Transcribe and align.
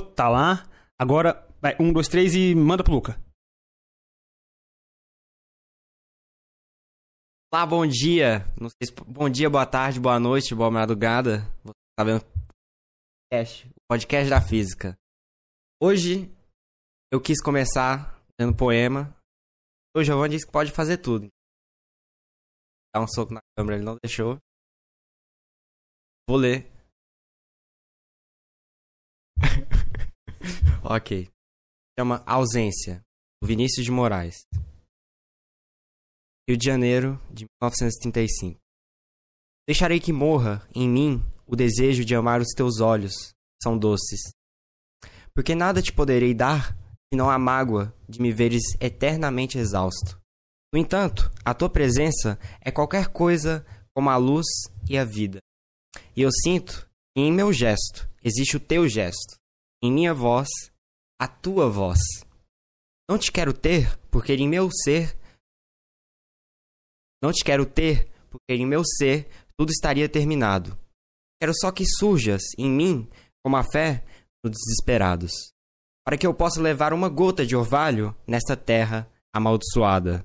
Tá 0.00 0.28
lá. 0.28 0.68
Agora, 0.98 1.46
vai, 1.60 1.76
um, 1.80 1.92
dois, 1.92 2.08
três 2.08 2.34
e 2.34 2.54
manda 2.54 2.82
pro 2.82 2.92
Luca. 2.92 3.20
Olá, 7.52 7.64
bom 7.64 7.86
dia. 7.86 8.40
Não 8.60 8.68
sei 8.68 8.86
se... 8.86 8.92
Bom 9.06 9.28
dia, 9.30 9.48
boa 9.48 9.64
tarde, 9.64 9.98
boa 9.98 10.20
noite, 10.20 10.54
boa 10.54 10.70
madrugada. 10.70 11.40
Você 11.64 11.72
tá 11.96 12.04
vendo? 12.04 12.20
Podcast, 13.30 13.68
o 13.68 13.80
podcast 13.90 14.30
da 14.30 14.40
física. 14.40 14.98
Hoje 15.80 16.30
eu 17.12 17.20
quis 17.20 17.42
começar 17.42 18.22
lendo 18.38 18.54
poema. 18.56 19.16
O 19.96 20.04
Giovanni 20.04 20.34
disse 20.34 20.46
que 20.46 20.52
pode 20.52 20.70
fazer 20.72 20.98
tudo. 20.98 21.28
Dar 22.94 23.02
um 23.02 23.08
soco 23.08 23.32
na 23.32 23.40
câmera, 23.56 23.76
ele 23.76 23.84
não 23.84 23.96
deixou. 24.02 24.38
Vou 26.28 26.38
ler. 26.38 26.77
Ok. 30.82 31.28
Chama 31.98 32.22
Ausência. 32.26 33.02
Vinícius 33.42 33.84
de 33.84 33.92
Moraes. 33.92 34.46
Rio 36.48 36.56
de 36.56 36.64
Janeiro 36.64 37.20
de 37.30 37.44
1935. 37.62 38.58
Deixarei 39.66 40.00
que 40.00 40.12
morra 40.12 40.66
em 40.74 40.88
mim 40.88 41.22
o 41.46 41.54
desejo 41.54 42.04
de 42.04 42.14
amar 42.14 42.40
os 42.40 42.48
teus 42.56 42.80
olhos, 42.80 43.34
são 43.62 43.78
doces. 43.78 44.32
Porque 45.34 45.54
nada 45.54 45.80
te 45.80 45.92
poderei 45.92 46.34
dar 46.34 46.76
senão 47.12 47.30
a 47.30 47.38
mágoa 47.38 47.94
de 48.08 48.20
me 48.20 48.32
veres 48.32 48.62
eternamente 48.80 49.56
exausto. 49.56 50.20
No 50.72 50.78
entanto, 50.78 51.30
a 51.44 51.54
tua 51.54 51.70
presença 51.70 52.38
é 52.60 52.70
qualquer 52.70 53.08
coisa 53.08 53.64
como 53.94 54.10
a 54.10 54.16
luz 54.16 54.46
e 54.88 54.98
a 54.98 55.04
vida. 55.04 55.38
E 56.14 56.22
eu 56.22 56.30
sinto 56.42 56.88
que 57.16 57.22
em 57.22 57.32
meu 57.32 57.52
gesto 57.52 58.08
existe 58.22 58.56
o 58.56 58.60
teu 58.60 58.88
gesto, 58.88 59.37
em 59.82 59.92
minha 59.92 60.12
voz, 60.14 60.48
a 61.20 61.28
tua 61.28 61.68
voz. 61.68 61.98
Não 63.08 63.18
te 63.18 63.32
quero 63.32 63.52
ter, 63.52 63.98
porque 64.10 64.34
em 64.34 64.48
meu 64.48 64.70
ser 64.70 65.18
não 67.22 67.32
te 67.32 67.44
quero 67.44 67.66
ter, 67.66 68.08
porque 68.30 68.54
em 68.54 68.66
meu 68.66 68.82
ser 68.84 69.28
tudo 69.56 69.70
estaria 69.70 70.08
terminado. 70.08 70.78
Quero 71.40 71.52
só 71.54 71.72
que 71.72 71.84
surjas 71.84 72.42
em 72.56 72.70
mim 72.70 73.08
como 73.44 73.56
a 73.56 73.64
fé 73.64 74.04
nos 74.44 74.52
desesperados, 74.56 75.32
para 76.04 76.16
que 76.16 76.26
eu 76.26 76.32
possa 76.32 76.60
levar 76.60 76.92
uma 76.92 77.08
gota 77.08 77.44
de 77.44 77.56
orvalho 77.56 78.14
nesta 78.26 78.56
terra 78.56 79.10
amaldiçoada, 79.34 80.24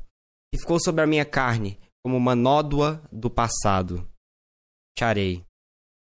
que 0.51 0.59
ficou 0.59 0.79
sobre 0.79 1.03
a 1.03 1.07
minha 1.07 1.25
carne 1.25 1.79
como 2.03 2.15
uma 2.15 2.35
nódoa 2.35 3.03
do 3.11 3.29
passado. 3.29 4.07
Charei. 4.97 5.43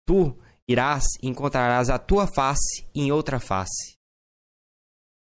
Tu 0.06 0.34
irás 0.68 1.04
e 1.22 1.28
encontrarás 1.28 1.88
a 1.88 1.98
tua 1.98 2.26
face 2.26 2.86
em 2.94 3.10
outra 3.10 3.40
face. 3.40 3.96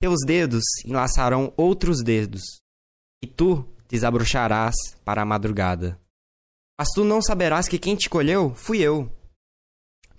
Teus 0.01 0.19
dedos 0.25 0.63
enlaçarão 0.85 1.53
outros 1.55 2.03
dedos, 2.03 2.43
e 3.23 3.27
tu 3.27 3.67
desabrocharás 3.87 4.75
para 5.03 5.21
a 5.21 5.25
madrugada. 5.25 5.99
Mas 6.79 6.89
tu 6.93 7.03
não 7.03 7.21
saberás 7.21 7.67
que 7.67 7.79
quem 7.79 7.95
te 7.95 8.09
colheu 8.09 8.53
fui 8.55 8.79
eu. 8.79 9.11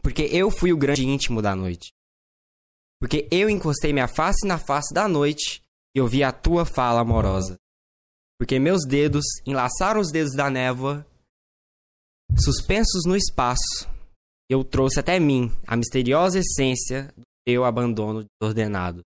Porque 0.02 0.22
eu 0.22 0.50
fui 0.50 0.72
o 0.72 0.76
grande 0.76 1.06
íntimo 1.06 1.40
da 1.40 1.54
noite. 1.54 1.92
Porque 3.00 3.28
eu 3.30 3.48
encostei 3.48 3.92
minha 3.92 4.08
face 4.08 4.46
na 4.46 4.58
face 4.58 4.92
da 4.92 5.06
noite 5.06 5.62
e 5.94 6.00
ouvi 6.00 6.24
a 6.24 6.32
tua 6.32 6.64
fala 6.64 7.00
amorosa. 7.00 7.56
Porque 8.38 8.58
meus 8.58 8.84
dedos 8.86 9.24
enlaçaram 9.46 10.00
os 10.00 10.10
dedos 10.10 10.34
da 10.34 10.50
névoa, 10.50 11.06
suspensos 12.36 13.04
no 13.04 13.16
espaço, 13.16 13.88
eu 14.48 14.64
trouxe 14.64 14.98
até 14.98 15.20
mim 15.20 15.50
a 15.66 15.76
misteriosa 15.76 16.38
essência 16.38 17.12
do 17.16 17.22
teu 17.46 17.64
abandono 17.64 18.24
desordenado. 18.40 19.02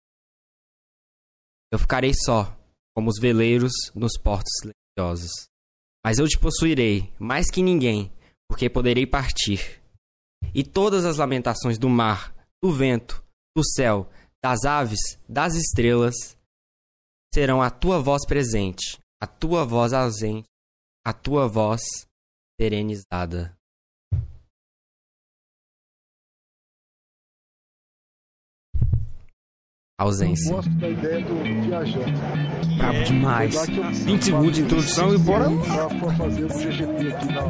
Eu 1.71 1.79
ficarei 1.79 2.13
só, 2.13 2.57
como 2.95 3.09
os 3.09 3.19
veleiros 3.19 3.71
nos 3.95 4.17
portos 4.17 4.51
silenciosos. 4.59 5.31
Mas 6.03 6.17
eu 6.17 6.27
te 6.27 6.37
possuirei, 6.37 7.13
mais 7.19 7.49
que 7.49 7.61
ninguém, 7.61 8.11
porque 8.49 8.69
poderei 8.69 9.05
partir. 9.05 9.81
E 10.53 10.63
todas 10.63 11.05
as 11.05 11.17
lamentações 11.17 11.77
do 11.77 11.87
mar, 11.87 12.33
do 12.61 12.71
vento, 12.71 13.23
do 13.55 13.63
céu, 13.63 14.09
das 14.43 14.63
aves, 14.65 14.99
das 15.27 15.55
estrelas, 15.55 16.15
serão 17.33 17.61
a 17.61 17.69
tua 17.69 18.01
voz 18.01 18.25
presente, 18.25 18.97
a 19.21 19.27
tua 19.27 19.65
voz 19.65 19.93
ausente, 19.93 20.47
a 21.05 21.13
tua 21.13 21.47
voz 21.47 21.81
serenizada. 22.59 23.58
Ausência. 29.99 30.49
Eu 30.49 30.55
gosto 30.55 30.69
da 30.71 30.89
ideia 30.89 31.19
do 31.25 31.65
viajante. 31.65 32.13
Brabo 32.77 33.03
demais. 33.03 33.65
Que 33.65 33.77
eu- 33.77 33.83
20 33.91 34.23
segundos 34.23 34.51
de 34.53 34.61
introdução 34.61 35.13
e 35.13 35.17
bora. 35.17 35.49
Pra, 35.49 35.85
pra 35.87 36.13
fazer 36.13 36.43
o 36.45 36.47
GGP 36.47 37.07
aqui 37.09 37.25
na, 37.33 37.41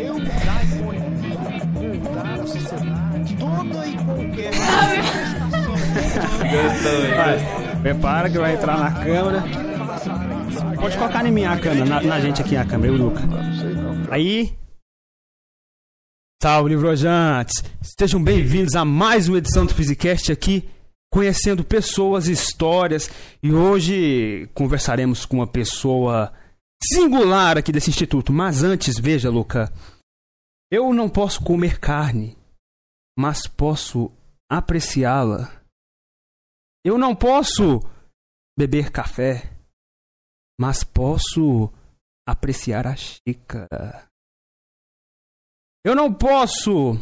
Eu 0.00 0.14
mudar 0.14 0.64
e 0.64 1.98
mudar 1.98 2.40
a 2.40 2.46
sociedade, 2.46 3.36
toda 3.36 3.86
e 3.86 3.96
qualquer 4.04 4.52
prepara 7.80 8.28
que 8.28 8.38
vai 8.38 8.54
entrar 8.54 8.76
na 8.76 8.90
câmera. 8.90 9.44
Pode 10.80 10.98
colocar 10.98 11.24
em 11.24 11.30
mim 11.30 11.44
a 11.44 11.56
câmera, 11.56 11.84
na, 11.86 12.00
na 12.00 12.20
gente 12.20 12.42
aqui 12.42 12.56
a 12.56 12.64
câmera, 12.64 12.92
eu, 12.94 13.12
sei 13.60 13.74
não. 13.74 13.94
Aí. 14.10 14.63
Salve, 16.44 16.68
livrojantes! 16.68 17.64
Sejam 17.98 18.22
bem-vindos 18.22 18.74
a 18.74 18.84
mais 18.84 19.30
uma 19.30 19.38
edição 19.38 19.64
do 19.64 19.72
Physicast 19.72 20.30
aqui, 20.30 20.68
conhecendo 21.10 21.64
pessoas, 21.64 22.28
histórias. 22.28 23.08
E 23.42 23.50
hoje 23.50 24.46
conversaremos 24.52 25.24
com 25.24 25.38
uma 25.38 25.46
pessoa 25.46 26.34
singular 26.82 27.56
aqui 27.56 27.72
desse 27.72 27.88
instituto. 27.88 28.30
Mas 28.30 28.62
antes, 28.62 28.98
veja, 29.00 29.30
Luca. 29.30 29.72
Eu 30.70 30.92
não 30.92 31.08
posso 31.08 31.42
comer 31.42 31.80
carne, 31.80 32.36
mas 33.18 33.46
posso 33.46 34.12
apreciá-la. 34.46 35.50
Eu 36.84 36.98
não 36.98 37.16
posso 37.16 37.80
beber 38.54 38.90
café, 38.90 39.50
mas 40.60 40.84
posso 40.84 41.72
apreciar 42.28 42.86
a 42.86 42.94
xícara. 42.94 44.03
Eu 45.84 45.94
não 45.94 46.12
posso 46.12 46.94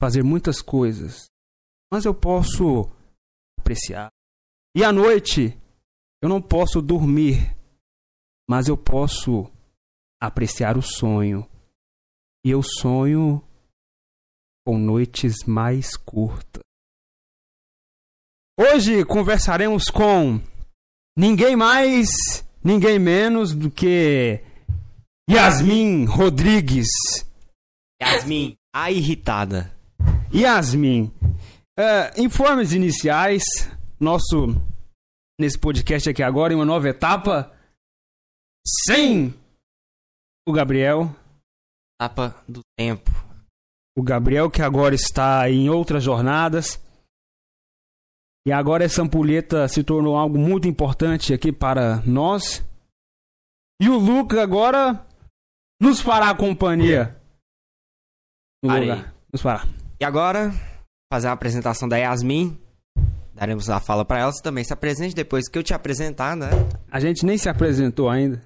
fazer 0.00 0.22
muitas 0.22 0.62
coisas, 0.62 1.26
mas 1.92 2.06
eu 2.06 2.14
posso 2.14 2.90
apreciar. 3.60 4.08
E 4.74 4.82
à 4.82 4.90
noite, 4.90 5.58
eu 6.22 6.28
não 6.28 6.40
posso 6.40 6.80
dormir, 6.80 7.54
mas 8.48 8.68
eu 8.68 8.76
posso 8.76 9.52
apreciar 10.18 10.78
o 10.78 10.82
sonho. 10.82 11.46
E 12.42 12.50
eu 12.50 12.62
sonho 12.62 13.46
com 14.66 14.78
noites 14.78 15.44
mais 15.46 15.94
curtas. 15.94 16.62
Hoje 18.58 19.04
conversaremos 19.04 19.84
com 19.84 20.40
ninguém 21.16 21.54
mais, 21.54 22.08
ninguém 22.62 22.98
menos 22.98 23.54
do 23.54 23.70
que 23.70 24.42
Yasmin 25.30 26.06
Rodrigues. 26.06 26.88
Yasmin, 28.04 28.56
a 28.74 28.90
irritada. 28.90 29.74
Yasmin, 30.32 31.12
é, 31.78 32.20
informes 32.20 32.72
iniciais, 32.72 33.42
nosso 33.98 34.48
nesse 35.40 35.58
podcast 35.58 36.10
aqui 36.10 36.22
agora 36.22 36.52
em 36.52 36.56
uma 36.56 36.64
nova 36.64 36.88
etapa, 36.88 37.52
sem 38.86 39.34
o 40.46 40.52
Gabriel, 40.52 41.14
Tapa 41.98 42.34
do 42.48 42.60
tempo. 42.76 43.10
o 43.96 44.02
Gabriel 44.02 44.50
que 44.50 44.60
agora 44.60 44.94
está 44.94 45.48
em 45.50 45.70
outras 45.70 46.02
jornadas. 46.02 46.80
E 48.46 48.52
agora 48.52 48.84
essa 48.84 49.00
ampulheta 49.02 49.66
se 49.68 49.82
tornou 49.82 50.16
algo 50.18 50.36
muito 50.36 50.68
importante 50.68 51.32
aqui 51.32 51.50
para 51.50 52.02
nós. 52.04 52.62
E 53.80 53.88
o 53.88 53.96
Luca 53.96 54.42
agora 54.42 55.06
nos 55.80 56.00
fará 56.00 56.34
companhia. 56.34 57.18
No 58.64 58.70
Parei. 58.70 58.88
lugar. 58.88 59.14
Nos 59.30 59.42
fará. 59.42 59.66
E 60.00 60.04
agora, 60.06 60.50
fazer 61.12 61.28
a 61.28 61.32
apresentação 61.32 61.86
da 61.86 61.98
Yasmin. 61.98 62.58
Daremos 63.34 63.68
a 63.68 63.78
fala 63.78 64.06
pra 64.06 64.20
ela. 64.20 64.32
Você 64.32 64.42
também 64.42 64.64
se 64.64 64.72
apresente 64.72 65.14
depois 65.14 65.50
que 65.50 65.58
eu 65.58 65.62
te 65.62 65.74
apresentar, 65.74 66.34
né? 66.34 66.48
A 66.90 66.98
gente 66.98 67.26
nem 67.26 67.36
se 67.36 67.46
apresentou 67.46 68.08
ainda. 68.08 68.42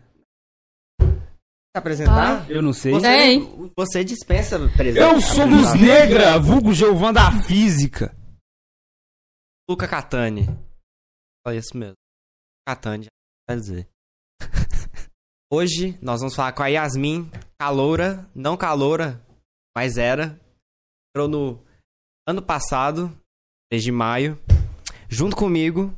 Se 1.01 1.77
apresentar? 1.77 2.51
Eu 2.51 2.61
não 2.61 2.73
sei. 2.73 2.91
Você, 2.91 3.39
você 3.77 4.03
dispensa 4.03 4.59
presente. 4.77 4.99
Eu 5.05 5.21
sou 5.21 5.47
Luz 5.47 5.75
Negra, 5.75 6.37
vulgo 6.37 6.73
Geovan 6.73 7.13
da 7.13 7.31
Física. 7.43 8.13
Luca 9.71 9.87
Catani. 9.87 10.47
Só 11.47 11.53
isso 11.53 11.77
mesmo. 11.77 11.95
Catani, 12.67 13.07
vai 13.49 13.57
dizer. 13.57 13.87
Hoje 15.53 15.97
nós 16.03 16.19
vamos 16.19 16.35
falar 16.35 16.53
com 16.55 16.63
a 16.65 16.67
Yasmin, 16.67 17.31
caloura, 17.57 18.29
não 18.35 18.57
caloura, 18.57 19.25
mas 19.77 19.97
era. 19.97 20.41
Entrou 21.11 21.29
no 21.29 21.65
ano 22.27 22.45
passado, 22.45 23.09
desde 23.71 23.91
maio, 23.91 24.39
junto 25.09 25.35
comigo, 25.35 25.91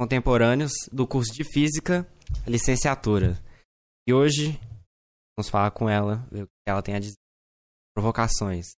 contemporâneos 0.00 0.72
do 0.92 1.06
curso 1.06 1.32
de 1.32 1.44
Física, 1.44 2.06
licenciatura. 2.46 3.34
E 4.08 4.14
hoje 4.14 4.52
vamos 5.36 5.50
falar 5.50 5.70
com 5.72 5.88
ela, 5.88 6.26
ver 6.30 6.44
o 6.44 6.46
que 6.46 6.52
ela 6.66 6.82
tem 6.82 6.94
a 6.94 7.00
dizer. 7.00 7.18
Provocações. 7.94 8.72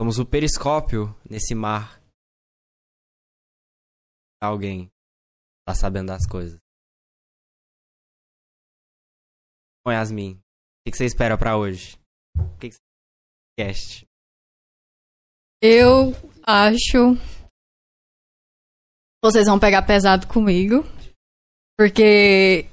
Somos 0.00 0.18
o 0.18 0.26
periscópio 0.26 1.18
nesse 1.28 1.54
mar. 1.54 2.02
Alguém 4.40 4.90
tá 5.66 5.74
sabendo 5.74 6.08
das 6.08 6.26
coisas. 6.28 6.58
Bom, 9.84 9.92
Yasmin, 9.92 10.34
o 10.86 10.90
que 10.90 10.96
você 10.96 11.06
espera 11.06 11.38
pra 11.38 11.56
hoje? 11.56 11.98
O 12.38 12.58
que 12.58 12.70
você 12.70 12.78
cast? 13.58 14.06
Eu 15.62 16.12
acho. 16.42 17.16
Vocês 19.22 19.46
vão 19.46 19.58
pegar 19.58 19.82
pesado 19.82 20.26
comigo. 20.26 20.84
Porque. 21.78 22.66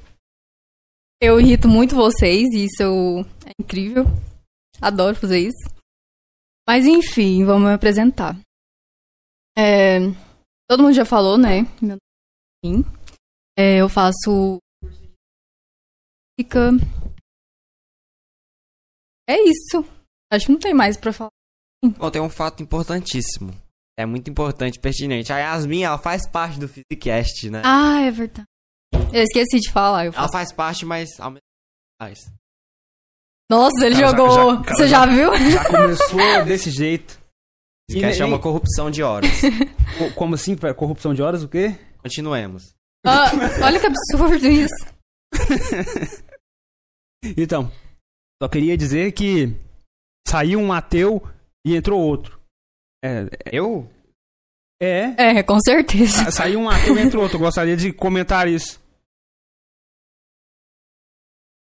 Eu 1.21 1.39
irrito 1.39 1.67
muito 1.67 1.95
vocês 1.95 2.49
e 2.53 2.65
isso 2.65 3.21
é 3.45 3.51
incrível. 3.59 4.03
Adoro 4.81 5.15
fazer 5.15 5.39
isso. 5.39 5.73
Mas 6.67 6.85
enfim, 6.85 7.45
vamos 7.45 7.69
me 7.69 7.73
apresentar. 7.73 8.35
É, 9.57 9.99
todo 10.67 10.83
mundo 10.83 10.93
já 10.93 11.05
falou, 11.05 11.37
né? 11.37 11.61
Meu 11.81 11.97
nome 12.63 12.83
é. 13.55 13.63
É, 13.77 13.81
eu 13.81 13.87
faço. 13.87 14.57
Fica. 16.39 16.71
É 19.27 19.37
isso. 19.41 19.85
Acho 20.31 20.45
que 20.47 20.51
não 20.51 20.59
tem 20.59 20.73
mais 20.73 20.97
pra 20.97 21.13
falar. 21.13 21.29
Bom, 21.83 22.09
tem 22.11 22.21
um 22.21 22.29
fato 22.29 22.61
importantíssimo. 22.63 23.53
É 23.97 24.05
muito 24.05 24.29
importante, 24.29 24.79
pertinente. 24.79 25.31
A 25.31 25.37
Yasmin, 25.37 25.83
ela 25.83 25.97
faz 25.97 26.27
parte 26.27 26.59
do 26.59 26.67
Physicast, 26.67 27.49
né? 27.49 27.61
Ah, 27.63 28.01
é 28.01 28.11
verdade. 28.11 28.47
Eu 29.13 29.21
esqueci 29.23 29.59
de 29.59 29.71
falar. 29.71 30.05
Eu 30.05 30.13
Ela 30.13 30.29
faz 30.31 30.51
parte, 30.51 30.85
mas 30.85 31.09
ao 31.19 31.29
mesmo 31.31 31.41
tempo 31.41 32.01
faz. 32.01 32.19
Nossa, 33.51 33.85
ele 33.85 33.95
Cara, 33.95 34.07
já- 34.07 34.17
jogou. 34.17 34.35
já- 34.55 34.61
cara, 34.63 34.75
Você 34.77 34.87
já 34.87 35.05
viu? 35.05 35.51
Já 35.51 35.65
começou 35.69 36.45
desse 36.45 36.71
jeito. 36.71 37.19
Physicast 37.89 38.19
E- 38.19 38.23
é 38.23 38.25
uma 38.25 38.39
corrupção 38.39 38.89
de 38.89 39.03
horas. 39.03 39.29
Co- 39.99 40.13
Como 40.15 40.35
assim? 40.35 40.55
Corrupção 40.75 41.13
de 41.13 41.21
horas, 41.21 41.43
o 41.43 41.47
quê? 41.49 41.77
Continuemos. 42.01 42.73
Ah, 43.05 43.29
olha 43.63 43.79
que 43.79 43.85
absurdo 43.85 44.47
isso. 44.47 44.85
Então, 47.37 47.71
só 48.41 48.49
queria 48.49 48.75
dizer 48.77 49.11
que 49.13 49.47
saiu 50.27 50.59
um 50.59 50.71
ateu 50.73 51.21
e 51.65 51.75
entrou 51.75 51.99
outro. 52.01 52.39
É, 53.03 53.25
Eu? 53.51 53.89
é, 54.81 55.37
É, 55.39 55.43
com 55.43 55.59
certeza. 55.59 56.25
sa- 56.25 56.31
saiu 56.31 56.59
um 56.59 56.69
ateu 56.69 56.97
e 56.97 57.01
entrou 57.01 57.23
outro. 57.23 57.39
Gostaria 57.39 57.75
de 57.77 57.91
comentar 57.93 58.47
isso. 58.47 58.81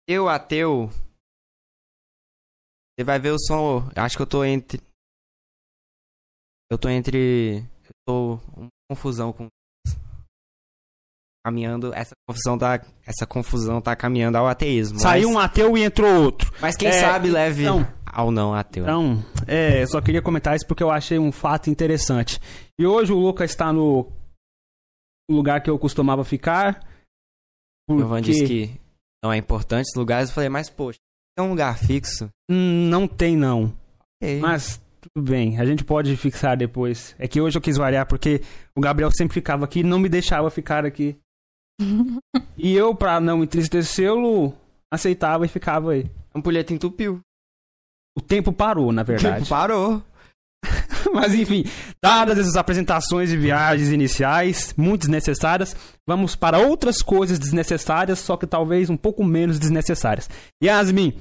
Eu, 0.07 0.27
ateu. 0.27 0.87
Você 2.97 3.03
vai 3.05 3.19
ver, 3.19 3.29
eu 3.29 3.37
sou. 3.39 3.81
Acho 3.95 4.17
que 4.17 4.21
eu 4.23 4.27
tô 4.27 4.43
entre. 4.43 4.81
Eu 6.69 6.77
tô 6.77 6.89
entre. 6.89 7.59
Eu 7.85 7.91
tô. 8.05 8.35
Uma 8.57 8.69
confusão 8.89 9.31
com. 9.31 9.47
Caminhando. 11.43 11.91
Essa 11.93 12.13
confusão 12.27 12.57
tá. 12.57 12.81
Essa 13.05 13.25
confusão 13.25 13.81
tá 13.81 13.95
caminhando 13.95 14.37
ao 14.37 14.47
ateísmo. 14.47 14.99
Saiu 14.99 15.29
um 15.29 15.33
mas, 15.33 15.45
ateu 15.45 15.77
e 15.77 15.83
entrou 15.83 16.23
outro. 16.23 16.51
mas 16.61 16.75
quem 16.77 16.87
É, 16.89 16.91
sabe 16.91 17.29
leve 17.31 17.63
então- 17.63 17.87
ao 18.05 18.29
não 18.31 18.53
ateu. 18.53 18.83
Então, 18.83 19.25
é, 19.47 19.85
só 19.87 19.99
queria 20.01 20.21
comentar 20.21 20.55
isso 20.55 20.67
porque 20.67 20.83
eu 20.83 20.91
achei 20.91 21.17
um 21.17 21.31
fato 21.31 21.69
interessante. 21.69 22.39
E 22.79 22.85
hoje 22.85 23.11
o 23.11 23.17
Lucas 23.17 23.49
está 23.51 23.71
no 23.73 24.11
lugar 25.29 25.61
que 25.61 25.69
eu 25.69 25.79
costumava 25.79 26.23
ficar. 26.23 26.85
O 27.89 27.95
Ivan 27.99 28.07
porque 28.17 28.31
disse 28.31 28.45
que 28.45 28.79
não 29.23 29.31
é 29.33 29.37
importante 29.37 29.87
os 29.89 29.95
lugares. 29.95 30.29
Eu 30.29 30.35
falei, 30.35 30.49
mas 30.49 30.69
poxa, 30.69 30.99
é 31.37 31.41
um 31.41 31.49
lugar 31.49 31.77
fixo. 31.77 32.29
hum, 32.49 32.87
não 32.89 33.07
tem 33.07 33.35
não. 33.35 33.73
Ok. 34.21 34.39
Mas 34.39 34.79
tudo 35.01 35.27
bem, 35.29 35.59
a 35.59 35.65
gente 35.65 35.83
pode 35.83 36.15
fixar 36.17 36.55
depois. 36.55 37.15
É 37.17 37.27
que 37.27 37.41
hoje 37.41 37.57
eu 37.57 37.61
quis 37.61 37.77
variar 37.77 38.05
porque 38.05 38.41
o 38.75 38.81
Gabriel 38.81 39.09
sempre 39.11 39.33
ficava 39.33 39.65
aqui 39.65 39.79
e 39.79 39.83
não 39.83 39.97
me 39.99 40.07
deixava 40.09 40.49
ficar 40.51 40.85
aqui. 40.85 41.17
E 42.57 42.73
eu, 42.73 42.95
pra 42.95 43.19
não 43.19 43.43
entristecê-lo, 43.43 44.53
aceitava 44.91 45.45
e 45.45 45.49
ficava 45.49 45.91
aí. 45.91 46.09
A 46.33 46.39
ampulheta 46.39 46.73
entupiu. 46.73 47.19
O 48.17 48.21
tempo 48.21 48.51
parou, 48.51 48.91
na 48.91 49.03
verdade. 49.03 49.47
Parou. 49.47 50.03
Mas 51.13 51.33
enfim, 51.33 51.63
dadas 52.01 52.37
essas 52.37 52.55
apresentações 52.55 53.31
e 53.31 53.37
viagens 53.37 53.89
iniciais, 53.89 54.73
muito 54.77 55.01
desnecessárias, 55.01 55.75
vamos 56.07 56.35
para 56.35 56.59
outras 56.59 57.01
coisas 57.01 57.39
desnecessárias, 57.39 58.19
só 58.19 58.37
que 58.37 58.45
talvez 58.45 58.89
um 58.89 58.97
pouco 58.97 59.23
menos 59.23 59.59
desnecessárias. 59.59 60.29
Yasmin, 60.63 61.09
o 61.09 61.13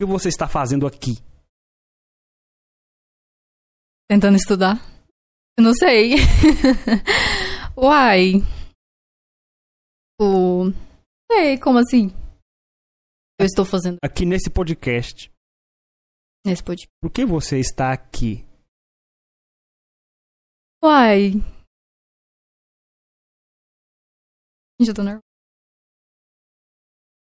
que 0.00 0.06
você 0.06 0.28
está 0.28 0.46
fazendo 0.46 0.86
aqui? 0.86 1.18
Tentando 4.10 4.36
estudar? 4.36 4.80
Eu 5.58 5.64
não 5.64 5.74
sei. 5.74 6.16
Uai. 7.76 8.42
O. 10.20 10.64
Sei, 11.30 11.58
como 11.58 11.78
assim? 11.78 12.08
Eu 13.38 13.46
estou 13.46 13.64
fazendo 13.64 13.98
Aqui 14.02 14.24
nesse 14.24 14.50
podcast. 14.50 15.30
nesse 16.44 16.62
podcast. 16.62 16.88
Por 17.00 17.10
que 17.10 17.24
você 17.24 17.58
está 17.60 17.92
aqui? 17.92 18.44
Uai. 20.82 21.32
Eu 24.80 24.94
tô 24.94 25.02
nervosa. 25.02 25.22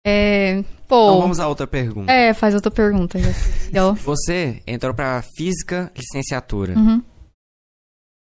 É. 0.06 0.58
Então 0.58 0.86
Pô. 0.88 1.20
vamos 1.20 1.38
a 1.38 1.46
outra 1.48 1.66
pergunta. 1.66 2.10
É, 2.10 2.32
faz 2.34 2.54
outra 2.54 2.70
pergunta. 2.70 3.18
já. 3.18 3.30
Você 4.02 4.62
entrou 4.66 4.94
pra 4.94 5.22
física 5.36 5.92
licenciatura. 5.94 6.74
Uhum. 6.76 7.00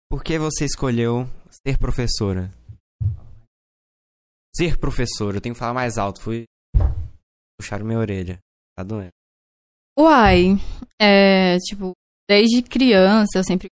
Por 0.09 0.23
que 0.23 0.37
você 0.37 0.65
escolheu 0.65 1.25
ser 1.65 1.77
professora? 1.77 2.51
Ser 4.61 4.77
professora, 4.77 5.37
eu 5.37 5.41
tenho 5.41 5.55
que 5.55 5.59
falar 5.59 5.73
mais 5.73 5.97
alto. 5.97 6.21
Fui 6.21 6.45
puxar 7.59 7.83
minha 7.83 7.97
orelha. 7.97 8.37
Tá 8.77 8.83
doendo. 8.83 9.09
Uai, 9.97 10.49
é, 11.01 11.57
tipo, 11.57 11.93
desde 12.29 12.61
criança 12.61 13.39
eu 13.39 13.43
sempre. 13.43 13.69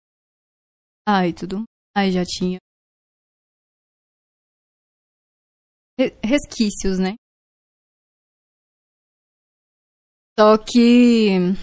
Ai, 1.07 1.31
tudo. 1.31 1.63
Ai, 1.95 2.11
já 2.11 2.25
tinha. 2.25 2.57
Re- 5.99 6.17
Resquícios, 6.23 6.97
né? 6.97 7.13
Só 10.39 10.57
que. 10.57 11.53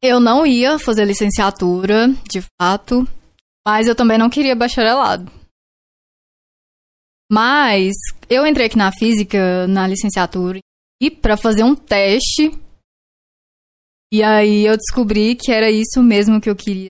Eu 0.00 0.18
não 0.18 0.46
ia 0.46 0.78
fazer 0.78 1.04
licenciatura, 1.04 2.08
de 2.26 2.40
fato, 2.58 3.04
mas 3.68 3.86
eu 3.86 3.94
também 3.94 4.16
não 4.16 4.30
queria 4.30 4.56
bacharelado. 4.56 5.39
Mas 7.30 7.92
eu 8.28 8.46
entrei 8.46 8.66
aqui 8.66 8.76
na 8.76 8.90
física, 8.92 9.66
na 9.68 9.86
licenciatura, 9.86 10.58
e 11.00 11.10
para 11.10 11.36
fazer 11.36 11.62
um 11.62 11.74
teste 11.76 12.50
e 14.12 14.22
aí 14.24 14.66
eu 14.66 14.76
descobri 14.76 15.36
que 15.36 15.52
era 15.52 15.70
isso 15.70 16.02
mesmo 16.02 16.40
que 16.40 16.50
eu 16.50 16.56
queria 16.56 16.88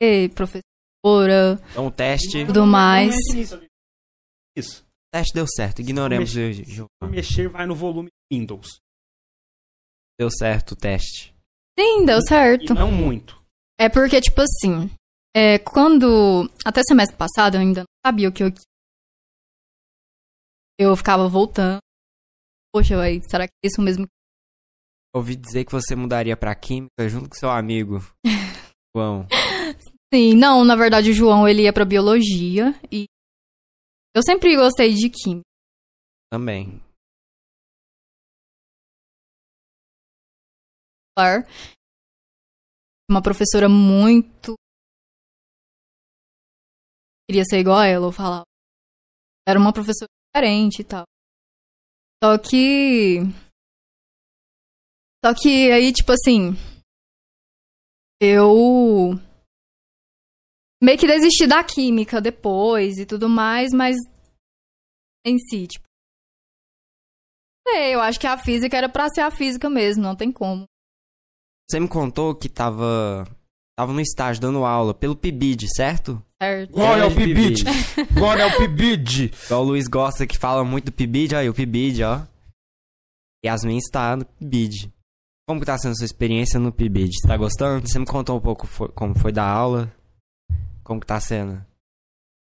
ser, 0.00 0.32
professora, 0.34 1.60
Então 1.72 1.88
o 1.88 1.90
teste. 1.90 2.46
tudo 2.46 2.64
mais. 2.64 3.14
Isso. 4.56 4.82
O 4.82 5.10
teste 5.12 5.34
deu 5.34 5.46
certo. 5.48 5.80
Ignoremos 5.80 6.30
o 6.36 6.52
Gil- 6.52 6.86
Mexer 7.02 7.48
vai 7.48 7.66
no 7.66 7.74
volume 7.74 8.08
Windows. 8.32 8.78
Deu 10.18 10.30
certo 10.30 10.72
o 10.72 10.76
teste. 10.76 11.34
Sim, 11.78 12.04
deu 12.06 12.18
E 12.18 12.26
certo. 12.28 12.72
não 12.72 12.92
muito. 12.92 13.42
É 13.80 13.88
porque, 13.88 14.20
tipo 14.20 14.40
assim, 14.40 14.88
é, 15.36 15.58
quando. 15.58 16.48
Até 16.64 16.82
semestre 16.84 17.16
passado 17.16 17.56
eu 17.56 17.60
ainda 17.60 17.80
não 17.80 17.86
sabia 18.06 18.28
o 18.28 18.32
que 18.32 18.44
eu 18.44 18.52
queria. 18.52 18.64
Eu 20.78 20.96
ficava 20.96 21.28
voltando. 21.28 21.78
Poxa, 22.74 22.96
vai, 22.96 23.20
será 23.22 23.46
que 23.46 23.52
é 23.64 23.68
isso 23.68 23.80
mesmo? 23.80 24.06
Ouvi 25.14 25.36
dizer 25.36 25.64
que 25.64 25.70
você 25.70 25.94
mudaria 25.94 26.36
pra 26.36 26.54
química 26.54 27.08
junto 27.08 27.28
com 27.28 27.36
seu 27.36 27.48
amigo. 27.48 28.00
João. 28.96 29.26
Sim, 30.12 30.34
não, 30.34 30.64
na 30.64 30.74
verdade 30.74 31.10
o 31.10 31.14
João 31.14 31.46
ele 31.48 31.62
ia 31.62 31.72
pra 31.72 31.84
biologia 31.84 32.74
e. 32.90 33.06
Eu 34.14 34.22
sempre 34.24 34.56
gostei 34.56 34.92
de 34.94 35.08
química. 35.10 35.44
Também. 36.32 36.82
Uma 43.08 43.22
professora 43.22 43.68
muito. 43.68 44.54
Queria 47.28 47.44
ser 47.44 47.60
igual 47.60 47.78
a 47.78 47.86
ela, 47.86 48.06
eu 48.06 48.12
falava. 48.12 48.44
Era 49.46 49.58
uma 49.58 49.72
professora 49.72 50.08
diferente 50.34 50.80
e 50.80 50.84
tal. 50.84 51.04
Só 52.22 52.38
que. 52.38 53.20
Só 55.24 55.32
que 55.34 55.70
aí, 55.70 55.92
tipo 55.92 56.12
assim. 56.12 56.52
Eu. 58.20 59.14
meio 60.82 60.98
que 60.98 61.06
desisti 61.06 61.46
da 61.46 61.62
química 61.62 62.20
depois 62.20 62.98
e 62.98 63.06
tudo 63.06 63.28
mais, 63.28 63.72
mas 63.72 63.96
em 65.24 65.38
si, 65.38 65.66
tipo. 65.66 65.84
Eu 67.66 68.00
acho 68.00 68.20
que 68.20 68.26
a 68.26 68.36
física 68.36 68.76
era 68.76 68.88
pra 68.88 69.08
ser 69.08 69.22
a 69.22 69.30
física 69.30 69.70
mesmo, 69.70 70.02
não 70.02 70.14
tem 70.14 70.30
como. 70.30 70.64
Você 71.68 71.80
me 71.80 71.88
contou 71.88 72.34
que 72.34 72.48
tava. 72.48 73.24
Tava 73.76 73.92
no 73.92 74.00
estágio 74.00 74.40
dando 74.40 74.64
aula 74.64 74.94
pelo 74.94 75.16
PIBID, 75.16 75.66
certo? 75.74 76.22
Certo? 76.44 76.70
Glória 76.72 77.04
ao 77.04 77.10
de 77.10 77.16
PIBID. 77.16 77.64
Glória 78.14 78.44
ao 78.44 78.56
PIBID. 78.58 79.32
Igual 79.46 79.62
o 79.62 79.64
Luiz 79.64 79.86
gosta 79.88 80.26
que 80.26 80.36
fala 80.38 80.64
muito 80.64 80.86
do 80.86 80.92
PIBID, 80.92 81.34
aí 81.36 81.48
o 81.48 81.54
PIBID, 81.54 82.02
ó. 82.04 82.20
Yasmin 83.44 83.76
está 83.78 84.16
no 84.16 84.24
PIBID. 84.24 84.90
Como 85.46 85.60
que 85.60 85.66
tá 85.66 85.76
sendo 85.78 85.92
a 85.92 85.94
sua 85.96 86.04
experiência 86.06 86.58
no 86.58 86.72
PIBID? 86.72 87.10
Você 87.20 87.28
tá 87.28 87.36
gostando? 87.36 87.86
Você 87.86 87.98
me 87.98 88.06
contou 88.06 88.36
um 88.38 88.40
pouco 88.40 88.66
fo- 88.66 88.88
como 88.88 89.18
foi 89.18 89.30
da 89.32 89.44
aula? 89.46 89.92
Como 90.82 91.00
que 91.00 91.06
tá 91.06 91.20
sendo? 91.20 91.64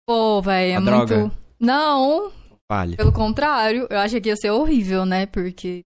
Pô, 0.08 0.42
velho, 0.42 0.72
é 0.72 0.76
A 0.76 0.82
muito. 0.82 1.06
droga. 1.06 1.32
Não, 1.60 2.32
Fale. 2.72 2.96
Pelo 2.98 3.12
contrário, 3.12 3.88
eu 3.90 3.98
achei 4.00 4.22
que 4.22 4.30
ia 4.30 4.36
ser 4.36 4.52
horrível, 4.52 5.06
né? 5.06 5.26
Porque. 5.26 5.82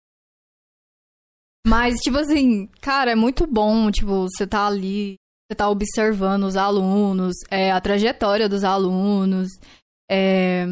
Mas, 1.67 2.01
tipo 2.01 2.17
assim, 2.19 2.67
cara, 2.81 3.11
é 3.11 3.15
muito 3.15 3.47
bom, 3.47 3.91
tipo, 3.91 4.23
você 4.29 4.47
tá 4.47 4.67
ali, 4.67 5.17
você 5.49 5.57
tá 5.57 5.69
observando 5.71 6.45
os 6.45 6.57
alunos, 6.57 7.35
é, 7.51 7.73
a 7.73 7.81
trajetória 7.81 8.49
dos 8.49 8.63
alunos. 8.63 9.49
É... 10.11 10.67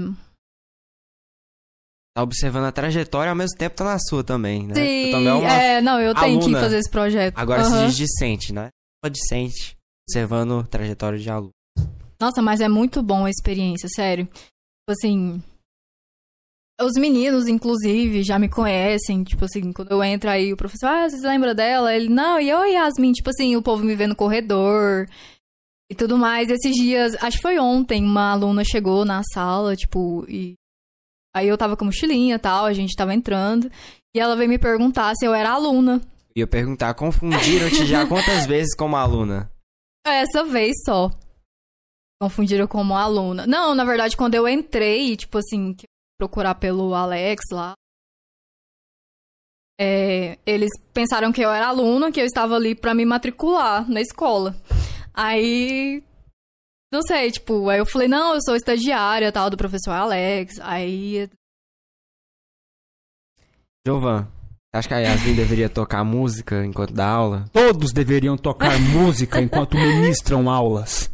Tá 2.15 2.23
observando 2.23 2.65
a 2.65 2.73
trajetória 2.73 3.31
ao 3.31 3.37
mesmo 3.37 3.57
tempo 3.57 3.77
tá 3.77 3.85
na 3.85 3.99
sua 3.99 4.23
também, 4.23 4.67
né? 4.67 4.75
Sim, 4.75 5.11
também 5.11 5.29
é 5.29 5.35
uma... 5.35 5.53
é, 5.53 5.81
não, 5.81 6.01
eu 6.01 6.15
tenho 6.15 6.39
que 6.39 6.47
aluna. 6.47 6.61
fazer 6.61 6.79
esse 6.79 6.91
projeto. 6.91 7.39
Agora 7.39 7.65
se 7.65 7.73
Aham. 7.73 7.87
diz 7.87 7.97
discente, 7.97 8.53
né? 8.53 8.69
Uma 9.03 9.11
discente. 9.11 9.77
Observando 10.09 10.61
a 10.61 10.67
trajetória 10.67 11.19
de 11.19 11.31
aluno. 11.31 11.51
Nossa, 12.21 12.41
mas 12.41 12.61
é 12.61 12.69
muito 12.69 13.03
bom 13.03 13.25
a 13.25 13.31
experiência, 13.31 13.89
sério. 13.95 14.27
Tipo 14.27 14.91
assim. 14.91 15.43
Os 16.81 16.93
meninos, 16.99 17.47
inclusive, 17.47 18.23
já 18.23 18.39
me 18.39 18.51
conhecem. 18.51 19.25
Tipo 19.25 19.47
assim, 19.47 19.73
quando 19.73 19.93
eu 19.93 20.05
entro 20.05 20.29
aí, 20.29 20.53
o 20.53 20.57
professor, 20.57 20.89
ah, 20.89 21.09
vocês 21.09 21.23
lembram 21.23 21.55
dela? 21.55 21.95
Ele, 21.95 22.09
não, 22.09 22.39
e 22.39 22.51
eu, 22.51 22.65
Yasmin? 22.67 23.13
Tipo 23.13 23.31
assim, 23.31 23.57
o 23.57 23.63
povo 23.63 23.83
me 23.83 23.95
vê 23.95 24.07
no 24.07 24.15
corredor 24.15 25.09
e 25.91 25.95
tudo 25.95 26.19
mais. 26.19 26.51
Esses 26.51 26.75
dias, 26.75 27.17
acho 27.23 27.39
que 27.39 27.43
foi 27.43 27.59
ontem, 27.59 28.05
uma 28.05 28.33
aluna 28.33 28.63
chegou 28.63 29.05
na 29.05 29.23
sala, 29.33 29.75
tipo, 29.75 30.27
e. 30.29 30.55
Aí 31.35 31.49
eu 31.49 31.57
tava 31.59 31.77
com 31.77 31.85
a 31.85 31.87
mochilinha 31.87 32.37
e 32.37 32.39
tal, 32.39 32.67
a 32.67 32.73
gente 32.73 32.97
tava 32.97 33.15
entrando. 33.15 33.71
E 34.15 34.21
ela 34.21 34.37
veio 34.37 34.49
me 34.49 34.59
perguntar 34.59 35.15
se 35.17 35.27
eu 35.27 35.35
era 35.35 35.51
aluna. 35.51 36.01
E 36.35 36.41
eu 36.41 36.49
perguntar, 36.49 36.93
confundiram-te 36.95 37.87
já 37.87 38.05
quantas 38.09 38.47
vezes 38.47 38.75
como 38.77 38.97
aluna? 38.97 39.51
Essa 40.07 40.45
vez 40.45 40.75
só. 40.85 41.11
Confundiram 42.21 42.67
como 42.67 42.95
aluna. 42.95 43.47
Não, 43.47 43.75
na 43.75 43.85
verdade, 43.85 44.17
quando 44.17 44.35
eu 44.35 44.49
entrei, 44.49 45.17
tipo 45.17 45.39
assim, 45.39 45.75
que 45.75 45.87
procurar 46.19 46.55
pelo 46.57 46.95
Alex 46.95 47.43
lá. 47.53 47.75
é, 49.79 50.39
eles 50.47 50.71
pensaram 50.95 51.33
que 51.33 51.43
eu 51.43 51.51
era 51.51 51.69
aluna, 51.69 52.11
que 52.11 52.21
eu 52.21 52.25
estava 52.25 52.55
ali 52.55 52.75
pra 52.75 52.95
me 52.95 53.05
matricular 53.05 53.89
na 53.91 54.01
escola. 54.01 54.57
Aí. 55.13 56.03
Não 56.93 57.03
sei, 57.03 57.31
tipo, 57.31 57.69
aí 57.69 57.79
eu 57.79 57.87
falei, 57.87 58.09
não, 58.09 58.35
eu 58.35 58.41
sou 58.43 58.57
estagiária 58.57 59.31
tal, 59.33 59.51
do 59.51 59.57
professor 59.57 59.91
Alex. 59.91 60.59
Aí. 60.61 61.29
Jovan, 63.87 64.27
acho 64.75 64.89
que 64.89 64.95
a 64.95 64.99
Yasmin 64.99 65.35
deveria 65.35 65.69
tocar 65.69 66.03
música 66.05 66.65
enquanto 66.65 66.95
dá 66.95 67.07
aula? 67.09 67.45
Todos 67.53 67.93
deveriam 67.93 68.37
tocar 68.37 68.79
música 68.93 69.41
enquanto 69.41 69.77
ministram 69.77 70.49
aulas. 70.49 71.11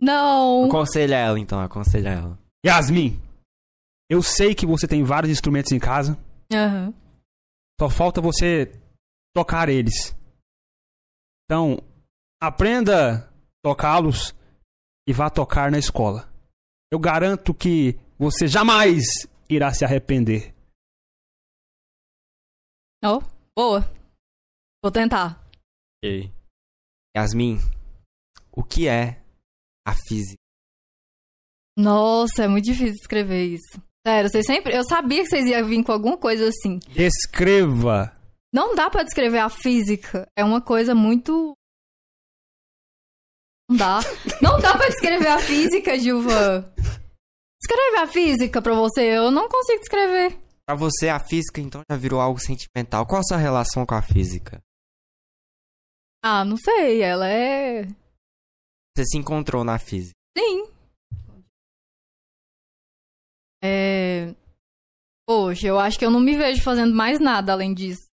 Não! 0.00 0.66
Aconselha 0.66 1.16
ela 1.16 1.38
então, 1.38 1.60
aconselha 1.60 2.10
ela. 2.10 2.38
Yasmin, 2.66 3.20
eu 4.10 4.22
sei 4.22 4.54
que 4.54 4.66
você 4.66 4.88
tem 4.88 5.04
vários 5.04 5.30
instrumentos 5.30 5.72
em 5.72 5.78
casa. 5.78 6.18
Aham. 6.52 6.94
Só 7.80 7.88
falta 7.90 8.20
você 8.20 8.72
tocar 9.34 9.68
eles. 9.68 10.16
Então, 11.44 11.78
aprenda 12.42 13.28
a 13.28 13.32
tocá-los 13.62 14.34
e 15.08 15.12
vá 15.12 15.30
tocar 15.30 15.70
na 15.70 15.78
escola. 15.78 16.32
Eu 16.90 16.98
garanto 16.98 17.54
que 17.54 17.98
você 18.18 18.48
jamais 18.48 19.04
irá 19.48 19.72
se 19.72 19.84
arrepender. 19.84 20.54
Ó, 23.04 23.20
boa. 23.56 23.82
Vou 24.82 24.90
tentar. 24.90 25.40
Ok. 25.98 26.32
Yasmin, 27.16 27.58
o 28.52 28.62
que 28.64 28.88
é 28.88 29.22
a 29.86 29.94
física? 29.94 30.38
Nossa, 31.76 32.44
é 32.44 32.48
muito 32.48 32.64
difícil 32.64 32.94
escrever 32.94 33.54
isso. 33.54 33.87
Sério, 34.08 34.30
vocês 34.30 34.46
sempre. 34.46 34.74
Eu 34.74 34.84
sabia 34.84 35.22
que 35.22 35.28
vocês 35.28 35.44
iam 35.44 35.68
vir 35.68 35.84
com 35.84 35.92
alguma 35.92 36.16
coisa 36.16 36.48
assim. 36.48 36.78
Descreva. 36.88 38.10
Não 38.50 38.74
dá 38.74 38.88
pra 38.88 39.02
descrever 39.02 39.38
a 39.38 39.50
física. 39.50 40.26
É 40.34 40.42
uma 40.42 40.62
coisa 40.62 40.94
muito. 40.94 41.52
Não 43.68 43.76
dá. 43.76 44.00
Não 44.40 44.58
dá 44.58 44.78
pra 44.78 44.88
descrever 44.88 45.26
a 45.26 45.38
física, 45.38 45.98
Gilvan. 45.98 46.64
Descreve 47.60 47.96
a 47.98 48.06
física 48.06 48.62
pra 48.62 48.72
você. 48.74 49.02
Eu 49.02 49.30
não 49.30 49.46
consigo 49.46 49.80
descrever. 49.80 50.40
Pra 50.64 50.74
você, 50.74 51.10
a 51.10 51.20
física 51.20 51.60
então 51.60 51.82
já 51.90 51.96
virou 51.98 52.18
algo 52.18 52.40
sentimental. 52.40 53.06
Qual 53.06 53.20
a 53.20 53.24
sua 53.24 53.36
relação 53.36 53.84
com 53.84 53.94
a 53.94 54.00
física? 54.00 54.58
Ah, 56.24 56.46
não 56.46 56.56
sei. 56.56 57.02
Ela 57.02 57.28
é. 57.28 57.82
Você 58.96 59.04
se 59.04 59.18
encontrou 59.18 59.62
na 59.64 59.78
física. 59.78 60.16
Sim. 60.36 60.77
É. 63.62 64.34
Poxa, 65.26 65.66
eu 65.66 65.78
acho 65.78 65.98
que 65.98 66.04
eu 66.04 66.10
não 66.10 66.20
me 66.20 66.36
vejo 66.36 66.62
fazendo 66.62 66.94
mais 66.94 67.20
nada 67.20 67.52
além 67.52 67.74
disso. 67.74 68.08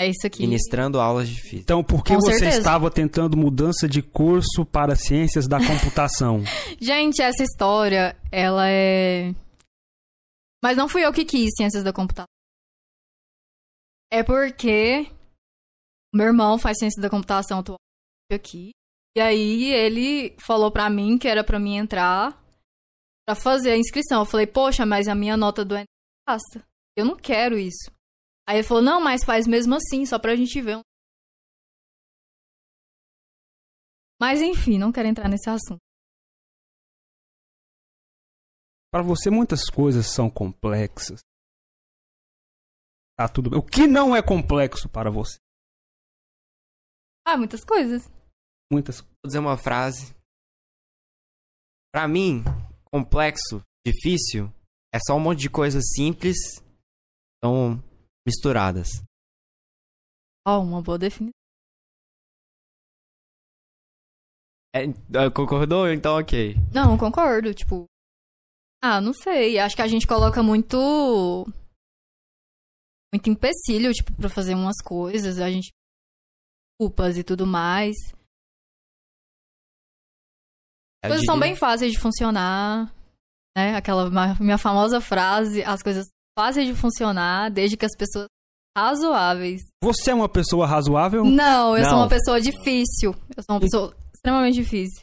É 0.00 0.06
isso 0.06 0.26
aqui. 0.26 0.40
Ministrando 0.42 1.00
aulas 1.00 1.28
de 1.28 1.40
física. 1.40 1.60
Então, 1.60 1.82
por 1.82 2.04
que 2.04 2.14
Com 2.14 2.20
você 2.20 2.38
certeza. 2.38 2.58
estava 2.58 2.88
tentando 2.90 3.36
mudança 3.36 3.88
de 3.88 4.00
curso 4.00 4.64
para 4.64 4.94
ciências 4.94 5.48
da 5.48 5.58
computação? 5.58 6.42
Gente, 6.80 7.20
essa 7.20 7.42
história, 7.42 8.16
ela 8.30 8.68
é. 8.70 9.34
Mas 10.62 10.76
não 10.76 10.88
fui 10.88 11.04
eu 11.04 11.12
que 11.12 11.24
quis 11.24 11.50
ciências 11.56 11.82
da 11.82 11.92
computação. 11.92 12.28
É 14.10 14.22
porque 14.22 15.10
meu 16.14 16.26
irmão 16.26 16.58
faz 16.58 16.78
ciência 16.78 17.02
da 17.02 17.10
computação 17.10 17.58
atualmente 17.58 17.78
aqui. 18.32 18.70
E 19.16 19.20
aí 19.20 19.72
ele 19.72 20.34
falou 20.38 20.70
pra 20.70 20.88
mim 20.88 21.18
que 21.18 21.26
era 21.28 21.42
pra 21.42 21.58
mim 21.58 21.76
entrar 21.76 22.40
pra 23.28 23.34
fazer 23.34 23.72
a 23.72 23.76
inscrição. 23.76 24.20
Eu 24.20 24.24
falei, 24.24 24.46
poxa, 24.46 24.86
mas 24.86 25.06
a 25.06 25.14
minha 25.14 25.36
nota 25.36 25.62
do 25.62 25.74
Enem 25.74 25.84
basta. 26.26 26.66
Eu 26.96 27.04
não 27.04 27.14
quero 27.14 27.58
isso. 27.58 27.92
Aí 28.48 28.56
ele 28.56 28.66
falou, 28.66 28.82
não, 28.82 29.02
mas 29.02 29.22
faz 29.22 29.46
mesmo 29.46 29.74
assim, 29.74 30.06
só 30.06 30.18
pra 30.18 30.34
gente 30.34 30.62
ver. 30.62 30.78
um-" 30.78 30.82
Mas 34.18 34.40
enfim, 34.40 34.78
não 34.78 34.90
quero 34.90 35.08
entrar 35.08 35.28
nesse 35.28 35.50
assunto. 35.50 35.78
Para 38.90 39.02
você, 39.02 39.28
muitas 39.28 39.68
coisas 39.68 40.06
são 40.06 40.30
complexas. 40.30 41.20
Tá 43.14 43.28
tudo 43.28 43.50
bem. 43.50 43.58
O 43.58 43.62
que 43.62 43.86
não 43.86 44.16
é 44.16 44.22
complexo 44.22 44.88
para 44.88 45.10
você? 45.10 45.36
Ah, 47.26 47.36
muitas 47.36 47.62
coisas. 47.62 48.08
Muitas 48.72 49.02
Vou 49.02 49.26
dizer 49.26 49.38
uma 49.38 49.58
frase. 49.58 50.16
Pra 51.92 52.08
mim, 52.08 52.42
complexo, 52.90 53.62
difícil, 53.86 54.52
é 54.92 54.98
só 55.06 55.14
um 55.14 55.20
monte 55.20 55.40
de 55.40 55.50
coisas 55.50 55.84
simples, 55.94 56.36
tão 57.42 57.82
misturadas. 58.26 59.02
Ó, 60.46 60.60
uma 60.60 60.82
boa 60.82 60.98
definição. 60.98 61.32
É, 64.74 64.84
ah, 65.18 65.30
concordou? 65.30 65.90
Então, 65.90 66.18
ok. 66.18 66.54
Não, 66.72 66.96
concordo, 66.96 67.54
tipo. 67.54 67.86
Ah, 68.82 69.00
não 69.00 69.12
sei. 69.12 69.58
Acho 69.58 69.74
que 69.74 69.82
a 69.82 69.88
gente 69.88 70.06
coloca 70.06 70.42
muito. 70.42 71.46
Muito 73.12 73.30
empecilho, 73.30 73.92
tipo, 73.92 74.14
pra 74.14 74.28
fazer 74.28 74.54
umas 74.54 74.76
coisas. 74.82 75.38
A 75.38 75.50
gente. 75.50 75.70
Culpas 76.78 77.16
e 77.18 77.24
tudo 77.24 77.46
mais. 77.46 77.96
Eu 81.04 81.10
coisas 81.10 81.24
são 81.26 81.34
diria- 81.36 81.48
bem 81.48 81.56
fáceis 81.56 81.92
de 81.92 81.98
funcionar. 81.98 82.92
Né? 83.56 83.76
Aquela 83.76 84.08
minha 84.40 84.58
famosa 84.58 85.00
frase: 85.00 85.62
as 85.64 85.82
coisas 85.82 86.06
fáceis 86.38 86.66
de 86.66 86.74
funcionar 86.74 87.50
desde 87.50 87.76
que 87.76 87.84
as 87.86 87.96
pessoas 87.96 88.26
razoáveis. 88.76 89.60
Você 89.82 90.10
é 90.10 90.14
uma 90.14 90.28
pessoa 90.28 90.66
razoável? 90.66 91.24
Não, 91.24 91.76
eu 91.76 91.82
sou 91.84 91.92
Não. 91.94 91.98
uma 92.00 92.08
pessoa 92.08 92.40
difícil. 92.40 93.14
Eu 93.36 93.42
sou 93.42 93.54
uma 93.56 93.60
pessoa 93.60 93.96
extremamente 94.14 94.54
difícil. 94.54 95.00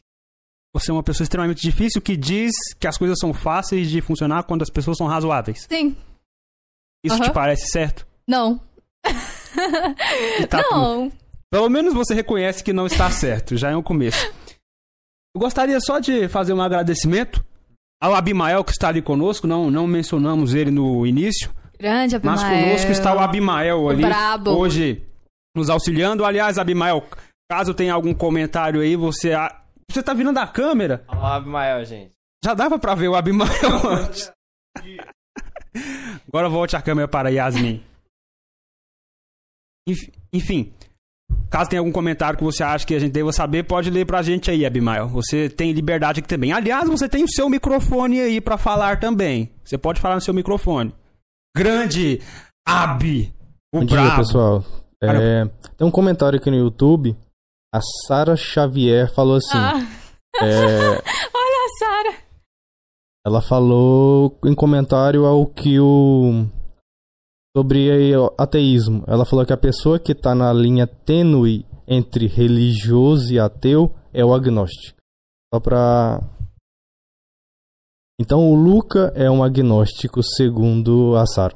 Você 0.73 0.91
é 0.91 0.93
uma 0.93 1.03
pessoa 1.03 1.23
extremamente 1.23 1.61
difícil 1.61 2.01
que 2.01 2.17
diz 2.17 2.51
que 2.79 2.87
as 2.87 2.97
coisas 2.97 3.17
são 3.19 3.33
fáceis 3.33 3.89
de 3.89 4.01
funcionar 4.01 4.43
quando 4.43 4.61
as 4.61 4.69
pessoas 4.69 4.97
são 4.97 5.07
razoáveis. 5.07 5.65
Sim. 5.69 5.95
Isso 7.03 7.15
te 7.17 7.23
Aham. 7.25 7.33
parece 7.33 7.67
certo? 7.67 8.05
Não. 8.27 8.59
Tá 10.49 10.61
não. 10.71 11.11
Pelo 11.51 11.69
menos 11.69 11.93
você 11.93 12.13
reconhece 12.13 12.63
que 12.63 12.73
não 12.73 12.87
está 12.87 13.09
certo, 13.11 13.55
já 13.55 13.69
é 13.71 13.75
um 13.75 13.83
começo. 13.83 14.17
Eu 15.35 15.39
gostaria 15.41 15.79
só 15.81 15.99
de 15.99 16.29
fazer 16.29 16.53
um 16.53 16.61
agradecimento 16.61 17.45
ao 18.01 18.15
Abimael 18.15 18.63
que 18.63 18.71
está 18.71 18.87
ali 18.87 19.01
conosco. 19.01 19.45
Não, 19.45 19.69
não 19.69 19.85
mencionamos 19.85 20.53
ele 20.53 20.71
no 20.71 21.05
início. 21.05 21.53
Grande 21.77 22.15
Abimael. 22.15 22.39
Mas 22.39 22.63
conosco 22.63 22.91
está 22.91 23.13
o 23.13 23.19
Abimael 23.19 23.89
ali. 23.89 24.01
brabo. 24.01 24.51
Hoje 24.51 25.05
nos 25.55 25.69
auxiliando. 25.69 26.23
Aliás, 26.23 26.57
Abimael, 26.57 27.05
caso 27.51 27.73
tenha 27.73 27.93
algum 27.93 28.13
comentário 28.13 28.79
aí, 28.79 28.95
você. 28.95 29.33
a- 29.33 29.61
Você 29.91 30.01
tá 30.01 30.13
vindo 30.13 30.31
da 30.31 30.47
câmera? 30.47 31.03
Olá, 31.07 31.35
Abimael, 31.35 31.83
gente. 31.85 32.11
Já 32.43 32.53
dava 32.53 32.79
pra 32.79 32.95
ver 32.95 33.09
o 33.09 33.15
Abimael 33.15 33.49
antes. 33.91 34.31
Agora 36.27 36.47
volte 36.49 36.75
a 36.77 36.81
câmera 36.81 37.07
para 37.07 37.29
Yasmin. 37.29 37.83
Enf- 39.87 40.09
Enfim, 40.33 40.73
caso 41.49 41.69
tenha 41.69 41.79
algum 41.79 41.91
comentário 41.91 42.37
que 42.37 42.43
você 42.43 42.63
acha 42.63 42.85
que 42.85 42.93
a 42.93 42.99
gente 42.99 43.11
deva 43.11 43.31
saber, 43.31 43.63
pode 43.63 43.89
ler 43.89 44.05
pra 44.05 44.21
gente 44.21 44.51
aí, 44.51 44.65
Abimael. 44.65 45.07
Você 45.07 45.49
tem 45.49 45.71
liberdade 45.71 46.19
aqui 46.19 46.27
também. 46.27 46.51
Aliás, 46.51 46.89
você 46.89 47.07
tem 47.07 47.23
o 47.23 47.31
seu 47.31 47.49
microfone 47.49 48.19
aí 48.19 48.41
pra 48.41 48.57
falar 48.57 48.99
também. 48.99 49.51
Você 49.63 49.77
pode 49.77 50.01
falar 50.01 50.15
no 50.15 50.21
seu 50.21 50.33
microfone. 50.33 50.93
Grande 51.55 52.21
Abi, 52.67 53.33
o 53.73 53.79
Bom 53.79 53.85
dia, 53.85 54.15
pessoal. 54.15 54.63
É, 55.01 55.45
tem 55.77 55.87
um 55.87 55.91
comentário 55.91 56.39
aqui 56.39 56.49
no 56.49 56.57
YouTube. 56.57 57.15
A 57.73 57.79
Sara 58.07 58.35
Xavier 58.35 59.13
falou 59.13 59.37
assim. 59.37 59.57
Ah, 59.57 59.85
é, 60.41 60.89
olha 61.33 61.65
a 61.65 61.77
Sara. 61.79 62.17
ela 63.25 63.41
falou 63.41 64.37
em 64.45 64.53
comentário 64.55 65.25
ao 65.25 65.45
que 65.45 65.79
o. 65.79 66.45
Sobre 67.55 68.11
ateísmo. 68.37 69.03
Ela 69.07 69.25
falou 69.25 69.45
que 69.45 69.53
a 69.53 69.57
pessoa 69.57 69.99
que 69.99 70.13
tá 70.13 70.35
na 70.35 70.51
linha 70.51 70.85
tênue 70.85 71.65
entre 71.87 72.27
religioso 72.27 73.33
e 73.33 73.39
ateu 73.39 73.95
é 74.11 74.25
o 74.25 74.33
agnóstico. 74.33 74.97
Só 75.53 75.59
pra. 75.59 76.19
Então 78.19 78.51
o 78.51 78.55
Luca 78.55 79.11
é 79.15 79.29
um 79.29 79.43
agnóstico, 79.43 80.21
segundo 80.23 81.15
a 81.15 81.25
Sara. 81.25 81.55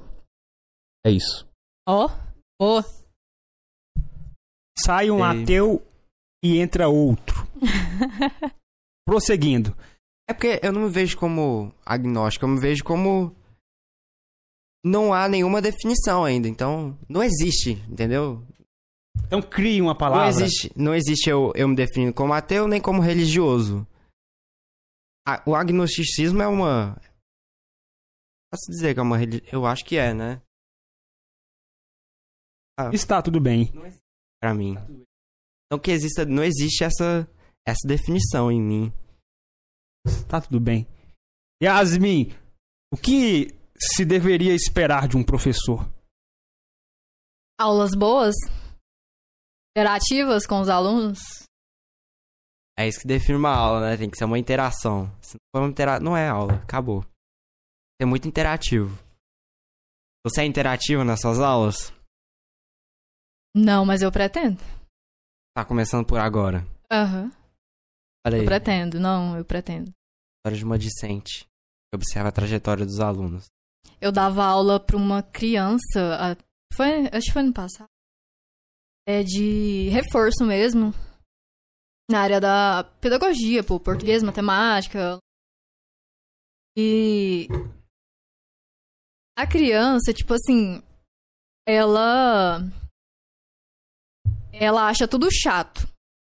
É 1.05 1.11
isso. 1.11 1.47
Ó. 1.87 2.09
Ó. 2.61 2.83
Sai 4.77 5.09
um 5.11 5.25
Ei. 5.25 5.43
ateu 5.43 5.85
e 6.43 6.59
entra 6.59 6.87
outro. 6.87 7.35
Prosseguindo. 9.05 9.75
É 10.29 10.33
porque 10.33 10.59
eu 10.61 10.71
não 10.71 10.83
me 10.83 10.89
vejo 10.89 11.17
como 11.17 11.73
agnóstico, 11.85 12.45
eu 12.45 12.49
me 12.49 12.59
vejo 12.59 12.83
como. 12.83 13.35
Não 14.83 15.13
há 15.13 15.27
nenhuma 15.27 15.61
definição 15.61 16.23
ainda, 16.23 16.47
então 16.47 16.97
não 17.09 17.21
existe, 17.21 17.71
entendeu? 17.91 18.45
Então 19.27 19.41
crie 19.41 19.81
uma 19.81 19.91
Não 19.91 19.97
palavra. 19.97 20.29
existe, 20.29 20.71
não 20.75 20.95
existe 20.95 21.29
eu, 21.29 21.51
eu 21.55 21.67
me 21.67 21.75
definindo 21.75 22.13
como 22.13 22.33
ateu 22.33 22.67
nem 22.67 22.81
como 22.81 23.01
religioso. 23.01 23.85
A- 25.27 25.43
o 25.45 25.53
agnosticismo 25.55 26.41
é 26.41 26.47
uma. 26.47 26.95
Posso 28.51 28.71
dizer 28.71 28.93
que 28.93 28.99
é 28.99 29.03
uma 29.03 29.17
religião? 29.17 29.47
Eu 29.51 29.65
acho 29.65 29.83
que 29.85 29.97
é, 29.97 30.13
né? 30.13 30.41
Está 32.93 33.21
tudo 33.21 33.39
bem. 33.41 33.71
Pra 34.41 34.53
mim. 34.53 34.75
Então 35.65 35.77
que 35.79 35.91
exista, 35.91 36.25
não 36.25 36.43
existe 36.43 36.83
essa, 36.83 37.29
essa 37.67 37.85
definição 37.85 38.49
em 38.49 38.61
mim. 38.61 38.93
Tá 40.29 40.39
tudo 40.41 40.59
bem. 40.59 40.87
Yasmin, 41.61 42.31
o 42.91 42.97
que 42.97 43.49
se 43.81 44.05
deveria 44.05 44.53
esperar 44.53 45.07
de 45.07 45.17
um 45.17 45.23
professor? 45.23 45.79
Aulas 47.59 47.91
boas. 47.93 48.35
Interativas 49.75 50.45
com 50.45 50.61
os 50.61 50.69
alunos. 50.69 51.19
É 52.77 52.87
isso 52.87 53.01
que 53.01 53.07
define 53.07 53.37
uma 53.37 53.53
aula, 53.53 53.89
né? 53.89 53.97
Tem 53.97 54.09
que 54.09 54.17
ser 54.17 54.23
uma 54.25 54.39
interação. 54.39 55.07
Se 55.21 55.33
não 55.35 55.39
for 55.53 55.61
uma 55.63 55.69
intera... 55.69 55.99
não 55.99 56.15
é 56.15 56.27
aula, 56.29 56.55
acabou. 56.63 57.05
É 58.01 58.05
muito 58.05 58.27
interativo. 58.27 58.97
Você 60.25 60.41
é 60.41 60.45
interativo 60.45 61.03
nas 61.03 61.19
suas 61.21 61.39
aulas? 61.39 61.93
Não, 63.55 63.85
mas 63.85 64.01
eu 64.01 64.11
pretendo. 64.11 64.57
Tá 65.55 65.65
começando 65.65 66.05
por 66.05 66.19
agora. 66.19 66.65
Aham. 66.91 67.31
Olha 68.25 68.35
aí, 68.37 68.41
Eu 68.41 68.45
pretendo. 68.45 68.99
Não, 68.99 69.37
eu 69.37 69.43
pretendo. 69.43 69.91
história 70.37 70.57
de 70.57 70.63
uma 70.63 70.77
discente. 70.77 71.45
que 71.45 71.95
Observa 71.95 72.29
a 72.29 72.31
trajetória 72.31 72.85
dos 72.85 72.99
alunos. 72.99 73.47
Eu 74.01 74.11
dava 74.11 74.43
aula 74.45 74.79
pra 74.79 74.95
uma 74.97 75.21
criança. 75.21 76.37
Foi, 76.73 77.07
acho 77.07 77.27
que 77.27 77.33
foi 77.33 77.41
ano 77.41 77.53
passado. 77.53 77.89
É 79.07 79.23
de 79.23 79.89
reforço 79.89 80.45
mesmo. 80.45 80.93
Na 82.09 82.21
área 82.21 82.39
da 82.39 82.83
pedagogia, 83.01 83.63
pô, 83.63 83.79
português, 83.79 84.23
matemática. 84.23 85.19
E 86.77 87.47
a 89.37 89.45
criança, 89.47 90.13
tipo 90.13 90.33
assim, 90.33 90.81
ela 91.67 92.59
ela 94.53 94.87
acha 94.87 95.07
tudo 95.07 95.27
chato. 95.31 95.87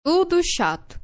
Tudo 0.06 0.42
chato. 0.44 1.00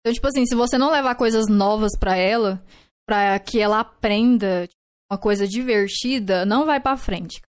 Então, 0.00 0.12
tipo 0.12 0.26
assim, 0.26 0.44
se 0.46 0.54
você 0.54 0.76
não 0.76 0.90
levar 0.90 1.14
coisas 1.14 1.48
novas 1.48 1.92
pra 1.98 2.16
ela, 2.16 2.64
pra 3.06 3.38
que 3.38 3.60
ela 3.60 3.80
aprenda 3.80 4.68
uma 5.12 5.18
coisa 5.18 5.46
divertida, 5.46 6.46
não 6.46 6.64
vai 6.64 6.80
pra 6.80 6.96
frente. 6.96 7.42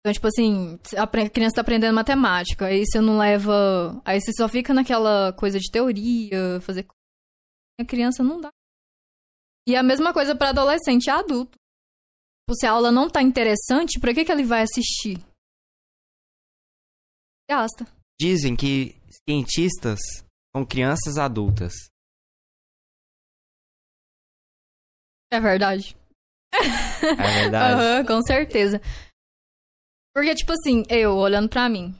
Então, 0.00 0.12
tipo 0.12 0.26
assim, 0.26 0.78
a 0.96 1.30
criança 1.30 1.56
tá 1.56 1.60
aprendendo 1.60 1.94
matemática, 1.94 2.66
aí 2.66 2.84
você 2.84 3.00
não 3.00 3.18
leva. 3.18 4.00
Aí 4.04 4.20
você 4.20 4.32
só 4.32 4.48
fica 4.48 4.72
naquela 4.72 5.34
coisa 5.34 5.58
de 5.58 5.70
teoria, 5.70 6.60
fazer. 6.62 6.86
A 7.78 7.84
criança 7.84 8.22
não 8.22 8.40
dá. 8.40 8.50
E 9.68 9.76
a 9.76 9.82
mesma 9.82 10.12
coisa 10.12 10.34
pra 10.36 10.50
adolescente 10.50 11.06
e 11.06 11.10
adulto. 11.10 11.58
Tipo, 11.58 12.54
Se 12.58 12.66
a 12.66 12.72
aula 12.72 12.90
não 12.90 13.08
tá 13.08 13.22
interessante, 13.22 14.00
pra 14.00 14.14
que, 14.14 14.24
que 14.24 14.32
ele 14.32 14.44
vai 14.44 14.62
assistir? 14.62 15.18
Gasta. 17.48 17.86
Dizem 18.18 18.56
que 18.56 18.94
cientistas 19.28 20.00
são 20.54 20.64
crianças 20.64 21.18
adultas. 21.18 21.72
É 25.30 25.40
verdade. 25.40 25.96
É 27.04 27.42
verdade? 27.42 27.74
Aham, 27.74 28.04
com 28.06 28.22
certeza. 28.22 28.80
Porque, 30.14 30.34
tipo 30.34 30.52
assim, 30.52 30.84
eu 30.88 31.16
olhando 31.16 31.48
pra 31.48 31.68
mim. 31.68 31.94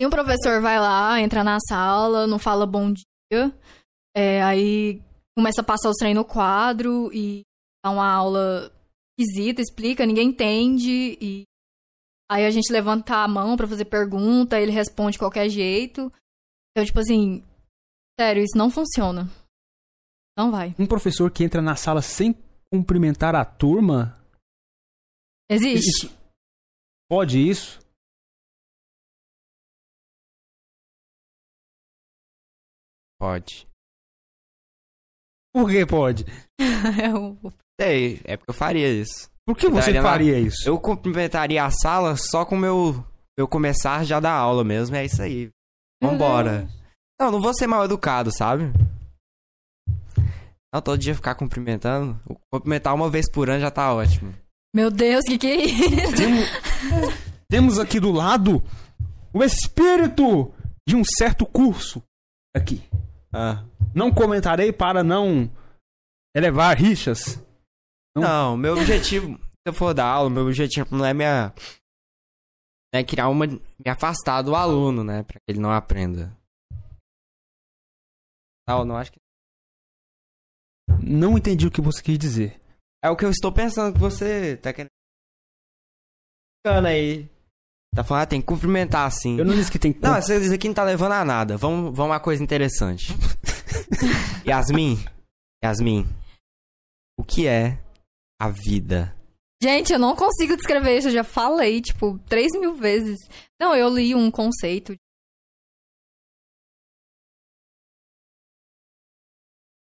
E 0.00 0.06
um 0.06 0.10
professor 0.10 0.60
vai 0.60 0.78
lá, 0.78 1.20
entra 1.20 1.42
na 1.42 1.58
sala, 1.68 2.26
não 2.26 2.38
fala 2.38 2.64
bom 2.64 2.92
dia, 2.92 3.52
é, 4.16 4.40
aí 4.42 5.02
começa 5.36 5.60
a 5.60 5.64
passar 5.64 5.90
os 5.90 5.96
treinos 5.96 6.22
no 6.22 6.28
quadro 6.28 7.10
e 7.12 7.42
dá 7.84 7.90
uma 7.90 8.08
aula 8.08 8.72
esquisita, 9.18 9.60
explica, 9.60 10.06
ninguém 10.06 10.28
entende, 10.28 11.18
e 11.20 11.42
aí 12.30 12.46
a 12.46 12.50
gente 12.50 12.72
levanta 12.72 13.16
a 13.16 13.26
mão 13.26 13.56
pra 13.56 13.66
fazer 13.66 13.86
pergunta, 13.86 14.60
ele 14.60 14.70
responde 14.70 15.12
de 15.12 15.18
qualquer 15.18 15.48
jeito. 15.48 16.12
Então, 16.70 16.84
tipo 16.84 17.00
assim, 17.00 17.42
sério, 18.20 18.44
isso 18.44 18.56
não 18.56 18.70
funciona. 18.70 19.28
Não 20.36 20.52
vai. 20.52 20.76
Um 20.78 20.86
professor 20.86 21.28
que 21.32 21.42
entra 21.42 21.60
na 21.60 21.74
sala 21.74 22.00
sem 22.02 22.32
cumprimentar 22.72 23.34
a 23.34 23.44
turma? 23.44 24.18
Existe. 25.50 26.06
Isso- 26.06 26.18
Pode 27.10 27.38
isso? 27.48 27.80
Pode. 33.20 33.66
Por 35.54 35.68
que 35.70 35.86
pode? 35.86 36.24
É 37.02 37.12
o- 37.14 37.36
Sei, 37.80 38.20
é 38.24 38.36
porque 38.36 38.50
eu 38.50 38.54
faria 38.54 38.88
isso. 38.92 39.28
Por 39.46 39.56
que 39.56 39.68
você 39.68 39.86
Daria 39.92 40.02
na- 40.02 40.08
faria 40.08 40.38
isso? 40.38 40.68
Eu 40.68 40.78
cumprimentaria 40.80 41.64
a 41.64 41.70
sala 41.70 42.16
só 42.16 42.44
com 42.44 42.54
o 42.56 42.58
meu. 42.58 43.04
Eu 43.36 43.46
começar 43.48 44.04
já 44.04 44.18
da 44.20 44.32
aula 44.32 44.62
mesmo, 44.64 44.94
é 44.96 45.04
isso 45.04 45.20
aí. 45.22 45.50
Vambora. 46.02 46.68
Não, 47.20 47.30
não 47.32 47.40
vou 47.40 47.54
ser 47.54 47.66
mal 47.66 47.84
educado, 47.84 48.30
sabe? 48.32 48.64
Não, 50.72 50.82
todo 50.82 50.98
dia 50.98 51.14
ficar 51.14 51.34
cumprimentando. 51.34 52.20
Cumprimentar 52.52 52.94
uma 52.94 53.10
vez 53.10 53.30
por 53.30 53.48
ano 53.48 53.60
já 53.60 53.70
tá 53.70 53.92
ótimo. 53.92 54.34
Meu 54.74 54.90
Deus, 54.90 55.24
que 55.24 55.38
que 55.38 55.46
é 55.46 55.56
isso? 55.64 56.16
Temos, 56.16 56.48
temos 57.48 57.78
aqui 57.78 57.98
do 57.98 58.12
lado 58.12 58.62
o 59.32 59.42
espírito 59.42 60.52
de 60.86 60.94
um 60.94 61.02
certo 61.04 61.46
curso. 61.46 62.02
Aqui. 62.54 62.82
Ah. 63.32 63.64
Não 63.94 64.12
comentarei 64.12 64.72
para 64.72 65.02
não 65.02 65.50
elevar 66.34 66.76
rixas. 66.76 67.42
Não, 68.16 68.56
meu 68.56 68.74
objetivo, 68.74 69.38
se 69.38 69.62
eu 69.66 69.72
for 69.72 69.94
dar 69.94 70.06
aula, 70.06 70.30
meu 70.30 70.44
objetivo 70.44 70.96
não 70.96 71.04
é 71.04 71.14
minha. 71.14 71.54
É 72.92 73.04
criar 73.04 73.28
uma. 73.28 73.46
me 73.46 73.60
afastar 73.86 74.42
do 74.42 74.54
aluno, 74.54 75.04
né? 75.04 75.22
Pra 75.22 75.38
que 75.38 75.44
ele 75.48 75.60
não 75.60 75.70
aprenda. 75.70 76.36
Não, 78.66 78.84
não 78.84 78.96
acho 78.96 79.12
que. 79.12 79.20
Não 81.02 81.36
entendi 81.36 81.66
o 81.66 81.70
que 81.70 81.80
você 81.80 82.02
quis 82.02 82.18
dizer. 82.18 82.60
É 83.02 83.10
o 83.10 83.16
que 83.16 83.24
eu 83.24 83.30
estou 83.30 83.52
pensando 83.52 83.94
que 83.94 84.00
você 84.00 84.56
tá 84.56 84.72
querendo. 84.72 84.90
Ficando 86.60 86.88
aí. 86.88 87.28
Tá 87.94 88.04
falando, 88.04 88.22
ah, 88.22 88.26
tem 88.26 88.40
que 88.40 88.46
cumprimentar 88.46 89.06
assim. 89.06 89.38
Eu 89.38 89.44
não 89.44 89.54
disse 89.54 89.70
que 89.70 89.78
tem 89.78 89.92
que. 89.92 90.00
Não, 90.02 90.18
isso 90.18 90.32
aqui 90.52 90.68
não 90.68 90.74
tá 90.74 90.84
levando 90.84 91.12
a 91.12 91.24
nada. 91.24 91.56
Vamos, 91.56 91.96
vamos 91.96 92.14
a 92.14 92.20
coisa 92.20 92.42
interessante. 92.42 93.12
Yasmin, 94.46 94.98
Yasmin, 95.64 96.06
o 97.18 97.24
que 97.24 97.46
é 97.46 97.82
a 98.40 98.48
vida? 98.48 99.14
Gente, 99.60 99.92
eu 99.92 99.98
não 99.98 100.14
consigo 100.14 100.56
descrever 100.56 100.98
isso, 100.98 101.08
eu 101.08 101.12
já 101.12 101.24
falei, 101.24 101.80
tipo, 101.80 102.18
três 102.28 102.52
mil 102.52 102.74
vezes. 102.74 103.18
Não, 103.60 103.74
eu 103.74 103.88
li 103.88 104.14
um 104.14 104.30
conceito. 104.30 104.94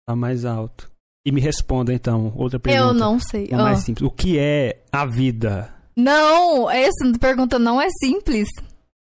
Tá 0.05 0.15
mais 0.15 0.45
alto. 0.45 0.92
E 1.25 1.31
me 1.31 1.39
responda 1.39 1.93
então, 1.93 2.33
outra 2.35 2.59
pergunta. 2.59 2.85
Eu 2.85 2.93
não 2.93 3.19
sei. 3.19 3.47
Uma 3.51 3.63
mais 3.63 3.83
simples. 3.83 4.05
O 4.05 4.11
que 4.11 4.37
é 4.37 4.83
a 4.91 5.05
vida? 5.05 5.73
Não, 5.95 6.69
essa 6.69 7.11
pergunta 7.19 7.57
não 7.57 7.81
é 7.81 7.87
simples. 7.89 8.49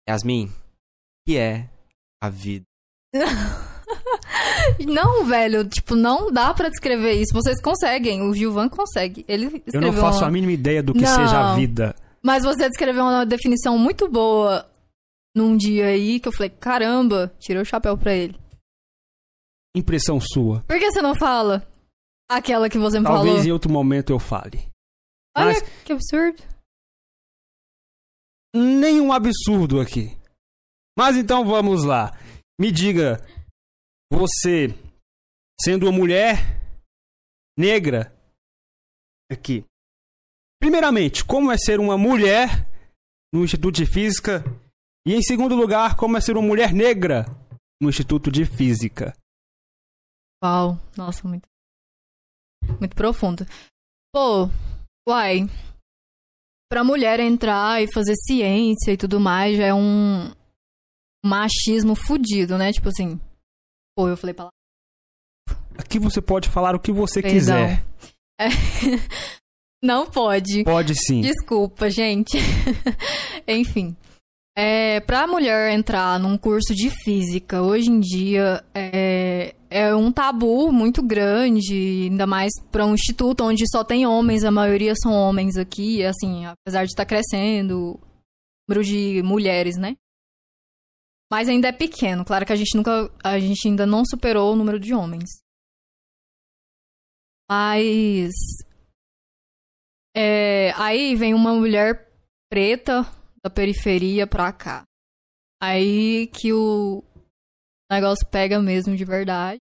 Yasmin, 0.10 0.46
o 0.46 0.52
que 1.28 1.38
é 1.38 1.70
a 2.22 2.30
vida? 2.30 2.64
Não, 4.86 5.26
velho, 5.26 5.68
tipo, 5.68 5.96
não 5.96 6.32
dá 6.32 6.54
pra 6.54 6.70
descrever 6.70 7.14
isso. 7.14 7.34
Vocês 7.34 7.62
conseguem, 7.62 8.22
o 8.22 8.34
Gilvan 8.34 8.68
consegue. 8.68 9.24
Ele 9.28 9.64
Eu 9.74 9.82
não 9.82 9.94
faço 9.94 10.20
uma... 10.20 10.28
a 10.28 10.32
mínima 10.32 10.52
ideia 10.52 10.84
do 10.84 10.94
que 10.94 11.02
Não. 11.02 11.16
seja 11.16 11.40
a 11.40 11.56
vida. 11.56 11.96
Mas 12.22 12.44
você 12.44 12.68
descreveu 12.68 13.04
uma 13.04 13.26
definição 13.26 13.78
muito 13.78 14.10
boa 14.10 14.66
num 15.36 15.56
dia 15.56 15.88
aí 15.88 16.20
que 16.20 16.28
eu 16.28 16.34
falei, 16.34 16.50
caramba, 16.50 17.32
tirei 17.40 17.62
o 17.62 17.66
chapéu 17.66 17.98
pra 17.98 18.14
ele. 18.14 18.36
Impressão 19.76 20.20
sua. 20.20 20.64
Por 20.68 20.78
que 20.78 20.92
você 20.92 21.02
não 21.02 21.16
fala 21.16 21.66
aquela 22.30 22.70
que 22.70 22.78
você 22.78 23.00
me 23.00 23.06
Talvez 23.06 23.36
falou? 23.36 23.48
em 23.48 23.52
outro 23.52 23.72
momento 23.72 24.12
eu 24.12 24.20
fale. 24.20 24.70
Olha 25.36 25.54
mas- 25.54 25.62
que 25.84 25.92
absurdo. 25.94 26.42
Nenhum 28.56 29.12
absurdo 29.12 29.80
aqui. 29.80 30.18
Mas 30.98 31.16
então 31.16 31.46
vamos 31.46 31.84
lá. 31.84 32.12
Me 32.60 32.72
diga, 32.72 33.18
você, 34.12 34.70
sendo 35.62 35.86
uma 35.86 35.92
mulher 35.92 36.38
negra, 37.58 38.12
aqui. 39.32 39.64
Primeiramente, 40.60 41.24
como 41.24 41.52
é 41.52 41.58
ser 41.58 41.80
uma 41.80 41.98
mulher 41.98 42.68
no 43.32 43.44
Instituto 43.44 43.76
de 43.76 43.86
Física? 43.86 44.44
E 45.06 45.14
em 45.14 45.22
segundo 45.22 45.56
lugar, 45.56 45.96
como 45.96 46.18
é 46.18 46.22
ser 46.22 46.36
uma 46.36 46.48
mulher 46.48 46.74
negra 46.74 47.26
no 47.80 47.90
Instituto 47.90 48.32
de 48.32 48.44
Física? 48.44 49.14
Uau, 50.44 50.80
nossa, 50.98 51.28
muito. 51.28 51.48
Muito 52.80 52.96
profundo. 52.96 53.46
Pô, 54.14 54.50
uai. 55.08 55.48
Pra 56.70 56.84
mulher 56.84 57.20
entrar 57.20 57.82
e 57.82 57.92
fazer 57.92 58.14
ciência 58.16 58.92
e 58.92 58.98
tudo 58.98 59.20
mais 59.20 59.58
já 59.58 59.68
é 59.68 59.74
um 59.74 60.32
machismo 61.26 61.96
fudido, 61.96 62.58
né? 62.58 62.72
Tipo 62.72 62.90
assim. 62.90 63.20
Pô, 63.96 64.08
eu 64.10 64.18
falei 64.18 64.34
pra 64.34 64.46
lá. 64.46 64.52
Aqui 65.78 66.00
você 66.00 66.22
pode 66.22 66.50
falar 66.50 66.76
o 66.76 66.80
que 66.80 66.92
você 66.92 67.22
Perdão. 67.22 67.40
quiser. 67.40 67.86
É. 68.40 68.48
Não 69.84 70.10
pode. 70.10 70.64
Pode 70.64 70.96
sim. 70.96 71.22
Desculpa, 71.22 71.90
gente. 71.90 72.38
Enfim. 73.48 73.96
É, 74.60 75.00
pra 75.02 75.28
mulher 75.28 75.72
entrar 75.72 76.20
num 76.20 76.36
curso 76.36 76.74
de 76.74 76.90
física, 76.90 77.62
hoje 77.62 77.92
em 77.92 78.00
dia, 78.00 78.66
é, 78.74 79.56
é 79.70 79.94
um 79.94 80.12
tabu 80.12 80.72
muito 80.72 81.04
grande, 81.04 82.08
ainda 82.10 82.26
mais 82.26 82.52
pra 82.72 82.84
um 82.84 82.96
instituto 82.96 83.44
onde 83.44 83.70
só 83.70 83.84
tem 83.84 84.08
homens, 84.08 84.44
a 84.44 84.50
maioria 84.50 84.96
são 84.96 85.14
homens 85.14 85.58
aqui, 85.58 86.04
assim, 86.04 86.48
apesar 86.48 86.86
de 86.86 86.90
estar 86.90 87.06
crescendo 87.06 87.78
o 87.78 88.00
número 88.68 88.84
de 88.84 89.22
mulheres, 89.22 89.78
né? 89.78 89.96
Mas 91.32 91.48
ainda 91.48 91.68
é 91.68 91.72
pequeno, 91.72 92.26
claro 92.26 92.44
que 92.44 92.54
a 92.54 92.56
gente 92.56 92.76
nunca, 92.76 93.14
a 93.24 93.40
gente 93.40 93.68
ainda 93.68 93.86
não 93.86 94.04
superou 94.10 94.54
o 94.54 94.56
número 94.56 94.80
de 94.80 94.92
homens. 94.92 95.30
Mas 97.48 98.34
é, 100.16 100.72
aí 100.72 101.16
vem 101.16 101.36
uma 101.36 101.54
mulher 101.54 102.12
preta 102.50 103.06
da 103.48 103.50
periferia 103.50 104.28
pra 104.28 104.52
cá. 104.52 104.84
Aí 105.62 106.28
que 106.28 106.52
o 106.54 107.02
negócio 107.90 108.28
pega 108.28 108.62
mesmo 108.62 108.96
de 108.96 109.06
verdade. 109.06 109.58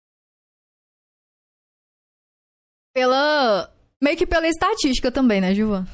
Pela. 2.95 3.73
Meio 4.03 4.17
que 4.17 4.27
pela 4.27 4.47
estatística 4.47 5.11
também, 5.11 5.41
né, 5.41 5.55
Gilvan? 5.55 5.85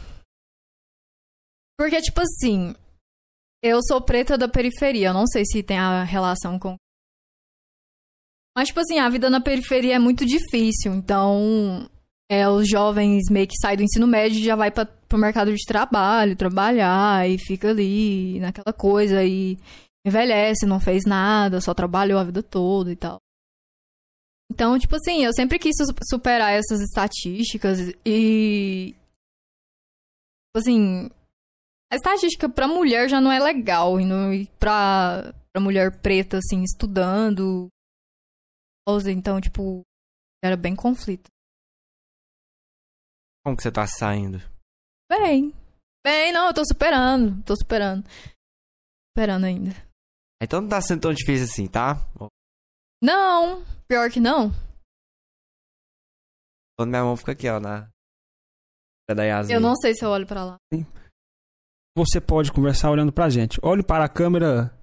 Porque, 1.79 2.01
tipo 2.03 2.21
assim. 2.21 2.75
Eu 3.63 3.81
sou 3.83 4.03
preta 4.03 4.37
da 4.37 4.49
periferia. 4.49 5.09
Eu 5.09 5.15
não 5.15 5.27
sei 5.27 5.45
se 5.45 5.63
tem 5.63 5.79
a 5.79 6.03
relação 6.03 6.59
com. 6.59 6.77
Mas, 8.57 8.69
tipo 8.69 8.81
assim, 8.81 8.99
a 8.99 9.09
vida 9.09 9.31
na 9.31 9.41
periferia 9.41 9.97
é 9.97 9.99
muito 9.99 10.25
difícil. 10.25 10.95
Então, 10.95 11.89
é, 12.31 12.49
os 12.49 12.69
jovens 12.69 13.25
meio 13.31 13.47
que 13.47 13.57
saem 13.61 13.77
do 13.77 13.83
ensino 13.83 14.07
médio 14.07 14.39
e 14.39 14.45
já 14.45 14.57
vai 14.57 14.71
para 14.71 14.87
pro 14.87 15.19
mercado 15.19 15.55
de 15.55 15.65
trabalho, 15.65 16.37
trabalhar 16.37 17.29
e 17.29 17.39
fica 17.39 17.71
ali 17.71 18.41
naquela 18.41 18.73
coisa 18.73 19.23
e 19.25 19.57
envelhece, 20.05 20.67
não 20.67 20.81
fez 20.81 21.05
nada, 21.05 21.61
só 21.61 21.73
trabalhou 21.73 22.19
a 22.19 22.25
vida 22.25 22.43
toda 22.43 22.91
e 22.91 22.97
tal. 22.97 23.19
Então, 24.51 24.79
tipo 24.79 24.97
assim, 24.97 25.25
eu 25.25 25.33
sempre 25.33 25.59
quis 25.59 25.77
su- 25.77 25.95
superar 26.09 26.53
essas 26.53 26.81
estatísticas 26.81 27.79
e 28.05 28.95
tipo 30.49 30.57
assim, 30.59 31.09
a 31.93 31.97
estatística 31.97 32.49
pra 32.49 32.67
mulher 32.67 33.09
já 33.09 33.21
não 33.21 33.31
é 33.31 33.39
legal 33.39 34.01
e, 34.01 34.05
no, 34.05 34.33
e 34.33 34.47
pra, 34.59 35.33
pra 35.53 35.63
mulher 35.63 36.01
preta 36.01 36.39
assim 36.39 36.63
estudando, 36.63 37.69
então, 39.09 39.41
tipo, 39.41 39.83
era 40.45 40.57
bem 40.57 40.75
conflito. 40.77 41.29
Como 43.47 43.57
que 43.57 43.63
você 43.63 43.71
tá 43.71 43.87
saindo? 43.87 44.43
Bem. 45.09 45.55
Bem, 46.05 46.33
não, 46.33 46.49
eu 46.49 46.53
tô 46.53 46.65
superando. 46.67 47.41
Tô 47.45 47.55
superando. 47.55 48.05
Superando 49.17 49.45
ainda. 49.45 49.71
Então 50.43 50.61
não 50.61 50.69
tá 50.69 50.81
sendo 50.81 51.03
tão 51.03 51.15
difícil 51.15 51.45
assim, 51.45 51.69
tá? 51.69 51.95
Não, 53.01 53.65
pior 53.87 54.11
que 54.11 54.19
não. 54.19 54.51
Quando 56.77 56.91
minha 56.91 57.05
mão 57.05 57.17
fica 57.17 57.31
aqui, 57.31 57.49
ó, 57.49 57.61
na... 57.61 57.89
da 59.09 59.23
Yasmin. 59.23 59.55
Eu 59.55 59.61
não 59.61 59.77
sei 59.77 59.95
se 59.95 60.05
eu 60.05 60.09
olho 60.09 60.27
pra 60.27 60.45
lá. 60.45 60.57
Você 61.97 62.21
pode 62.21 62.51
conversar 62.51 62.91
olhando 62.91 63.13
pra 63.13 63.31
gente. 63.31 63.61
Olhe 63.63 63.85
para 63.85 64.07
a 64.07 64.09
câmera. 64.09 64.77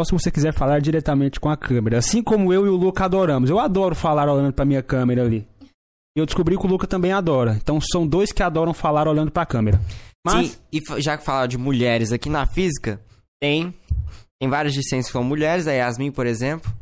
Só 0.00 0.04
se 0.06 0.12
você 0.12 0.30
quiser 0.30 0.54
falar 0.54 0.80
diretamente 0.80 1.38
com 1.38 1.50
a 1.50 1.56
câmera. 1.56 1.98
Assim 1.98 2.22
como 2.22 2.50
eu 2.50 2.64
e 2.64 2.70
o 2.70 2.76
Luca 2.76 3.04
adoramos. 3.04 3.50
Eu 3.50 3.58
adoro 3.58 3.94
falar 3.94 4.26
olhando 4.26 4.54
pra 4.54 4.64
minha 4.64 4.82
câmera 4.82 5.22
ali. 5.22 5.46
E 6.16 6.18
eu 6.18 6.24
descobri 6.24 6.56
que 6.56 6.64
o 6.64 6.68
Luca 6.68 6.86
também 6.86 7.12
adora. 7.12 7.58
Então 7.62 7.78
são 7.78 8.06
dois 8.06 8.32
que 8.32 8.42
adoram 8.42 8.72
falar 8.72 9.06
olhando 9.06 9.30
pra 9.30 9.44
câmera. 9.44 9.78
Mas 10.24 10.52
Sim, 10.52 10.58
e 10.72 11.02
já 11.02 11.18
que 11.18 11.24
falar 11.24 11.46
de 11.46 11.58
mulheres 11.58 12.10
aqui 12.10 12.30
na 12.30 12.46
física, 12.46 12.98
tem, 13.40 13.74
tem 14.40 14.48
várias 14.48 14.72
discentes 14.72 15.06
que 15.06 15.12
são 15.12 15.22
mulheres, 15.22 15.68
a 15.68 15.72
Yasmin, 15.72 16.10
por 16.10 16.26
exemplo. 16.26 16.72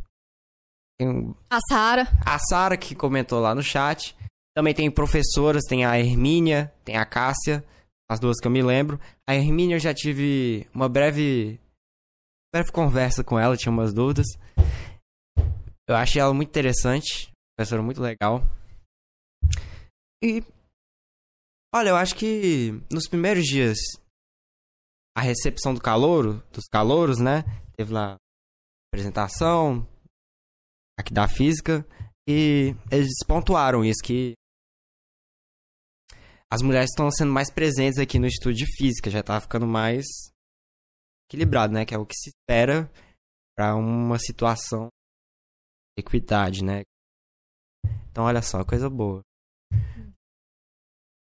Tem 0.99 1.35
A 1.51 1.59
Sara. 1.69 2.09
a 2.25 2.39
Sara, 2.39 2.77
que 2.77 2.95
comentou 2.95 3.41
lá 3.41 3.55
no 3.55 3.63
chat. 3.63 4.17
Também 4.57 4.73
tem 4.73 4.89
professoras, 4.89 5.65
tem 5.69 5.85
a 5.85 5.99
Hermínia, 5.99 6.73
tem 6.85 6.97
a 6.97 7.05
Cássia, 7.05 7.65
as 8.09 8.21
duas 8.21 8.39
que 8.41 8.47
eu 8.47 8.53
me 8.53 8.63
lembro. 8.63 9.01
A 9.29 9.35
Hermínia 9.35 9.75
eu 9.75 9.81
já 9.81 9.93
tive 9.93 10.67
uma 10.73 10.89
breve, 10.89 11.59
breve 12.55 12.71
conversa 12.71 13.25
com 13.25 13.37
ela, 13.37 13.57
tinha 13.57 13.73
umas 13.73 13.93
dúvidas. 13.93 14.27
Eu 15.89 15.97
achei 15.97 16.23
ela 16.23 16.33
muito 16.33 16.49
interessante, 16.51 17.33
professora 17.59 17.83
muito 17.83 18.01
legal. 18.01 18.45
E 20.23 20.43
olha, 21.75 21.91
eu 21.91 21.97
acho 21.97 22.15
que 22.15 22.73
nos 22.91 23.09
primeiros 23.09 23.45
dias 23.45 23.79
a 25.17 25.21
recepção 25.21 25.75
do 25.75 25.81
calouro, 25.81 26.43
dos 26.53 26.65
calouros, 26.67 27.19
né? 27.19 27.43
Teve 27.77 27.93
lá 27.93 28.17
apresentação 28.93 29.87
aqui 30.99 31.13
da 31.13 31.29
física 31.29 31.87
e 32.29 32.75
eles 32.91 33.13
pontuaram 33.27 33.85
isso 33.85 34.03
que 34.03 34.35
as 36.51 36.63
mulheres 36.63 36.91
estão 36.91 37.11
sendo 37.11 37.33
mais 37.33 37.51
presentes 37.51 37.99
aqui 37.99 38.19
no 38.19 38.27
Instituto 38.27 38.55
de 38.55 38.67
Física, 38.77 39.11
já 39.11 39.23
tá 39.23 39.41
ficando 39.41 39.67
mais 39.67 40.05
equilibrado, 41.29 41.73
né? 41.73 41.85
Que 41.85 41.95
é 41.95 41.99
o 41.99 42.07
que 42.07 42.15
se 42.15 42.31
espera 42.31 42.91
para 43.57 43.75
uma 43.75 44.19
situação 44.19 44.89
de 45.97 46.05
equidade, 46.05 46.65
né? 46.65 46.83
Então, 48.11 48.25
olha 48.25 48.43
só, 48.43 48.65
coisa 48.65 48.89
boa. 48.89 49.23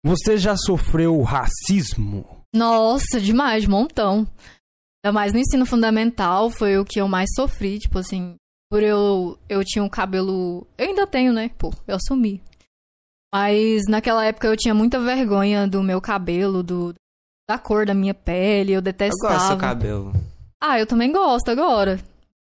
Você 0.06 0.36
já 0.38 0.56
sofreu 0.56 1.20
racismo? 1.22 2.24
Nossa, 2.54 3.20
demais, 3.20 3.62
de 3.64 3.68
montão. 3.68 4.26
Ainda 5.04 5.12
mais 5.12 5.32
no 5.32 5.38
ensino 5.38 5.66
fundamental 5.66 6.50
foi 6.50 6.78
o 6.78 6.84
que 6.84 7.00
eu 7.00 7.06
mais 7.08 7.28
sofri, 7.34 7.78
tipo 7.78 7.98
assim, 7.98 8.34
por 8.70 8.82
eu 8.82 9.38
eu 9.48 9.62
tinha 9.64 9.84
um 9.84 9.88
cabelo, 9.88 10.66
eu 10.78 10.88
ainda 10.88 11.06
tenho, 11.06 11.32
né? 11.32 11.50
Pô, 11.58 11.72
eu 11.86 11.96
assumi. 11.96 12.40
Mas 13.34 13.82
naquela 13.88 14.24
época 14.24 14.46
eu 14.48 14.56
tinha 14.56 14.74
muita 14.74 14.98
vergonha 15.00 15.66
do 15.66 15.82
meu 15.82 16.00
cabelo, 16.00 16.62
do 16.62 16.94
da 17.48 17.58
cor 17.58 17.86
da 17.86 17.94
minha 17.94 18.14
pele, 18.14 18.72
eu 18.72 18.76
Eu 18.76 18.82
detestava. 18.82 19.34
gosto 19.34 19.44
do 19.44 19.48
seu 19.50 19.56
cabelo. 19.58 20.12
Ah, 20.62 20.78
eu 20.80 20.86
também 20.86 21.12
gosto 21.12 21.48
agora. 21.50 22.00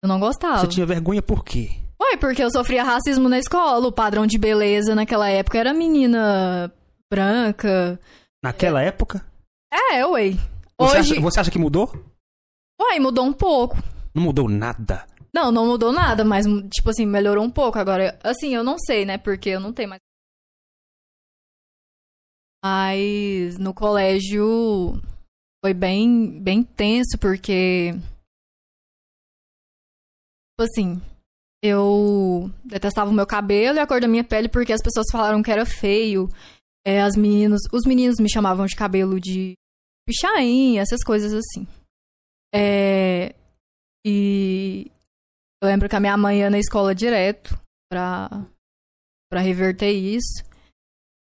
Eu 0.04 0.08
não 0.10 0.20
gostava. 0.20 0.60
Você 0.60 0.68
tinha 0.68 0.86
vergonha 0.86 1.22
por 1.22 1.44
quê? 1.44 1.70
Ué, 2.02 2.18
porque 2.18 2.44
eu 2.44 2.50
sofria 2.52 2.84
racismo 2.84 3.30
na 3.30 3.38
escola. 3.38 3.88
O 3.88 3.92
padrão 3.92 4.26
de 4.26 4.38
beleza 4.38 4.96
naquela 4.96 5.30
época 5.30 5.58
era 5.58 5.74
menina 5.74 6.72
branca. 7.10 8.00
Naquela 8.44 8.82
época? 8.82 9.26
É, 9.72 10.06
ué. 10.06 10.32
Você, 10.80 11.00
Hoje. 11.00 11.14
acha, 11.14 11.22
você 11.22 11.40
acha 11.40 11.52
que 11.52 11.60
mudou? 11.60 11.92
Ué, 12.82 13.00
mudou 13.00 13.26
um 13.26 13.34
pouco. 13.34 13.78
Não 14.14 14.24
mudou 14.24 14.48
nada. 14.48 15.06
Não, 15.34 15.52
não 15.52 15.68
mudou 15.68 15.92
nada, 15.92 16.24
mas, 16.24 16.46
tipo 16.74 16.90
assim, 16.90 17.06
melhorou 17.06 17.44
um 17.44 17.52
pouco. 17.52 17.78
Agora, 17.78 18.18
assim, 18.24 18.56
eu 18.56 18.64
não 18.64 18.78
sei, 18.80 19.06
né? 19.06 19.18
Porque 19.18 19.50
eu 19.50 19.60
não 19.60 19.74
tenho 19.74 19.90
mais. 19.90 20.00
Mas 22.64 23.58
no 23.58 23.74
colégio 23.74 25.00
foi 25.64 25.74
bem, 25.74 26.42
bem 26.42 26.64
tenso, 26.64 27.18
porque. 27.20 27.94
Tipo 30.52 30.64
assim, 30.64 31.02
eu 31.64 32.50
detestava 32.66 33.10
o 33.10 33.14
meu 33.14 33.28
cabelo 33.28 33.78
e 33.78 33.80
a 33.80 33.88
cor 33.88 34.02
da 34.02 34.08
minha 34.08 34.24
pele 34.24 34.50
porque 34.50 34.74
as 34.74 34.82
pessoas 34.82 35.06
falaram 35.12 35.42
que 35.44 35.52
era 35.52 35.66
feio. 35.66 36.28
É, 36.90 37.04
as 37.04 37.16
meninas, 37.16 37.62
os 37.72 37.86
meninos 37.86 38.20
me 38.20 38.28
chamavam 38.28 38.66
de 38.66 38.76
cabelo 38.76 39.20
de 39.20 39.54
pichain, 40.08 40.80
essas 40.80 41.04
coisas 41.04 41.32
assim. 41.32 41.68
É, 42.52 43.36
e 44.04 44.92
eu 45.62 45.70
lembro 45.70 45.88
que 45.88 45.96
a 45.96 46.00
minha 46.00 46.18
mãe 46.18 46.40
ia 46.40 46.50
na 46.50 46.58
escola 46.58 46.96
direto 46.96 47.56
pra, 47.92 48.28
pra 49.30 49.40
reverter 49.40 49.92
isso. 49.92 50.44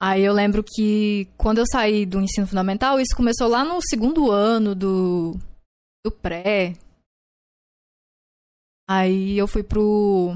Aí 0.01 0.23
eu 0.23 0.33
lembro 0.33 0.61
que 0.61 1.29
quando 1.37 1.59
eu 1.59 1.65
saí 1.65 2.05
do 2.05 2.19
ensino 2.19 2.45
fundamental, 2.45 2.99
isso 2.99 3.15
começou 3.15 3.47
lá 3.47 3.63
no 3.63 3.79
segundo 3.81 4.29
ano 4.29 4.75
do, 4.75 5.39
do 6.05 6.11
pré. 6.11 6.73
Aí 8.89 9.37
eu 9.37 9.47
fui 9.47 9.63
pro, 9.63 10.35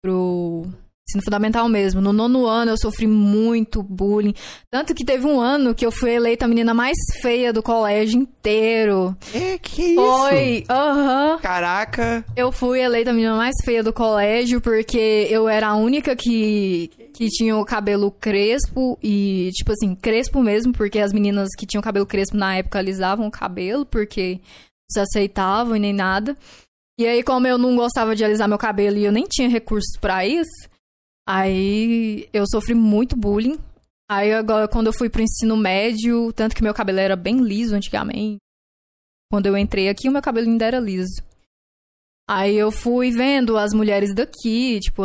pro 0.00 0.66
ensino 1.10 1.22
fundamental 1.22 1.68
mesmo. 1.68 2.00
No 2.00 2.12
nono 2.12 2.46
ano 2.46 2.70
eu 2.70 2.78
sofri 2.78 3.06
muito 3.06 3.82
bullying. 3.82 4.34
Tanto 4.70 4.94
que 4.94 5.04
teve 5.04 5.26
um 5.26 5.40
ano 5.40 5.74
que 5.74 5.84
eu 5.84 5.90
fui 5.90 6.12
eleita 6.12 6.44
a 6.44 6.48
menina 6.48 6.72
mais 6.72 6.96
feia 7.20 7.52
do 7.52 7.62
colégio 7.62 8.20
inteiro. 8.20 9.16
É, 9.34 9.58
que 9.58 9.82
isso? 9.82 10.00
Foi, 10.00 10.64
aham. 10.68 11.38
Caraca. 11.42 12.24
Eu 12.36 12.52
fui 12.52 12.80
eleita 12.80 13.10
a 13.10 13.12
menina 13.12 13.36
mais 13.36 13.54
feia 13.64 13.82
do 13.82 13.92
colégio 13.92 14.60
porque 14.60 15.26
eu 15.30 15.48
era 15.48 15.68
a 15.68 15.74
única 15.74 16.14
que, 16.14 16.90
que 17.12 17.26
tinha 17.28 17.56
o 17.56 17.64
cabelo 17.64 18.10
crespo 18.10 18.98
e, 19.02 19.50
tipo 19.54 19.72
assim, 19.72 19.94
crespo 19.94 20.42
mesmo, 20.42 20.72
porque 20.72 20.98
as 20.98 21.12
meninas 21.12 21.48
que 21.58 21.66
tinham 21.66 21.82
cabelo 21.82 22.06
crespo 22.06 22.36
na 22.36 22.56
época 22.56 22.78
alisavam 22.78 23.26
o 23.26 23.30
cabelo 23.30 23.84
porque 23.84 24.34
não 24.34 24.92
se 24.92 25.00
aceitavam 25.00 25.76
e 25.76 25.80
nem 25.80 25.92
nada. 25.92 26.36
E 26.98 27.06
aí, 27.06 27.22
como 27.22 27.46
eu 27.46 27.56
não 27.56 27.76
gostava 27.76 28.14
de 28.14 28.22
alisar 28.22 28.46
meu 28.46 28.58
cabelo 28.58 28.98
e 28.98 29.04
eu 29.06 29.12
nem 29.12 29.24
tinha 29.24 29.48
recursos 29.48 29.96
pra 29.98 30.26
isso, 30.26 30.68
aí 31.26 32.28
eu 32.32 32.44
sofri 32.50 32.74
muito 32.74 33.16
bullying. 33.16 33.58
Aí 34.10 34.32
agora, 34.32 34.66
quando 34.66 34.88
eu 34.88 34.92
fui 34.92 35.08
pro 35.08 35.22
ensino 35.22 35.56
médio, 35.56 36.32
tanto 36.32 36.54
que 36.56 36.62
meu 36.62 36.74
cabelo 36.74 36.98
era 36.98 37.14
bem 37.14 37.38
liso 37.42 37.74
antigamente. 37.76 38.38
Quando 39.30 39.46
eu 39.46 39.56
entrei 39.56 39.88
aqui, 39.88 40.08
o 40.08 40.12
meu 40.12 40.20
cabelo 40.22 40.48
ainda 40.48 40.64
era 40.64 40.80
liso. 40.80 41.22
Aí 42.28 42.56
eu 42.56 42.72
fui 42.72 43.10
vendo 43.12 43.56
as 43.56 43.72
mulheres 43.72 44.12
daqui, 44.14 44.80
tipo, 44.80 45.02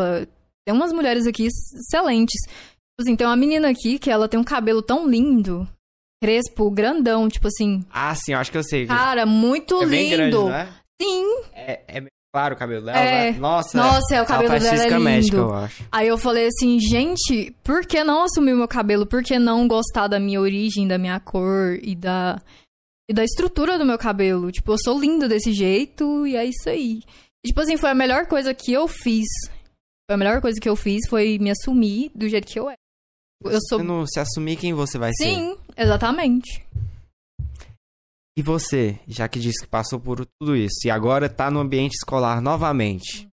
tem 0.66 0.74
umas 0.76 0.92
mulheres 0.92 1.28
aqui 1.28 1.46
excelentes. 1.48 2.42
Tipo 2.42 3.02
assim, 3.02 3.16
tem 3.16 3.28
uma 3.28 3.36
menina 3.36 3.70
aqui 3.70 4.00
que 4.00 4.10
ela 4.10 4.28
tem 4.28 4.40
um 4.40 4.44
cabelo 4.44 4.82
tão 4.82 5.08
lindo, 5.08 5.68
crespo, 6.24 6.72
grandão, 6.72 7.28
tipo 7.30 7.48
assim, 7.48 7.86
Ah, 7.92 8.16
sim, 8.16 8.34
eu 8.34 8.40
acho 8.40 8.52
que 8.52 8.58
eu 8.58 8.64
sei. 8.64 8.88
cara, 8.88 9.26
muito 9.26 9.80
é 9.84 9.86
lindo. 9.86 10.46
grande, 10.46 10.52
é? 10.72 10.74
Sim. 11.02 11.42
É, 11.54 11.98
é 12.00 12.08
claro 12.36 12.54
o 12.54 12.58
cabelo 12.58 12.86
dela. 12.86 13.00
É. 13.00 13.32
né? 13.32 13.40
Nossa, 13.40 13.78
Nossa, 13.78 14.14
é, 14.14 14.22
o 14.22 14.26
cabelo 14.26 14.60
dela 14.60 14.84
é 14.84 14.90
lindo. 14.90 15.00
médica, 15.00 15.38
eu 15.38 15.54
acho. 15.54 15.84
Aí 15.90 16.08
eu 16.10 16.18
falei 16.18 16.48
assim, 16.48 16.78
gente, 16.82 17.56
por 17.64 17.86
que 17.86 18.04
não 18.04 18.24
assumir 18.24 18.52
o 18.52 18.58
meu 18.58 18.68
cabelo? 18.68 19.06
Por 19.06 19.24
que 19.24 19.40
não 19.40 19.66
gostar 19.70 20.10
da 20.10 20.20
minha 20.20 20.42
origem, 20.42 20.86
da 20.86 20.98
minha 20.98 21.18
cor 21.18 21.80
e 21.82 21.96
da 21.96 22.42
e 23.10 23.14
da 23.14 23.24
estrutura 23.24 23.78
do 23.78 23.86
meu 23.86 23.98
cabelo? 23.98 24.52
Tipo, 24.52 24.74
eu 24.74 24.78
sou 24.84 25.00
linda 25.00 25.30
desse 25.30 25.54
jeito 25.54 26.28
e 26.28 26.36
é 26.36 26.44
isso 26.44 26.68
aí. 26.68 27.00
E, 27.46 27.48
tipo 27.48 27.62
assim, 27.62 27.78
foi 27.78 27.92
a 27.92 27.96
melhor 27.96 28.26
coisa 28.26 28.54
que 28.54 28.74
eu 28.74 28.86
fiz. 28.86 29.28
Foi 30.10 30.16
a 30.16 30.18
melhor 30.18 30.42
coisa 30.42 30.60
que 30.60 30.68
eu 30.68 30.76
fiz 30.76 31.08
foi 31.10 31.40
me 31.40 31.52
assumir 31.52 32.12
do 32.14 32.28
jeito 32.28 32.48
que 32.48 32.60
eu 32.60 32.70
é. 32.70 32.76
Eu 33.46 33.60
sou 33.70 33.82
não 33.82 34.06
se 34.06 34.20
assumir 34.20 34.58
quem 34.58 34.74
você 34.74 34.98
vai 34.98 35.12
ser. 35.14 35.24
Sim, 35.24 35.56
exatamente. 35.78 36.66
E 38.38 38.42
você, 38.42 39.00
já 39.08 39.30
que 39.30 39.40
disse 39.40 39.64
que 39.64 39.70
passou 39.70 40.00
por 40.00 40.26
tudo 40.40 40.56
isso 40.56 40.86
e 40.86 40.90
agora 40.90 41.30
tá 41.30 41.50
no 41.50 41.60
ambiente 41.60 41.94
escolar 41.94 42.42
novamente, 42.42 43.30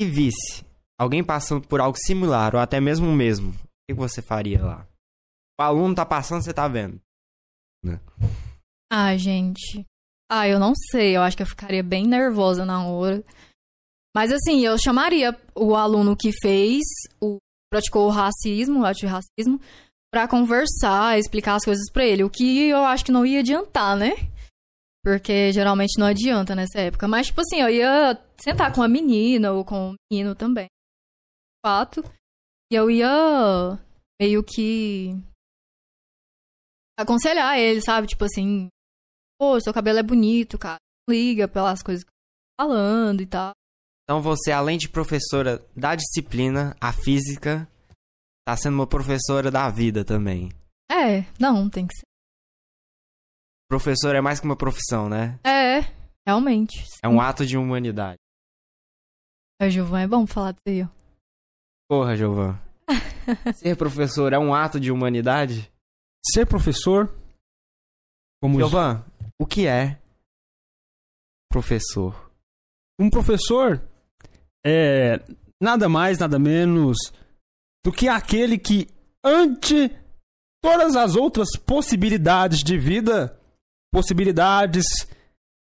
e 0.00 0.04
visse 0.06 0.64
alguém 0.98 1.22
passando 1.22 1.66
por 1.66 1.80
algo 1.80 1.98
similar 1.98 2.54
ou 2.54 2.60
até 2.60 2.80
mesmo 2.80 3.08
o 3.08 3.14
mesmo, 3.14 3.50
o 3.50 3.54
que 3.88 3.94
você 3.94 4.22
faria 4.22 4.64
lá? 4.64 4.86
O 5.60 5.62
aluno 5.62 5.94
tá 5.94 6.06
passando, 6.06 6.42
você 6.42 6.52
tá 6.52 6.66
vendo. 6.66 7.00
Ah, 8.90 9.16
gente. 9.16 9.84
Ah, 10.30 10.48
eu 10.48 10.58
não 10.58 10.72
sei. 10.74 11.16
Eu 11.16 11.22
acho 11.22 11.36
que 11.36 11.42
eu 11.42 11.46
ficaria 11.46 11.82
bem 11.82 12.06
nervosa 12.06 12.64
na 12.64 12.86
hora. 12.86 13.22
Mas 14.14 14.32
assim, 14.32 14.60
eu 14.60 14.78
chamaria 14.78 15.38
o 15.54 15.74
aluno 15.74 16.16
que 16.16 16.32
fez, 16.32 16.82
o 17.20 17.38
praticou 17.70 18.06
o 18.06 18.10
racismo, 18.10 18.80
o 18.80 18.84
ato 18.84 19.00
pra 20.12 20.28
conversar, 20.28 21.18
explicar 21.18 21.54
as 21.54 21.64
coisas 21.64 21.90
pra 21.90 22.04
ele. 22.04 22.22
O 22.22 22.30
que 22.30 22.68
eu 22.68 22.84
acho 22.84 23.04
que 23.04 23.12
não 23.12 23.24
ia 23.24 23.40
adiantar, 23.40 23.96
né? 23.96 24.10
Porque 25.02 25.52
geralmente 25.52 25.98
não 25.98 26.06
adianta 26.06 26.54
nessa 26.54 26.78
época. 26.80 27.08
Mas, 27.08 27.28
tipo 27.28 27.40
assim, 27.40 27.60
eu 27.60 27.68
ia 27.68 28.22
sentar 28.38 28.72
com 28.72 28.82
a 28.82 28.88
menina 28.88 29.52
ou 29.52 29.64
com 29.64 29.90
o 29.90 29.94
menino 30.10 30.34
também. 30.34 30.66
Fato. 31.64 32.04
E 32.70 32.74
eu 32.74 32.90
ia 32.90 33.78
meio 34.20 34.44
que 34.44 35.16
aconselhar 36.98 37.58
ele, 37.58 37.80
sabe? 37.80 38.06
Tipo 38.06 38.24
assim, 38.24 38.68
pô, 39.40 39.58
seu 39.60 39.72
cabelo 39.72 39.98
é 39.98 40.02
bonito, 40.02 40.58
cara. 40.58 40.78
Liga 41.08 41.48
pelas 41.48 41.82
coisas 41.82 42.04
que 42.04 42.10
eu 42.10 42.12
tô 42.12 42.70
falando 42.70 43.22
e 43.22 43.26
tal. 43.26 43.52
Então 44.04 44.20
você, 44.20 44.52
além 44.52 44.78
de 44.78 44.88
professora 44.88 45.64
da 45.74 45.94
disciplina, 45.94 46.76
a 46.80 46.92
física, 46.92 47.68
tá 48.44 48.56
sendo 48.56 48.74
uma 48.74 48.86
professora 48.86 49.50
da 49.50 49.68
vida 49.70 50.04
também. 50.04 50.50
É, 50.90 51.22
não, 51.38 51.68
tem 51.68 51.86
que 51.86 51.94
ser. 51.94 52.06
Professor 53.68 54.14
é 54.14 54.20
mais 54.20 54.38
que 54.40 54.46
uma 54.46 54.56
profissão, 54.56 55.08
né? 55.08 55.38
É, 55.44 55.80
realmente. 56.26 56.84
É 57.02 57.08
um 57.08 57.20
ato 57.20 57.46
de 57.46 57.56
humanidade. 57.56 58.18
É, 59.60 59.70
Gilvan, 59.70 60.00
é 60.00 60.06
bom 60.06 60.26
falar 60.26 60.52
disso 60.52 60.64
aí, 60.66 60.82
ó. 60.82 60.88
Porra, 61.88 62.16
Giovan. 62.16 62.58
Ser 63.54 63.76
professor 63.76 64.32
é 64.32 64.38
um 64.38 64.54
ato 64.54 64.80
de 64.80 64.90
humanidade? 64.90 65.72
Ser 66.24 66.46
professor, 66.46 67.14
como 68.40 68.58
Giovan, 68.58 69.04
o 69.38 69.46
que 69.46 69.66
é 69.66 70.00
professor? 71.50 72.30
um 72.98 73.10
professor 73.10 73.82
é 74.64 75.20
nada 75.60 75.88
mais, 75.88 76.18
nada 76.18 76.38
menos 76.38 76.96
do 77.84 77.92
que 77.92 78.08
aquele 78.08 78.58
que, 78.58 78.88
ante 79.24 79.90
todas 80.62 80.94
as 80.94 81.16
outras 81.16 81.48
possibilidades 81.58 82.60
de 82.60 82.78
vida, 82.78 83.38
possibilidades 83.92 84.84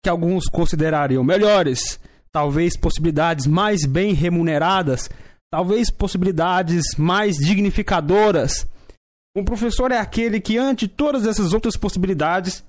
que 0.04 0.10
alguns 0.10 0.46
considerariam 0.46 1.24
melhores, 1.24 2.00
talvez 2.32 2.78
possibilidades 2.78 3.48
mais 3.48 3.86
bem 3.86 4.14
remuneradas, 4.14 5.10
talvez 5.50 5.90
possibilidades 5.90 6.96
mais 6.98 7.38
dignificadoras. 7.38 8.68
Um 9.36 9.46
professor 9.46 9.92
é 9.92 9.98
aquele 9.98 10.42
que, 10.42 10.58
ante 10.58 10.88
todas 10.88 11.26
essas 11.26 11.54
outras 11.54 11.78
possibilidades, 11.78 12.64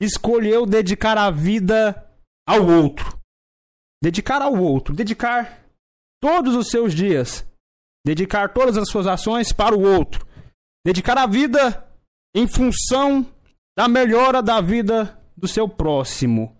escolheu 0.00 0.64
dedicar 0.64 1.18
a 1.18 1.30
vida 1.30 2.08
ao 2.46 2.64
outro. 2.66 3.18
Dedicar 4.02 4.40
ao 4.42 4.54
outro, 4.54 4.94
dedicar 4.94 5.60
todos 6.22 6.54
os 6.54 6.68
seus 6.68 6.94
dias, 6.94 7.44
dedicar 8.04 8.52
todas 8.52 8.76
as 8.76 8.88
suas 8.88 9.06
ações 9.06 9.52
para 9.52 9.76
o 9.76 9.82
outro, 9.82 10.26
dedicar 10.84 11.16
a 11.16 11.26
vida 11.26 11.88
em 12.34 12.46
função 12.46 13.24
da 13.76 13.88
melhora 13.88 14.42
da 14.42 14.60
vida 14.60 15.20
do 15.36 15.48
seu 15.48 15.68
próximo. 15.68 16.56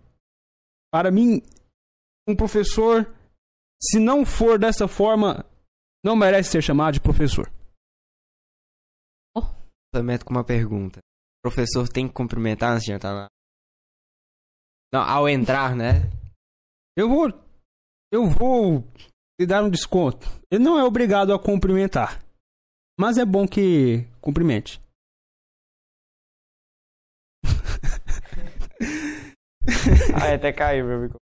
Para 0.93 1.11
mim, 1.11 1.43
um 2.29 2.35
professor, 2.35 3.13
se 3.83 3.99
não 3.99 4.25
for 4.25 4.59
dessa 4.59 4.89
forma, 4.89 5.45
não 6.05 6.17
merece 6.17 6.51
ser 6.51 6.63
chamado 6.63 6.95
de 6.95 7.01
professor. 7.01 7.53
Complemento 9.95 10.25
com 10.25 10.35
uma 10.35 10.45
pergunta. 10.45 10.99
O 10.99 11.51
professor 11.51 11.89
tem 11.89 12.09
que 12.09 12.15
cumprimentar 12.15 12.73
antes 12.73 12.85
de 12.85 12.93
entrar 12.93 13.13
lá? 13.13 13.29
Não, 14.93 15.01
ao 15.01 15.29
entrar, 15.29 15.77
né? 15.77 16.11
Eu 16.97 17.09
vou. 17.09 17.29
Eu 18.13 18.27
vou 18.29 18.85
lhe 19.41 19.47
dar 19.47 19.65
um 19.65 19.71
desconto. 19.71 20.29
Ele 20.51 20.63
não 20.63 20.79
é 20.79 20.85
obrigado 20.85 21.33
a 21.33 21.39
cumprimentar. 21.39 22.23
Mas 22.99 23.19
é 23.19 23.25
bom 23.25 23.47
que 23.47 24.07
cumprimente. 24.21 24.81
Ah, 30.15 30.35
até 30.35 30.53
caiu, 30.53 30.87
meu 30.87 30.97
amigo. 30.99 31.17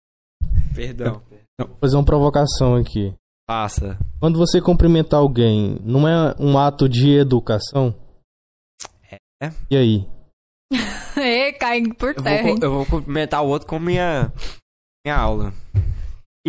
Perdão. 0.75 1.23
Vou 1.61 1.77
fazer 1.81 1.97
uma 1.97 2.05
provocação 2.05 2.77
aqui. 2.77 3.15
Passa. 3.47 3.99
Quando 4.21 4.39
você 4.39 4.61
cumprimentar 4.61 5.21
alguém, 5.21 5.79
não 5.83 6.07
é 6.07 6.35
um 6.39 6.57
ato 6.59 6.89
de 6.89 7.17
educação? 7.19 7.95
É. 9.43 9.51
E 9.71 9.77
aí? 9.77 10.09
É, 11.21 11.53
cai 11.53 11.83
por 11.99 12.11
Eu 12.11 12.15
vou, 12.15 12.23
terra. 12.23 12.49
hein? 12.49 12.61
co- 12.61 12.65
eu 12.65 12.71
vou 12.73 12.87
cumprimentar 12.87 13.43
o 13.43 13.49
outro 13.49 13.67
com 13.67 13.81
minha, 13.81 14.33
minha 15.05 15.17
aula. 15.17 15.53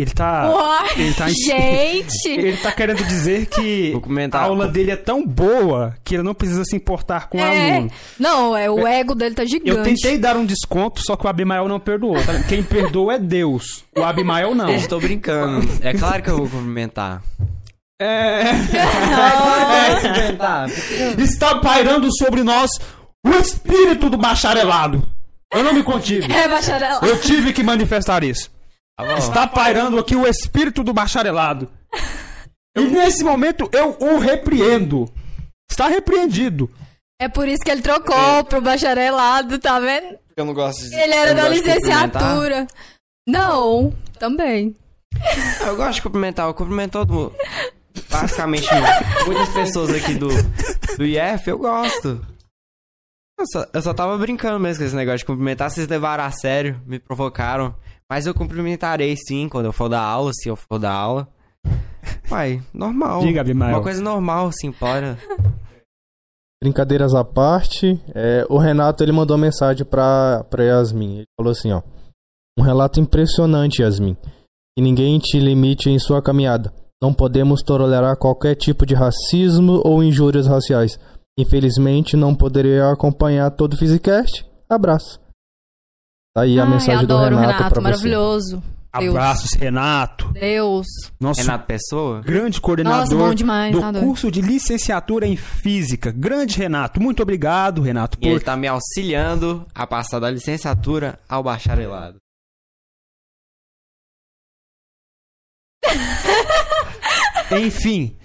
Ele 0.00 0.10
tá. 0.10 0.48
Uai, 0.50 0.88
Ele 0.96 1.12
tá, 1.14 1.28
gente! 1.28 2.28
ele 2.30 2.56
tá 2.56 2.72
querendo 2.72 3.04
dizer 3.04 3.46
que 3.46 3.92
a 4.32 4.40
aula 4.40 4.66
dele 4.68 4.90
é 4.92 4.96
tão 4.96 5.26
boa 5.26 5.94
que 6.02 6.14
ele 6.14 6.22
não 6.22 6.32
precisa 6.34 6.64
se 6.64 6.74
importar 6.74 7.28
com 7.28 7.36
o 7.36 7.40
É. 7.40 7.72
aluno. 7.76 7.90
Não, 8.18 8.56
é, 8.56 8.70
o 8.70 8.86
ego 8.86 9.14
dele 9.14 9.34
tá 9.34 9.44
gigante. 9.44 9.68
Eu 9.70 9.82
tentei 9.82 10.16
dar 10.16 10.36
um 10.36 10.46
desconto, 10.46 11.02
só 11.04 11.16
que 11.16 11.26
o 11.26 11.28
Abimael 11.28 11.68
não 11.68 11.78
perdoou. 11.78 12.14
tá? 12.24 12.42
Quem 12.48 12.62
perdoa 12.62 13.14
é 13.14 13.18
Deus. 13.18 13.84
O 13.96 14.02
Abimael 14.02 14.54
não. 14.54 14.70
Eu 14.70 14.76
estou 14.76 15.00
brincando. 15.00 15.68
É 15.82 15.92
claro 15.92 16.22
que 16.22 16.30
eu 16.30 16.36
vou 16.38 16.48
cumprimentar. 16.48 17.22
É. 18.00 18.44
Cumprimentar. 20.02 20.68
Está 21.18 21.56
pairando 21.58 22.08
sobre 22.16 22.42
nós 22.42 22.70
o 23.26 23.30
espírito 23.30 24.08
do 24.08 24.16
bacharelado. 24.16 25.02
Eu 25.52 25.62
não 25.64 25.74
me 25.74 25.82
contive. 25.82 26.32
É, 26.32 26.48
bacharel. 26.48 27.00
Eu 27.02 27.20
tive 27.20 27.52
que 27.52 27.62
manifestar 27.62 28.22
isso. 28.24 28.50
Tá. 29.02 29.18
Está 29.18 29.46
pairando 29.46 29.98
aqui 29.98 30.14
o 30.14 30.26
espírito 30.26 30.82
do 30.82 30.92
bacharelado. 30.92 31.70
E 32.76 32.80
nesse 32.82 33.24
momento 33.24 33.68
eu 33.72 33.96
o 34.00 34.18
repreendo. 34.18 35.12
Está 35.70 35.88
repreendido. 35.88 36.70
É 37.20 37.28
por 37.28 37.46
isso 37.46 37.62
que 37.62 37.70
ele 37.70 37.82
trocou 37.82 38.44
pro 38.44 38.60
bacharelado, 38.60 39.58
tá 39.58 39.78
vendo? 39.78 40.18
Eu 40.36 40.44
não 40.44 40.54
gosto 40.54 40.88
de 40.88 40.94
Ele 40.94 41.14
era 41.14 41.34
da 41.34 41.48
licenciatura. 41.48 42.66
Não, 43.28 43.92
também. 44.18 44.74
Eu 45.66 45.76
gosto 45.76 45.94
de 45.94 46.02
cumprimentar. 46.02 46.46
Eu 46.46 46.54
cumprimento 46.54 46.92
todo 46.92 47.12
mundo. 47.12 47.34
Basicamente, 48.08 48.68
muitas 49.26 49.48
pessoas 49.50 49.90
aqui 49.90 50.14
do, 50.14 50.28
do 50.96 51.04
IF, 51.04 51.48
eu 51.48 51.58
gosto. 51.58 52.24
Eu 53.38 53.46
só, 53.52 53.66
eu 53.72 53.82
só 53.82 53.94
tava 53.94 54.16
brincando 54.18 54.58
mesmo 54.58 54.80
com 54.80 54.86
esse 54.86 54.96
negócio 54.96 55.18
de 55.18 55.24
cumprimentar. 55.24 55.70
Vocês 55.70 55.86
levaram 55.86 56.24
a 56.24 56.30
sério, 56.30 56.80
me 56.86 56.98
provocaram. 56.98 57.74
Mas 58.10 58.26
eu 58.26 58.34
cumprimentarei 58.34 59.14
sim 59.16 59.48
quando 59.48 59.66
eu 59.66 59.72
for 59.72 59.88
dar 59.88 60.02
aula, 60.02 60.32
se 60.34 60.48
eu 60.48 60.56
for 60.56 60.80
dar 60.80 60.92
aula. 60.92 61.28
Uai, 62.28 62.60
normal. 62.74 63.20
Diga, 63.20 63.40
Abimael. 63.40 63.76
Uma 63.76 63.82
coisa 63.82 64.02
normal, 64.02 64.50
simplória. 64.50 65.16
Brincadeiras 66.60 67.14
à 67.14 67.24
parte, 67.24 68.02
é, 68.12 68.44
o 68.50 68.58
Renato 68.58 69.04
ele 69.04 69.12
mandou 69.12 69.36
uma 69.36 69.46
mensagem 69.46 69.86
pra, 69.86 70.44
pra 70.50 70.64
Yasmin. 70.64 71.18
Ele 71.18 71.26
falou 71.38 71.52
assim, 71.52 71.70
ó. 71.70 71.82
Um 72.58 72.62
relato 72.62 72.98
impressionante, 72.98 73.80
Yasmin. 73.80 74.16
Que 74.76 74.82
ninguém 74.82 75.18
te 75.20 75.38
limite 75.38 75.88
em 75.88 75.98
sua 75.98 76.20
caminhada. 76.20 76.74
Não 77.00 77.14
podemos 77.14 77.62
tolerar 77.62 78.16
qualquer 78.16 78.56
tipo 78.56 78.84
de 78.84 78.94
racismo 78.94 79.80
ou 79.84 80.02
injúrias 80.02 80.48
raciais. 80.48 80.98
Infelizmente, 81.38 82.16
não 82.16 82.34
poderei 82.34 82.80
acompanhar 82.80 83.50
todo 83.52 83.74
o 83.74 83.78
Physicast. 83.78 84.44
Abraço. 84.68 85.20
Tá 86.40 86.44
aí 86.44 86.58
a 86.58 86.64
Ai, 86.64 86.70
mensagem 86.70 87.06
do 87.06 87.18
Renato, 87.18 87.36
Renato, 87.38 87.74
você. 87.74 87.80
maravilhoso. 87.82 88.62
Deus. 88.98 89.08
Abraços, 89.10 89.50
Renato. 89.52 90.32
Deus. 90.32 90.86
Nosso 91.20 91.42
Renato 91.42 91.66
Pessoa? 91.66 92.22
grande 92.22 92.46
Nossa, 92.46 92.60
coordenador 92.62 93.18
bom 93.28 93.34
demais, 93.34 93.72
do 93.72 93.80
tá 93.80 93.92
curso 93.92 94.30
de 94.30 94.40
licenciatura 94.40 95.26
em 95.26 95.36
física. 95.36 96.10
Grande 96.10 96.56
Renato. 96.56 96.98
Muito 96.98 97.22
obrigado, 97.22 97.82
Renato, 97.82 98.16
E 98.22 98.26
ele 98.26 98.38
por 98.38 98.44
tá 98.44 98.56
me 98.56 98.66
auxiliando 98.66 99.66
a 99.74 99.86
passar 99.86 100.18
da 100.18 100.30
licenciatura 100.30 101.18
ao 101.28 101.42
bacharelado. 101.42 102.16
Enfim, 107.60 108.16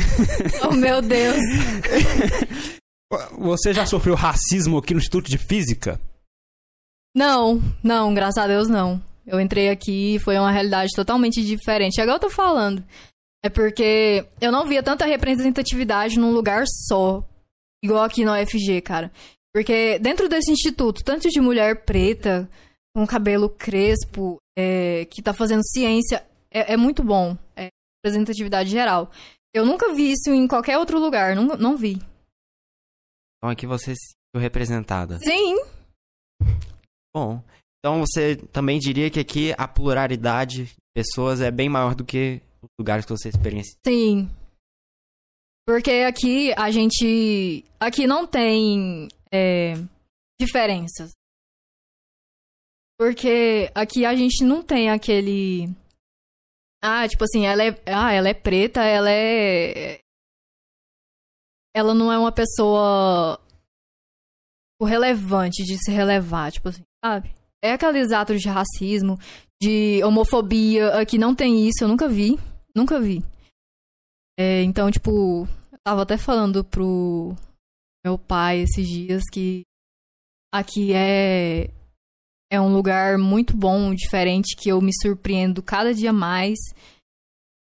Oh, 0.66 0.72
meu 0.72 1.02
Deus. 1.02 1.36
você 3.38 3.74
já 3.74 3.84
sofreu 3.84 4.14
racismo 4.14 4.78
aqui 4.78 4.94
no 4.94 5.00
Instituto 5.00 5.28
de 5.28 5.36
Física? 5.36 6.00
Não, 7.18 7.60
não, 7.82 8.14
graças 8.14 8.38
a 8.38 8.46
Deus 8.46 8.68
não. 8.68 9.02
Eu 9.26 9.40
entrei 9.40 9.70
aqui 9.70 10.14
e 10.14 10.18
foi 10.20 10.38
uma 10.38 10.52
realidade 10.52 10.90
totalmente 10.94 11.44
diferente. 11.44 12.00
Agora 12.00 12.14
eu 12.14 12.20
tô 12.20 12.30
falando. 12.30 12.84
É 13.42 13.48
porque 13.48 14.24
eu 14.40 14.52
não 14.52 14.64
via 14.64 14.84
tanta 14.84 15.04
representatividade 15.04 16.16
num 16.16 16.30
lugar 16.30 16.62
só. 16.86 17.24
Igual 17.82 18.04
aqui 18.04 18.24
no 18.24 18.32
UFG, 18.32 18.80
cara. 18.82 19.10
Porque 19.52 19.98
dentro 19.98 20.28
desse 20.28 20.52
instituto, 20.52 21.02
tanto 21.02 21.28
de 21.28 21.40
mulher 21.40 21.84
preta, 21.84 22.48
com 22.94 23.04
cabelo 23.04 23.48
crespo, 23.48 24.36
é, 24.56 25.04
que 25.06 25.20
tá 25.20 25.34
fazendo 25.34 25.66
ciência, 25.66 26.24
é, 26.48 26.74
é 26.74 26.76
muito 26.76 27.02
bom. 27.02 27.36
É 27.56 27.66
representatividade 27.98 28.70
geral. 28.70 29.10
Eu 29.52 29.66
nunca 29.66 29.92
vi 29.92 30.12
isso 30.12 30.30
em 30.30 30.46
qualquer 30.46 30.78
outro 30.78 31.00
lugar, 31.00 31.34
não, 31.34 31.46
não 31.56 31.76
vi. 31.76 32.00
Então 33.38 33.50
aqui 33.50 33.66
você 33.66 33.92
se 33.96 34.12
sentiu 34.12 34.40
representada. 34.40 35.18
Sim, 35.18 35.56
Bom, 37.14 37.42
então 37.78 38.00
você 38.00 38.36
também 38.52 38.78
diria 38.78 39.10
que 39.10 39.20
aqui 39.20 39.54
a 39.56 39.66
pluralidade 39.66 40.66
de 40.66 40.76
pessoas 40.94 41.40
é 41.40 41.50
bem 41.50 41.68
maior 41.68 41.94
do 41.94 42.04
que 42.04 42.42
os 42.62 42.68
lugares 42.78 43.04
que 43.04 43.12
você 43.12 43.28
experiencia. 43.28 43.78
Sim. 43.86 44.28
Porque 45.66 45.90
aqui 46.06 46.52
a 46.54 46.70
gente. 46.70 47.64
Aqui 47.78 48.06
não 48.06 48.26
tem 48.26 49.08
é, 49.30 49.74
diferenças. 50.40 51.12
Porque 52.98 53.70
aqui 53.74 54.04
a 54.04 54.14
gente 54.16 54.42
não 54.44 54.62
tem 54.62 54.90
aquele. 54.90 55.68
Ah, 56.82 57.06
tipo 57.06 57.22
assim, 57.24 57.46
ela 57.46 57.62
é. 57.62 57.70
Ah, 57.86 58.12
ela 58.12 58.28
é 58.28 58.34
preta, 58.34 58.82
ela 58.82 59.10
é. 59.10 60.00
Ela 61.76 61.94
não 61.94 62.10
é 62.10 62.18
uma 62.18 62.32
pessoa 62.32 63.38
relevante 64.80 65.64
de 65.64 65.76
se 65.76 65.90
relevar, 65.90 66.50
tipo 66.50 66.68
assim, 66.68 66.82
sabe? 67.04 67.34
É 67.62 67.72
aqueles 67.72 68.12
atos 68.12 68.40
de 68.40 68.48
racismo, 68.48 69.18
de 69.60 70.02
homofobia. 70.04 70.98
Aqui 70.98 71.18
não 71.18 71.34
tem 71.34 71.66
isso, 71.66 71.82
eu 71.82 71.88
nunca 71.88 72.08
vi. 72.08 72.38
Nunca 72.74 73.00
vi. 73.00 73.24
É, 74.38 74.62
então, 74.62 74.90
tipo, 74.90 75.48
eu 75.72 75.78
tava 75.84 76.02
até 76.02 76.16
falando 76.16 76.64
pro 76.64 77.34
meu 78.04 78.16
pai 78.16 78.60
esses 78.60 78.86
dias 78.86 79.22
que 79.32 79.62
aqui 80.52 80.92
é 80.94 81.70
é 82.50 82.60
um 82.60 82.72
lugar 82.72 83.18
muito 83.18 83.54
bom, 83.54 83.94
diferente, 83.94 84.56
que 84.56 84.70
eu 84.70 84.80
me 84.80 84.92
surpreendo 85.02 85.62
cada 85.62 85.92
dia 85.92 86.12
mais. 86.12 86.58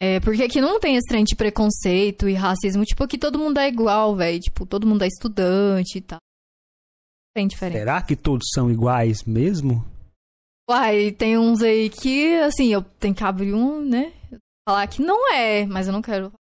É, 0.00 0.18
porque 0.20 0.42
aqui 0.42 0.60
não 0.60 0.80
tem 0.80 0.96
esse 0.96 1.06
trem 1.06 1.24
de 1.24 1.36
preconceito 1.36 2.28
e 2.28 2.34
racismo. 2.34 2.84
Tipo, 2.84 3.04
aqui 3.04 3.18
todo 3.18 3.38
mundo 3.38 3.58
é 3.58 3.68
igual, 3.68 4.16
velho. 4.16 4.40
Tipo, 4.40 4.64
todo 4.64 4.86
mundo 4.86 5.02
é 5.02 5.06
estudante 5.06 5.98
e 5.98 6.00
tal. 6.00 6.18
Tem 7.34 7.46
diferença. 7.46 7.78
Será 7.78 8.02
que 8.02 8.14
todos 8.16 8.48
são 8.54 8.70
iguais 8.70 9.24
mesmo? 9.24 9.84
Uai, 10.68 11.10
tem 11.12 11.38
uns 11.38 11.62
aí 11.62 11.88
que, 11.90 12.38
assim, 12.40 12.72
eu 12.72 12.82
tenho 12.82 13.14
que 13.14 13.24
abrir 13.24 13.52
um, 13.54 13.82
né? 13.84 14.12
Falar 14.68 14.86
que 14.86 15.02
não 15.02 15.32
é, 15.32 15.66
mas 15.66 15.86
eu 15.86 15.92
não 15.92 16.02
quero. 16.02 16.32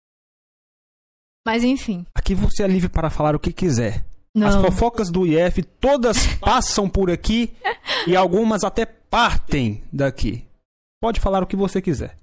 Mas 1.46 1.64
enfim. 1.64 2.06
Aqui 2.14 2.34
você 2.34 2.62
é 2.62 2.68
livre 2.68 2.88
para 2.88 3.10
falar 3.10 3.34
o 3.34 3.40
que 3.40 3.52
quiser. 3.52 4.04
As 4.36 4.54
Não. 4.54 4.62
fofocas 4.62 5.10
do 5.10 5.26
IF 5.26 5.62
todas 5.62 6.26
passam 6.40 6.88
por 6.88 7.10
aqui 7.10 7.52
e 8.06 8.16
algumas 8.16 8.64
até 8.64 8.86
partem 8.86 9.82
daqui. 9.92 10.46
Pode 11.02 11.20
falar 11.20 11.42
o 11.42 11.46
que 11.46 11.56
você 11.56 11.82
quiser. 11.82 12.16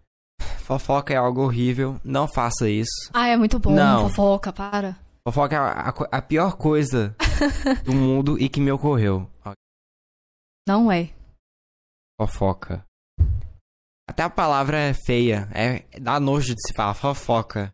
Fofoca 0.62 1.13
é 1.13 1.17
algo 1.17 1.41
horrível, 1.41 1.99
não 2.03 2.27
faça 2.27 2.69
isso. 2.69 3.10
Ah, 3.13 3.27
é 3.27 3.36
muito 3.36 3.60
bom. 3.60 3.71
Não. 3.71 4.08
Fofoca, 4.08 4.53
para. 4.53 4.95
Fofoca 5.27 5.55
é 5.55 5.60
a, 5.60 5.89
a 5.89 6.17
a 6.17 6.21
pior 6.21 6.55
coisa 6.55 7.15
do 7.84 7.93
mundo 7.93 8.39
e 8.39 8.49
que 8.49 8.60
me 8.60 8.71
ocorreu. 8.71 9.30
Não 10.68 10.91
é. 10.91 11.09
Fofoca. 12.20 12.86
Até 14.07 14.24
a 14.24 14.30
palavra 14.30 14.78
é 14.78 14.93
feia, 14.93 15.47
é 15.53 15.86
dá 15.99 16.20
nojo 16.20 16.55
de 16.55 16.61
se 16.68 16.74
falar 16.74 16.93
fofoca. 16.93 17.72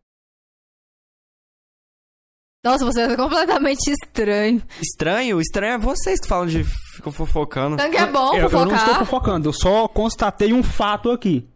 Nossa, 2.64 2.84
você 2.84 3.02
é 3.02 3.16
completamente 3.16 3.92
estranho. 3.92 4.62
Estranho? 4.82 5.40
Estranho 5.40 5.74
é 5.74 5.78
vocês 5.78 6.20
que 6.20 6.28
falam 6.28 6.48
de 6.48 6.64
ficam 6.96 7.12
fofocando. 7.12 7.78
Tanque 7.78 7.96
é 7.96 8.08
bom 8.08 8.34
eu, 8.34 8.50
eu 8.50 8.50
não 8.50 8.64
estou 8.64 8.78
fofocar. 8.78 9.00
fofocando, 9.00 9.50
eu 9.50 9.54
só 9.54 9.88
constatei 9.88 10.52
um 10.52 10.64
fato 10.64 11.12
aqui. 11.12 11.48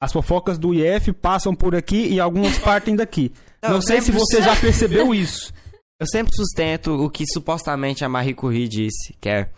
As 0.00 0.12
fofocas 0.12 0.58
do 0.58 0.74
IF 0.74 1.12
passam 1.12 1.54
por 1.54 1.74
aqui 1.74 2.08
e 2.08 2.20
algumas 2.20 2.58
partem 2.58 2.94
daqui. 2.94 3.32
Não, 3.62 3.70
Não, 3.70 3.82
sei 3.82 4.00
se 4.00 4.12
você 4.12 4.40
já 4.40 4.54
percebeu 4.54 5.14
isso. 5.14 5.52
Eu 6.00 6.06
sempre 6.06 6.32
sustento 6.34 6.92
o 6.94 7.10
que 7.10 7.24
supostamente 7.26 8.04
a 8.04 8.08
Marie 8.08 8.34
Curie 8.34 8.68
disse, 8.68 9.14
que 9.20 9.28
é, 9.28 9.50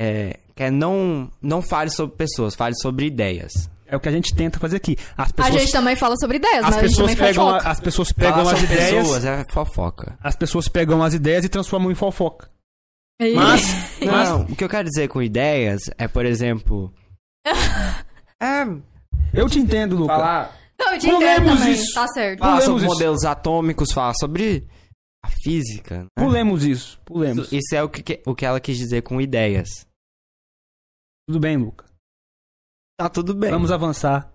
é 0.00 0.38
que 0.54 0.62
é 0.64 0.70
não 0.70 1.30
não 1.40 1.62
fale 1.62 1.90
sobre 1.90 2.16
pessoas, 2.16 2.54
fale 2.54 2.74
sobre 2.76 3.06
ideias. 3.06 3.52
É 3.86 3.96
o 3.96 4.00
que 4.00 4.08
a 4.08 4.12
gente 4.12 4.34
tenta 4.34 4.58
fazer 4.58 4.76
aqui. 4.76 4.98
As 5.16 5.30
A 5.30 5.32
pessoas, 5.32 5.62
gente 5.62 5.72
também 5.72 5.96
fala 5.96 6.14
sobre 6.20 6.36
ideias, 6.36 6.62
as 6.62 6.74
mas 6.74 6.76
a 6.76 6.80
gente 6.86 6.90
pessoas 6.90 7.14
pegam, 7.14 7.48
a- 7.48 7.52
fofoca. 7.54 7.70
as 7.70 7.80
pessoas 7.80 8.12
pegam 8.12 8.34
Falar 8.44 8.52
as 8.52 8.62
ideias, 8.62 8.90
pessoas 8.90 9.24
é 9.24 9.44
fofoca. 9.50 10.18
as 10.22 10.36
pessoas 10.36 10.68
pegam 10.68 11.02
as 11.02 11.14
ideias 11.14 11.44
e 11.46 11.48
transformam 11.48 11.90
em 11.90 11.94
fofoca. 11.94 12.50
E- 13.18 13.32
Mas, 13.34 13.62
mas 14.04 14.28
Não, 14.28 14.42
o 14.42 14.54
que 14.54 14.62
eu 14.62 14.68
quero 14.68 14.86
dizer 14.86 15.08
com 15.08 15.22
ideias 15.22 15.80
é, 15.96 16.06
por 16.06 16.26
exemplo. 16.26 16.92
é. 18.42 18.64
Eu 19.32 19.48
te 19.48 19.58
entendo, 19.58 19.96
Luca. 19.96 20.12
Falar, 20.14 20.56
Não, 20.78 20.92
eu 20.92 20.98
te 20.98 21.08
entendo 21.08 21.46
também. 21.56 21.72
isso. 21.72 21.94
Tá 21.94 22.06
certo. 22.08 22.38
falar 22.40 22.50
Pulemos 22.52 22.64
sobre 22.66 22.84
isso. 22.84 22.94
modelos 22.94 23.24
atômicos, 23.24 23.92
falar 23.92 24.12
sobre 24.14 24.66
a 25.28 25.30
física. 25.42 26.02
né? 26.04 26.08
Pulemos 26.16 26.64
isso, 26.64 27.00
pulemos. 27.04 27.46
Isso, 27.46 27.56
isso 27.56 27.74
é 27.76 27.82
o 27.82 27.88
que, 27.88 28.22
o 28.26 28.34
que 28.34 28.44
ela 28.44 28.60
quis 28.60 28.76
dizer 28.76 29.02
com 29.02 29.20
ideias. 29.20 29.68
Tudo 31.28 31.38
bem, 31.40 31.56
Luca. 31.56 31.84
Tá 32.98 33.08
tudo 33.08 33.34
bem. 33.34 33.50
Vamos 33.50 33.70
avançar. 33.70 34.32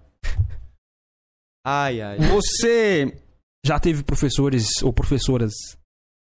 Ai, 1.66 2.02
ai. 2.02 2.18
Você 2.20 3.18
já 3.66 3.80
teve 3.80 4.04
professores 4.04 4.82
ou 4.84 4.94
professoras 4.94 5.54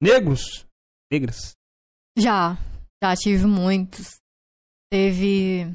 negros? 0.02 0.66
Negras? 1.12 1.52
Já. 2.18 2.58
Já 3.04 3.16
tive 3.16 3.46
muitos. 3.46 4.16
Teve. 4.92 5.68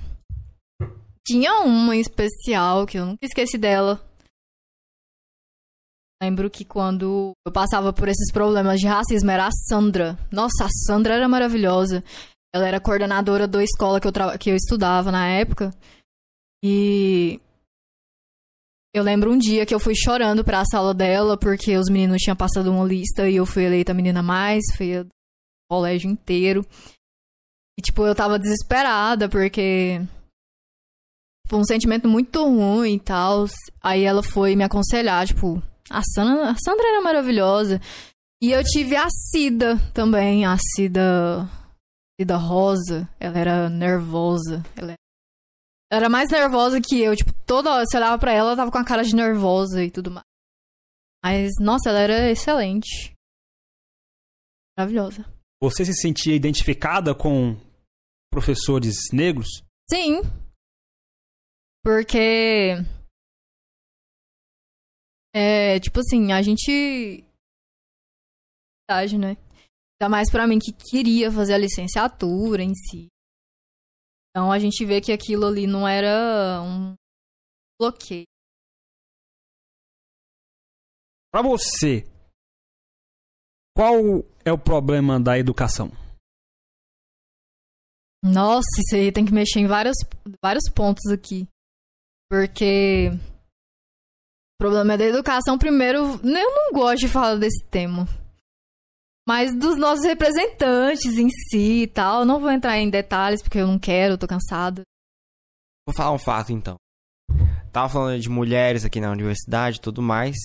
Tinha 1.26 1.61
uma 1.61 1.95
em 1.95 2.01
especial 2.01 2.87
que 2.87 2.99
eu 2.99 3.07
nunca 3.07 3.24
esqueci 3.24 3.57
dela. 3.57 4.05
Lembro 6.22 6.48
que 6.48 6.64
quando 6.64 7.32
eu 7.44 7.52
passava 7.52 7.92
por 7.92 8.06
esses 8.08 8.30
problemas 8.32 8.78
de 8.78 8.86
racismo 8.86 9.28
era 9.30 9.46
a 9.48 9.50
Sandra. 9.50 10.16
Nossa, 10.30 10.66
a 10.66 10.68
Sandra 10.86 11.14
era 11.14 11.28
maravilhosa. 11.28 12.04
Ela 12.54 12.68
era 12.68 12.80
coordenadora 12.80 13.48
da 13.48 13.62
escola 13.64 14.00
que 14.00 14.06
eu, 14.06 14.12
tra- 14.12 14.38
que 14.38 14.48
eu 14.50 14.54
estudava 14.54 15.10
na 15.10 15.26
época. 15.26 15.74
E 16.64 17.40
eu 18.94 19.02
lembro 19.02 19.32
um 19.32 19.38
dia 19.38 19.66
que 19.66 19.74
eu 19.74 19.80
fui 19.80 19.94
chorando 19.96 20.44
pra 20.44 20.64
sala 20.64 20.94
dela 20.94 21.36
porque 21.36 21.76
os 21.76 21.88
meninos 21.90 22.18
tinham 22.18 22.36
passado 22.36 22.70
uma 22.70 22.84
lista 22.84 23.28
e 23.28 23.36
eu 23.36 23.46
fui 23.46 23.64
eleita 23.64 23.90
a 23.90 23.94
menina 23.94 24.22
mais 24.22 24.62
feia 24.76 25.02
do 25.02 25.10
colégio 25.68 26.08
inteiro. 26.08 26.64
E, 27.76 27.82
tipo, 27.82 28.06
eu 28.06 28.14
tava 28.14 28.38
desesperada 28.38 29.28
porque. 29.28 29.98
Tipo, 31.46 31.56
um 31.56 31.64
sentimento 31.64 32.06
muito 32.06 32.44
ruim 32.44 32.94
e 32.94 33.00
tal. 33.00 33.46
Aí 33.82 34.04
ela 34.04 34.22
foi 34.22 34.54
me 34.54 34.62
aconselhar, 34.62 35.26
tipo, 35.26 35.60
a 35.93 36.03
Sandra, 36.03 36.51
a 36.51 36.57
Sandra 36.57 36.86
era 36.88 37.01
maravilhosa. 37.01 37.80
E 38.40 38.51
eu 38.51 38.62
tive 38.64 38.97
a 38.97 39.09
Cida 39.09 39.78
também, 39.95 40.45
a 40.45 40.57
Cida. 40.74 41.49
Cida 42.20 42.36
Rosa. 42.36 43.09
Ela 43.20 43.38
era 43.38 43.70
nervosa. 43.70 44.62
Ela 44.76 44.95
era 45.93 46.09
mais 46.09 46.30
nervosa 46.30 46.80
que 46.80 47.01
eu, 47.01 47.14
tipo, 47.14 47.32
toda 47.47 47.70
hora 47.70 47.84
você 47.86 47.97
olhava 47.97 48.18
pra 48.18 48.32
ela, 48.32 48.49
ela 48.49 48.57
tava 48.57 48.70
com 48.72 48.78
a 48.78 48.84
cara 48.84 49.05
de 49.05 49.14
nervosa 49.14 49.84
e 49.84 49.90
tudo 49.90 50.11
mais. 50.11 50.24
Mas, 51.22 51.53
nossa, 51.61 51.90
ela 51.90 52.01
era 52.01 52.30
excelente. 52.30 53.12
Maravilhosa. 54.76 55.24
Você 55.62 55.84
se 55.84 55.95
sentia 55.95 56.34
identificada 56.34 57.14
com 57.14 57.57
professores 58.32 58.97
negros? 59.12 59.47
Sim. 59.88 60.22
Porque. 61.84 62.76
É, 65.35 65.80
tipo 65.80 66.01
assim, 66.01 66.33
a 66.33 66.43
gente. 66.43 67.24
Verdade, 68.89 69.16
né? 69.16 69.37
Ainda 70.01 70.11
mais 70.11 70.30
pra 70.30 70.47
mim 70.47 70.59
que 70.59 70.72
queria 70.72 71.30
fazer 71.30 71.55
a 71.55 71.59
licenciatura 71.59 72.62
em 72.62 72.74
si. 72.74 73.09
Então 74.30 74.51
a 74.51 74.59
gente 74.59 74.85
vê 74.85 75.01
que 75.01 75.12
aquilo 75.12 75.47
ali 75.47 75.66
não 75.66 75.87
era 75.87 76.61
um 76.62 76.95
bloqueio. 77.80 78.26
Pra 81.30 81.41
você, 81.41 82.05
qual 83.74 84.22
é 84.45 84.53
o 84.53 84.59
problema 84.59 85.18
da 85.18 85.39
educação? 85.39 85.91
Nossa, 88.22 88.68
isso 88.78 88.95
aí 88.95 89.11
tem 89.11 89.24
que 89.24 89.33
mexer 89.33 89.61
em 89.61 89.66
vários, 89.66 89.97
vários 90.43 90.68
pontos 90.68 91.11
aqui. 91.11 91.49
Porque. 92.30 93.11
O 94.62 94.64
problema 94.64 94.92
é 94.92 94.96
da 94.96 95.04
educação, 95.06 95.58
primeiro. 95.58 95.98
Eu 96.22 96.54
não 96.54 96.72
gosto 96.72 97.00
de 97.00 97.08
falar 97.08 97.34
desse 97.34 97.64
tema. 97.64 98.06
Mas 99.26 99.52
dos 99.52 99.76
nossos 99.76 100.04
representantes 100.04 101.18
em 101.18 101.28
si 101.28 101.82
e 101.82 101.86
tal. 101.88 102.20
Eu 102.20 102.24
não 102.24 102.38
vou 102.38 102.48
entrar 102.48 102.78
em 102.78 102.88
detalhes 102.88 103.42
porque 103.42 103.58
eu 103.58 103.66
não 103.66 103.76
quero, 103.76 104.12
eu 104.12 104.18
tô 104.18 104.28
cansada. 104.28 104.82
Vou 105.84 105.92
falar 105.92 106.12
um 106.12 106.18
fato 106.18 106.52
então. 106.52 106.76
Tava 107.72 107.88
falando 107.88 108.20
de 108.20 108.28
mulheres 108.28 108.84
aqui 108.84 109.00
na 109.00 109.10
universidade 109.10 109.78
e 109.78 109.80
tudo 109.80 110.00
mais. 110.00 110.36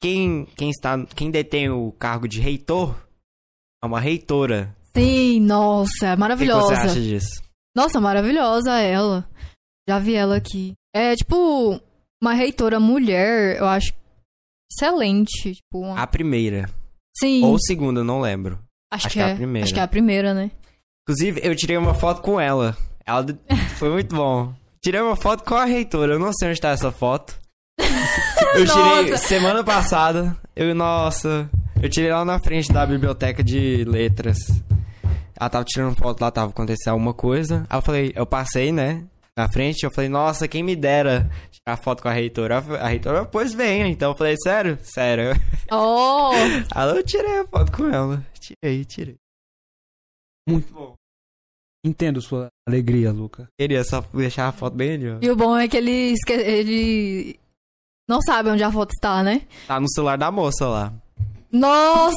Quem, 0.00 0.46
quem 0.56 0.70
está. 0.70 1.04
Quem 1.14 1.30
detém 1.30 1.68
o 1.68 1.92
cargo 1.92 2.26
de 2.26 2.40
reitor 2.40 2.96
é 3.84 3.86
uma 3.86 4.00
reitora. 4.00 4.74
Sim, 4.96 5.40
nossa, 5.40 6.06
é 6.06 6.12
O 6.12 6.14
que, 6.14 6.20
maravilhosa. 6.20 6.68
você 6.68 6.72
acha 6.72 7.00
disso? 7.02 7.42
Nossa, 7.76 8.00
maravilhosa 8.00 8.78
ela. 8.78 9.28
Já 9.86 9.98
vi 9.98 10.14
ela 10.14 10.36
aqui. 10.36 10.72
É 10.94 11.14
tipo, 11.14 11.78
uma 12.22 12.32
reitora 12.34 12.78
mulher, 12.80 13.58
eu 13.58 13.66
acho 13.66 13.92
excelente. 14.70 15.54
Tipo, 15.54 15.80
uma- 15.80 16.00
A 16.00 16.06
primeira. 16.06 16.68
Sim, 17.18 17.44
Ou 17.44 17.58
segunda, 17.58 18.00
eu 18.00 18.04
não 18.04 18.20
lembro. 18.20 18.58
acho, 18.90 19.06
acho 19.06 19.08
que 19.08 19.14
que 19.14 19.20
é 19.20 19.28
é. 19.28 19.32
a 19.32 19.36
primeira. 19.36 19.64
Acho 19.64 19.74
que 19.74 19.80
é 19.80 19.82
a 19.82 19.88
primeira, 19.88 20.32
né? 20.34 20.50
Inclusive, 21.02 21.40
eu 21.42 21.54
tirei 21.56 21.76
uma 21.76 21.94
foto 21.94 22.22
com 22.22 22.40
ela. 22.40 22.76
Ela 23.04 23.26
foi 23.78 23.90
muito 23.90 24.14
bom. 24.14 24.54
Tirei 24.82 25.00
uma 25.00 25.16
foto 25.16 25.44
com 25.44 25.54
a 25.54 25.64
reitora. 25.64 26.14
Eu 26.14 26.18
não 26.18 26.32
sei 26.32 26.48
onde 26.50 26.60
tá 26.60 26.70
essa 26.70 26.90
foto. 26.90 27.38
Eu 28.54 28.66
tirei 28.66 29.10
Nossa. 29.10 29.26
semana 29.26 29.64
passada. 29.64 30.36
Eu, 30.54 30.74
nossa. 30.74 31.48
Eu 31.82 31.88
tirei 31.88 32.12
lá 32.12 32.22
na 32.24 32.38
frente 32.38 32.70
da 32.72 32.84
biblioteca 32.84 33.42
de 33.42 33.82
letras. 33.84 34.36
Ela 35.38 35.48
tava 35.48 35.64
tirando 35.64 35.96
foto 35.96 36.20
lá, 36.20 36.30
tava 36.30 36.50
acontecendo 36.50 36.92
alguma 36.92 37.14
coisa. 37.14 37.64
Aí 37.70 37.78
eu 37.78 37.82
falei, 37.82 38.12
eu 38.14 38.26
passei, 38.26 38.70
né? 38.70 39.04
Na 39.36 39.48
frente, 39.48 39.84
eu 39.84 39.90
falei, 39.90 40.10
nossa, 40.10 40.46
quem 40.46 40.62
me 40.62 40.76
dera 40.76 41.30
tirar 41.66 41.76
foto 41.82 42.02
com 42.02 42.08
a 42.08 42.12
reitora. 42.12 42.58
A 42.58 42.88
reitora, 42.88 43.24
pois 43.24 43.52
venha. 43.54 43.86
Então 43.86 44.10
eu 44.12 44.16
falei, 44.16 44.34
sério? 44.42 44.78
Sério. 44.82 45.32
Oh! 45.70 46.30
Aí 46.74 46.96
eu 46.96 47.02
tirei 47.04 47.40
a 47.40 47.46
foto 47.46 47.72
com 47.72 47.86
ela. 47.88 48.24
Tirei, 48.40 48.84
tirei. 48.84 49.16
Muito 50.48 50.72
bom. 50.72 50.94
Entendo 51.84 52.20
sua 52.20 52.48
alegria, 52.68 53.10
Luca. 53.12 53.48
Queria 53.58 53.82
só 53.84 54.00
deixar 54.14 54.48
a 54.48 54.52
foto 54.52 54.76
bem 54.76 54.92
ali, 54.94 55.10
ó. 55.10 55.18
E 55.20 55.30
o 55.30 55.36
bom 55.36 55.56
é 55.56 55.66
que 55.68 55.76
ele, 55.76 55.90
esque... 56.12 56.32
ele 56.32 57.40
não 58.08 58.20
sabe 58.20 58.50
onde 58.50 58.62
a 58.62 58.70
foto 58.70 58.90
está, 58.92 59.22
né? 59.22 59.42
Tá 59.66 59.80
no 59.80 59.88
celular 59.90 60.16
da 60.16 60.30
moça 60.30 60.66
lá. 60.68 60.92
Nossa! 61.50 62.14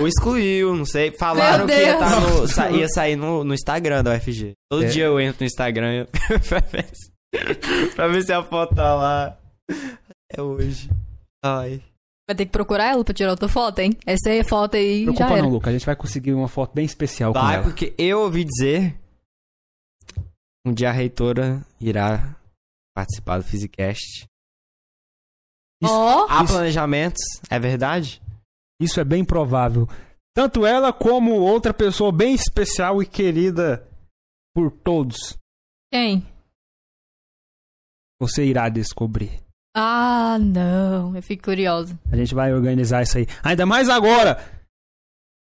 Ou 0.00 0.06
excluiu, 0.08 0.74
não 0.74 0.84
sei. 0.86 1.10
Falaram 1.18 1.66
que 1.66 1.74
ia, 1.74 1.98
tá 1.98 2.20
no- 2.20 2.48
sa- 2.48 2.70
ia 2.70 2.88
sair 2.88 3.16
no, 3.16 3.44
no 3.44 3.54
Instagram 3.54 4.02
da 4.02 4.14
UFG. 4.14 4.52
Todo 4.70 4.84
É. 4.84 4.88
dia 4.88 5.04
eu 5.06 5.20
entro 5.20 5.42
no 5.42 5.46
Instagram 5.46 6.06
ver 6.72 6.86
se, 6.92 7.10
pra 7.94 8.08
ver 8.08 8.22
se 8.22 8.32
a 8.32 8.42
foto 8.42 8.74
tá 8.74 8.94
lá. 8.94 9.38
É 10.32 10.40
hoje. 10.42 10.88
Ai. 11.44 11.82
Vai 12.28 12.36
ter 12.36 12.46
que 12.46 12.52
procurar 12.52 12.92
ela 12.92 13.04
pra 13.04 13.12
tirar 13.14 13.30
outra 13.30 13.48
foto, 13.48 13.78
hein? 13.80 13.92
Essa 14.06 14.30
aí, 14.30 14.44
foto 14.44 14.76
aí 14.76 15.04
Não 15.04 15.12
já 15.12 15.16
preocupa 15.18 15.38
era. 15.38 15.42
não, 15.42 15.50
Luca. 15.52 15.70
A 15.70 15.72
gente 15.72 15.86
vai 15.86 15.96
conseguir 15.96 16.32
uma 16.32 16.48
foto 16.48 16.72
bem 16.74 16.84
especial 16.84 17.32
com 17.32 17.40
Vai, 17.40 17.54
ela. 17.56 17.64
porque 17.64 17.94
eu 17.98 18.20
ouvi 18.20 18.44
dizer. 18.44 18.98
Um 20.64 20.72
dia 20.72 20.90
a 20.90 20.92
reitora 20.92 21.64
irá 21.80 22.36
participar 22.94 23.38
do 23.38 23.44
Physicast. 23.44 24.26
Ó, 25.82 26.26
Há 26.28 26.44
Isso- 26.44 26.52
planejamentos, 26.52 27.22
é 27.48 27.58
verdade? 27.58 28.20
Isso 28.80 29.00
é 29.00 29.04
bem 29.04 29.24
provável. 29.24 29.88
Tanto 30.36 30.64
ela 30.66 30.92
como 30.92 31.32
outra 31.40 31.72
pessoa 31.74 32.12
bem 32.12 32.34
especial 32.34 33.02
e 33.02 33.06
querida 33.06 33.86
por 34.54 34.70
todos. 34.70 35.36
quem? 35.92 36.24
Você 38.20 38.44
irá 38.44 38.68
descobrir. 38.68 39.42
Ah, 39.74 40.38
não. 40.40 41.14
Eu 41.16 41.22
fico 41.22 41.44
curiosa. 41.44 41.98
A 42.12 42.16
gente 42.16 42.34
vai 42.34 42.52
organizar 42.52 43.02
isso 43.02 43.18
aí. 43.18 43.26
Ainda 43.42 43.64
mais 43.64 43.88
agora, 43.88 44.36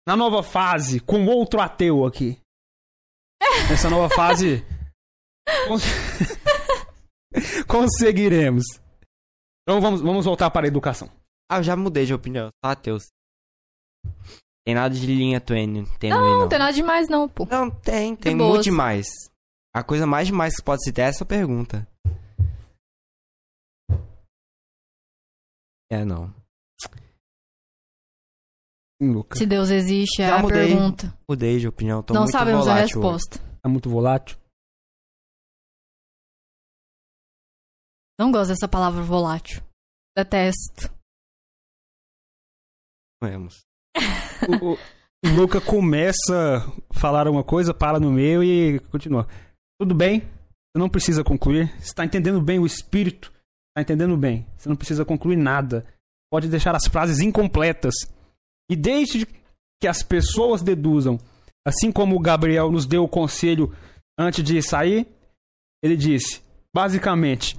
na 0.07 0.17
nova 0.17 0.43
fase, 0.43 1.01
com 1.01 1.27
outro 1.27 1.61
ateu 1.61 2.05
aqui. 2.05 2.39
Nessa 3.69 3.91
nova 3.91 4.09
fase, 4.15 4.65
cons- 5.67 5.83
conseguiremos. 7.67 8.65
Então 9.63 9.81
vamos, 9.81 10.01
vamos 10.01 10.25
voltar 10.25 10.51
para 10.51 10.67
a 10.67 10.69
educação. 10.69 11.11
Ah, 11.51 11.59
eu 11.59 11.63
já 11.63 11.77
mudei 11.77 12.07
de 12.07 12.15
opinião. 12.15 12.49
Ateu. 12.65 12.99
Tem 14.65 14.75
nada 14.75 14.95
de 14.95 15.05
linha 15.07 15.41
tênue 15.41 15.85
Não, 16.05 16.21
não. 16.21 16.39
não 16.41 16.49
tem 16.49 16.59
nada 16.59 16.73
demais, 16.73 17.09
não, 17.09 17.29
pô. 17.29 17.47
Não, 17.51 17.69
tem, 17.71 18.15
tem 18.15 18.37
boas. 18.37 18.51
muito 18.51 18.65
demais. 18.65 19.09
A 19.75 19.83
coisa 19.83 20.07
mais 20.07 20.29
demais 20.29 20.55
que 20.55 20.63
pode 20.63 20.85
se 20.85 20.93
ter 20.93 21.03
é 21.03 21.05
essa 21.07 21.25
pergunta. 21.25 21.87
É, 25.93 26.05
não. 26.05 26.33
Se 29.37 29.45
Deus 29.45 29.69
existe, 29.71 30.23
é 30.23 30.29
Já 30.29 30.39
a 30.39 30.43
mudei. 30.43 30.69
pergunta. 30.69 31.19
Mudei 31.29 31.59
de 31.59 31.67
opinião, 31.67 32.03
tô 32.05 32.15
não 32.15 32.23
muito 32.23 32.33
sabemos 32.33 32.69
a 32.69 32.75
volátil 32.75 33.01
hoje. 33.01 33.09
resposta. 33.11 33.59
Tá 33.61 33.69
muito 33.69 33.91
volátil. 33.91 34.39
Não 38.19 38.31
gosto 38.31 38.51
dessa 38.51 38.69
palavra 38.69 39.03
volátil. 39.03 39.61
Detesto. 40.17 40.93
Vamos. 43.23 43.63
O, 44.49 44.73
o- 44.73 44.79
o 45.25 45.35
Luca 45.37 45.61
começa 45.61 46.59
a 46.91 46.95
falar 46.99 47.27
uma 47.29 47.43
coisa, 47.45 47.73
para 47.75 47.99
no 47.99 48.11
meio 48.13 48.43
e 48.43 48.79
continua. 48.91 49.27
Tudo 49.81 49.95
bem? 49.95 50.21
Você 50.21 50.79
não 50.79 50.89
precisa 50.89 51.25
concluir. 51.25 51.69
Você 51.79 51.87
está 51.87 52.05
entendendo 52.05 52.41
bem 52.41 52.59
o 52.61 52.67
espírito. 52.67 53.32
Está 53.73 53.81
entendendo 53.81 54.17
bem. 54.17 54.47
Você 54.57 54.69
não 54.69 54.77
precisa 54.77 55.05
concluir 55.05 55.37
nada. 55.37 55.87
Pode 56.31 56.49
deixar 56.49 56.75
as 56.77 56.87
frases 56.87 57.21
incompletas. 57.21 57.95
E 58.71 58.77
deixe 58.77 59.27
que 59.81 59.89
as 59.89 60.03
pessoas 60.03 60.63
deduzam. 60.63 61.19
Assim 61.67 61.91
como 61.91 62.15
o 62.15 62.21
Gabriel 62.21 62.71
nos 62.71 62.87
deu 62.87 63.05
o 63.05 63.09
conselho 63.09 63.75
antes 64.19 64.45
de 64.45 64.61
sair, 64.63 65.07
ele 65.83 65.97
disse, 65.97 66.43
basicamente, 66.75 67.59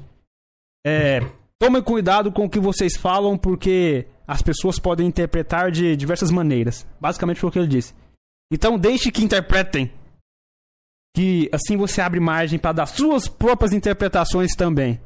é, 0.85 1.19
tomem 1.59 1.81
cuidado 1.81 2.31
com 2.31 2.45
o 2.45 2.49
que 2.49 2.59
vocês 2.59 2.95
falam, 2.95 3.37
porque 3.37 4.05
as 4.27 4.41
pessoas 4.41 4.79
podem 4.79 5.07
interpretar 5.07 5.71
de 5.71 5.95
diversas 5.95 6.29
maneiras. 6.29 6.85
Basicamente 6.99 7.39
foi 7.39 7.49
o 7.49 7.51
que 7.51 7.59
ele 7.59 7.67
disse. 7.67 7.93
Então 8.51 8.77
deixe 8.77 9.11
que 9.11 9.23
interpretem. 9.23 9.91
Que 11.15 11.49
assim 11.53 11.77
você 11.77 12.01
abre 12.01 12.19
margem 12.19 12.59
para 12.59 12.71
dar 12.73 12.85
suas 12.85 13.27
próprias 13.27 13.73
interpretações 13.73 14.55
também. 14.55 14.99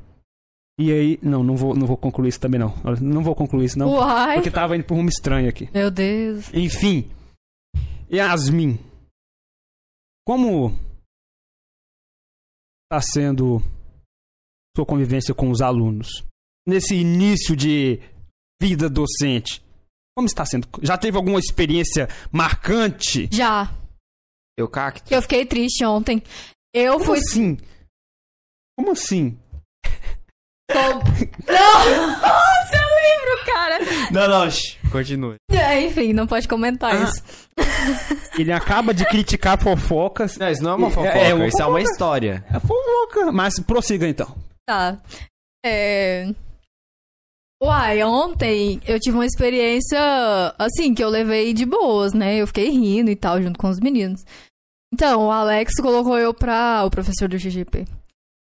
E 0.80 0.91
aí, 0.91 1.19
não, 1.23 1.43
não 1.43 1.55
vou, 1.55 1.75
não 1.75 1.88
vou 1.88 1.97
concluir 1.97 2.30
isso 2.30 2.39
também 2.39 2.59
não. 2.59 2.73
Não 3.01 3.23
vou 3.23 3.34
concluir 3.34 3.65
isso 3.65 3.80
não. 3.80 3.89
Uai. 3.89 4.36
Porque 4.36 4.51
tava 4.51 4.75
indo 4.75 4.86
por 4.86 4.93
um 4.93 4.97
rumo 4.97 5.09
estranho 5.09 5.49
aqui. 5.49 5.67
Meu 5.73 5.89
Deus. 5.89 6.53
Enfim. 6.53 7.09
Yasmin. 8.11 8.78
Como 10.25 10.69
está 12.86 13.01
sendo 13.01 13.59
sua 14.75 14.86
convivência 14.86 15.34
com 15.34 15.49
os 15.49 15.61
alunos? 15.61 16.23
Nesse 16.67 16.95
início 16.95 17.55
de 17.55 17.99
vida 18.61 18.88
docente. 18.89 19.63
Como 20.15 20.28
está 20.28 20.45
sendo? 20.45 20.67
Já 20.84 20.97
teve 20.97 21.17
alguma 21.17 21.39
experiência 21.39 22.07
marcante? 22.32 23.28
Já. 23.32 23.73
Eu 24.57 24.67
cacto. 24.69 25.11
Eu 25.13 25.21
fiquei 25.21 25.45
triste 25.45 25.84
ontem. 25.86 26.21
Eu 26.73 26.93
Como 26.93 27.05
fui. 27.05 27.17
assim? 27.19 27.57
Como 28.78 28.91
assim? 28.91 29.39
Não! 30.78 31.01
Seu 32.68 32.82
livro, 32.82 33.45
cara! 33.45 33.80
Não, 34.11 34.28
não, 34.28 34.51
shh, 34.51 34.78
continue. 34.91 35.36
É, 35.49 35.82
enfim, 35.82 36.11
não 36.13 36.28
pode 36.28 36.47
comentar 36.47 36.93
Ah. 36.95 37.03
isso. 37.03 37.24
Ele 38.38 38.51
acaba 38.51 38.93
de 38.93 39.05
criticar 39.05 39.59
fofocas. 39.61 40.38
Não, 40.38 40.49
isso 40.51 40.61
não 40.63 40.72
é 40.72 40.76
uma 40.76 40.88
É, 40.88 40.91
fofoca, 40.91 41.18
é 41.18 41.34
uma 41.34 41.47
isso 41.47 41.61
é 41.61 41.65
uma 41.65 41.78
fofoca. 41.80 41.91
história. 41.91 42.45
É 42.53 42.59
fofoca. 42.59 43.32
Mas 43.32 43.59
prossiga 43.59 44.07
então. 44.07 44.36
Tá. 44.68 44.97
É. 45.65 46.28
Uai, 47.63 48.03
ontem 48.03 48.80
eu 48.86 48.99
tive 48.99 49.18
uma 49.18 49.26
experiência 49.26 49.97
assim 50.59 50.93
que 50.93 51.03
eu 51.03 51.09
levei 51.09 51.53
de 51.53 51.65
boas, 51.65 52.13
né? 52.13 52.36
Eu 52.36 52.45
fiquei 52.45 52.70
rindo 52.70 53.09
e 53.09 53.15
tal, 53.15 53.41
junto 53.41 53.57
com 53.57 53.70
os 53.70 53.80
meninos. 53.80 54.24
Então, 54.93 55.26
o 55.28 55.32
Alex 55.32 55.74
colocou 55.82 56.18
eu 56.20 56.34
pra. 56.34 56.84
O 56.86 56.91
professor 56.91 57.28
do 57.28 57.38
GGP. 57.38 57.86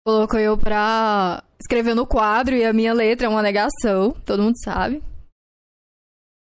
Colocou 0.06 0.38
eu 0.40 0.58
pra 0.58 1.42
escrever 1.64 1.94
no 1.94 2.06
quadro 2.06 2.54
e 2.54 2.64
a 2.64 2.72
minha 2.72 2.92
letra 2.92 3.26
é 3.26 3.30
uma 3.30 3.42
negação, 3.42 4.12
todo 4.24 4.42
mundo 4.42 4.56
sabe. 4.62 5.02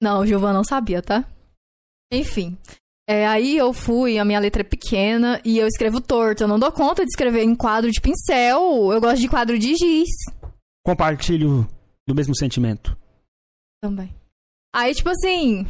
Não, 0.02 0.22
o 0.22 0.26
Gilvan 0.26 0.54
não 0.54 0.64
sabia, 0.64 1.02
tá? 1.02 1.26
Enfim. 2.12 2.58
É, 3.08 3.26
aí 3.28 3.58
eu 3.58 3.74
fui, 3.74 4.18
a 4.18 4.26
minha 4.26 4.40
letra 4.40 4.62
é 4.62 4.66
pequena 4.66 5.42
e 5.44 5.58
eu 5.58 5.68
escrevo 5.68 6.02
torto. 6.02 6.44
Eu 6.44 6.48
não 6.48 6.60
dou 6.60 6.72
conta 6.72 7.04
de 7.06 7.10
escrever 7.10 7.44
em 7.44 7.56
quadro 7.56 7.92
de 7.92 8.02
pincel. 8.02 8.92
Eu 8.92 9.00
gosto 9.02 9.22
de 9.22 9.28
quadro 9.30 9.58
de 9.60 9.76
giz 9.76 10.10
Compartilho 10.86 11.68
do 12.08 12.16
mesmo 12.16 12.36
sentimento. 12.36 12.98
também. 13.82 14.14
Aí, 14.76 14.94
tipo 14.94 15.10
assim, 15.10 15.66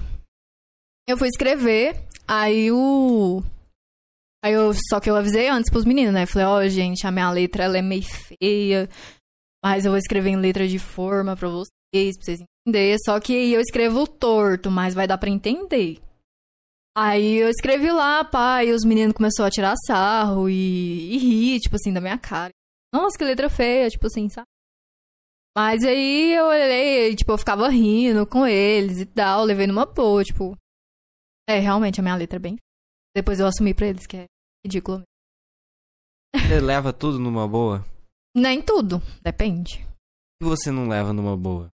eu 1.07 1.17
fui 1.17 1.27
escrever, 1.27 2.07
aí 2.27 2.71
o. 2.71 3.43
Aí 4.43 4.53
eu. 4.53 4.71
Só 4.89 4.99
que 4.99 5.09
eu 5.09 5.15
avisei 5.15 5.49
antes 5.49 5.69
pros 5.69 5.85
meninos, 5.85 6.13
né? 6.13 6.25
Falei, 6.25 6.47
ó, 6.47 6.67
gente, 6.67 7.05
a 7.05 7.11
minha 7.11 7.29
letra 7.31 7.63
ela 7.65 7.77
é 7.77 7.81
meio 7.81 8.03
feia, 8.03 8.89
mas 9.63 9.85
eu 9.85 9.91
vou 9.91 9.97
escrever 9.97 10.31
em 10.31 10.35
letra 10.35 10.67
de 10.67 10.77
forma 10.77 11.37
pra 11.37 11.47
vocês, 11.47 12.17
pra 12.17 12.25
vocês 12.25 12.39
entenderem. 12.41 12.97
Só 13.05 13.19
que 13.19 13.53
eu 13.53 13.61
escrevo 13.61 14.05
torto, 14.05 14.69
mas 14.69 14.93
vai 14.93 15.07
dar 15.07 15.17
pra 15.17 15.29
entender. 15.29 16.01
Aí 16.95 17.37
eu 17.37 17.49
escrevi 17.49 17.91
lá, 17.91 18.23
pá, 18.23 18.63
e 18.63 18.71
os 18.71 18.83
meninos 18.83 19.15
começaram 19.15 19.47
a 19.47 19.51
tirar 19.51 19.75
sarro 19.87 20.49
e, 20.49 21.13
e 21.13 21.17
rir, 21.17 21.59
tipo 21.61 21.75
assim, 21.75 21.93
da 21.93 22.01
minha 22.01 22.19
cara. 22.19 22.51
Nossa, 22.93 23.17
que 23.17 23.23
letra 23.23 23.49
feia, 23.49 23.89
tipo 23.89 24.05
assim, 24.05 24.29
sabe? 24.29 24.45
Mas 25.57 25.83
aí 25.83 26.33
eu 26.33 26.45
olhei, 26.45 27.15
tipo, 27.15 27.31
eu 27.31 27.37
ficava 27.37 27.67
rindo 27.69 28.27
com 28.27 28.45
eles 28.45 28.99
e 28.99 29.05
tal, 29.05 29.43
levei 29.43 29.65
numa 29.65 29.85
boa, 29.85 30.23
tipo. 30.23 30.57
É, 31.47 31.59
realmente 31.59 31.99
a 31.99 32.03
minha 32.03 32.15
letra 32.15 32.37
é 32.37 32.39
bem. 32.39 32.57
Depois 33.15 33.39
eu 33.39 33.47
assumi 33.47 33.73
pra 33.73 33.87
eles 33.87 34.05
que 34.05 34.17
é 34.17 34.25
ridículo. 34.65 35.03
Você 36.35 36.59
leva 36.59 36.91
tudo 36.91 37.19
numa 37.19 37.47
boa? 37.47 37.85
Nem 38.35 38.61
tudo, 38.61 39.01
depende. 39.21 39.85
E 40.41 40.45
você 40.45 40.71
não 40.71 40.87
leva 40.87 41.13
numa 41.13 41.37
boa? 41.37 41.69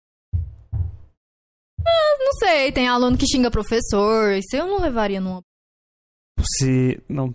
Não 2.28 2.34
sei, 2.34 2.72
tem 2.72 2.88
aluno 2.90 3.18
que 3.18 3.26
xinga 3.26 3.50
professor, 3.50 4.34
isso 4.34 4.56
eu 4.56 4.68
não 4.68 4.82
levaria 4.82 5.22
numa. 5.22 5.42
Você. 6.38 7.02
Não. 7.08 7.34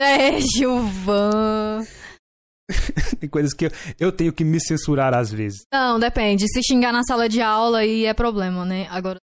É, 0.00 0.40
Gilvan. 0.40 1.84
Tem 3.18 3.28
coisas 3.28 3.52
que 3.52 3.66
eu, 3.66 3.70
eu 3.98 4.12
tenho 4.12 4.32
que 4.32 4.44
me 4.44 4.60
censurar 4.60 5.14
às 5.14 5.32
vezes. 5.32 5.64
Não, 5.72 5.98
depende. 5.98 6.44
Se 6.48 6.62
xingar 6.62 6.92
na 6.92 7.02
sala 7.02 7.28
de 7.28 7.40
aula 7.40 7.78
aí 7.78 8.04
é 8.04 8.14
problema, 8.14 8.64
né? 8.64 8.86
Agora, 8.90 9.18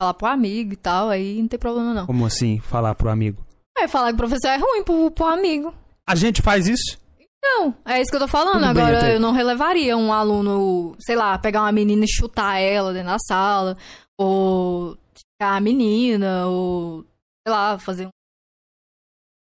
falar 0.00 0.14
pro 0.14 0.26
amigo 0.26 0.72
e 0.72 0.76
tal, 0.76 1.10
aí 1.10 1.40
não 1.40 1.46
tem 1.46 1.58
problema 1.58 1.94
não. 1.94 2.06
Como 2.06 2.26
assim? 2.26 2.58
Falar 2.58 2.94
pro 2.94 3.10
amigo. 3.10 3.44
É, 3.78 3.86
falar 3.86 4.08
que 4.08 4.14
o 4.14 4.16
professor 4.16 4.48
é 4.48 4.56
ruim 4.56 4.82
pro, 4.82 5.10
pro 5.10 5.26
amigo. 5.26 5.74
A 6.06 6.14
gente 6.14 6.42
faz 6.42 6.66
isso? 6.66 6.98
Não, 7.42 7.74
é 7.86 8.00
isso 8.00 8.10
que 8.10 8.16
eu 8.16 8.20
tô 8.20 8.28
falando. 8.28 8.62
Tudo 8.62 8.74
bem, 8.74 8.82
Agora, 8.82 8.98
até. 8.98 9.14
eu 9.16 9.20
não 9.20 9.32
relevaria 9.32 9.96
um 9.96 10.12
aluno, 10.12 10.94
sei 11.00 11.16
lá, 11.16 11.38
pegar 11.38 11.62
uma 11.62 11.72
menina 11.72 12.04
e 12.04 12.08
chutar 12.10 12.58
ela 12.58 12.92
dentro 12.92 13.08
da 13.08 13.18
sala, 13.18 13.76
ou 14.18 14.96
ficar 15.14 15.56
a 15.56 15.60
menina, 15.60 16.46
ou, 16.46 17.02
sei 17.02 17.52
lá, 17.52 17.78
fazer 17.78 18.06
um. 18.06 18.10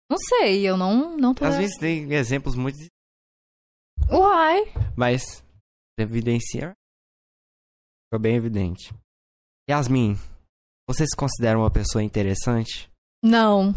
Não 0.09 0.17
sei, 0.17 0.67
eu 0.67 0.77
não, 0.77 1.17
não 1.17 1.33
tô. 1.33 1.43
Às 1.45 1.57
vezes 1.57 1.77
tem 1.77 2.11
exemplos 2.13 2.55
muito. 2.55 2.77
Uai. 4.09 4.63
Mas. 4.95 5.43
Evidenciar. 5.97 6.73
Ficou 8.05 8.19
bem 8.19 8.35
evidente. 8.35 8.93
Yasmin, 9.69 10.17
você 10.87 11.05
se 11.05 11.15
considera 11.15 11.57
uma 11.57 11.71
pessoa 11.71 12.03
interessante? 12.03 12.89
Não. 13.23 13.73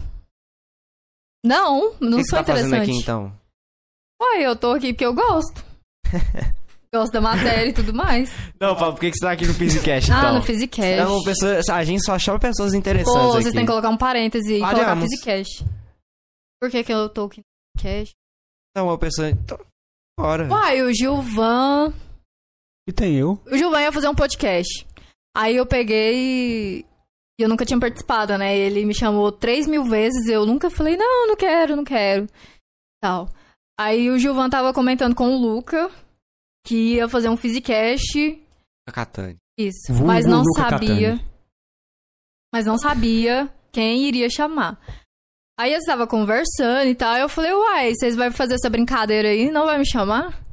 Não, 1.44 1.92
não 2.00 2.18
que 2.18 2.24
que 2.24 2.30
sou 2.30 2.38
você 2.38 2.44
tá 2.44 2.44
fazendo 2.44 2.68
interessante. 2.68 2.90
aqui 2.90 3.02
então? 3.02 3.40
Uai, 4.20 4.46
eu 4.46 4.56
tô 4.56 4.72
aqui 4.72 4.92
porque 4.92 5.04
eu 5.06 5.14
gosto. 5.14 5.64
gosto 6.94 7.12
da 7.12 7.20
matéria 7.20 7.70
e 7.70 7.72
tudo 7.72 7.92
mais. 7.92 8.32
Não, 8.60 8.76
Paulo, 8.76 8.94
por 8.94 9.00
que 9.00 9.10
que 9.10 9.16
você 9.18 9.24
tá 9.24 9.32
aqui 9.32 9.46
no 9.46 9.54
Physicast 9.54 10.10
então? 10.10 10.22
Ah, 10.30 10.32
no 10.32 10.42
Physicast. 10.42 11.00
É 11.00 11.06
uma 11.06 11.24
pessoa, 11.24 11.60
a 11.72 11.84
gente 11.84 12.04
só 12.04 12.18
chama 12.18 12.38
pessoas 12.38 12.72
interessantes 12.72 13.20
Pô, 13.20 13.32
aqui. 13.32 13.42
vocês 13.42 13.54
têm 13.54 13.64
que 13.64 13.70
colocar 13.70 13.88
um 13.90 13.96
parêntese 13.96 14.54
e 14.54 14.60
colocar 14.60 14.76
Falhamos. 14.76 15.04
Physicast. 15.04 15.64
Por 16.60 16.70
que 16.70 16.84
que 16.84 16.92
eu 16.92 17.08
tô 17.08 17.24
aqui 17.24 17.40
no 17.40 17.80
Physicast? 17.82 18.14
Não, 18.76 18.86
uma 18.86 18.98
pessoa... 18.98 19.30
Então, 19.30 19.58
Bora. 20.18 20.48
Uai, 20.48 20.82
o 20.82 20.92
Gilvan... 20.94 21.92
E 22.88 22.92
tem 22.92 23.16
eu. 23.16 23.40
O 23.50 23.56
Gilvan 23.56 23.80
ia 23.80 23.92
fazer 23.92 24.08
um 24.08 24.14
podcast. 24.14 24.86
Aí 25.36 25.56
eu 25.56 25.66
peguei 25.66 26.14
e 26.14 26.86
e 27.38 27.42
eu 27.42 27.48
nunca 27.48 27.64
tinha 27.64 27.80
participado, 27.80 28.38
né? 28.38 28.56
Ele 28.56 28.84
me 28.84 28.94
chamou 28.94 29.32
três 29.32 29.66
mil 29.66 29.84
vezes, 29.84 30.28
eu 30.28 30.46
nunca 30.46 30.70
falei, 30.70 30.96
não, 30.96 31.26
não 31.26 31.36
quero, 31.36 31.74
não 31.74 31.82
quero. 31.82 32.28
Tal. 33.02 33.28
Aí 33.78 34.10
o 34.10 34.18
Gilvan 34.18 34.48
tava 34.48 34.72
comentando 34.72 35.14
com 35.14 35.34
o 35.34 35.38
Luca 35.38 35.90
que 36.64 36.94
ia 36.94 37.08
fazer 37.08 37.28
um 37.28 37.36
Physicast. 37.36 38.40
Catane. 38.92 39.36
Isso. 39.58 39.92
Vulgo 39.92 40.06
mas 40.06 40.26
não 40.26 40.42
Luca 40.42 40.70
sabia. 40.70 41.12
Catani. 41.16 41.34
Mas 42.52 42.66
não 42.66 42.78
sabia 42.78 43.52
quem 43.72 44.04
iria 44.06 44.30
chamar. 44.30 44.78
Aí 45.58 45.72
eu 45.72 45.78
estava 45.78 46.06
conversando 46.06 46.88
e 46.88 46.94
tal, 46.94 47.16
eu 47.16 47.28
falei, 47.28 47.52
uai, 47.52 47.92
vocês 47.94 48.16
vão 48.16 48.30
fazer 48.32 48.54
essa 48.54 48.70
brincadeira 48.70 49.28
aí, 49.28 49.50
não 49.50 49.66
vai 49.66 49.78
me 49.78 49.86
chamar? 49.86 50.44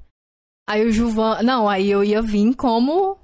Aí 0.70 0.86
o 0.86 0.92
Gilvan. 0.92 1.42
Não, 1.44 1.68
aí 1.68 1.90
eu 1.90 2.04
ia 2.04 2.22
vir 2.22 2.56
como. 2.56 3.18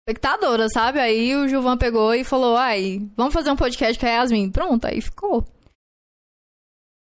espectadora, 0.00 0.68
sabe? 0.68 0.98
Aí 0.98 1.34
o 1.36 1.48
Gilvan 1.48 1.76
pegou 1.76 2.14
e 2.14 2.24
falou, 2.24 2.56
ai, 2.56 3.08
vamos 3.16 3.32
fazer 3.32 3.50
um 3.50 3.56
podcast 3.56 3.98
com 3.98 4.06
a 4.06 4.10
Yasmin. 4.10 4.50
Pronto, 4.50 4.84
aí 4.84 5.00
ficou. 5.00 5.44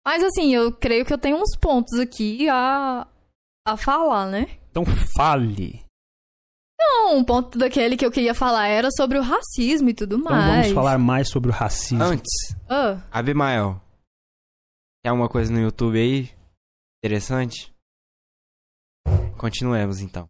Mas 0.05 0.23
assim, 0.23 0.53
eu 0.53 0.71
creio 0.71 1.03
que 1.05 1.13
eu 1.13 1.17
tenho 1.17 1.37
uns 1.37 1.57
pontos 1.59 1.99
aqui 1.99 2.47
a, 2.49 3.07
a 3.67 3.75
falar, 3.77 4.27
né? 4.27 4.59
Então 4.69 4.83
fale. 5.15 5.83
Não, 6.79 7.17
um 7.17 7.23
ponto 7.23 7.57
daquele 7.57 7.97
que 7.97 8.05
eu 8.05 8.11
queria 8.11 8.35
falar 8.35 8.67
era 8.67 8.89
sobre 8.91 9.17
o 9.17 9.21
racismo 9.21 9.89
e 9.89 9.93
tudo 9.93 10.17
Então 10.17 10.31
mais. 10.31 10.67
vamos 10.67 10.73
falar 10.75 10.97
mais 10.99 11.29
sobre 11.29 11.49
o 11.49 11.53
racismo. 11.53 12.03
Antes, 12.03 12.31
Ah, 12.69 13.01
Abimael. 13.11 13.81
Tem 15.03 15.09
alguma 15.09 15.29
coisa 15.29 15.51
no 15.51 15.59
YouTube 15.59 15.97
aí? 15.99 16.29
Interessante? 17.03 17.73
Continuemos 19.37 20.01
então. 20.01 20.27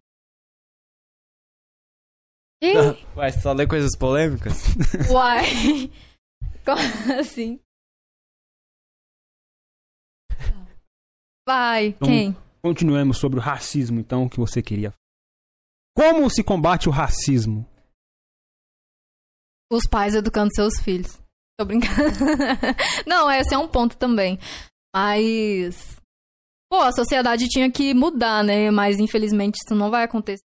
e, 2.62 2.72
Ué, 3.16 3.32
só 3.32 3.52
lê 3.52 3.66
coisas 3.66 3.96
polêmicas? 3.98 4.62
uai. 5.10 5.90
Como 6.64 6.80
assim? 7.20 7.60
Vai, 11.46 11.86
Então, 11.88 12.08
quem? 12.08 12.36
Continuemos 12.62 13.18
sobre 13.18 13.38
o 13.38 13.42
racismo, 13.42 14.00
então, 14.00 14.28
que 14.28 14.36
você 14.38 14.60
queria. 14.60 14.92
Como 15.96 16.28
se 16.28 16.42
combate 16.42 16.88
o 16.88 16.92
racismo? 16.92 17.64
Os 19.70 19.84
pais 19.88 20.14
educando 20.14 20.50
seus 20.54 20.80
filhos. 20.82 21.20
Tô 21.58 21.64
brincando. 21.64 21.94
Não, 23.06 23.30
esse 23.30 23.54
é 23.54 23.58
um 23.58 23.68
ponto 23.68 23.96
também. 23.96 24.38
Mas. 24.94 25.96
Pô, 26.70 26.80
a 26.80 26.92
sociedade 26.92 27.46
tinha 27.48 27.70
que 27.70 27.94
mudar, 27.94 28.42
né? 28.44 28.70
Mas 28.70 28.98
infelizmente 28.98 29.56
isso 29.64 29.74
não 29.74 29.88
vai 29.88 30.02
acontecer. 30.04 30.42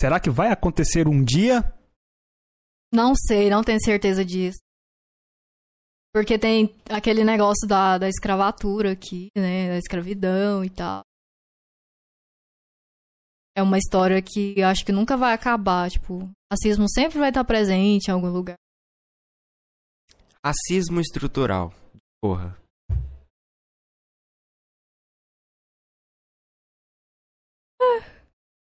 Será 0.00 0.18
que 0.18 0.28
vai 0.28 0.50
acontecer 0.50 1.06
um 1.06 1.22
dia? 1.24 1.62
Não 2.92 3.14
sei, 3.14 3.48
não 3.48 3.62
tenho 3.62 3.80
certeza 3.80 4.24
disso. 4.24 4.58
Porque 6.14 6.38
tem 6.38 6.74
aquele 6.90 7.24
negócio 7.24 7.66
da, 7.66 7.96
da 7.96 8.08
escravatura 8.08 8.92
aqui, 8.92 9.28
né? 9.36 9.68
Da 9.70 9.78
escravidão 9.78 10.62
e 10.62 10.68
tal. 10.68 11.02
É 13.56 13.62
uma 13.62 13.78
história 13.78 14.20
que 14.22 14.54
eu 14.58 14.66
acho 14.66 14.84
que 14.84 14.92
nunca 14.92 15.16
vai 15.16 15.32
acabar. 15.32 15.90
Tipo, 15.90 16.30
racismo 16.52 16.86
sempre 16.88 17.18
vai 17.18 17.30
estar 17.30 17.44
presente 17.44 18.08
em 18.08 18.12
algum 18.12 18.28
lugar. 18.28 18.56
Racismo 20.44 21.00
estrutural. 21.00 21.72
Porra. 22.22 22.60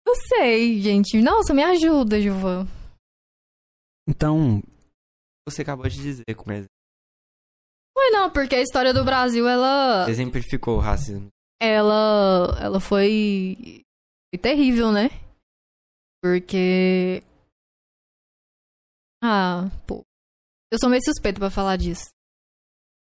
Não 0.08 0.16
sei, 0.16 0.82
gente. 0.82 1.22
Nossa, 1.22 1.54
me 1.54 1.64
ajuda, 1.64 2.22
Gilvan. 2.22 2.66
Então, 4.08 4.62
Você 5.48 5.62
acabou 5.62 5.88
de 5.88 5.96
dizer 5.96 6.36
como 6.36 6.52
exemplo. 6.52 6.75
Foi 7.98 8.10
não, 8.12 8.30
porque 8.30 8.56
a 8.56 8.62
história 8.62 8.94
do 8.94 9.06
Brasil, 9.06 9.48
ela. 9.48 10.06
exemplificou 10.10 10.78
o 10.78 10.82
racismo. 10.82 11.28
Ela. 11.62 12.58
Ela 12.62 12.80
foi. 12.80 13.82
Foi 14.34 14.40
terrível, 14.40 14.92
né? 14.92 15.10
Porque. 16.22 17.24
Ah, 19.24 19.70
pô. 19.88 20.02
Eu 20.72 20.78
sou 20.80 20.90
meio 20.90 21.02
suspeito 21.04 21.40
pra 21.40 21.50
falar 21.50 21.78
disso. 21.78 22.10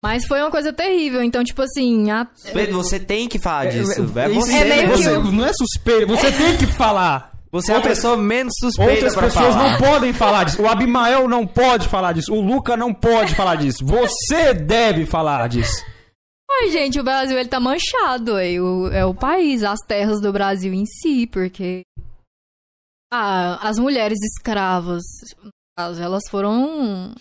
Mas 0.05 0.27
foi 0.27 0.41
uma 0.41 0.51
coisa 0.51 0.73
terrível, 0.73 1.23
então, 1.23 1.45
tipo 1.45 1.63
assim. 1.63 2.11
A... 2.11 2.25
Pedro, 2.53 2.75
você 2.79 2.99
tem 2.99 3.29
que 3.29 3.39
falar 3.39 3.67
disso. 3.67 3.93
É, 3.93 3.95
isso- 3.95 4.07
você, 4.07 4.53
É 4.57 4.65
meio 4.65 4.89
né? 4.89 4.95
que 4.97 5.03
você 5.03 5.19
não 5.19 5.45
é 5.45 5.53
suspeito, 5.53 6.07
você 6.09 6.33
tem 6.33 6.59
que 6.59 6.67
falar. 6.67 7.32
Você 7.53 7.71
é 7.71 7.75
a 7.75 7.79
Outras- 7.79 7.99
pessoa 7.99 8.17
menos 8.17 8.55
suspeita 8.59 8.93
Outras 8.93 9.15
pessoas 9.15 9.55
falar. 9.55 9.71
não 9.73 9.79
podem 9.79 10.13
falar 10.13 10.45
disso. 10.45 10.63
O 10.63 10.67
Abimael 10.69 11.29
não 11.29 11.47
pode 11.47 11.87
falar 11.87 12.13
disso. 12.15 12.33
O 12.33 12.41
Luca 12.41 12.77
não 12.79 12.95
pode 12.95 13.35
falar 13.35 13.57
disso. 13.57 13.85
Você 13.85 14.55
deve 14.55 15.05
falar 15.05 15.47
disso. 15.49 15.85
Ai, 16.51 16.71
gente, 16.71 16.99
o 16.99 17.05
Brasil 17.05 17.39
ele 17.39 17.49
tá 17.49 17.61
manchado. 17.61 18.39
É 18.39 18.59
o, 18.59 18.89
é 18.89 19.05
o 19.05 19.15
país, 19.15 19.63
as 19.63 19.81
terras 19.87 20.21
do 20.21 20.33
Brasil 20.33 20.73
em 20.73 20.87
si, 20.87 21.27
porque. 21.27 21.83
Ah, 23.13 23.69
as 23.69 23.79
mulheres 23.79 24.19
escravas, 24.35 25.03
no 25.43 25.51
caso, 25.79 26.01
elas 26.03 26.23
foram. 26.31 27.15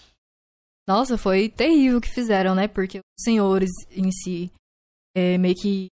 Nossa, 0.88 1.18
foi 1.18 1.50
terrível 1.50 1.98
o 1.98 2.02
que 2.02 2.10
fizeram, 2.10 2.56
né? 2.56 2.68
Porque 2.70 3.00
os 3.00 3.24
senhores 3.24 3.70
em 3.92 4.10
si 4.12 4.50
é, 5.16 5.38
meio 5.38 5.56
que. 5.56 5.88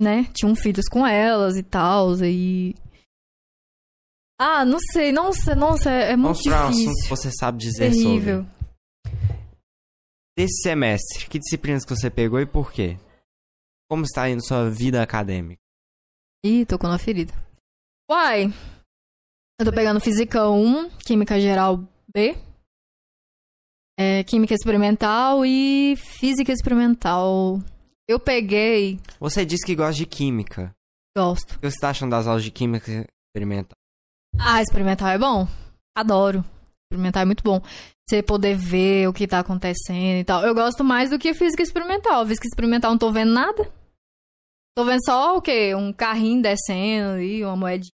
né? 0.00 0.24
Tinham 0.34 0.54
filhos 0.56 0.86
com 0.90 1.06
elas 1.06 1.56
e 1.56 1.62
tal, 1.62 2.14
e. 2.24 2.74
Ah, 4.44 4.64
não 4.64 4.78
sei, 4.92 5.12
nossa, 5.12 5.54
nossa, 5.54 5.88
é 5.90 6.16
muito 6.16 6.42
Vamos 6.42 6.42
pra 6.42 6.66
um 6.66 6.70
difícil. 6.70 6.90
assunto 6.90 7.02
que 7.04 7.08
você 7.10 7.30
sabe 7.30 7.58
dizer 7.58 7.90
terrível. 7.92 8.44
sobre. 8.44 8.62
Desse 10.36 10.62
semestre, 10.62 11.28
que 11.28 11.38
disciplinas 11.38 11.84
que 11.84 11.94
você 11.94 12.10
pegou 12.10 12.40
e 12.40 12.46
por 12.46 12.72
quê? 12.72 12.98
Como 13.88 14.02
está 14.04 14.28
indo 14.28 14.44
sua 14.44 14.68
vida 14.70 15.02
acadêmica? 15.02 15.60
Ih, 16.44 16.64
tocou 16.66 16.88
na 16.90 16.98
ferida. 16.98 17.32
Uai, 18.10 18.46
eu 19.60 19.66
tô 19.66 19.72
pegando 19.72 20.00
Física 20.00 20.48
1, 20.50 20.90
Química 21.06 21.38
Geral 21.40 21.76
B, 22.12 22.36
é, 23.98 24.24
Química 24.24 24.54
Experimental 24.54 25.44
e 25.46 25.94
Física 25.96 26.50
Experimental. 26.52 27.60
Eu 28.08 28.18
peguei, 28.18 28.98
Você 29.20 29.44
disse 29.46 29.64
que 29.64 29.76
gosta 29.76 29.94
de 29.94 30.06
química. 30.06 30.74
gosto. 31.16 31.52
O 31.56 31.60
que 31.60 31.70
você 31.70 31.76
está 31.76 31.90
achando 31.90 32.10
das 32.10 32.26
aulas 32.26 32.42
de 32.42 32.50
química 32.50 33.06
experimental? 33.28 33.76
Ah, 34.38 34.60
experimental 34.60 35.08
é 35.08 35.18
bom? 35.18 35.46
Adoro. 35.96 36.44
Experimental 36.84 37.22
é 37.22 37.26
muito 37.26 37.42
bom. 37.42 37.60
Você 38.08 38.22
poder 38.22 38.56
ver 38.56 39.08
o 39.08 39.12
que 39.12 39.26
tá 39.26 39.38
acontecendo 39.38 40.20
e 40.20 40.24
tal. 40.24 40.42
Eu 40.42 40.54
gosto 40.54 40.84
mais 40.84 41.10
do 41.10 41.18
que 41.18 41.32
física 41.32 41.62
experimental. 41.62 42.26
Física 42.26 42.46
experimental 42.46 42.90
não 42.90 42.98
tô 42.98 43.10
vendo 43.10 43.32
nada. 43.32 43.72
Tô 44.76 44.84
vendo 44.84 45.04
só 45.04 45.36
o 45.36 45.42
quê? 45.42 45.74
Um 45.74 45.92
carrinho 45.92 46.42
descendo 46.42 47.10
ali, 47.12 47.44
uma 47.44 47.56
moedinha. 47.56 47.92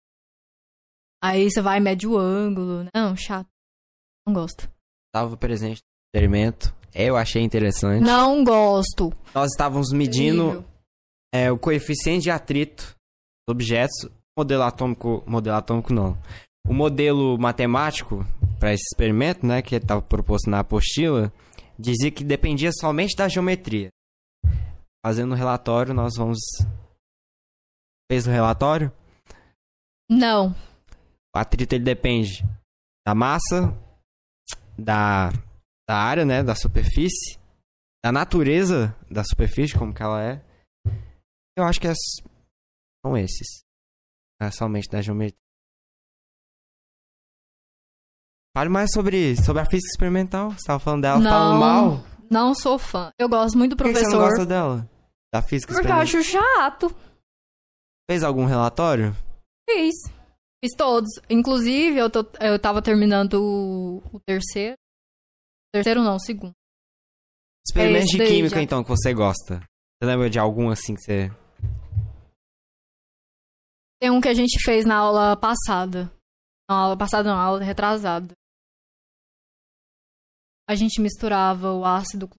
Aí 1.24 1.50
você 1.50 1.62
vai 1.62 1.78
e 1.78 1.82
mede 1.82 2.08
o 2.08 2.18
ângulo. 2.18 2.86
Não, 2.94 3.16
chato. 3.16 3.48
Não 4.28 4.34
gosto. 4.34 4.70
Estava 5.08 5.38
presente 5.38 5.82
no 5.82 6.08
experimento. 6.10 6.76
Eu 6.94 7.16
achei 7.16 7.42
interessante. 7.42 8.04
Não 8.04 8.44
gosto. 8.44 9.14
Nós 9.34 9.52
estávamos 9.52 9.92
medindo 9.92 10.66
é, 11.34 11.52
o 11.52 11.58
coeficiente 11.58 12.24
de 12.24 12.32
atrito 12.32 12.96
dos 13.48 13.54
objetos. 13.56 14.10
Modelo 14.38 14.64
atômico. 14.64 15.24
Modelo 15.28 15.58
atômico 15.58 15.94
não. 15.94 16.18
O 16.68 16.74
modelo 16.74 17.38
matemático 17.38 18.26
para 18.60 18.74
esse 18.74 18.84
experimento, 18.84 19.46
né, 19.46 19.62
que 19.62 19.76
estava 19.76 20.02
proposto 20.02 20.50
na 20.50 20.60
apostila, 20.60 21.32
dizia 21.78 22.10
que 22.10 22.24
dependia 22.24 22.72
somente 22.72 23.16
da 23.16 23.28
geometria. 23.28 23.90
Fazendo 25.06 25.34
o 25.34 25.36
relatório, 25.36 25.94
nós 25.94 26.14
vamos. 26.16 26.40
Fez 28.10 28.26
o 28.26 28.32
relatório? 28.32 28.92
Não. 30.10 30.56
O 31.36 31.38
atrito 31.38 31.76
ele 31.76 31.84
depende 31.84 32.44
da 33.06 33.14
massa, 33.14 33.76
da, 34.78 35.30
da 35.88 35.96
área, 35.96 36.26
né, 36.26 36.44
da 36.44 36.56
superfície, 36.56 37.38
da 38.04 38.12
natureza 38.12 38.96
da 39.10 39.24
superfície, 39.24 39.78
como 39.78 39.94
que 39.94 40.04
ela 40.04 40.22
é. 40.22 40.42
Eu 41.58 41.66
acho 41.66 41.80
que 41.80 41.88
é, 41.88 41.94
são 43.06 43.18
esses. 43.18 43.64
É 44.48 44.52
somente 44.52 44.90
da 44.90 45.02
geometria. 45.02 45.38
Fale 48.56 48.70
mais 48.70 48.90
sobre, 48.94 49.36
sobre 49.44 49.62
a 49.62 49.66
física 49.66 49.90
experimental. 49.92 50.52
Você 50.52 50.58
estava 50.58 50.80
falando 50.80 51.02
dela, 51.02 51.20
Não. 51.20 51.30
falando 51.32 51.60
mal. 51.60 52.04
Não 52.30 52.54
sou 52.56 52.78
fã. 52.78 53.12
Eu 53.18 53.28
gosto 53.28 53.58
muito 53.58 53.72
do 53.72 53.78
Por 53.78 53.86
que 53.88 53.94
que 53.94 54.00
você 54.00 54.06
não 54.06 54.12
professor. 54.12 54.30
gosta 54.30 54.46
dela? 54.46 54.90
Da 55.34 55.42
física 55.42 55.74
porque 55.74 55.88
eu 55.88 55.96
experimental. 55.98 56.02
acho 56.02 56.24
chato. 56.24 56.96
Fez 58.10 58.24
algum 58.24 58.46
relatório? 58.46 59.16
Fiz. 59.70 59.96
Fiz 60.64 60.76
todos. 60.78 61.10
Inclusive, 61.30 61.98
eu, 61.98 62.10
tô, 62.10 62.20
eu 62.40 62.60
tava 62.60 62.82
terminando 62.82 63.34
o, 63.42 63.98
o 64.16 64.20
terceiro. 64.20 64.78
Terceiro 65.74 66.04
não, 66.04 66.16
o 66.16 66.20
segundo. 66.20 66.54
Experimentos 67.66 68.10
esse 68.10 68.18
de 68.18 68.26
química, 68.26 68.56
já. 68.58 68.62
então, 68.62 68.84
que 68.84 68.90
você 68.90 69.14
gosta. 69.14 69.60
Você 69.60 70.06
lembra 70.08 70.30
de 70.30 70.38
algum 70.38 70.70
assim 70.70 70.94
que 70.96 71.02
você. 71.02 71.32
Tem 74.04 74.12
um 74.12 74.20
que 74.20 74.28
a 74.28 74.34
gente 74.34 74.62
fez 74.62 74.86
na 74.86 74.98
aula 74.98 75.38
passada. 75.40 76.12
Não, 76.70 76.76
aula 76.76 76.98
passada 76.98 77.24
não, 77.30 77.40
aula 77.40 77.64
retrasada. 77.64 78.34
A 80.68 80.76
gente 80.76 81.00
misturava 81.00 81.72
o 81.72 81.86
ácido. 81.86 82.28
com- 82.28 82.36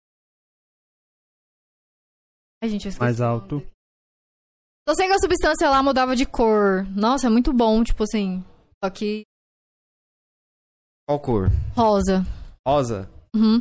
Ai, 2.62 2.68
gente, 2.68 2.86
Mais 3.00 3.18
alto. 3.22 3.60
Só 4.86 4.94
sei 4.94 5.06
que 5.06 5.14
a 5.14 5.18
substância 5.18 5.70
lá 5.70 5.82
mudava 5.82 6.14
de 6.14 6.26
cor. 6.26 6.84
Nossa, 6.94 7.28
é 7.28 7.30
muito 7.30 7.50
bom, 7.50 7.82
tipo 7.82 8.02
assim. 8.02 8.42
Só 8.84 8.90
que 8.90 9.24
Qual 11.08 11.18
cor? 11.18 11.46
rosa. 11.74 12.24
Rosa? 12.68 13.08
Uhum. 13.34 13.60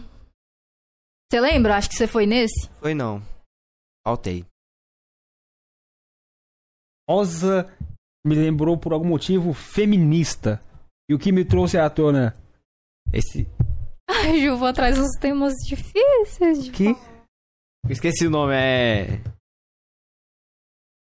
Você 1.31 1.39
lembra? 1.39 1.77
Acho 1.77 1.87
que 1.87 1.95
você 1.95 2.05
foi 2.05 2.25
nesse. 2.25 2.67
Foi 2.81 2.93
não. 2.93 3.21
Faltei. 4.05 4.45
Rosa 7.09 7.63
me 8.25 8.35
lembrou 8.35 8.77
por 8.77 8.93
algum 8.93 9.07
motivo 9.07 9.53
feminista. 9.53 10.61
E 11.09 11.13
o 11.13 11.19
que 11.19 11.31
me 11.31 11.43
trouxe 11.43 11.77
à 11.77 11.89
tona 11.89 12.33
Esse. 13.11 13.47
Ai, 14.09 14.41
Ju, 14.41 14.57
vou 14.57 14.67
atrás 14.67 14.97
uns 14.97 15.17
temas 15.19 15.53
difíceis. 15.65 16.63
de 16.63 16.71
que 16.71 16.95
esqueci 17.89 18.25
o 18.25 18.29
nome, 18.29 18.53
é. 18.55 19.21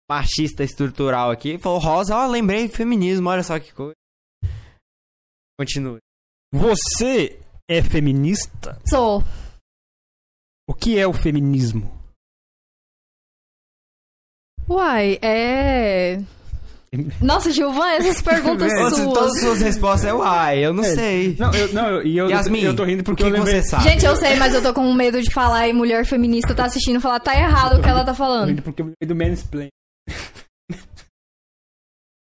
Machista 0.10 0.64
estrutural 0.64 1.32
aqui. 1.32 1.58
Falou 1.58 1.80
rosa, 1.80 2.16
ó, 2.16 2.28
lembrei 2.28 2.68
feminismo, 2.68 3.30
olha 3.30 3.44
só 3.44 3.60
que 3.60 3.74
coisa. 3.74 3.96
Continue. 5.60 6.00
você 6.54 7.40
é 7.70 7.82
feminista? 7.82 8.80
Sou. 8.90 9.22
O 10.68 10.74
que 10.74 10.98
é 10.98 11.06
o 11.06 11.14
feminismo? 11.14 11.92
Uai, 14.68 15.20
é. 15.22 16.18
Nossa, 17.22 17.52
Gilvan, 17.52 17.88
essas 17.92 18.20
perguntas 18.24 18.70
É, 18.72 18.78
suas. 18.90 18.96
todas 19.14 19.32
as 19.36 19.40
suas 19.42 19.62
respostas 19.62 20.10
é 20.10 20.14
uai, 20.14 20.60
eu 20.66 20.74
não 20.74 20.84
sei. 20.84 21.36
Não, 21.40 21.54
eu, 21.54 21.74
não, 21.74 21.88
eu- 21.90 22.06
e 22.06 22.18
eu, 22.18 22.30
Yasmin, 22.30 22.60
eu 22.62 22.76
tô 22.76 22.84
rindo 22.84 23.02
porque 23.04 23.24
que 23.24 23.30
eu 23.30 23.34
lembrei... 23.34 23.62
você 23.62 23.70
sabe? 23.70 23.84
Gente, 23.86 24.06
eu 24.06 24.16
sei, 24.18 24.36
mas 24.36 24.54
eu 24.54 24.62
tô 24.62 24.74
com 24.74 24.94
medo 24.94 25.22
de 25.22 25.32
falar 25.34 25.68
e 25.70 25.74
mulher 25.74 26.06
feminista 26.06 26.54
tá 26.54 26.66
assistindo 26.66 26.98
e 26.98 27.02
falar 27.02 27.22
tá 27.22 27.34
errado 27.34 27.80
o 27.80 27.82
que 27.82 27.88
ela 27.88 28.04
tá 28.04 28.12
Tô 28.12 28.18
falando. 28.18 28.50
rindo 28.50 28.62
porque 28.62 28.82
eu 28.82 28.88
lembrei 28.88 29.08
do 29.08 29.16
mansplain. 29.16 29.70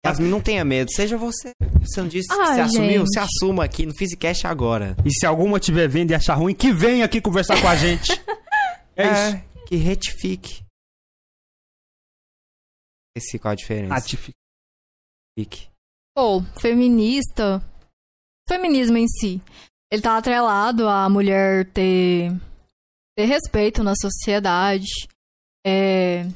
Yasmin, 0.07 0.29
não 0.29 0.41
tenha 0.41 0.65
medo, 0.65 0.91
seja 0.93 1.17
você. 1.19 1.51
Você 1.81 2.01
não 2.01 2.09
disse 2.09 2.29
que 2.29 2.41
Ai, 2.41 2.55
se 2.55 2.61
assumiu, 2.61 3.05
se 3.07 3.19
assuma 3.19 3.65
aqui 3.65 3.85
no 3.85 3.93
Physicast 3.95 4.47
agora. 4.47 4.97
E 5.05 5.11
se 5.11 5.27
alguma 5.27 5.59
tiver 5.61 5.89
vendo 5.89 6.13
e 6.13 6.15
achar 6.15 6.35
ruim, 6.35 6.55
que 6.55 6.73
venha 6.73 7.05
aqui 7.05 7.21
conversar 7.21 7.61
com 7.61 7.69
a 7.69 7.77
gente. 7.77 8.13
É, 8.99 9.29
isso. 9.29 9.43
que 9.67 9.77
retifique. 9.77 10.63
Esse 13.15 13.39
qual 13.39 13.53
a 13.53 13.55
diferença? 13.55 13.95
Fique. 15.39 15.69
Pô, 16.15 16.43
feminista. 16.61 17.63
Feminismo 18.49 18.97
em 18.97 19.07
si. 19.07 19.41
Ele 19.93 20.03
tá 20.03 20.17
atrelado 20.17 20.89
a 20.89 21.09
mulher 21.09 21.71
ter, 21.73 22.33
ter 23.17 23.25
respeito 23.27 23.83
na 23.83 23.95
sociedade. 23.95 24.87
É, 25.67 26.27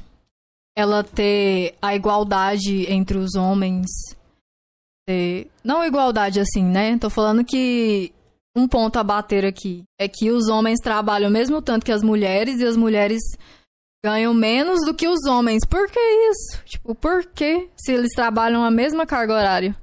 ela 0.77 1.03
ter 1.03 1.75
a 1.81 1.95
igualdade 1.95 2.91
entre 2.91 3.17
os 3.17 3.35
homens. 3.35 3.87
ter- 5.07 5.49
não 5.63 5.83
igualdade 5.83 6.39
assim, 6.39 6.63
né? 6.63 6.97
Tô 6.99 7.09
falando 7.09 7.43
que 7.43 8.13
um 8.55 8.67
ponto 8.67 8.97
a 8.97 9.03
bater 9.03 9.45
aqui 9.45 9.83
é 9.99 10.07
que 10.07 10.29
os 10.29 10.47
homens 10.47 10.79
trabalham 10.79 11.29
o 11.29 11.33
mesmo 11.33 11.61
tanto 11.61 11.85
que 11.85 11.91
as 11.91 12.03
mulheres 12.03 12.59
e 12.59 12.65
as 12.65 12.77
mulheres 12.77 13.21
ganham 14.03 14.33
menos 14.33 14.85
do 14.85 14.93
que 14.93 15.07
os 15.07 15.25
homens. 15.25 15.65
Por 15.65 15.89
que 15.89 15.99
isso? 15.99 16.63
Tipo, 16.65 16.95
por 16.95 17.25
que 17.25 17.69
se 17.77 17.91
eles 17.91 18.11
trabalham 18.15 18.63
a 18.63 18.71
mesma 18.71 19.05
carga 19.05 19.33
horária? 19.33 19.75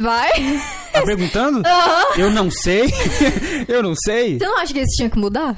Vai? 0.00 0.30
Tá 0.90 1.04
perguntando? 1.04 1.62
Aham. 1.64 2.18
Eu 2.18 2.30
não 2.30 2.50
sei. 2.50 2.86
eu 3.68 3.82
não 3.82 3.94
sei. 3.94 4.38
Você 4.38 4.46
não 4.46 4.58
acha 4.58 4.72
que 4.72 4.80
isso 4.80 4.96
tinha 4.96 5.10
que 5.10 5.18
mudar? 5.18 5.54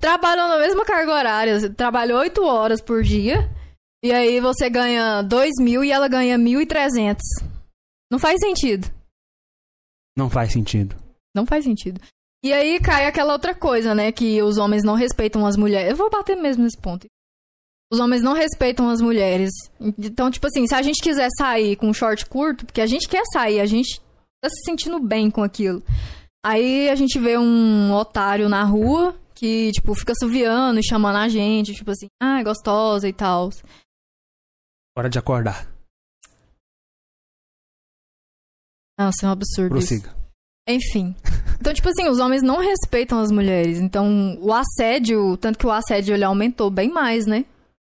Trabalham 0.00 0.48
na 0.48 0.58
mesma 0.58 0.84
carga 0.86 1.12
horária. 1.12 1.58
Você 1.58 1.68
trabalha 1.68 2.16
8 2.16 2.42
horas 2.42 2.80
por 2.80 3.02
dia. 3.02 3.50
E 4.02 4.12
aí 4.12 4.40
você 4.40 4.70
ganha 4.70 5.22
2 5.22 5.54
mil 5.60 5.84
e 5.84 5.90
ela 5.90 6.08
ganha 6.08 6.38
1.300. 6.38 7.18
Não 8.10 8.18
faz 8.18 8.40
sentido. 8.40 8.88
Não 10.16 10.30
faz 10.30 10.52
sentido. 10.52 10.96
Não 11.34 11.44
faz 11.44 11.64
sentido. 11.64 12.00
E 12.44 12.52
aí 12.52 12.80
cai 12.80 13.06
aquela 13.06 13.32
outra 13.32 13.54
coisa, 13.54 13.94
né? 13.94 14.10
Que 14.10 14.42
os 14.42 14.58
homens 14.58 14.82
não 14.82 14.94
respeitam 14.94 15.46
as 15.46 15.56
mulheres. 15.56 15.90
Eu 15.90 15.96
vou 15.96 16.10
bater 16.10 16.36
mesmo 16.36 16.64
nesse 16.64 16.76
ponto. 16.76 17.06
Os 17.92 18.00
homens 18.00 18.22
não 18.22 18.32
respeitam 18.32 18.88
as 18.88 19.00
mulheres. 19.00 19.50
Então, 19.98 20.30
tipo 20.30 20.46
assim, 20.46 20.66
se 20.66 20.74
a 20.74 20.82
gente 20.82 21.00
quiser 21.00 21.28
sair 21.38 21.76
com 21.76 21.88
um 21.88 21.94
short 21.94 22.26
curto, 22.26 22.66
porque 22.66 22.80
a 22.80 22.86
gente 22.86 23.08
quer 23.08 23.22
sair, 23.32 23.60
a 23.60 23.66
gente 23.66 24.00
tá 24.42 24.48
se 24.48 24.64
sentindo 24.64 24.98
bem 24.98 25.30
com 25.30 25.42
aquilo. 25.42 25.82
Aí 26.44 26.88
a 26.88 26.96
gente 26.96 27.18
vê 27.18 27.38
um 27.38 27.92
otário 27.92 28.48
na 28.48 28.64
rua 28.64 29.14
que, 29.34 29.70
tipo, 29.72 29.94
fica 29.94 30.12
assoviando 30.12 30.80
e 30.80 30.84
chamando 30.84 31.16
a 31.16 31.28
gente, 31.28 31.74
tipo 31.74 31.90
assim, 31.90 32.06
ah, 32.20 32.40
é 32.40 32.44
gostosa 32.44 33.08
e 33.08 33.12
tal. 33.12 33.50
Hora 34.96 35.08
de 35.08 35.18
acordar. 35.18 35.70
Nossa, 38.98 39.26
é 39.26 39.28
um 39.28 39.32
absurdo 39.32 39.78
isso. 39.78 40.21
Enfim. 40.68 41.14
Então, 41.60 41.72
tipo 41.72 41.88
assim, 41.88 42.08
os 42.08 42.18
homens 42.18 42.42
não 42.42 42.58
respeitam 42.60 43.18
as 43.20 43.30
mulheres. 43.30 43.78
Então, 43.78 44.38
o 44.40 44.52
assédio, 44.52 45.36
tanto 45.36 45.58
que 45.58 45.66
o 45.66 45.70
assédio 45.70 46.14
ele 46.14 46.24
aumentou 46.24 46.70
bem 46.70 46.90
mais, 46.90 47.26
né? 47.26 47.44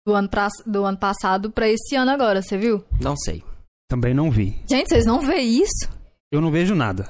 Do 0.06 0.14
ano, 0.14 0.28
pra, 0.30 0.48
do 0.66 0.84
ano 0.84 0.98
passado 0.98 1.50
pra 1.52 1.68
esse 1.68 1.96
ano 1.96 2.12
agora, 2.12 2.42
você 2.42 2.58
viu? 2.58 2.84
Não 3.00 3.16
sei. 3.16 3.44
Também 3.90 4.14
não 4.14 4.30
vi. 4.30 4.62
Gente, 4.70 4.90
vocês 4.90 5.06
não 5.06 5.22
veem 5.22 5.62
isso? 5.62 5.90
Eu 6.32 6.42
não 6.42 6.52
vejo 6.52 6.76
nada. 6.76 7.10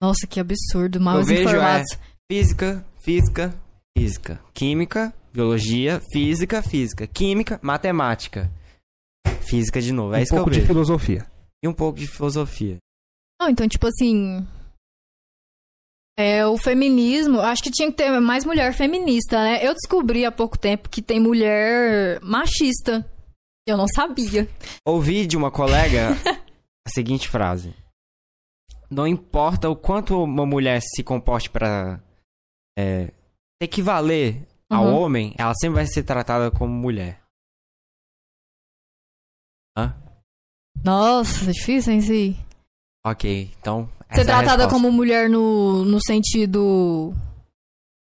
Nossa, 0.00 0.26
que 0.26 0.38
absurdo. 0.38 1.00
Mal 1.00 1.18
Eu 1.18 1.24
vejo, 1.24 1.42
informados. 1.42 1.98
Física, 2.30 2.84
física, 3.02 3.54
física. 3.96 4.40
Química, 4.52 5.12
biologia, 5.32 6.00
física, 6.12 6.62
física. 6.62 7.06
Química, 7.06 7.58
matemática. 7.62 8.50
Física 9.40 9.80
de 9.80 9.92
novo. 9.92 10.14
É 10.14 10.18
um 10.18 10.22
isso 10.22 10.30
que 10.32 10.34
eu 10.34 10.38
pouco 10.38 10.50
de 10.50 10.60
vejo. 10.60 10.66
filosofia. 10.72 11.26
E 11.62 11.68
um 11.68 11.72
pouco 11.72 11.98
de 11.98 12.06
filosofia. 12.06 12.76
Não, 13.40 13.48
então, 13.48 13.68
tipo 13.68 13.86
assim. 13.86 14.46
É, 16.16 16.46
o 16.46 16.56
feminismo, 16.56 17.40
acho 17.40 17.62
que 17.62 17.70
tinha 17.70 17.90
que 17.90 17.96
ter 17.96 18.08
mais 18.20 18.44
mulher 18.44 18.72
feminista, 18.72 19.36
né? 19.42 19.66
Eu 19.66 19.74
descobri 19.74 20.24
há 20.24 20.30
pouco 20.30 20.56
tempo 20.56 20.88
que 20.88 21.02
tem 21.02 21.18
mulher 21.18 22.20
machista. 22.22 23.04
Eu 23.66 23.76
não 23.76 23.86
sabia. 23.88 24.48
Ouvi 24.86 25.26
de 25.26 25.36
uma 25.36 25.50
colega 25.50 26.10
a 26.86 26.90
seguinte 26.90 27.28
frase: 27.28 27.74
Não 28.90 29.06
importa 29.06 29.68
o 29.68 29.74
quanto 29.74 30.22
uma 30.22 30.46
mulher 30.46 30.80
se 30.82 31.02
comporte 31.02 31.50
pra 31.50 32.00
é, 32.78 33.12
equivaler 33.60 34.46
ao 34.70 34.84
Uhum. 34.86 34.94
homem, 34.94 35.34
ela 35.38 35.52
sempre 35.60 35.76
vai 35.76 35.86
ser 35.86 36.04
tratada 36.04 36.50
como 36.50 36.72
mulher. 36.72 37.20
Hã? 39.76 39.94
Nossa, 40.84 41.52
difícil, 41.52 41.92
hein, 41.92 42.00
sim. 42.00 42.36
Ok, 43.06 43.50
então. 43.58 43.86
Ser 44.12 44.20
essa 44.20 44.22
é 44.22 44.24
tratada 44.24 44.64
resposta. 44.64 44.68
como 44.70 44.90
mulher 44.90 45.28
no, 45.28 45.84
no 45.84 45.98
sentido 46.02 47.12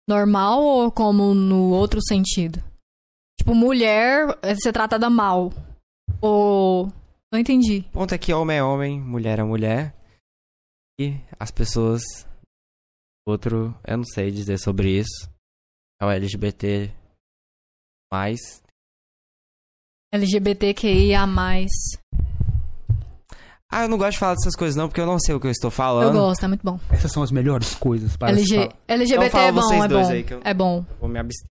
normal 0.09 0.62
ou 0.62 0.93
como 0.93 1.34
no 1.34 1.70
outro 1.70 2.01
sentido? 2.07 2.62
Tipo, 3.39 3.55
mulher 3.55 4.39
é 4.43 4.55
ser 4.55 4.72
tratada 4.72 5.11
mal. 5.11 5.53
Ou. 6.20 6.93
Não 7.32 7.41
entendi. 7.41 7.84
O 7.89 7.93
ponto 7.93 8.14
é 8.14 8.18
que 8.18 8.32
homem 8.32 8.59
é 8.59 8.62
homem, 8.62 9.01
mulher 9.01 9.41
é 9.41 9.43
mulher. 9.43 9.95
E 11.01 11.16
as 11.39 11.51
pessoas. 11.51 12.03
Outro, 13.26 13.74
eu 13.84 13.97
não 13.97 14.05
sei 14.05 14.30
dizer 14.30 14.59
sobre 14.59 14.99
isso. 14.99 15.28
É 16.01 16.07
o 16.07 16.11
LGBT. 16.11 16.93
Mais. 18.12 18.62
LGBTQIA. 20.14 21.26
Ah, 23.71 23.83
eu 23.83 23.89
não 23.89 23.99
gosto 23.99 24.12
de 24.12 24.19
falar 24.19 24.35
dessas 24.35 24.55
coisas 24.55 24.77
não, 24.77 24.89
porque 24.89 25.01
eu 25.01 25.07
não 25.07 25.19
sei 25.19 25.35
o 25.35 25.41
que 25.41 25.47
eu 25.47 25.51
estou 25.51 25.69
Eu 25.69 25.73
falando. 25.73 26.12
gosto, 26.12 26.45
é 26.45 26.49
muito 26.49 26.62
bom. 26.62 26.79
Essas 26.91 27.11
são 27.12 27.23
as 27.23 27.33
melhores 27.33 27.75
coisas 27.75 28.17
para 28.17 28.29
LG, 28.31 28.55
falar. 28.57 28.75
LGBT 28.89 29.27
Então 29.27 29.31
fala 29.31 29.47
é 29.49 29.53
bom, 29.53 29.61
vocês 29.62 29.85
é 29.85 29.89
dois 29.89 30.07
bom. 30.07 30.12
aí 30.12 30.25
que 30.25 30.35
eu- 30.35 30.41
É 30.45 30.55
bom. 30.55 30.87
Eu 30.89 30.97
Vou 30.99 31.09
me 31.09 31.19
abster. 31.19 31.49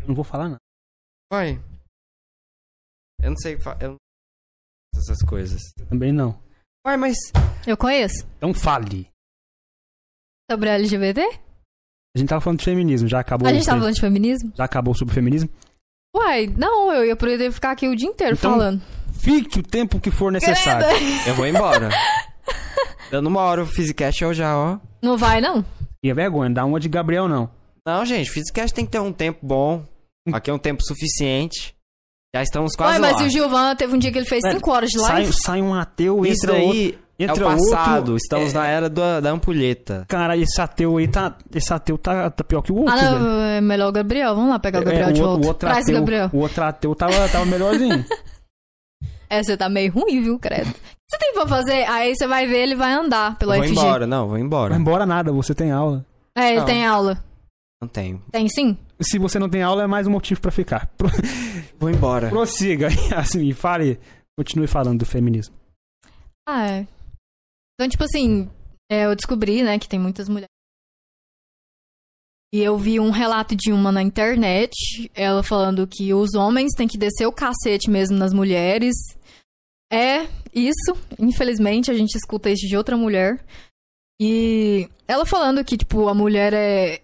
Eu 0.00 0.08
não 0.08 0.14
vou 0.14 0.24
falar 0.24 0.44
nada. 0.48 0.58
Vai. 1.32 1.60
Eu 3.22 3.30
não 3.30 3.36
sei 3.36 3.56
fa- 3.60 3.78
eu 3.80 3.90
não 3.90 3.96
sei 4.94 5.00
essas 5.14 5.22
coisas. 5.28 5.60
Também 5.88 6.12
não. 6.12 6.36
Ué, 6.86 6.96
mas. 6.96 7.16
Eu 7.66 7.76
conheço. 7.76 8.26
Então 8.38 8.52
fale. 8.52 9.08
Sobre 10.50 10.68
LGBT? 10.68 11.20
A 12.14 12.18
gente 12.18 12.28
tava 12.28 12.40
falando 12.40 12.58
de 12.58 12.64
feminismo, 12.64 13.08
já 13.08 13.20
acabou. 13.20 13.48
A 13.48 13.52
gente 13.54 13.64
tava 13.64 13.78
falando 13.78 13.94
de 13.94 14.00
feminismo? 14.00 14.52
Já 14.56 14.64
acabou 14.64 14.94
sobre 14.94 15.14
feminismo? 15.14 15.48
Uai, 16.14 16.46
não, 16.48 16.92
eu 16.92 17.06
ia 17.06 17.16
poder 17.16 17.50
ficar 17.52 17.70
aqui 17.70 17.88
o 17.88 17.96
dia 17.96 18.08
inteiro 18.08 18.36
Então- 18.36 18.50
falando. 18.50 18.82
Fique 19.22 19.60
o 19.60 19.62
tempo 19.62 20.00
que 20.00 20.10
for 20.10 20.32
necessário. 20.32 20.86
Eu 21.26 21.34
vou 21.34 21.46
embora. 21.46 21.88
Dando 23.10 23.26
uma 23.28 23.40
hora 23.42 23.62
o 23.62 23.66
Physicast 23.66 24.22
eu 24.22 24.32
já, 24.34 24.56
ó. 24.56 24.78
Não 25.02 25.16
vai, 25.16 25.40
não? 25.40 25.64
E 26.02 26.10
é 26.10 26.14
vergonha, 26.14 26.48
não 26.48 26.54
dá 26.54 26.64
uma 26.64 26.80
de 26.80 26.88
Gabriel, 26.88 27.28
não. 27.28 27.48
Não, 27.86 28.04
gente, 28.04 28.30
Physicast 28.30 28.74
tem 28.74 28.84
que 28.84 28.92
ter 28.92 28.98
um 29.00 29.12
tempo 29.12 29.38
bom. 29.42 29.84
Aqui 30.32 30.50
é 30.50 30.54
um 30.54 30.58
tempo 30.58 30.82
suficiente. 30.84 31.74
Já 32.34 32.42
estamos 32.42 32.74
quase 32.74 32.98
Uai, 32.98 33.10
mas 33.12 33.20
lá. 33.20 33.26
o 33.26 33.28
Gilvan 33.30 33.76
teve 33.76 33.94
um 33.94 33.98
dia 33.98 34.10
que 34.10 34.18
ele 34.18 34.26
fez 34.26 34.40
Velho, 34.42 34.54
5 34.56 34.70
horas 34.70 34.90
de 34.90 34.98
Sai, 35.00 35.12
live. 35.12 35.32
sai 35.34 35.60
um 35.62 35.74
ateu, 35.74 36.24
Isso 36.24 36.46
entra 36.46 36.52
outro. 36.56 36.68
daí 36.72 36.98
é 37.18 37.24
entra 37.24 37.46
o 37.46 37.50
passado. 37.50 37.98
outro. 37.98 38.16
Estamos 38.16 38.54
É- 38.54 38.58
na 38.58 38.66
era 38.66 38.88
da, 38.88 39.20
da 39.20 39.30
ampulheta. 39.30 40.06
Cara, 40.08 40.36
esse 40.36 40.58
ateu 40.60 40.96
aí 40.96 41.06
tá. 41.08 41.36
Esse 41.54 41.72
ateu 41.74 41.98
tá, 41.98 42.30
tá 42.30 42.42
pior 42.42 42.62
que 42.62 42.72
o 42.72 42.76
outro, 42.76 42.94
Ah, 42.94 42.96
velho. 42.96 43.18
não, 43.18 43.40
é 43.42 43.60
melhor 43.60 43.88
o 43.88 43.92
Gabriel. 43.92 44.34
Vamos 44.34 44.48
lá 44.50 44.58
pegar 44.58 44.80
o 44.80 44.84
Gabriel 44.84 45.08
É, 45.10 45.12
de 45.12 45.20
o, 45.20 45.24
volta. 45.24 45.44
o 45.44 45.48
outro 45.48 45.68
Traz 45.68 45.78
o 45.78 45.82
ateu, 45.82 45.94
Gabriel. 46.00 46.30
o 46.32 46.38
outro 46.38 46.64
ateu 46.64 46.94
tava, 46.94 47.28
tava 47.28 47.44
melhorzinho. 47.44 48.02
É, 49.32 49.42
você 49.42 49.56
tá 49.56 49.66
meio 49.68 49.90
ruim, 49.92 50.20
viu, 50.20 50.38
credo? 50.38 50.68
O 50.68 50.72
que 50.74 50.78
você 51.10 51.18
tem 51.18 51.32
pra 51.32 51.46
fazer? 51.46 51.84
Aí 51.88 52.14
você 52.14 52.26
vai 52.26 52.46
ver 52.46 52.58
ele 52.64 52.74
vai 52.76 52.92
andar 52.92 53.38
pelo 53.38 53.54
vou 53.54 53.62
FG. 53.62 53.72
embora, 53.72 54.06
não, 54.06 54.28
vou 54.28 54.36
embora. 54.38 54.70
Vai 54.74 54.78
embora 54.80 55.06
nada, 55.06 55.32
você 55.32 55.54
tem 55.54 55.70
aula. 55.70 56.04
É, 56.36 56.50
ele 56.50 56.58
Não. 56.58 56.66
tem 56.66 56.84
aula. 56.84 57.24
Não 57.80 57.88
tenho. 57.88 58.22
Tem 58.30 58.46
sim? 58.48 58.76
Se 59.00 59.18
você 59.18 59.38
não 59.38 59.48
tem 59.48 59.62
aula, 59.62 59.84
é 59.84 59.86
mais 59.86 60.06
um 60.06 60.10
motivo 60.10 60.40
pra 60.40 60.50
ficar. 60.50 60.86
Pro- 60.98 61.08
Vou 61.80 61.88
embora. 61.90 62.28
Prossiga, 62.28 62.88
assim, 63.16 63.52
fale. 63.54 63.98
Continue 64.38 64.66
falando 64.66 64.98
do 65.00 65.06
feminismo. 65.06 65.54
Ah, 66.46 66.66
é. 66.70 66.86
Então, 67.74 67.88
tipo 67.88 68.04
assim, 68.04 68.50
é, 68.90 69.06
eu 69.06 69.16
descobri, 69.16 69.62
né, 69.62 69.78
que 69.78 69.88
tem 69.88 69.98
muitas 69.98 70.28
mulheres. 70.28 70.48
E 72.54 72.60
eu 72.60 72.76
vi 72.76 73.00
um 73.00 73.10
relato 73.10 73.56
de 73.56 73.72
uma 73.72 73.90
na 73.90 74.02
internet, 74.02 75.10
ela 75.14 75.42
falando 75.42 75.86
que 75.86 76.12
os 76.12 76.34
homens 76.34 76.72
têm 76.76 76.86
que 76.86 76.98
descer 76.98 77.26
o 77.26 77.32
cacete 77.32 77.90
mesmo 77.90 78.16
nas 78.18 78.34
mulheres. 78.34 78.94
É 79.92 80.26
isso, 80.54 80.96
infelizmente, 81.18 81.90
a 81.90 81.94
gente 81.94 82.14
escuta 82.16 82.48
isso 82.48 82.66
de 82.66 82.76
outra 82.76 82.96
mulher. 82.96 83.44
E 84.20 84.88
ela 85.06 85.26
falando 85.26 85.64
que, 85.64 85.76
tipo, 85.76 86.08
a 86.08 86.14
mulher 86.14 86.52
é. 86.54 87.02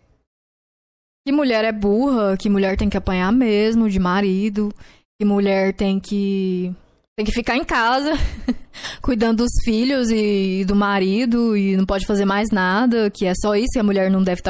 Que 1.27 1.33
mulher 1.33 1.65
é 1.65 1.73
burra, 1.73 2.37
que 2.39 2.49
mulher 2.49 2.77
tem 2.79 2.89
que 2.89 2.97
apanhar 2.97 3.31
mesmo 3.33 3.91
de 3.91 3.99
marido. 3.99 4.73
que 5.21 5.27
mulher 5.27 5.75
tem 5.75 5.99
que 6.01 6.75
tem 7.19 7.27
que 7.27 7.33
ficar 7.33 7.57
em 7.57 7.65
casa 7.65 8.13
cuidando 9.03 9.39
dos 9.39 9.51
filhos 9.65 10.09
e 10.09 10.65
do 10.65 10.77
marido 10.77 11.57
e 11.57 11.77
não 11.77 11.85
pode 11.85 12.07
fazer 12.07 12.25
mais 12.25 12.51
nada, 12.53 13.11
que 13.11 13.27
é 13.27 13.33
só 13.35 13.57
isso, 13.57 13.77
e 13.77 13.81
a 13.81 13.83
mulher 13.83 14.09
não 14.09 14.23
deve 14.23 14.41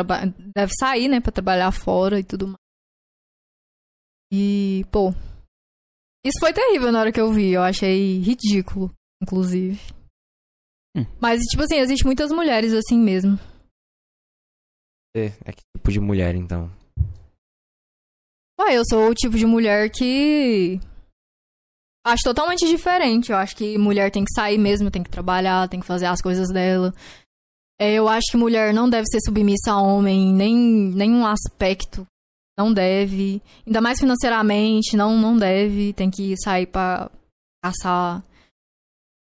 deve 0.55 0.73
sair, 0.79 1.09
né, 1.09 1.19
para 1.19 1.33
trabalhar 1.33 1.73
fora 1.73 2.21
e 2.21 2.23
tudo 2.23 2.49
mais. 2.49 2.59
E, 4.31 4.85
pô, 4.93 5.15
isso 6.29 6.41
foi 6.41 6.53
terrível 6.53 6.93
na 6.93 7.01
hora 7.01 7.13
que 7.13 7.21
eu 7.21 7.33
vi, 7.33 7.51
eu 7.51 7.63
achei 7.63 8.19
ridículo, 8.19 8.93
inclusive. 9.23 9.81
Hum. 10.97 11.05
Mas 11.21 11.41
tipo 11.43 11.63
assim, 11.63 11.77
existe 11.77 12.05
muitas 12.05 12.31
mulheres 12.31 12.73
assim 12.73 12.99
mesmo. 12.99 13.39
É, 15.17 15.33
é 15.45 15.53
que 15.53 15.63
tipo 15.77 15.91
de 15.91 16.01
mulher, 16.01 16.35
então? 16.35 16.71
Ué, 18.61 18.77
eu 18.77 18.83
sou 18.89 19.09
o 19.09 19.15
tipo 19.15 19.37
de 19.37 19.47
mulher 19.47 19.91
que 19.91 20.81
acho 22.05 22.23
totalmente 22.25 22.67
diferente. 22.67 23.31
Eu 23.31 23.37
acho 23.37 23.57
que 23.57 23.79
mulher 23.79 24.11
tem 24.11 24.25
que 24.25 24.35
sair 24.35 24.59
mesmo, 24.59 24.91
tem 24.91 25.03
que 25.03 25.11
trabalhar, 25.11 25.69
tem 25.69 25.81
que 25.81 25.87
fazer 25.87 26.07
as 26.07 26.21
coisas 26.21 26.49
dela. 26.49 26.93
É, 27.81 27.95
eu 27.95 28.09
acho 28.09 28.27
que 28.31 28.37
mulher 28.37 28.75
não 28.75 28.91
deve 28.91 29.07
ser 29.07 29.21
submissa 29.25 29.73
a 29.73 29.81
homem 29.81 30.31
em 30.31 30.35
nem 30.35 30.57
nenhum 30.57 31.25
aspecto. 31.25 32.07
Não 32.59 32.73
deve. 32.73 33.41
Ainda 33.67 33.81
mais 33.81 33.99
financeiramente, 34.01 34.97
não, 34.97 35.17
não 35.19 35.37
deve. 35.37 35.93
Tem 35.93 36.11
que 36.11 36.35
sair 36.43 36.67
pra 36.67 37.09
caçar. 37.65 38.23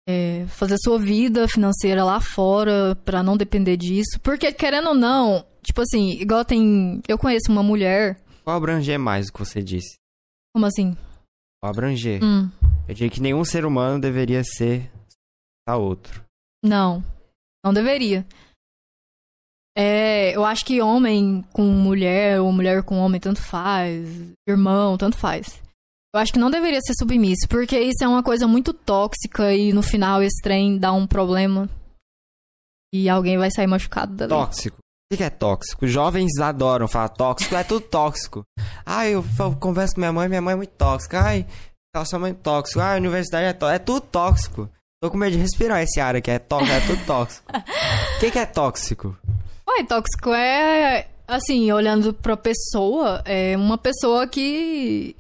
é, 0.07 0.45
fazer 0.49 0.77
sua 0.79 0.99
vida 0.99 1.49
financeira 1.49 2.05
lá 2.05 2.21
fora 2.21 2.95
pra 3.05 3.23
não 3.23 3.37
depender 3.37 3.77
disso. 3.79 4.21
Porque, 4.23 4.53
querendo 4.53 4.89
ou 4.89 4.95
não, 4.95 5.45
tipo 5.63 5.81
assim, 5.81 6.11
igual 6.21 6.45
tem. 6.45 7.01
Eu 7.09 7.17
conheço 7.17 7.51
uma 7.51 7.63
mulher. 7.63 8.21
Qual 8.45 8.55
abranger 8.57 8.99
mais 8.99 9.29
o 9.29 9.33
que 9.33 9.39
você 9.39 9.63
disse? 9.63 9.97
Como 10.55 10.67
assim? 10.67 10.95
Qual 11.63 11.71
abranger? 11.73 12.23
Hum, 12.23 12.51
Eu 12.87 12.95
diria 12.95 13.09
que 13.11 13.23
nenhum 13.23 13.43
ser 13.45 13.65
humano 13.65 13.99
deveria 13.99 14.43
ser 14.45 14.91
a 15.67 15.77
outro. 15.79 16.23
não. 16.63 17.03
Não 17.65 17.73
deveria. 17.73 18.27
É, 19.77 20.37
eu 20.37 20.45
acho 20.45 20.65
que 20.65 20.81
homem 20.81 21.45
com 21.53 21.63
mulher, 21.63 22.41
ou 22.41 22.53
mulher 22.53 22.83
com 22.83 22.99
homem, 22.99 23.21
tanto 23.21 23.43
faz. 23.43 24.09
Irmão, 24.49 24.97
tanto 24.97 25.17
faz. 25.17 25.61
Eu 26.15 26.21
acho 26.21 26.33
que 26.33 26.39
não 26.39 26.51
deveria 26.51 26.81
ser 26.81 26.95
submisso, 26.97 27.49
porque 27.49 27.77
isso 27.79 28.05
é 28.05 28.07
uma 28.07 28.23
coisa 28.23 28.47
muito 28.47 28.73
tóxica 28.73 29.53
e 29.53 29.73
no 29.73 29.83
final 29.83 30.23
esse 30.23 30.41
trem 30.41 30.79
dá 30.79 30.93
um 30.93 31.09
problema. 31.09 31.69
E 32.95 33.09
alguém 33.09 33.37
vai 33.37 33.51
sair 33.51 33.67
machucado 33.67 34.15
dali. 34.15 34.31
Tóxico. 34.31 34.79
O 35.13 35.17
que 35.17 35.25
é 35.25 35.31
tóxico? 35.31 35.87
Jovens 35.89 36.39
adoram 36.41 36.87
falar 36.87 37.09
tóxico, 37.09 37.55
é 37.57 37.65
tudo 37.65 37.81
tóxico. 37.81 38.45
Ai, 38.87 39.15
eu 39.15 39.25
converso 39.59 39.95
com 39.95 40.01
minha 40.01 40.13
mãe, 40.13 40.29
minha 40.29 40.41
mãe 40.41 40.53
é 40.53 40.57
muito 40.57 40.71
tóxica. 40.71 41.21
Ai, 41.21 41.47
sua 42.07 42.21
mãe 42.21 42.31
é 42.31 42.35
tóxico. 42.35 42.79
Ai, 42.79 42.95
a 42.95 43.01
universidade 43.01 43.47
é 43.47 43.53
tóxico. 43.53 43.75
É 43.75 43.79
tudo 43.81 44.01
tóxico. 44.01 44.71
Tô 45.03 45.11
com 45.11 45.19
medo 45.19 45.33
de 45.33 45.39
respirar 45.39 45.83
esse 45.83 46.01
ar 46.01 46.15
aqui, 46.15 46.31
é 46.31 46.39
tóxico, 46.39 46.73
é 46.73 46.81
tudo 46.81 47.05
tóxico. 47.05 47.53
O 48.17 48.21
que 48.21 48.31
que 48.31 48.39
é 48.39 48.47
tóxico? 48.47 49.19
Ué, 49.77 49.85
tóxico 49.85 50.31
é, 50.33 51.09
assim, 51.27 51.71
olhando 51.73 52.13
pra 52.15 52.37
pessoa, 52.37 53.23
é 53.25 53.57
uma 53.57 53.77
pessoa 53.79 54.27
que. 54.27 55.17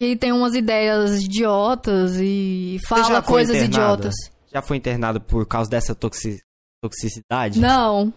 que 0.00 0.16
tem 0.16 0.32
umas 0.32 0.54
ideias 0.54 1.22
idiotas 1.22 2.16
e 2.20 2.78
fala 2.88 3.22
coisas 3.22 3.56
internada? 3.56 3.92
idiotas. 4.08 4.14
Já 4.52 4.62
foi 4.62 4.76
internado 4.76 5.20
por 5.20 5.46
causa 5.46 5.68
dessa 5.70 5.94
toxi- 5.94 6.40
toxicidade? 6.82 7.58
Não, 7.60 8.12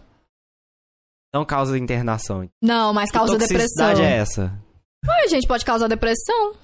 Não 1.34 1.44
causa 1.44 1.76
internação. 1.78 2.48
não, 2.62 2.92
mas 2.92 3.10
Que 3.10 3.18
causa 3.18 3.32
depressão. 3.38 3.58
toxicidade 3.88 4.02
é 4.02 4.16
essa? 4.18 4.58
Ué, 5.06 5.28
gente, 5.28 5.46
pode 5.46 5.64
causar 5.64 5.88
depressão. 5.88 6.54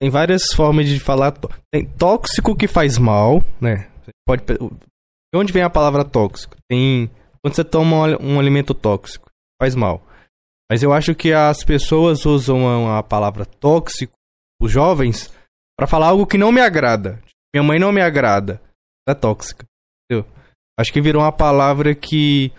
Tem 0.00 0.10
várias 0.10 0.52
formas 0.52 0.86
de 0.86 1.00
falar. 1.00 1.32
Tem 1.72 1.86
tóxico 1.96 2.54
que 2.56 2.68
faz 2.68 2.98
mal, 2.98 3.42
né? 3.60 3.90
Pode. 4.26 4.44
De 4.44 4.58
onde 5.38 5.52
vem 5.52 5.62
a 5.62 5.70
palavra 5.70 6.04
tóxico? 6.04 6.56
Tem. 6.68 7.10
Quando 7.46 7.54
você 7.54 7.62
toma 7.62 7.96
um 7.96 8.02
ali- 8.04 8.16
um 8.20 8.40
alimento 8.40 8.74
tóxico, 8.74 9.30
faz 9.62 9.76
mal. 9.76 10.02
Mas 10.68 10.82
eu 10.82 10.92
acho 10.92 11.14
que 11.14 11.32
as 11.32 11.62
pessoas 11.62 12.26
usam 12.26 12.88
a 12.88 12.98
a 12.98 13.02
palavra 13.04 13.46
tóxico, 13.46 14.12
os 14.60 14.72
jovens, 14.72 15.32
pra 15.78 15.86
falar 15.86 16.08
algo 16.08 16.26
que 16.26 16.36
não 16.36 16.50
me 16.50 16.60
agrada. 16.60 17.22
Minha 17.54 17.62
mãe 17.62 17.78
não 17.78 17.92
me 17.92 18.00
agrada. 18.02 18.60
É 19.08 19.14
tóxica. 19.14 19.64
Entendeu? 20.10 20.28
Acho 20.76 20.92
que 20.92 21.00
virou 21.00 21.22
uma 21.22 21.30
palavra 21.30 21.94
que 21.94 22.50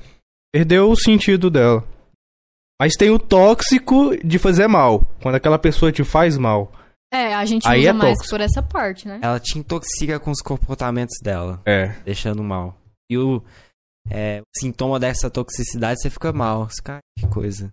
perdeu 0.54 0.90
o 0.90 0.96
sentido 0.96 1.50
dela. 1.50 1.84
Mas 2.82 2.94
tem 2.94 3.10
o 3.10 3.20
tóxico 3.20 4.16
de 4.26 4.40
fazer 4.40 4.68
mal. 4.70 5.02
Quando 5.22 5.36
aquela 5.36 5.60
pessoa 5.60 5.92
te 5.92 6.06
faz 6.06 6.38
mal. 6.38 6.72
É, 7.14 7.36
a 7.36 7.44
gente 7.44 7.68
Aí 7.68 7.82
usa 7.82 7.90
é 7.90 7.94
mais 7.94 8.14
tóxico. 8.14 8.30
por 8.30 8.40
essa 8.42 8.64
parte, 8.64 9.06
né? 9.06 9.20
Ela 9.22 9.38
te 9.40 9.60
intoxica 9.60 10.18
com 10.18 10.32
os 10.32 10.40
comportamentos 10.42 11.18
dela, 11.22 11.62
É. 11.66 11.88
deixando 12.06 12.42
mal. 12.42 12.78
E 13.12 13.18
o, 13.18 13.44
é, 14.10 14.42
sintoma 14.58 15.00
dessa 15.00 15.30
toxicidade, 15.30 16.02
você 16.02 16.10
fica 16.10 16.32
mal. 16.34 16.68
Cara, 16.84 17.00
que 17.18 17.28
coisa. 17.28 17.72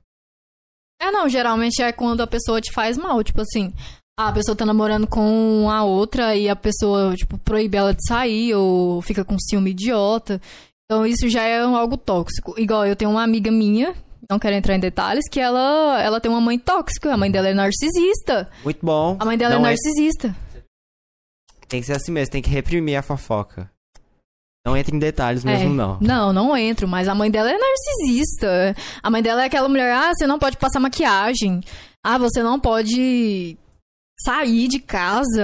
É, 1.01 1.11
não, 1.11 1.29
geralmente 1.29 1.83
é 1.83 1.93
quando 1.93 2.23
a 2.23 2.27
pessoa 2.27 2.61
te 2.61 2.73
faz 2.73 2.97
mal, 2.97 3.23
tipo 3.23 3.41
assim, 3.41 3.73
a 4.19 4.33
pessoa 4.33 4.57
tá 4.57 4.65
namorando 4.65 5.07
com 5.07 5.69
a 5.71 5.85
outra 5.85 6.35
e 6.37 6.49
a 6.49 6.57
pessoa, 6.57 7.15
tipo, 7.17 7.37
proíbe 7.39 7.77
ela 7.77 7.93
de 7.93 8.07
sair 8.07 8.55
ou 8.55 9.03
fica 9.03 9.25
com 9.25 9.37
ciúme 9.39 9.71
idiota. 9.71 10.41
Então 10.85 11.05
isso 11.05 11.29
já 11.29 11.43
é 11.43 11.61
algo 11.61 11.97
tóxico. 11.97 12.55
Igual 12.59 12.87
eu 12.87 12.95
tenho 12.97 13.11
uma 13.11 13.23
amiga 13.23 13.51
minha, 13.51 13.95
não 14.31 14.39
quero 14.39 14.55
entrar 14.55 14.75
em 14.77 14.81
detalhes, 14.81 15.29
que 15.29 15.41
ela, 15.41 16.01
ela 16.01 16.21
tem 16.21 16.31
uma 16.31 16.41
mãe 16.41 16.59
tóxica, 16.59 17.13
a 17.13 17.17
mãe 17.17 17.31
dela 17.31 17.49
é 17.49 17.55
narcisista. 17.55 18.49
Muito 18.63 18.85
bom. 18.85 19.17
A 19.19 19.25
mãe 19.25 19.37
dela 19.37 19.57
Não 19.57 19.67
é 19.67 19.71
é- 19.71 19.71
narcisista. 19.73 20.35
Tem 21.69 21.81
que 21.81 21.87
ser 21.87 21.95
assim 21.97 22.13
mesmo, 22.13 22.31
tem 22.31 22.43
que 22.43 22.51
reprimir 22.51 22.97
a 22.97 23.03
fofoca. 23.03 23.71
Não 24.67 24.77
entra 24.77 24.97
em 24.97 24.99
detalhes 24.99 25.45
mesmo, 25.45 25.71
É. 25.71 25.75
não. 25.75 25.99
Não, 26.01 26.33
não 26.33 26.57
entro, 26.57 26.89
mas 26.89 27.07
a 27.07 27.15
mãe 27.15 27.31
dela 27.31 27.51
é 27.51 27.59
narcisista. 27.59 28.75
A 29.03 29.11
mãe 29.11 29.23
dela 29.23 29.43
é 29.43 29.47
aquela 29.47 29.69
mulher, 29.69 29.93
ah, 29.95 30.13
você 30.15 30.27
não 30.27 30.39
pode 30.39 30.57
passar 30.57 30.81
maquiagem. 30.81 31.61
Ah, 32.03 32.17
você 32.17 32.43
não 32.43 32.59
pode 32.59 33.59
sair 34.21 34.69
de 34.69 34.81
casa. 34.81 35.43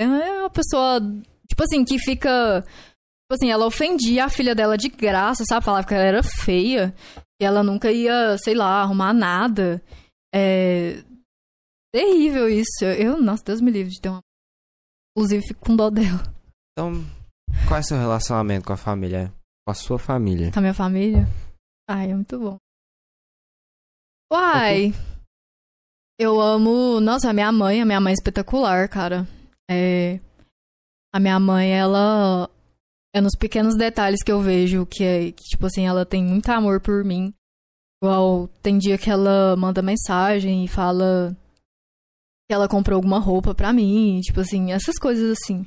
É 0.00 0.06
uma 0.06 0.50
pessoa, 0.50 1.00
tipo 1.48 1.62
assim, 1.62 1.84
que 1.84 1.98
fica. 1.98 2.62
Tipo 2.62 3.34
assim, 3.34 3.50
ela 3.50 3.66
ofendia 3.66 4.24
a 4.24 4.28
filha 4.28 4.54
dela 4.54 4.76
de 4.76 4.88
graça, 4.88 5.44
sabe? 5.48 5.64
Falava 5.64 5.86
que 5.86 5.94
ela 5.94 6.04
era 6.04 6.22
feia. 6.22 6.94
E 7.40 7.44
ela 7.44 7.62
nunca 7.62 7.90
ia, 7.92 8.36
sei 8.38 8.54
lá, 8.54 8.82
arrumar 8.82 9.12
nada. 9.12 9.80
É. 10.34 11.02
Terrível 11.92 12.48
isso. 12.48 12.84
Eu, 12.84 13.20
nossa, 13.20 13.44
Deus 13.44 13.60
me 13.60 13.70
livre 13.70 13.92
de 13.92 14.00
ter 14.00 14.08
uma. 14.08 14.20
Inclusive, 15.16 15.46
fico 15.46 15.64
com 15.66 15.76
dó 15.76 15.88
dela. 15.90 16.22
Então, 16.72 17.04
qual 17.66 17.78
é 17.78 17.82
seu 17.82 17.98
relacionamento 17.98 18.66
com 18.66 18.72
a 18.72 18.76
família? 18.76 19.32
Com 19.66 19.70
a 19.70 19.74
sua 19.74 19.98
família? 19.98 20.52
Com 20.52 20.58
a 20.58 20.62
minha 20.62 20.74
família. 20.74 21.26
Ai, 21.88 22.10
é 22.10 22.14
muito 22.14 22.38
bom. 22.38 22.56
Uai. 24.32 24.92
Eu 26.18 26.40
amo. 26.40 27.00
Nossa, 27.00 27.30
a 27.30 27.32
minha 27.32 27.50
mãe, 27.50 27.80
a 27.80 27.84
minha 27.84 28.00
mãe 28.00 28.12
é 28.12 28.14
espetacular, 28.14 28.88
cara. 28.88 29.26
É. 29.70 30.20
A 31.12 31.20
minha 31.20 31.38
mãe, 31.38 31.70
ela. 31.70 32.48
É 33.14 33.20
nos 33.20 33.36
pequenos 33.36 33.76
detalhes 33.76 34.22
que 34.24 34.32
eu 34.32 34.40
vejo 34.40 34.86
que 34.86 35.04
é. 35.04 35.32
Que, 35.32 35.42
tipo 35.42 35.66
assim, 35.66 35.86
ela 35.86 36.04
tem 36.04 36.24
muito 36.24 36.48
amor 36.50 36.80
por 36.80 37.04
mim. 37.04 37.32
Igual, 38.02 38.48
tem 38.62 38.76
dia 38.78 38.98
que 38.98 39.10
ela 39.10 39.56
manda 39.56 39.80
mensagem 39.82 40.64
e 40.64 40.68
fala 40.68 41.36
que 42.48 42.54
ela 42.54 42.68
comprou 42.68 42.96
alguma 42.96 43.18
roupa 43.18 43.54
pra 43.54 43.72
mim. 43.72 44.20
Tipo 44.20 44.40
assim, 44.40 44.72
essas 44.72 44.96
coisas 44.98 45.38
assim. 45.38 45.66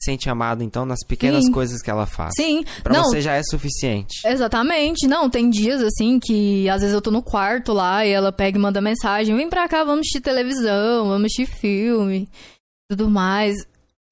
Sente 0.00 0.30
amado, 0.30 0.62
então, 0.62 0.86
nas 0.86 1.00
pequenas 1.06 1.44
Sim. 1.44 1.50
coisas 1.52 1.82
que 1.82 1.90
ela 1.90 2.06
faz. 2.06 2.32
Sim, 2.36 2.62
Pra 2.84 2.92
não, 2.94 3.02
você 3.04 3.20
já 3.20 3.34
é 3.34 3.42
suficiente. 3.42 4.14
Exatamente. 4.24 5.08
Não, 5.08 5.28
tem 5.28 5.50
dias 5.50 5.82
assim 5.82 6.20
que 6.20 6.68
às 6.68 6.80
vezes 6.82 6.94
eu 6.94 7.02
tô 7.02 7.10
no 7.10 7.20
quarto 7.22 7.72
lá 7.72 8.06
e 8.06 8.10
ela 8.10 8.30
pega 8.30 8.56
e 8.56 8.60
manda 8.60 8.80
mensagem: 8.80 9.34
vem 9.34 9.48
pra 9.50 9.66
cá, 9.68 9.82
vamos 9.82 10.00
assistir 10.02 10.20
televisão, 10.20 11.08
vamos 11.08 11.26
assistir 11.26 11.46
filme, 11.46 12.28
tudo 12.88 13.10
mais. 13.10 13.56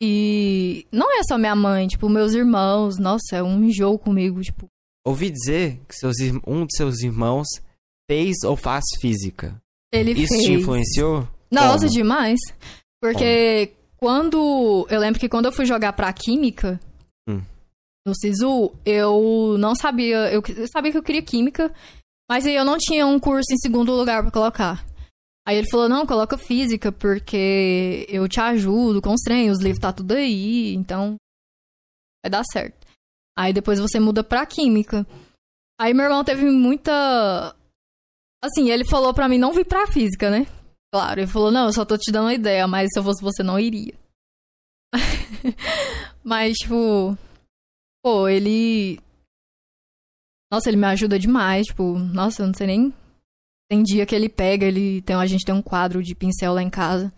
E 0.02 0.86
não 0.92 1.06
é 1.18 1.22
só 1.22 1.38
minha 1.38 1.54
mãe, 1.56 1.86
tipo, 1.86 2.08
meus 2.08 2.34
irmãos, 2.34 2.98
nossa, 2.98 3.36
é 3.36 3.42
um 3.42 3.62
enjoo 3.64 3.96
comigo, 3.98 4.40
tipo. 4.42 4.66
Ouvi 5.06 5.30
dizer 5.30 5.80
que 5.88 5.94
seus 5.94 6.16
um 6.46 6.66
de 6.66 6.76
seus 6.76 7.00
irmãos 7.00 7.46
fez 8.10 8.42
ou 8.44 8.56
faz 8.56 8.82
física. 9.00 9.56
Ele 9.92 10.12
Isso 10.12 10.34
fez. 10.34 10.44
te 10.46 10.52
influenciou? 10.52 11.28
Nossa, 11.50 11.86
Como? 11.86 11.90
demais. 11.92 12.40
Porque 13.00 13.70
quando. 13.98 14.86
Eu 14.90 15.00
lembro 15.00 15.18
que 15.20 15.28
quando 15.28 15.46
eu 15.46 15.52
fui 15.52 15.64
jogar 15.66 15.92
pra 15.92 16.12
Química, 16.12 16.80
Hum. 17.28 17.42
no 18.06 18.14
Sisu, 18.14 18.72
eu 18.84 19.56
não 19.58 19.74
sabia. 19.74 20.32
Eu, 20.32 20.42
eu 20.56 20.68
sabia 20.68 20.92
que 20.92 20.98
eu 20.98 21.02
queria 21.02 21.22
Química, 21.22 21.72
mas 22.30 22.46
aí 22.46 22.54
eu 22.54 22.64
não 22.64 22.76
tinha 22.78 23.06
um 23.06 23.18
curso 23.18 23.52
em 23.52 23.58
segundo 23.58 23.92
lugar 23.92 24.22
pra 24.22 24.30
colocar. 24.30 24.84
Aí 25.46 25.56
ele 25.58 25.68
falou: 25.70 25.88
não, 25.88 26.06
coloca 26.06 26.36
Física, 26.38 26.90
porque 26.90 28.06
eu 28.08 28.28
te 28.28 28.40
ajudo 28.40 29.00
com 29.00 29.12
os 29.12 29.20
treinos, 29.22 29.58
os 29.58 29.62
livros 29.64 29.80
tá 29.80 29.92
tudo 29.92 30.12
aí, 30.12 30.74
então. 30.74 31.16
Vai 32.24 32.30
dar 32.30 32.42
certo. 32.44 32.86
Aí 33.38 33.52
depois 33.52 33.78
você 33.78 34.00
muda 34.00 34.24
pra 34.24 34.46
Química. 34.46 35.06
Aí 35.80 35.92
meu 35.92 36.04
irmão 36.06 36.24
teve 36.24 36.44
muita. 36.50 37.54
Assim, 38.42 38.70
ele 38.70 38.84
falou 38.84 39.12
pra 39.14 39.28
mim 39.28 39.38
não 39.38 39.52
vir 39.52 39.66
pra 39.66 39.86
Física, 39.86 40.30
né? 40.30 40.46
Claro, 40.96 41.20
ele 41.20 41.26
falou, 41.26 41.50
não, 41.50 41.66
eu 41.66 41.72
só 41.74 41.84
tô 41.84 41.98
te 41.98 42.10
dando 42.10 42.24
uma 42.24 42.32
ideia, 42.32 42.66
mas 42.66 42.88
se 42.90 42.98
eu 42.98 43.04
fosse 43.04 43.20
você, 43.22 43.42
não 43.42 43.60
iria. 43.60 43.92
mas, 46.24 46.54
tipo, 46.56 47.18
pô, 48.02 48.26
ele. 48.26 48.98
Nossa, 50.50 50.70
ele 50.70 50.78
me 50.78 50.86
ajuda 50.86 51.18
demais, 51.18 51.66
tipo, 51.66 51.98
nossa, 51.98 52.42
eu 52.42 52.46
não 52.46 52.54
sei 52.54 52.66
nem. 52.66 52.94
Tem 53.70 53.82
dia 53.82 54.06
que 54.06 54.14
ele 54.14 54.30
pega, 54.30 54.64
ele 54.64 55.02
tem, 55.02 55.14
a 55.16 55.26
gente 55.26 55.44
tem 55.44 55.54
um 55.54 55.60
quadro 55.60 56.02
de 56.02 56.14
pincel 56.14 56.54
lá 56.54 56.62
em 56.62 56.70
casa. 56.70 57.12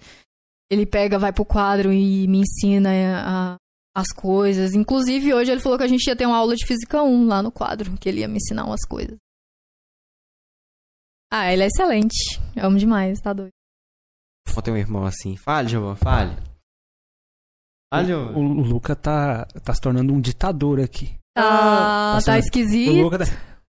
Ele 0.68 0.84
pega, 0.84 1.20
vai 1.20 1.32
pro 1.32 1.44
quadro 1.44 1.92
e 1.92 2.26
me 2.26 2.40
ensina 2.40 2.90
a- 3.22 3.56
as 3.94 4.08
coisas. 4.08 4.74
Inclusive, 4.74 5.32
hoje 5.34 5.52
ele 5.52 5.60
falou 5.60 5.78
que 5.78 5.84
a 5.84 5.88
gente 5.88 6.04
ia 6.04 6.16
ter 6.16 6.26
uma 6.26 6.36
aula 6.36 6.56
de 6.56 6.66
física 6.66 7.00
1 7.00 7.28
lá 7.28 7.40
no 7.40 7.52
quadro, 7.52 7.96
que 7.96 8.08
ele 8.08 8.22
ia 8.22 8.28
me 8.28 8.38
ensinar 8.38 8.64
umas 8.64 8.84
coisas. 8.84 9.16
Ah, 11.30 11.52
ele 11.52 11.62
é 11.62 11.66
excelente. 11.66 12.40
Eu 12.56 12.66
amo 12.66 12.76
demais, 12.78 13.20
tá 13.20 13.32
doido. 13.32 13.52
Vou 14.52 14.62
ter 14.62 14.70
um 14.70 14.76
irmão 14.76 15.04
assim. 15.04 15.36
Fale, 15.36 15.68
Giovanni, 15.68 15.96
fale. 15.98 16.36
Fale, 17.92 18.04
O, 18.04 18.06
Giovanni. 18.06 18.36
o 18.38 18.62
Luca 18.62 18.94
tá, 18.96 19.46
tá 19.64 19.74
se 19.74 19.80
tornando 19.80 20.12
um 20.12 20.20
ditador 20.20 20.80
aqui. 20.80 21.14
Tá, 21.36 22.14
Nossa, 22.14 22.26
tá 22.26 22.36
O, 22.36 22.38
esquisito. 22.38 22.92
Luca 23.02 23.18
tá- 23.18 23.24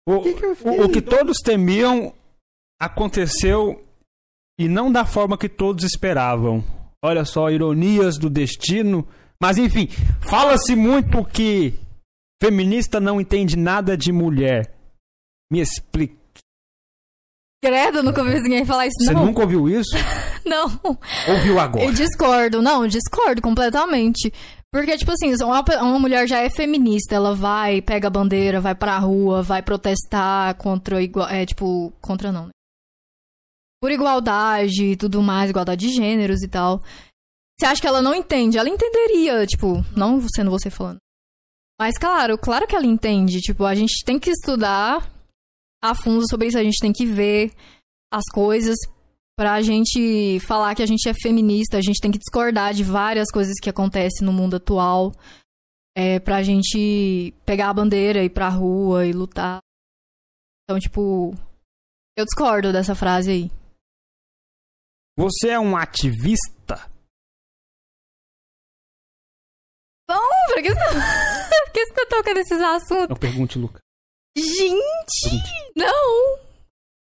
o, 0.08 0.12
o- 0.12 0.84
o 0.84 0.88
que 0.90 1.02
todos 1.02 1.38
temiam 1.44 2.14
aconteceu 2.80 3.84
e 4.58 4.68
não 4.68 4.90
da 4.90 5.04
forma 5.04 5.36
que 5.36 5.48
todos 5.48 5.84
esperavam. 5.84 6.64
Olha 7.04 7.24
só, 7.24 7.50
ironias 7.50 8.16
do 8.18 8.30
destino. 8.30 9.06
Mas 9.40 9.58
enfim, 9.58 9.88
fala-se 10.20 10.74
muito 10.74 11.22
que 11.24 11.78
feminista 12.42 12.98
não 13.00 13.20
entende 13.20 13.56
nada 13.56 13.96
de 13.96 14.10
mulher. 14.12 14.74
Me 15.52 15.60
explique. 15.60 16.16
Credo, 17.66 17.98
eu 17.98 18.02
nunca 18.04 18.22
ouvi 18.22 18.40
ninguém 18.40 18.64
falar 18.64 18.86
isso, 18.86 18.94
Você 19.00 19.12
não. 19.12 19.26
nunca 19.26 19.40
ouviu 19.40 19.68
isso? 19.68 19.90
Não. 20.46 20.80
Ouviu 21.28 21.58
agora? 21.58 21.84
Eu 21.84 21.92
discordo, 21.92 22.62
não, 22.62 22.86
discordo 22.86 23.42
completamente. 23.42 24.32
Porque, 24.72 24.96
tipo 24.96 25.10
assim, 25.10 25.34
uma, 25.42 25.64
uma 25.82 25.98
mulher 25.98 26.28
já 26.28 26.38
é 26.38 26.48
feminista, 26.48 27.16
ela 27.16 27.34
vai, 27.34 27.82
pega 27.82 28.06
a 28.06 28.10
bandeira, 28.10 28.60
vai 28.60 28.72
pra 28.72 28.96
rua, 28.98 29.42
vai 29.42 29.60
protestar 29.60 30.54
contra 30.54 31.02
igual. 31.02 31.28
É, 31.28 31.44
tipo, 31.44 31.92
contra 32.00 32.30
não, 32.30 32.46
né? 32.46 32.50
Por 33.82 33.90
igualdade 33.90 34.84
e 34.84 34.96
tudo 34.96 35.20
mais, 35.20 35.50
igualdade 35.50 35.88
de 35.88 35.94
gêneros 35.94 36.44
e 36.44 36.48
tal. 36.48 36.80
Você 37.58 37.66
acha 37.66 37.80
que 37.80 37.88
ela 37.88 38.00
não 38.00 38.14
entende? 38.14 38.58
Ela 38.58 38.68
entenderia, 38.68 39.44
tipo, 39.46 39.84
não 39.96 40.20
sendo 40.32 40.52
você 40.52 40.70
falando. 40.70 40.98
Mas, 41.80 41.98
claro, 41.98 42.38
claro 42.38 42.68
que 42.68 42.76
ela 42.76 42.86
entende. 42.86 43.40
Tipo, 43.40 43.64
a 43.64 43.74
gente 43.74 44.04
tem 44.04 44.16
que 44.16 44.30
estudar 44.30 45.15
a 45.90 45.94
fundo 45.94 46.28
sobre 46.28 46.48
isso, 46.48 46.58
a 46.58 46.62
gente 46.62 46.80
tem 46.80 46.92
que 46.92 47.06
ver 47.06 47.52
as 48.12 48.24
coisas 48.32 48.76
pra 49.36 49.60
gente 49.60 50.40
falar 50.40 50.74
que 50.74 50.82
a 50.82 50.86
gente 50.86 51.08
é 51.08 51.14
feminista, 51.14 51.76
a 51.76 51.82
gente 51.82 52.00
tem 52.00 52.10
que 52.10 52.18
discordar 52.18 52.72
de 52.72 52.82
várias 52.82 53.30
coisas 53.30 53.54
que 53.60 53.68
acontecem 53.68 54.24
no 54.24 54.32
mundo 54.32 54.56
atual. 54.56 55.12
É, 55.98 56.20
pra 56.20 56.42
gente 56.42 57.32
pegar 57.46 57.70
a 57.70 57.74
bandeira, 57.74 58.22
ir 58.22 58.28
pra 58.28 58.50
rua 58.50 59.06
e 59.06 59.12
lutar. 59.12 59.60
Então, 60.64 60.78
tipo, 60.78 61.34
eu 62.18 62.24
discordo 62.24 62.70
dessa 62.70 62.94
frase 62.94 63.30
aí. 63.30 63.50
Você 65.16 65.48
é 65.48 65.58
um 65.58 65.74
ativista? 65.74 66.90
Não, 70.08 70.20
por 70.48 70.62
que 70.62 70.68
você, 70.68 70.80
por 71.64 71.72
que 71.72 71.86
você 71.86 71.94
tá 71.94 72.06
tocando 72.10 72.36
nesses 72.36 72.60
assuntos? 72.60 73.10
Eu 73.10 73.16
pergunte, 73.16 73.58
Luca. 73.58 73.85
Gente, 74.36 75.72
não! 75.74 76.38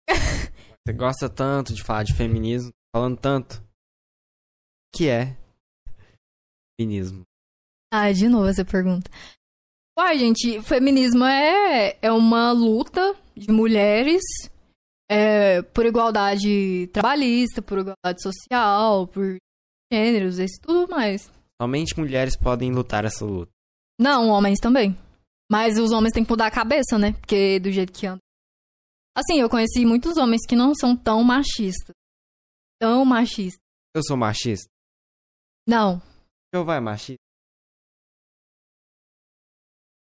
Você 0.86 0.92
gosta 0.92 1.30
tanto 1.30 1.72
de 1.72 1.82
falar 1.82 2.02
de 2.02 2.14
feminismo, 2.14 2.70
falando 2.94 3.18
tanto. 3.18 3.56
O 3.56 4.96
que 4.96 5.08
é 5.08 5.34
feminismo? 6.78 7.22
Ah, 7.90 8.12
de 8.12 8.28
novo 8.28 8.48
essa 8.48 8.64
pergunta. 8.64 9.10
Uai, 9.98 10.18
gente, 10.18 10.60
feminismo 10.62 11.24
é, 11.24 11.96
é 12.02 12.12
uma 12.12 12.52
luta 12.52 13.16
de 13.34 13.50
mulheres 13.50 14.22
é, 15.10 15.62
por 15.62 15.86
igualdade 15.86 16.88
trabalhista, 16.92 17.62
por 17.62 17.78
igualdade 17.78 18.22
social, 18.22 19.06
por 19.06 19.36
gêneros, 19.92 20.38
isso 20.38 20.60
tudo 20.60 20.88
mais. 20.90 21.30
Somente 21.60 21.98
mulheres 21.98 22.36
podem 22.36 22.72
lutar 22.72 23.04
essa 23.04 23.24
luta. 23.24 23.50
Não, 23.98 24.28
homens 24.28 24.58
também. 24.58 24.96
Mas 25.52 25.78
os 25.78 25.92
homens 25.92 26.12
têm 26.14 26.24
que 26.24 26.30
mudar 26.30 26.46
a 26.46 26.50
cabeça, 26.50 26.96
né? 26.98 27.12
Porque 27.12 27.60
do 27.60 27.70
jeito 27.70 27.92
que 27.92 28.06
anda. 28.06 28.18
Assim, 29.14 29.38
eu 29.38 29.50
conheci 29.50 29.84
muitos 29.84 30.16
homens 30.16 30.40
que 30.48 30.56
não 30.56 30.74
são 30.74 30.96
tão 30.96 31.22
machistas. 31.22 31.94
Tão 32.80 33.04
machistas. 33.04 33.60
Eu 33.94 34.02
sou 34.02 34.16
machista? 34.16 34.66
Não. 35.68 36.00
Jeová 36.54 36.76
é 36.76 36.80
machista? 36.80 37.20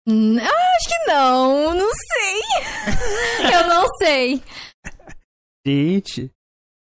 Acho 0.07 0.87
que 0.89 1.05
não, 1.11 1.75
não 1.75 1.89
sei. 1.91 2.41
eu 3.53 3.67
não 3.67 3.85
sei. 3.97 4.43
Gente, 5.67 6.31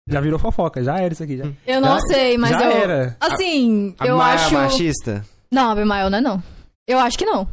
já 0.08 0.22
virou 0.22 0.38
fofoca, 0.40 0.84
já 0.84 1.00
era 1.00 1.12
isso 1.14 1.24
aqui. 1.24 1.38
Já, 1.38 1.46
Eu 1.66 1.82
não 1.82 2.00
Já- 2.00 2.08
sei, 2.14 2.38
mas 2.38 2.52
já 2.52 2.66
eu. 2.66 2.72
era. 2.72 3.18
Assim, 3.20 3.96
A 4.00 4.06
eu 4.06 4.18
Maia 4.18 4.36
acho. 4.36 4.56
é 4.56 4.58
machista? 4.58 5.26
Não, 5.52 5.70
a 5.70 5.72
Abimael 5.72 6.10
não 6.12 6.18
é 6.20 6.22
não. 6.22 6.44
Eu 6.88 7.00
acho 7.00 7.18
que 7.18 7.26
não. 7.26 7.48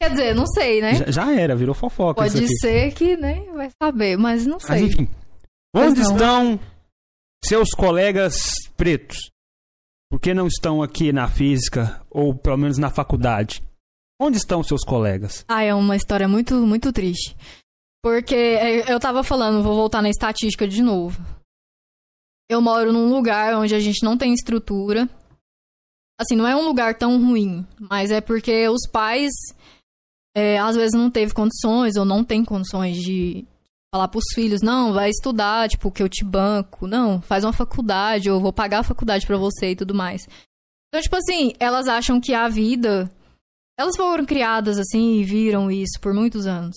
Quer 0.00 0.10
dizer, 0.10 0.34
não 0.34 0.46
sei, 0.46 0.80
né? 0.80 0.94
Já, 0.94 1.10
já 1.10 1.32
era, 1.34 1.54
virou 1.54 1.74
fofoca 1.74 2.22
Pode 2.22 2.58
ser 2.58 2.92
que, 2.94 3.16
né? 3.16 3.44
Vai 3.52 3.70
saber, 3.82 4.16
mas 4.16 4.46
não 4.46 4.56
Mas 4.56 4.64
sei. 4.66 4.84
enfim, 4.84 5.08
Pois 5.72 5.90
onde 5.90 6.00
não. 6.00 6.10
estão 6.12 6.60
seus 7.44 7.70
colegas 7.70 8.54
pretos? 8.76 9.30
Por 10.10 10.18
que 10.18 10.32
não 10.32 10.46
estão 10.46 10.82
aqui 10.82 11.12
na 11.12 11.28
física 11.28 12.04
ou 12.10 12.34
pelo 12.34 12.56
menos 12.56 12.78
na 12.78 12.90
faculdade? 12.90 13.62
Onde 14.20 14.38
estão 14.38 14.62
seus 14.62 14.82
colegas? 14.84 15.44
Ah, 15.48 15.62
é 15.62 15.74
uma 15.74 15.96
história 15.96 16.26
muito, 16.26 16.54
muito 16.54 16.92
triste. 16.92 17.36
Porque 18.02 18.34
é, 18.34 18.90
eu 18.92 18.98
tava 18.98 19.22
falando, 19.22 19.62
vou 19.62 19.74
voltar 19.74 20.00
na 20.02 20.08
estatística 20.08 20.66
de 20.66 20.82
novo. 20.82 21.20
Eu 22.48 22.60
moro 22.60 22.92
num 22.92 23.10
lugar 23.10 23.54
onde 23.54 23.74
a 23.74 23.78
gente 23.78 24.02
não 24.02 24.16
tem 24.16 24.32
estrutura. 24.32 25.08
Assim, 26.18 26.34
não 26.36 26.46
é 26.46 26.56
um 26.56 26.66
lugar 26.66 26.96
tão 26.98 27.22
ruim, 27.22 27.66
mas 27.78 28.10
é 28.10 28.20
porque 28.20 28.68
os 28.68 28.86
pais 28.90 29.30
é, 30.34 30.58
às 30.58 30.76
vezes 30.76 30.98
não 30.98 31.10
teve 31.10 31.34
condições 31.34 31.96
ou 31.96 32.04
não 32.04 32.24
tem 32.24 32.44
condições 32.44 32.96
de 32.96 33.44
falar 33.92 34.08
pros 34.08 34.24
filhos, 34.34 34.62
não, 34.62 34.92
vai 34.92 35.10
estudar, 35.10 35.68
tipo, 35.68 35.90
que 35.90 36.02
eu 36.02 36.08
te 36.08 36.24
banco. 36.24 36.86
Não, 36.86 37.20
faz 37.20 37.44
uma 37.44 37.52
faculdade, 37.52 38.28
eu 38.28 38.40
vou 38.40 38.52
pagar 38.52 38.80
a 38.80 38.84
faculdade 38.84 39.26
pra 39.26 39.36
você 39.36 39.72
e 39.72 39.76
tudo 39.76 39.94
mais. 39.94 40.26
Então, 40.88 41.02
tipo 41.02 41.16
assim, 41.16 41.52
elas 41.58 41.88
acham 41.88 42.20
que 42.20 42.34
a 42.34 42.48
vida 42.48 43.10
elas 43.80 43.96
foram 43.96 44.26
criadas 44.26 44.78
assim 44.78 45.20
e 45.20 45.24
viram 45.24 45.70
isso 45.70 45.98
por 46.02 46.12
muitos 46.12 46.46
anos. 46.46 46.76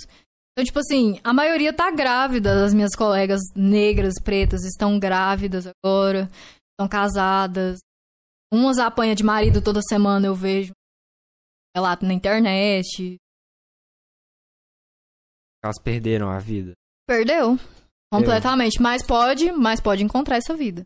Então, 0.52 0.64
tipo 0.64 0.80
assim, 0.80 1.20
a 1.22 1.34
maioria 1.34 1.74
tá 1.74 1.92
grávida 1.92 2.56
das 2.56 2.74
minhas 2.74 2.96
colegas 2.96 3.42
negras, 3.54 4.14
pretas, 4.24 4.64
estão 4.64 4.98
grávidas 4.98 5.68
agora, 5.68 6.30
estão 6.72 6.88
casadas. 6.88 7.80
Umas 8.54 8.78
apanha 8.78 9.16
de 9.16 9.24
marido 9.24 9.62
toda 9.62 9.82
semana, 9.82 10.28
eu 10.28 10.36
vejo 10.36 10.72
relato 11.76 12.06
na 12.06 12.14
internet. 12.14 13.18
Elas 15.64 15.80
perderam 15.82 16.30
a 16.30 16.40
vida. 16.40 16.74
Perdeu. 17.08 17.58
Completamente. 18.12 18.82
Mas 18.82 19.02
pode, 19.06 19.52
mas 19.52 19.80
pode 19.82 20.04
encontrar 20.04 20.38
essa 20.38 20.56
vida. 20.56 20.86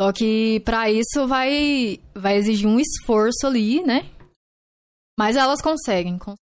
Só 0.00 0.12
que 0.12 0.60
pra 0.60 0.90
isso 0.90 1.26
vai, 1.26 1.98
vai 2.14 2.36
exigir 2.36 2.66
um 2.68 2.78
esforço 2.80 3.46
ali, 3.46 3.82
né? 3.82 4.02
Mas 5.18 5.36
elas 5.36 5.60
conseguem. 5.60 6.16
cons- 6.18 6.38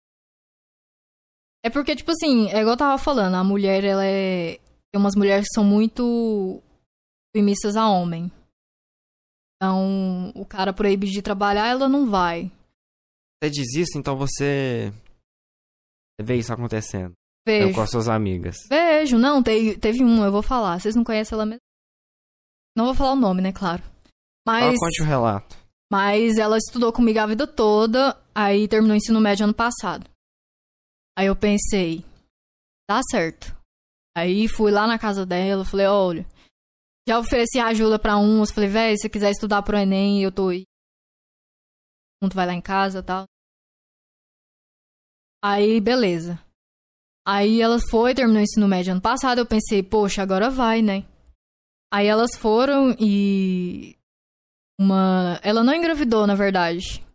É 1.64 1.70
porque, 1.70 1.95
tipo 1.95 2.11
assim, 2.11 2.47
é 2.49 2.59
igual 2.59 2.74
eu 2.74 2.78
tava 2.78 2.97
falando, 3.01 3.36
a 3.36 3.43
mulher, 3.43 3.84
ela 3.84 4.05
é. 4.05 4.57
Tem 4.91 4.99
umas 5.01 5.16
mulheres 5.16 5.47
que 5.47 5.53
são 5.53 5.64
muito 5.64 6.61
submissas 7.36 7.76
a 7.76 7.88
homem. 7.88 8.32
Então, 9.55 10.32
o 10.36 10.45
cara 10.45 10.74
proíbe 10.74 11.07
de 11.07 11.22
trabalhar, 11.22 11.68
ela 11.68 11.88
não 11.88 12.09
vai. 12.09 12.51
Você 13.41 13.49
diz 13.49 13.74
isso, 13.76 13.97
então 13.97 14.18
você. 14.18 14.91
Você 16.20 16.26
vê 16.26 16.36
isso 16.38 16.51
acontecendo. 16.53 17.14
Vejo. 17.45 17.69
Eu 17.69 17.73
com 17.73 17.81
as 17.81 17.89
suas 17.89 18.07
amigas. 18.07 18.55
Vejo, 18.69 19.17
não, 19.17 19.43
teve, 19.43 19.77
teve 19.77 20.03
um, 20.03 20.23
eu 20.23 20.31
vou 20.31 20.41
falar. 20.41 20.79
Vocês 20.79 20.95
não 20.95 21.03
conhecem 21.03 21.35
ela 21.35 21.45
mesmo? 21.45 21.61
Não 22.75 22.85
vou 22.85 22.95
falar 22.95 23.13
o 23.13 23.17
nome, 23.17 23.41
né, 23.41 23.51
claro. 23.51 23.83
Mas, 24.47 24.79
conte 24.79 25.01
o 25.01 25.05
relato. 25.05 25.55
mas 25.91 26.37
ela 26.37 26.57
estudou 26.57 26.91
comigo 26.91 27.19
a 27.19 27.25
vida 27.27 27.45
toda, 27.47 28.19
aí 28.33 28.67
terminou 28.67 28.93
o 28.93 28.97
ensino 28.97 29.21
médio 29.21 29.43
ano 29.45 29.53
passado. 29.53 30.09
Aí 31.17 31.27
eu 31.27 31.35
pensei, 31.35 32.03
dá 32.89 33.01
certo. 33.09 33.55
Aí 34.17 34.47
fui 34.47 34.71
lá 34.71 34.87
na 34.87 34.97
casa 34.97 35.25
dela, 35.25 35.63
falei, 35.63 35.85
olha, 35.85 36.25
já 37.07 37.19
ofereci 37.19 37.59
ajuda 37.59 37.99
pra 37.99 38.17
uns, 38.17 38.51
falei, 38.51 38.69
velho, 38.69 38.95
se 38.97 39.03
você 39.03 39.09
quiser 39.09 39.31
estudar 39.31 39.61
pro 39.61 39.77
Enem, 39.77 40.23
eu 40.23 40.31
tô 40.31 40.49
aí. 40.49 40.63
Junto 42.21 42.35
vai 42.35 42.47
lá 42.47 42.53
em 42.53 42.61
casa 42.61 42.99
e 42.99 43.03
tal. 43.03 43.25
Aí, 45.43 45.81
beleza. 45.81 46.39
Aí 47.26 47.61
ela 47.61 47.80
foi, 47.89 48.13
terminou 48.13 48.41
o 48.41 48.43
ensino 48.43 48.67
médio 48.67 48.91
ano 48.91 49.01
passado, 49.01 49.39
eu 49.39 49.45
pensei, 49.45 49.82
poxa, 49.82 50.21
agora 50.21 50.49
vai, 50.49 50.82
né? 50.82 51.05
Aí 51.93 52.07
elas 52.07 52.36
foram 52.36 52.95
e. 52.99 53.95
Uma. 54.80 55.39
Ela 55.43 55.63
não 55.63 55.74
engravidou, 55.74 56.26
na 56.26 56.36
verdade. 56.36 57.05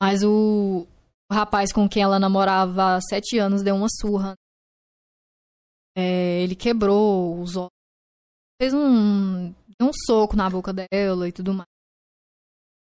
Mas 0.00 0.22
o, 0.22 0.86
o 1.30 1.34
rapaz 1.34 1.72
com 1.72 1.88
quem 1.88 2.02
ela 2.02 2.18
namorava 2.18 2.94
há 2.94 3.00
sete 3.00 3.38
anos 3.38 3.62
deu 3.62 3.74
uma 3.74 3.88
surra. 3.90 4.34
É, 5.96 6.42
ele 6.42 6.54
quebrou 6.54 7.40
os 7.40 7.56
ossos. 7.56 7.70
Fez 8.60 8.72
um. 8.72 9.52
Deu 9.78 9.88
um 9.88 9.92
soco 10.06 10.36
na 10.36 10.48
boca 10.48 10.72
dela 10.72 11.28
e 11.28 11.32
tudo 11.32 11.52
mais. 11.52 11.73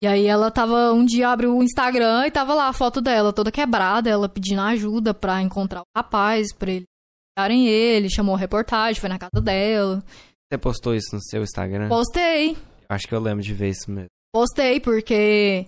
E 0.03 0.07
aí 0.07 0.27
ela 0.27 0.51
tava. 0.51 0.93
Um 0.93 1.05
dia 1.05 1.29
abriu 1.29 1.57
o 1.57 1.63
Instagram 1.63 2.27
e 2.27 2.31
tava 2.31 2.55
lá 2.55 2.69
a 2.69 2.73
foto 2.73 3.01
dela, 3.01 3.33
toda 3.33 3.51
quebrada, 3.51 4.09
ela 4.09 4.29
pedindo 4.29 4.61
ajuda 4.61 5.13
pra 5.13 5.43
encontrar 5.43 5.81
o 5.81 5.97
rapaz, 5.97 6.53
pra 6.53 6.71
eles 6.71 6.87
pegarem 7.37 7.69
ele, 7.69 8.11
chamou 8.11 8.35
a 8.35 8.39
reportagem, 8.39 9.01
foi 9.01 9.09
na 9.09 9.19
casa 9.19 9.41
dela. 9.43 10.03
Você 10.51 10.59
postou 10.59 10.95
isso 10.95 11.15
no 11.15 11.23
seu 11.23 11.43
Instagram? 11.43 11.89
Postei. 11.89 12.57
Acho 12.89 13.07
que 13.07 13.15
eu 13.15 13.21
lembro 13.21 13.43
de 13.43 13.53
ver 13.53 13.71
isso 13.71 13.91
mesmo. 13.91 14.09
Postei, 14.33 14.81
porque. 14.81 15.67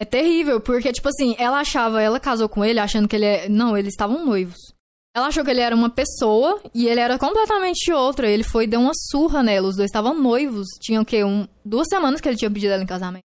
É 0.00 0.04
terrível, 0.04 0.60
porque, 0.60 0.92
tipo 0.92 1.08
assim, 1.08 1.34
ela 1.38 1.58
achava, 1.58 2.00
ela 2.00 2.20
casou 2.20 2.48
com 2.48 2.64
ele 2.64 2.78
achando 2.78 3.08
que 3.08 3.16
ele 3.16 3.26
é. 3.26 3.48
Não, 3.48 3.76
eles 3.76 3.92
estavam 3.92 4.24
noivos. 4.24 4.72
Ela 5.18 5.26
achou 5.28 5.44
que 5.44 5.50
ele 5.50 5.60
era 5.60 5.74
uma 5.74 5.90
pessoa 5.90 6.60
e 6.74 6.86
ele 6.88 7.00
era 7.00 7.18
completamente 7.18 7.92
outra. 7.92 8.28
Ele 8.30 8.44
foi 8.44 8.64
e 8.64 8.66
deu 8.68 8.80
uma 8.80 8.92
surra 8.94 9.42
nela. 9.42 9.68
Os 9.68 9.76
dois 9.76 9.88
estavam 9.88 10.14
noivos. 10.14 10.66
Tinham 10.80 11.02
o 11.02 11.06
quê? 11.06 11.24
Um, 11.24 11.46
duas 11.64 11.88
semanas 11.88 12.20
que 12.20 12.28
ele 12.28 12.36
tinha 12.36 12.50
pedido 12.50 12.72
ela 12.72 12.82
em 12.82 12.86
casamento. 12.86 13.24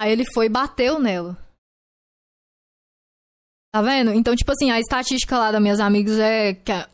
Aí 0.00 0.10
ele 0.10 0.24
foi 0.34 0.46
e 0.46 0.48
bateu 0.48 0.98
nela. 0.98 1.38
Tá 3.72 3.80
vendo? 3.80 4.12
Então, 4.12 4.36
tipo 4.36 4.52
assim, 4.52 4.70
a 4.70 4.78
estatística 4.80 5.38
lá 5.38 5.50
das 5.50 5.62
minhas 5.62 5.80
amigas 5.80 6.18
é 6.18 6.52
que 6.54 6.72
a- 6.72 6.88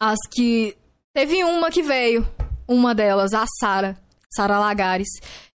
as 0.00 0.18
que. 0.32 0.76
Teve 1.14 1.44
uma 1.44 1.70
que 1.70 1.82
veio. 1.82 2.26
Uma 2.68 2.94
delas, 2.94 3.32
a 3.34 3.44
Sara. 3.60 3.96
Sara 4.34 4.58
Lagares. 4.58 5.08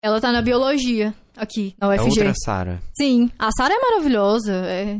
Ela 0.01 0.19
tá 0.21 0.31
na 0.31 0.41
biologia 0.41 1.13
aqui, 1.35 1.75
na 1.79 1.93
É 1.93 1.99
UFG. 1.99 2.09
outra 2.19 2.33
Sara. 2.43 2.81
Sim, 2.97 3.31
a 3.37 3.49
Sara 3.51 3.73
é 3.73 3.79
maravilhosa. 3.79 4.53
É 4.53 4.99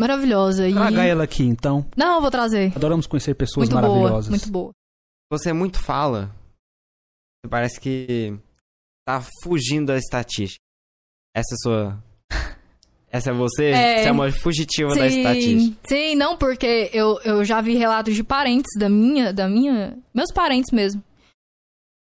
maravilhosa. 0.00 0.66
E... 0.66 0.72
Traga 0.72 1.04
ela 1.04 1.24
aqui, 1.24 1.44
então. 1.44 1.86
Não, 1.96 2.16
eu 2.16 2.20
vou 2.20 2.30
trazer. 2.30 2.72
Adoramos 2.74 3.06
conhecer 3.06 3.34
pessoas 3.34 3.68
Muito 3.68 3.80
boa, 3.80 3.92
maravilhosas. 3.94 4.30
muito 4.30 4.50
boa. 4.50 4.70
Você 5.30 5.52
muito 5.52 5.78
fala. 5.78 6.34
Você 7.44 7.48
parece 7.48 7.78
que 7.78 8.36
tá 9.06 9.22
fugindo 9.42 9.88
da 9.88 9.98
estatística. 9.98 10.60
Essa 11.34 11.54
é 11.54 11.58
sua. 11.62 12.04
Essa 13.12 13.30
é 13.30 13.32
você? 13.32 13.66
É. 13.66 14.02
Você 14.02 14.08
é 14.08 14.12
uma 14.12 14.32
fugitiva 14.32 14.94
da 14.94 15.06
estatística. 15.06 15.76
sim, 15.84 16.14
não, 16.14 16.36
porque 16.36 16.90
eu, 16.92 17.20
eu 17.24 17.44
já 17.44 17.60
vi 17.60 17.76
relatos 17.76 18.14
de 18.14 18.22
parentes 18.22 18.70
da 18.78 18.88
minha, 18.88 19.32
da 19.32 19.48
minha, 19.48 19.98
meus 20.14 20.32
parentes 20.32 20.70
mesmo. 20.70 21.02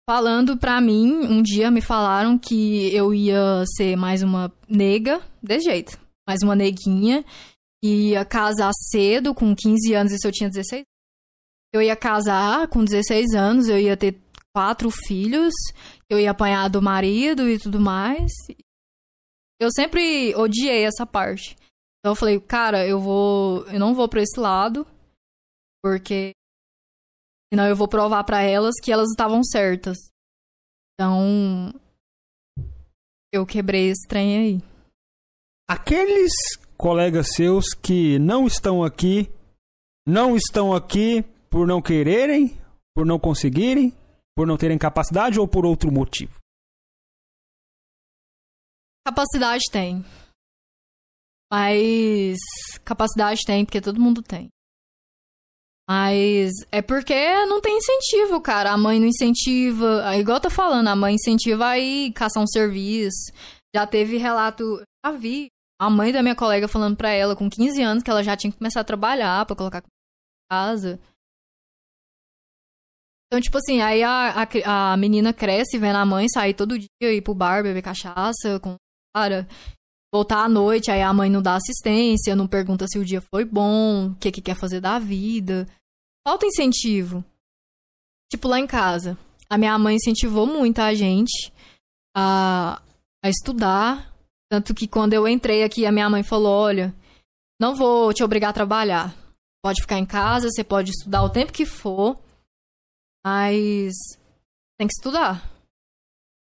Falando 0.08 0.56
pra 0.56 0.80
mim, 0.80 1.12
um 1.26 1.40
dia 1.42 1.70
me 1.70 1.80
falaram 1.80 2.36
que 2.36 2.94
eu 2.94 3.14
ia 3.14 3.64
ser 3.76 3.96
mais 3.96 4.22
uma 4.22 4.52
nega, 4.68 5.22
desse 5.42 5.66
jeito, 5.66 5.98
mais 6.26 6.42
uma 6.42 6.56
neguinha, 6.56 7.24
ia 7.82 8.24
casar 8.24 8.72
cedo, 8.74 9.34
com 9.34 9.54
15 9.54 9.94
anos, 9.94 10.12
isso 10.12 10.26
eu 10.26 10.32
tinha 10.32 10.50
16. 10.50 10.84
Eu 11.72 11.80
ia 11.80 11.96
casar 11.96 12.68
com 12.68 12.84
16 12.84 13.34
anos, 13.34 13.68
eu 13.68 13.78
ia 13.78 13.96
ter 13.96 14.20
quatro 14.52 14.90
filhos, 14.90 15.54
eu 16.08 16.18
ia 16.18 16.32
apanhar 16.32 16.68
do 16.68 16.82
marido 16.82 17.48
e 17.48 17.58
tudo 17.58 17.80
mais. 17.80 18.30
Eu 19.60 19.70
sempre 19.70 20.34
odiei 20.34 20.84
essa 20.84 21.06
parte. 21.06 21.56
Então 21.98 22.12
eu 22.12 22.16
falei, 22.16 22.40
cara, 22.40 22.86
eu 22.86 22.98
vou, 22.98 23.66
eu 23.66 23.78
não 23.78 23.94
vou 23.94 24.08
pra 24.08 24.22
esse 24.22 24.40
lado, 24.40 24.86
porque 25.82 26.32
senão 27.52 27.66
eu 27.66 27.76
vou 27.76 27.86
provar 27.86 28.24
pra 28.24 28.42
elas 28.42 28.74
que 28.82 28.90
elas 28.90 29.10
estavam 29.10 29.44
certas. 29.44 29.98
Então 30.94 31.72
eu 33.32 33.46
quebrei 33.46 33.90
esse 33.90 34.06
trem 34.08 34.38
aí. 34.38 34.70
Aqueles 35.68 36.32
colegas 36.80 37.34
seus 37.36 37.74
que 37.74 38.18
não 38.18 38.46
estão 38.46 38.82
aqui, 38.82 39.30
não 40.08 40.34
estão 40.34 40.72
aqui 40.72 41.22
por 41.50 41.66
não 41.66 41.82
quererem, 41.82 42.58
por 42.94 43.04
não 43.04 43.18
conseguirem, 43.18 43.92
por 44.34 44.46
não 44.46 44.56
terem 44.56 44.78
capacidade 44.78 45.38
ou 45.38 45.46
por 45.46 45.66
outro 45.66 45.92
motivo. 45.92 46.32
Capacidade 49.06 49.62
tem. 49.70 50.02
Mas 51.52 52.38
capacidade 52.82 53.42
tem, 53.44 53.62
porque 53.66 53.82
todo 53.82 54.00
mundo 54.00 54.22
tem. 54.22 54.48
Mas 55.86 56.50
é 56.72 56.80
porque 56.80 57.44
não 57.44 57.60
tem 57.60 57.76
incentivo, 57.76 58.40
cara. 58.40 58.72
A 58.72 58.78
mãe 58.78 58.98
não 58.98 59.06
incentiva. 59.06 60.02
Ah, 60.06 60.16
Igual 60.16 60.38
eu 60.38 60.42
tô 60.42 60.50
falando, 60.50 60.88
a 60.88 60.96
mãe 60.96 61.16
incentiva 61.16 61.66
a 61.66 61.78
ir 61.78 62.12
caçar 62.12 62.42
um 62.42 62.46
serviço. 62.46 63.32
Já 63.74 63.86
teve 63.86 64.16
relato. 64.16 64.82
Já 65.04 65.12
vi. 65.12 65.50
A 65.80 65.88
mãe 65.88 66.12
da 66.12 66.22
minha 66.22 66.36
colega 66.36 66.68
falando 66.68 66.96
pra 66.96 67.10
ela, 67.10 67.34
com 67.34 67.48
15 67.48 67.82
anos, 67.82 68.02
que 68.02 68.10
ela 68.10 68.22
já 68.22 68.36
tinha 68.36 68.50
que 68.50 68.58
começar 68.58 68.80
a 68.80 68.84
trabalhar 68.84 69.46
pra 69.46 69.56
colocar 69.56 69.82
casa. 70.50 71.00
Então, 73.26 73.40
tipo 73.40 73.56
assim, 73.56 73.80
aí 73.80 74.02
a, 74.02 74.42
a, 74.66 74.92
a 74.92 74.96
menina 74.96 75.32
cresce 75.32 75.78
vendo 75.78 75.96
a 75.96 76.04
mãe 76.04 76.28
sair 76.28 76.52
todo 76.52 76.76
dia, 76.78 77.12
ir 77.14 77.22
pro 77.22 77.32
bar, 77.32 77.62
beber 77.62 77.80
cachaça 77.80 78.58
com 78.60 78.74
cara, 79.14 79.48
voltar 80.12 80.44
à 80.44 80.48
noite, 80.48 80.90
aí 80.90 81.00
a 81.00 81.14
mãe 81.14 81.30
não 81.30 81.40
dá 81.40 81.54
assistência, 81.54 82.34
não 82.34 82.48
pergunta 82.48 82.86
se 82.88 82.98
o 82.98 83.04
dia 83.04 83.20
foi 83.20 83.44
bom, 83.44 84.08
o 84.08 84.14
que 84.16 84.32
que 84.32 84.42
quer 84.42 84.56
fazer 84.56 84.80
da 84.80 84.98
vida. 84.98 85.66
Falta 86.26 86.44
incentivo. 86.44 87.24
Tipo, 88.30 88.48
lá 88.48 88.58
em 88.58 88.66
casa, 88.66 89.16
a 89.48 89.56
minha 89.56 89.78
mãe 89.78 89.96
incentivou 89.96 90.46
muito 90.46 90.80
a 90.80 90.92
gente 90.92 91.52
a, 92.16 92.82
a 93.24 93.28
estudar. 93.28 94.09
Tanto 94.50 94.74
que 94.74 94.88
quando 94.88 95.12
eu 95.12 95.28
entrei 95.28 95.62
aqui, 95.62 95.86
a 95.86 95.92
minha 95.92 96.10
mãe 96.10 96.24
falou: 96.24 96.52
olha, 96.52 96.94
não 97.60 97.74
vou 97.74 98.12
te 98.12 98.24
obrigar 98.24 98.50
a 98.50 98.54
trabalhar. 98.54 99.14
Pode 99.62 99.80
ficar 99.80 99.98
em 99.98 100.06
casa, 100.06 100.48
você 100.50 100.64
pode 100.64 100.90
estudar 100.90 101.22
o 101.22 101.30
tempo 101.30 101.52
que 101.52 101.66
for, 101.66 102.18
mas 103.24 103.92
tem 104.78 104.88
que 104.88 104.94
estudar. 104.94 105.48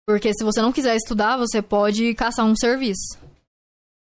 Porque 0.06 0.32
se 0.34 0.44
você 0.44 0.60
não 0.60 0.72
quiser 0.72 0.96
estudar, 0.96 1.36
você 1.36 1.62
pode 1.62 2.14
caçar 2.14 2.44
um 2.44 2.56
serviço. 2.56 3.18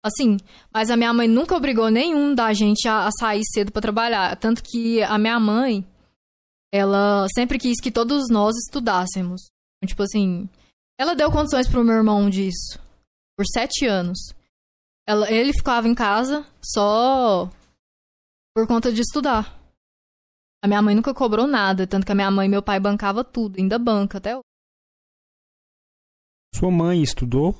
Assim, 0.02 0.36
mas 0.72 0.90
a 0.90 0.96
minha 0.96 1.12
mãe 1.12 1.26
nunca 1.26 1.56
obrigou 1.56 1.90
nenhum 1.90 2.34
da 2.34 2.52
gente 2.52 2.86
a, 2.86 3.06
a 3.06 3.10
sair 3.10 3.42
cedo 3.52 3.72
pra 3.72 3.82
trabalhar. 3.82 4.36
Tanto 4.36 4.62
que 4.62 5.02
a 5.02 5.18
minha 5.18 5.38
mãe, 5.40 5.84
ela 6.72 7.26
sempre 7.34 7.58
quis 7.58 7.80
que 7.80 7.90
todos 7.90 8.30
nós 8.30 8.54
estudássemos. 8.56 9.42
Tipo 9.84 10.04
assim, 10.04 10.48
ela 10.98 11.14
deu 11.14 11.30
condições 11.30 11.68
pro 11.68 11.84
meu 11.84 11.96
irmão 11.96 12.30
disso. 12.30 12.78
Por 13.36 13.44
sete 13.46 13.86
anos. 13.86 14.18
Ela, 15.06 15.30
ele 15.30 15.52
ficava 15.52 15.86
em 15.88 15.94
casa 15.94 16.46
só 16.62 17.50
por 18.54 18.66
conta 18.66 18.92
de 18.92 19.00
estudar. 19.00 19.60
A 20.62 20.66
minha 20.66 20.80
mãe 20.80 20.94
nunca 20.94 21.12
cobrou 21.12 21.46
nada, 21.46 21.86
tanto 21.86 22.06
que 22.06 22.12
a 22.12 22.14
minha 22.14 22.30
mãe 22.30 22.46
e 22.46 22.50
meu 22.50 22.62
pai 22.62 22.80
bancava 22.80 23.22
tudo, 23.22 23.58
ainda 23.58 23.78
banca 23.78 24.18
até 24.18 24.34
hoje. 24.34 24.44
Sua 26.54 26.70
mãe 26.70 27.02
estudou? 27.02 27.54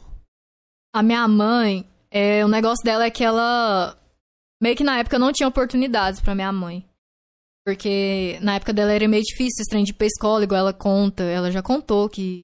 A 0.95 1.03
minha 1.03 1.27
mãe, 1.29 1.85
é, 2.11 2.45
o 2.45 2.49
negócio 2.49 2.85
dela 2.85 3.05
é 3.05 3.11
que 3.11 3.25
ela 3.25 3.99
meio 4.63 4.77
que 4.77 4.85
na 4.85 4.99
época 4.99 5.19
não 5.19 5.33
tinha 5.33 5.49
oportunidades 5.49 6.21
pra 6.21 6.35
minha 6.35 6.53
mãe. 6.53 6.89
Porque 7.67 8.39
na 8.41 8.55
época 8.57 8.73
dela 8.73 8.93
era 8.93 9.09
meio 9.09 9.23
difícil 9.23 9.61
esse 9.61 9.71
trem 9.71 9.85
de 9.85 9.91
ir 9.91 9.95
pra 9.95 10.07
escola, 10.07 10.45
igual 10.45 10.61
ela 10.61 10.73
conta. 10.73 11.25
Ela 11.25 11.51
já 11.51 11.63
contou 11.63 12.09
que 12.09 12.41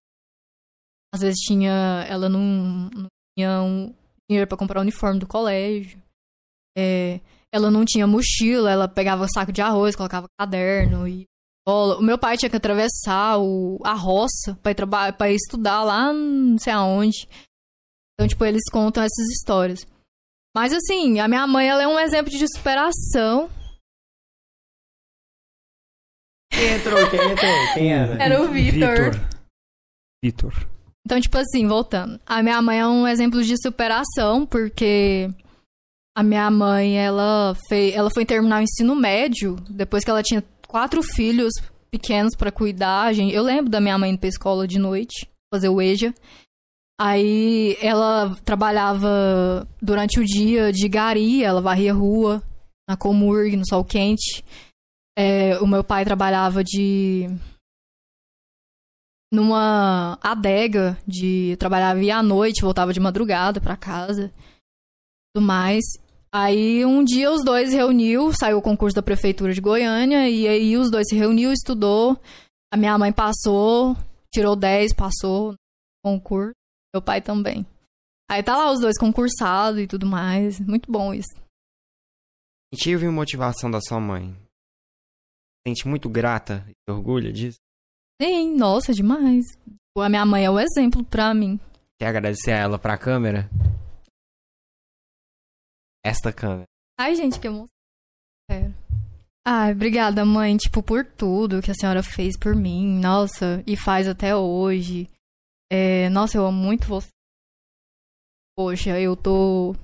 às 1.14 1.20
vezes 1.20 1.38
tinha. 1.40 2.04
Ela 2.08 2.28
não, 2.28 2.90
não 2.90 3.08
tinha 3.40 3.62
um 3.62 3.94
dinheiro 4.28 4.46
pra 4.46 4.58
comprar 4.58 4.78
o 4.78 4.82
uniforme 4.82 5.18
do 5.18 5.26
colégio. 5.26 6.00
É, 6.76 7.20
ela 7.52 7.70
não 7.70 7.84
tinha 7.84 8.06
mochila, 8.06 8.70
ela 8.70 8.86
pegava 8.88 9.26
saco 9.28 9.50
de 9.52 9.60
arroz, 9.62 9.96
colocava 9.96 10.26
caderno 10.38 11.08
e 11.08 11.24
escola. 11.66 11.98
O 11.98 12.02
meu 12.02 12.18
pai 12.18 12.36
tinha 12.36 12.50
que 12.50 12.56
atravessar 12.56 13.38
o, 13.38 13.78
a 13.84 13.94
roça 13.94 14.54
pra 14.62 14.72
ir, 14.72 14.74
traba- 14.74 15.12
pra 15.12 15.30
ir 15.30 15.36
estudar 15.36 15.82
lá 15.82 16.12
não 16.12 16.58
sei 16.58 16.72
aonde. 16.72 17.26
Então, 18.14 18.28
tipo, 18.28 18.44
eles 18.44 18.62
contam 18.70 19.02
essas 19.02 19.26
histórias. 19.30 19.86
Mas, 20.54 20.72
assim, 20.72 21.18
a 21.20 21.26
minha 21.28 21.46
mãe, 21.46 21.68
ela 21.68 21.82
é 21.82 21.88
um 21.88 21.98
exemplo 21.98 22.30
de 22.30 22.44
superação. 22.54 23.48
Quem 26.52 26.72
entrou? 26.74 27.10
Quem 27.10 27.20
entrou? 27.32 27.74
Quem 27.74 27.92
era? 27.94 28.22
Era 28.22 28.42
o 28.42 28.48
Vitor. 28.52 29.12
Vitor. 30.22 30.52
Então, 31.04 31.20
tipo 31.20 31.36
assim, 31.38 31.66
voltando. 31.66 32.20
A 32.26 32.42
minha 32.42 32.60
mãe 32.60 32.80
é 32.80 32.86
um 32.86 33.06
exemplo 33.06 33.42
de 33.42 33.60
superação, 33.60 34.44
porque 34.46 35.30
a 36.16 36.22
minha 36.22 36.50
mãe, 36.50 36.98
ela, 36.98 37.56
fez, 37.68 37.94
ela 37.94 38.10
foi 38.10 38.24
terminar 38.24 38.60
o 38.60 38.62
ensino 38.62 38.94
médio, 38.94 39.56
depois 39.68 40.04
que 40.04 40.10
ela 40.10 40.22
tinha 40.22 40.44
quatro 40.66 41.02
filhos 41.02 41.52
pequenos 41.90 42.36
pra 42.36 42.52
cuidar. 42.52 43.16
Eu 43.16 43.42
lembro 43.42 43.70
da 43.70 43.80
minha 43.80 43.98
mãe 43.98 44.10
indo 44.10 44.18
pra 44.18 44.28
escola 44.28 44.66
de 44.68 44.78
noite, 44.78 45.28
fazer 45.52 45.68
o 45.68 45.80
EJA. 45.80 46.14
Aí 47.00 47.78
ela 47.80 48.36
trabalhava 48.44 49.66
durante 49.80 50.20
o 50.20 50.24
dia 50.24 50.70
de 50.70 50.86
gari, 50.86 51.42
ela 51.42 51.62
varria 51.62 51.94
rua, 51.94 52.42
na 52.88 52.96
Comurg, 52.96 53.56
no 53.56 53.66
sol 53.66 53.82
quente. 53.82 54.44
É, 55.16 55.58
o 55.60 55.66
meu 55.66 55.82
pai 55.82 56.04
trabalhava 56.04 56.62
de. 56.62 57.28
Numa 59.32 60.18
adega 60.22 60.98
de. 61.06 61.56
trabalhava 61.58 62.00
à 62.12 62.22
noite, 62.22 62.62
voltava 62.62 62.92
de 62.92 63.00
madrugada 63.00 63.60
pra 63.60 63.76
casa. 63.76 64.32
Tudo 65.34 65.46
mais. 65.46 65.84
Aí 66.32 66.84
um 66.84 67.02
dia 67.02 67.30
os 67.30 67.44
dois 67.44 67.72
reuniu, 67.72 68.32
saiu 68.32 68.58
o 68.58 68.62
concurso 68.62 68.94
da 68.94 69.02
prefeitura 69.02 69.52
de 69.52 69.60
Goiânia, 69.60 70.28
e 70.28 70.46
aí 70.46 70.76
os 70.76 70.90
dois 70.90 71.08
se 71.08 71.16
reuniu, 71.16 71.52
estudou. 71.52 72.20
A 72.72 72.76
minha 72.76 72.96
mãe 72.96 73.12
passou, 73.12 73.96
tirou 74.32 74.54
10, 74.54 74.94
passou 74.94 75.52
no 75.52 75.56
concurso. 76.04 76.54
Meu 76.94 77.02
pai 77.02 77.20
também. 77.20 77.66
Aí 78.30 78.42
tá 78.44 78.56
lá 78.56 78.70
os 78.70 78.80
dois 78.80 78.96
concursados 78.96 79.80
e 79.80 79.88
tudo 79.88 80.06
mais. 80.06 80.60
Muito 80.60 80.90
bom 80.90 81.12
isso. 81.12 81.34
Incentivo 82.72 83.04
e 83.04 83.08
motivação 83.08 83.68
da 83.68 83.80
sua 83.80 83.98
mãe. 83.98 84.36
Sente 85.66 85.86
muito 85.88 86.08
grata 86.08 86.64
e 86.68 86.90
orgulha 86.90 87.32
disso? 87.32 87.58
Sim, 88.20 88.54
nossa, 88.54 88.92
demais. 88.92 89.46
A 89.96 90.08
minha 90.08 90.26
mãe 90.26 90.44
é 90.44 90.50
o 90.50 90.58
exemplo 90.60 91.02
pra 91.04 91.32
mim. 91.32 91.58
Quer 91.98 92.08
agradecer 92.08 92.52
a 92.52 92.56
ela 92.56 92.78
pra 92.78 92.98
câmera? 92.98 93.48
Esta 96.04 96.32
câmera. 96.32 96.66
Ai, 96.98 97.14
gente, 97.14 97.40
que 97.40 97.46
emoção. 97.46 97.68
Ai, 99.46 99.72
obrigada, 99.72 100.24
mãe, 100.24 100.56
tipo, 100.56 100.82
por 100.82 101.04
tudo 101.04 101.62
que 101.62 101.70
a 101.70 101.74
senhora 101.74 102.02
fez 102.02 102.38
por 102.38 102.54
mim. 102.54 103.00
Nossa, 103.00 103.64
e 103.66 103.76
faz 103.76 104.06
até 104.06 104.36
hoje. 104.36 105.08
É, 105.72 106.08
nossa, 106.10 106.36
eu 106.36 106.46
amo 106.46 106.58
muito 106.58 106.86
você. 106.86 107.08
Poxa, 108.56 109.00
eu 109.00 109.16
tô. 109.16 109.74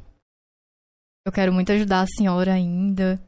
Eu 1.24 1.32
quero 1.32 1.52
muito 1.52 1.72
ajudar 1.72 2.02
a 2.02 2.06
senhora 2.06 2.52
ainda. 2.52 3.18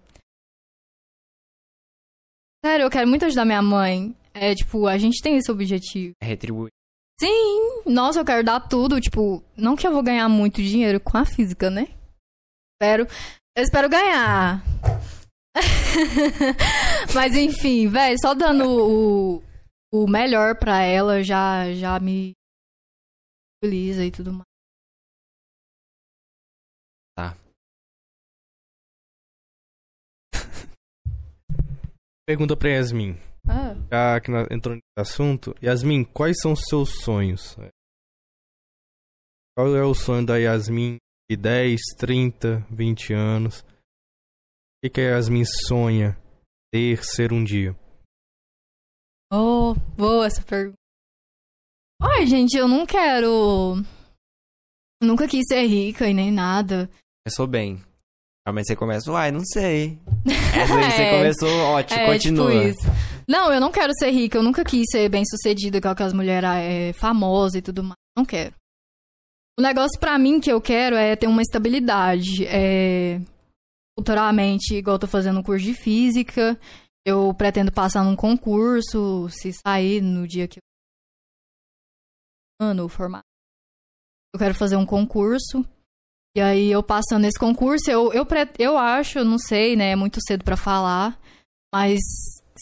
Sério, 2.64 2.85
eu 2.85 2.90
quero 2.90 3.09
muito 3.09 3.24
ajudar 3.24 3.44
minha 3.44 3.62
mãe. 3.62 4.14
É, 4.35 4.55
tipo, 4.55 4.87
a 4.87 4.99
gente 4.99 5.21
tem 5.23 5.37
esse 5.37 5.51
objetivo. 5.51 6.15
É 6.21 6.27
retribuir. 6.27 6.71
Sim, 7.21 7.83
nossa, 7.87 8.21
eu 8.21 8.25
quero 8.25 8.45
dar 8.45 8.61
tudo. 8.61 9.01
Tipo, 9.01 9.43
não 9.57 9.77
que 9.77 9.87
eu 9.87 9.93
vou 9.93 10.03
ganhar 10.03 10.29
muito 10.29 10.63
dinheiro 10.63 11.01
com 11.01 11.19
a 11.19 11.25
física, 11.25 11.71
né? 11.71 11.89
Espero. 12.75 13.07
Eu 13.57 13.65
espero 13.65 13.89
ganhar. 13.89 14.63
Mas 17.15 17.35
enfim, 17.35 17.89
velho, 17.89 18.17
só 18.21 18.35
dando 18.35 18.65
o, 18.65 19.43
o 19.93 20.07
melhor 20.07 20.57
pra 20.57 20.83
ela 20.83 21.23
já, 21.25 21.73
já 21.75 21.99
me 21.99 22.33
feliza 23.61 24.05
e 24.05 24.11
tudo 24.13 24.33
mais. 24.33 24.49
Pergunta 32.29 32.55
pra 32.55 32.69
Yasmin. 32.69 33.17
Ah, 33.49 33.75
Já 33.91 34.20
que 34.20 34.31
nós 34.31 34.47
entrou 34.51 34.75
nesse 34.75 34.85
assunto, 35.12 35.55
Yasmin, 35.62 36.05
quais 36.05 36.37
são 36.41 36.53
os 36.53 36.61
seus 36.69 37.03
sonhos? 37.03 37.57
Qual 39.57 39.75
é 39.75 39.83
o 39.83 39.95
sonho 39.95 40.25
da 40.25 40.37
Yasmin 40.37 40.99
de 41.31 41.37
10, 41.37 41.81
30, 41.99 42.66
20 42.70 43.12
anos? 43.12 43.61
O 43.61 43.65
que, 44.85 44.91
que 44.91 45.01
a 45.01 45.16
Yasmin 45.16 45.45
sonha 45.45 46.16
ter, 46.73 47.03
ser 47.05 47.33
um 47.33 47.43
dia? 47.43 47.75
oh, 49.33 49.75
boa 49.97 50.27
essa 50.27 50.43
pergunta. 50.43 50.77
Ai, 52.01 52.27
gente, 52.27 52.57
eu 52.57 52.69
não 52.69 52.87
quero. 52.87 53.83
Nunca 55.03 55.27
quis 55.29 55.45
ser 55.49 55.66
rica 55.66 56.09
e 56.09 56.15
nem 56.15 56.31
nada. 56.31 56.89
Começou 57.27 57.47
bem. 57.47 57.83
Ah, 58.47 58.53
mas 58.53 58.66
você 58.66 58.77
começa, 58.77 59.11
uai, 59.11 59.31
não 59.33 59.43
sei. 59.45 59.99
Essa 60.57 60.75
aí 60.79 60.91
você 60.93 61.03
É. 61.03 61.19
começou, 61.19 61.61
ótimo, 61.66 62.01
É, 62.01 62.07
continua. 62.07 62.51
tipo 62.51 62.62
isso. 62.69 62.87
Não, 63.29 63.53
eu 63.53 63.61
não 63.61 63.71
quero 63.71 63.93
ser 63.93 64.11
rica, 64.11 64.39
eu 64.39 64.43
nunca 64.43 64.65
quis 64.65 64.87
ser 64.91 65.11
bem 65.11 65.23
sucedida 65.27 65.77
igual 65.77 65.93
aquelas 65.93 66.15
mulheres 66.15 66.49
é, 66.49 66.93
famosas 66.95 67.57
e 67.57 67.63
tudo 67.63 67.85
mais. 67.85 67.99
Não 68.17 68.25
quero. 68.25 68.55
O 69.59 69.61
negócio 69.61 70.01
pra 70.01 70.19
mim 70.19 70.41
que 70.41 70.51
eu 70.51 70.63
quero 70.63 70.97
é 70.97 71.15
ter 71.15 71.27
uma 71.27 71.43
estabilidade. 71.43 72.47
É, 72.47 73.21
futuramente, 73.99 74.77
igual 74.77 74.95
eu 74.95 75.01
tô 75.01 75.07
fazendo 75.07 75.41
um 75.41 75.43
curso 75.43 75.67
de 75.67 75.75
física, 75.75 76.59
eu 77.05 77.35
pretendo 77.35 77.71
passar 77.71 78.03
num 78.03 78.17
concurso, 78.17 79.29
se 79.29 79.53
sair 79.53 80.01
no 80.01 80.27
dia 80.27 80.49
que 80.49 80.59
eu. 80.59 80.63
Ano, 82.61 82.89
formar. 82.89 83.23
Eu 84.33 84.39
quero 84.39 84.55
fazer 84.55 84.77
um 84.77 84.87
concurso. 84.87 85.69
E 86.35 86.41
aí, 86.41 86.71
eu 86.71 86.83
passando 86.83 87.25
esse 87.25 87.39
concurso, 87.39 87.91
eu, 87.91 88.13
eu, 88.13 88.27
eu 88.59 88.79
acho, 88.79 89.25
não 89.25 89.39
sei, 89.39 89.77
né? 89.77 89.91
É 89.91 89.97
muito 89.97 90.19
cedo 90.27 90.45
pra 90.45 90.57
falar. 90.57 91.21
Mas 91.75 91.99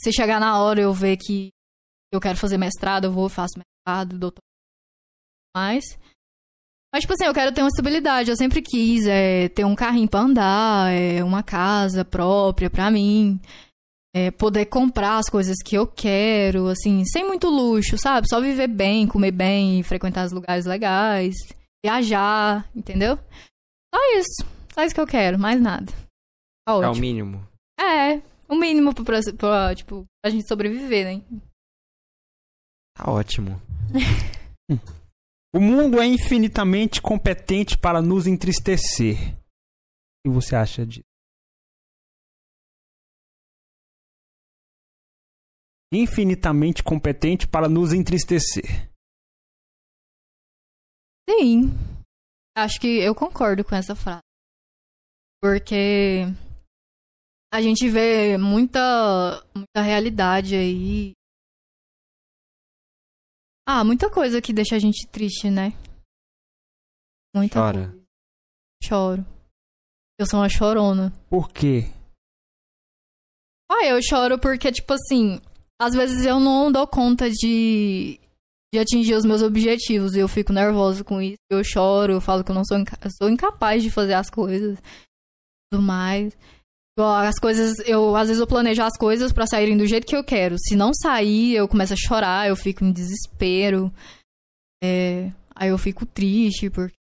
se 0.03 0.13
chegar 0.13 0.39
na 0.41 0.61
hora 0.61 0.81
eu 0.81 0.93
ver 0.93 1.17
que 1.17 1.51
eu 2.13 2.21
quero 2.21 2.39
fazer 2.39 2.59
mestrado, 2.59 3.05
eu 3.05 3.13
vou, 3.13 3.29
faço 3.29 3.59
mestrado, 3.59 4.19
doutor. 4.19 4.43
Mais. 5.57 5.85
Mas, 6.93 7.03
tipo 7.03 7.13
assim, 7.13 7.25
eu 7.25 7.35
quero 7.35 7.53
ter 7.53 7.63
uma 7.63 7.69
estabilidade. 7.69 8.31
Eu 8.31 8.37
sempre 8.37 8.63
quis 8.63 9.07
é, 9.07 9.49
ter 9.49 9.65
um 9.65 9.75
carrinho 9.75 10.09
pra 10.09 10.21
andar, 10.21 10.93
é, 10.93 11.23
uma 11.25 11.43
casa 11.43 12.05
própria 12.05 12.71
pra 12.71 12.91
mim. 12.91 13.41
é, 14.15 14.31
poder 14.31 14.65
comprar 14.65 15.19
as 15.19 15.29
coisas 15.29 15.57
que 15.63 15.77
eu 15.77 15.87
quero, 15.87 16.69
assim, 16.69 17.05
sem 17.05 17.23
muito 17.23 17.51
luxo, 17.51 17.99
sabe? 17.99 18.27
Só 18.31 18.41
viver 18.41 18.67
bem, 18.67 19.07
comer 19.07 19.31
bem, 19.31 19.83
frequentar 19.83 20.25
os 20.25 20.33
lugares 20.33 20.65
legais, 20.65 21.35
viajar, 21.85 22.67
entendeu? 22.75 23.19
Só 23.95 24.01
isso. 24.19 24.47
Só 24.73 24.83
isso 24.85 24.95
que 24.95 25.01
eu 25.03 25.07
quero, 25.07 25.39
mais 25.39 25.61
nada. 25.61 25.93
Tá 26.67 26.73
É 26.83 26.89
o 26.89 26.97
mínimo. 26.97 27.47
É, 27.79 28.23
o 28.49 28.55
mínimo 28.55 28.95
pra, 28.95 29.21
pra, 29.37 29.75
tipo, 29.75 30.05
pra 30.23 30.31
gente 30.31 30.47
sobreviver, 30.47 31.05
né? 31.05 31.25
Tá 32.97 33.11
ótimo. 33.11 33.61
O 35.55 35.59
mundo 35.59 35.99
é 36.03 36.07
infinitamente 36.07 37.01
competente 37.01 37.79
para 37.79 38.03
nos 38.03 38.27
entristecer. 38.27 39.33
O 39.33 40.29
que 40.29 40.35
você 40.35 40.55
acha 40.55 40.85
disso? 40.85 41.01
Infinitamente 45.91 46.83
competente 46.83 47.49
para 47.49 47.71
nos 47.71 47.95
entristecer. 47.95 48.93
Sim. 51.31 51.71
Acho 52.55 52.79
que 52.79 52.99
eu 52.99 53.15
concordo 53.15 53.65
com 53.65 53.75
essa 53.75 53.97
frase. 53.97 54.21
Porque 55.41 56.25
a 57.53 57.63
gente 57.63 57.89
vê 57.89 58.37
muita, 58.37 58.81
muita 59.55 59.81
realidade 59.83 60.55
aí. 60.55 61.13
Ah, 63.69 63.83
muita 63.85 64.11
coisa 64.11 64.41
que 64.41 64.53
deixa 64.53 64.77
a 64.77 64.79
gente 64.79 65.07
triste, 65.09 65.51
né? 65.51 65.71
Muita 67.35 67.59
Chora. 67.61 67.89
coisa. 67.91 68.07
Choro. 68.83 69.27
Eu 70.19 70.27
sou 70.27 70.41
uma 70.41 70.49
chorona. 70.49 71.13
Por 71.29 71.51
quê? 71.51 71.85
Ah, 73.71 73.85
eu 73.87 74.01
choro 74.03 74.39
porque, 74.39 74.71
tipo 74.73 74.93
assim, 74.95 75.41
às 75.81 75.95
vezes 75.95 76.25
eu 76.25 76.39
não 76.39 76.71
dou 76.71 76.87
conta 76.87 77.29
de, 77.29 78.19
de 78.73 78.79
atingir 78.79 79.15
os 79.15 79.25
meus 79.25 79.43
objetivos 79.43 80.15
e 80.15 80.21
eu 80.21 80.29
fico 80.29 80.53
nervosa 80.53 81.03
com 81.03 81.21
isso. 81.21 81.37
Eu 81.51 81.63
choro, 81.65 82.13
eu 82.15 82.21
falo 82.21 82.45
que 82.45 82.51
eu 82.51 82.55
não 82.55 82.65
sou, 82.65 82.79
inca- 82.79 82.99
eu 83.05 83.11
sou 83.11 83.29
incapaz 83.29 83.83
de 83.83 83.91
fazer 83.91 84.15
as 84.15 84.31
coisas. 84.31 84.79
Tudo 85.71 85.83
mais. 85.83 86.33
As 86.99 87.39
coisas, 87.39 87.79
eu 87.81 88.17
às 88.17 88.29
vezes 88.29 88.41
eu 88.41 88.47
planejo 88.47 88.83
as 88.83 88.97
coisas 88.97 89.31
pra 89.33 89.47
saírem 89.47 89.77
do 89.77 89.87
jeito 89.87 90.07
que 90.07 90.17
eu 90.17 90.25
quero. 90.25 90.57
Se 90.59 90.75
não 90.75 90.93
sair, 90.95 91.55
eu 91.55 91.69
começo 91.69 91.93
a 91.93 91.97
chorar, 91.97 92.49
eu 92.49 92.57
fico 92.57 92.83
em 92.85 92.91
desespero. 92.93 93.93
É, 94.83 95.31
aí 95.55 95.69
eu 95.71 95.79
fico 95.79 96.07
triste 96.07 96.71
porque 96.71 96.95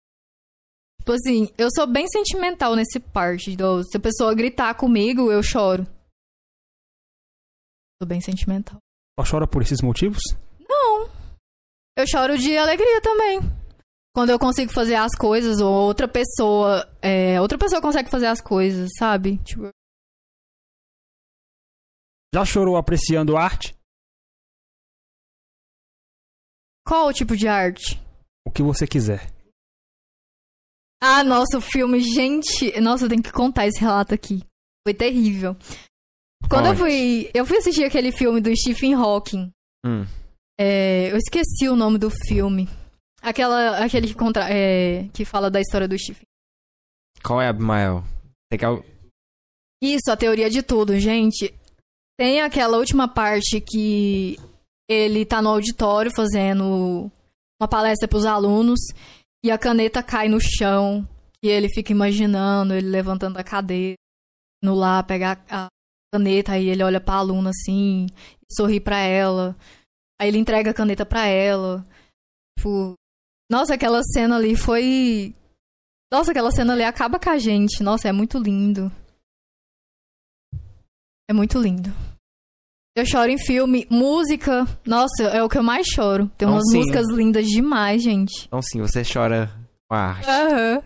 Tipo 1.00 1.12
assim, 1.12 1.48
eu 1.58 1.68
sou 1.74 1.86
bem 1.86 2.08
sentimental 2.08 2.74
nesse 2.74 2.98
parte. 2.98 3.54
do- 3.54 3.84
Se 3.84 3.96
a 3.96 4.00
pessoa 4.00 4.34
gritar 4.34 4.74
comigo, 4.74 5.30
eu 5.30 5.42
choro. 5.42 5.86
Sou 8.02 8.08
bem 8.08 8.20
sentimental. 8.22 8.78
Só 9.20 9.30
chora 9.30 9.46
por 9.46 9.60
esses 9.62 9.80
motivos? 9.82 10.22
Não. 10.66 11.08
Eu 11.96 12.06
choro 12.08 12.38
de 12.38 12.56
alegria 12.56 13.00
também. 13.02 13.38
Quando 14.14 14.30
eu 14.30 14.38
consigo 14.38 14.72
fazer 14.72 14.94
as 14.94 15.14
coisas, 15.14 15.60
ou 15.60 15.72
outra 15.72 16.08
pessoa. 16.08 16.88
é, 17.02 17.38
outra 17.40 17.58
pessoa 17.58 17.82
consegue 17.82 18.10
fazer 18.10 18.26
as 18.26 18.40
coisas, 18.40 18.88
sabe? 18.98 19.36
Tipo, 19.44 19.68
Já 22.34 22.44
chorou 22.44 22.76
apreciando 22.76 23.36
arte? 23.36 23.76
qual 26.84 27.06
o 27.06 27.12
tipo 27.12 27.36
de 27.36 27.46
arte? 27.46 27.96
O 28.44 28.50
que 28.50 28.60
você 28.60 28.88
quiser. 28.88 29.32
Ah, 31.00 31.22
nossa, 31.22 31.58
o 31.58 31.60
filme, 31.60 32.00
gente. 32.00 32.80
Nossa, 32.80 33.04
eu 33.04 33.08
tenho 33.08 33.22
que 33.22 33.30
contar 33.30 33.68
esse 33.68 33.78
relato 33.78 34.12
aqui. 34.12 34.42
Foi 34.84 34.92
terrível. 34.92 35.56
Quando 36.50 36.66
eu 36.66 36.74
fui. 36.74 37.30
Eu 37.32 37.46
fui 37.46 37.58
assistir 37.58 37.84
aquele 37.84 38.10
filme 38.10 38.40
do 38.40 38.50
Stephen 38.56 38.94
Hawking. 38.94 39.52
Hum. 39.86 40.04
É, 40.58 41.12
eu 41.12 41.16
esqueci 41.16 41.68
o 41.68 41.76
nome 41.76 41.98
do 41.98 42.10
filme. 42.10 42.68
Aquela, 43.22 43.78
aquele 43.78 44.08
que, 44.08 44.14
contra, 44.14 44.52
é, 44.52 45.08
que 45.14 45.24
fala 45.24 45.48
da 45.48 45.60
história 45.60 45.86
do 45.86 45.96
Stephen. 45.96 46.26
Qual 47.22 47.40
é, 47.40 47.46
Abimael? 47.46 48.02
Você 48.50 48.58
quer 48.58 48.70
o... 48.70 48.84
Isso, 49.80 50.10
a 50.10 50.16
teoria 50.16 50.50
de 50.50 50.64
tudo, 50.64 50.98
gente. 50.98 51.54
Tem 52.16 52.40
aquela 52.40 52.78
última 52.78 53.08
parte 53.08 53.60
que 53.60 54.38
ele 54.88 55.24
tá 55.24 55.42
no 55.42 55.48
auditório 55.48 56.12
fazendo 56.14 57.10
uma 57.60 57.68
palestra 57.68 58.06
pros 58.06 58.24
alunos 58.24 58.78
e 59.44 59.50
a 59.50 59.58
caneta 59.58 60.02
cai 60.02 60.28
no 60.28 60.38
chão 60.40 61.06
e 61.42 61.48
ele 61.48 61.68
fica 61.68 61.92
imaginando 61.92 62.74
ele 62.74 62.88
levantando 62.88 63.38
a 63.38 63.44
cadeira, 63.44 63.96
no 64.62 64.74
lá 64.74 65.02
pegar 65.02 65.44
a 65.50 65.66
caneta 66.12 66.52
aí 66.52 66.68
ele 66.68 66.82
olha 66.82 67.00
pra 67.00 67.14
aluna 67.16 67.50
assim, 67.50 68.06
sorri 68.50 68.80
pra 68.80 68.98
ela. 68.98 69.56
Aí 70.20 70.28
ele 70.28 70.38
entrega 70.38 70.70
a 70.70 70.74
caneta 70.74 71.04
pra 71.04 71.26
ela. 71.26 71.84
Tipo, 72.56 72.94
nossa, 73.50 73.74
aquela 73.74 74.02
cena 74.02 74.36
ali 74.36 74.56
foi 74.56 75.34
Nossa, 76.12 76.30
aquela 76.30 76.52
cena 76.52 76.72
ali 76.72 76.84
acaba 76.84 77.18
com 77.18 77.30
a 77.30 77.38
gente. 77.38 77.82
Nossa, 77.82 78.08
é 78.08 78.12
muito 78.12 78.38
lindo. 78.38 78.90
É 81.28 81.32
muito 81.32 81.58
lindo. 81.58 81.90
Eu 82.96 83.04
choro 83.04 83.30
em 83.30 83.38
filme, 83.38 83.86
música. 83.90 84.64
Nossa, 84.86 85.24
é 85.24 85.42
o 85.42 85.48
que 85.48 85.58
eu 85.58 85.62
mais 85.62 85.86
choro. 85.86 86.30
Tem 86.38 86.46
Não, 86.46 86.54
umas 86.54 86.70
sim. 86.70 86.78
músicas 86.78 87.06
lindas 87.10 87.46
demais, 87.46 88.02
gente. 88.02 88.46
Então 88.46 88.62
sim, 88.62 88.80
você 88.80 89.02
chora 89.04 89.50
com 89.88 89.96
a 89.96 90.00
arte. 90.00 90.28
Aham. 90.30 90.82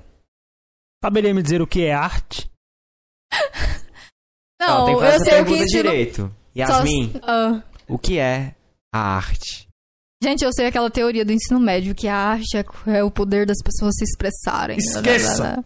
Saberia 1.05 1.35
me 1.35 1.43
dizer 1.43 1.60
o 1.62 1.66
que 1.66 1.85
é 1.85 1.93
arte? 1.93 2.51
Não, 4.60 4.86
tem 4.86 4.98
que 4.98 5.05
eu 5.05 5.10
sei 5.10 5.19
o 5.19 5.23
que 5.24 5.31
pergunta 5.31 5.62
ensino. 5.62 5.82
direito. 5.82 6.23
Só- 6.23 6.39
Yasmin, 6.56 7.12
Ah. 7.23 7.62
o 7.89 7.98
que 7.98 8.19
é 8.19 8.55
a 8.93 8.98
arte? 9.16 9.69
Gente, 10.20 10.44
eu 10.44 10.52
sei 10.52 10.66
aquela 10.66 10.90
teoria 10.90 11.24
do 11.24 11.31
ensino 11.31 11.60
médio 11.60 11.94
que 11.94 12.09
a 12.09 12.16
arte 12.16 12.56
é, 12.56 12.65
é 12.97 13.05
o 13.05 13.10
poder 13.10 13.47
das 13.47 13.59
pessoas 13.62 13.94
se 13.97 14.02
expressarem. 14.05 14.77
Esqueça! 14.78 15.62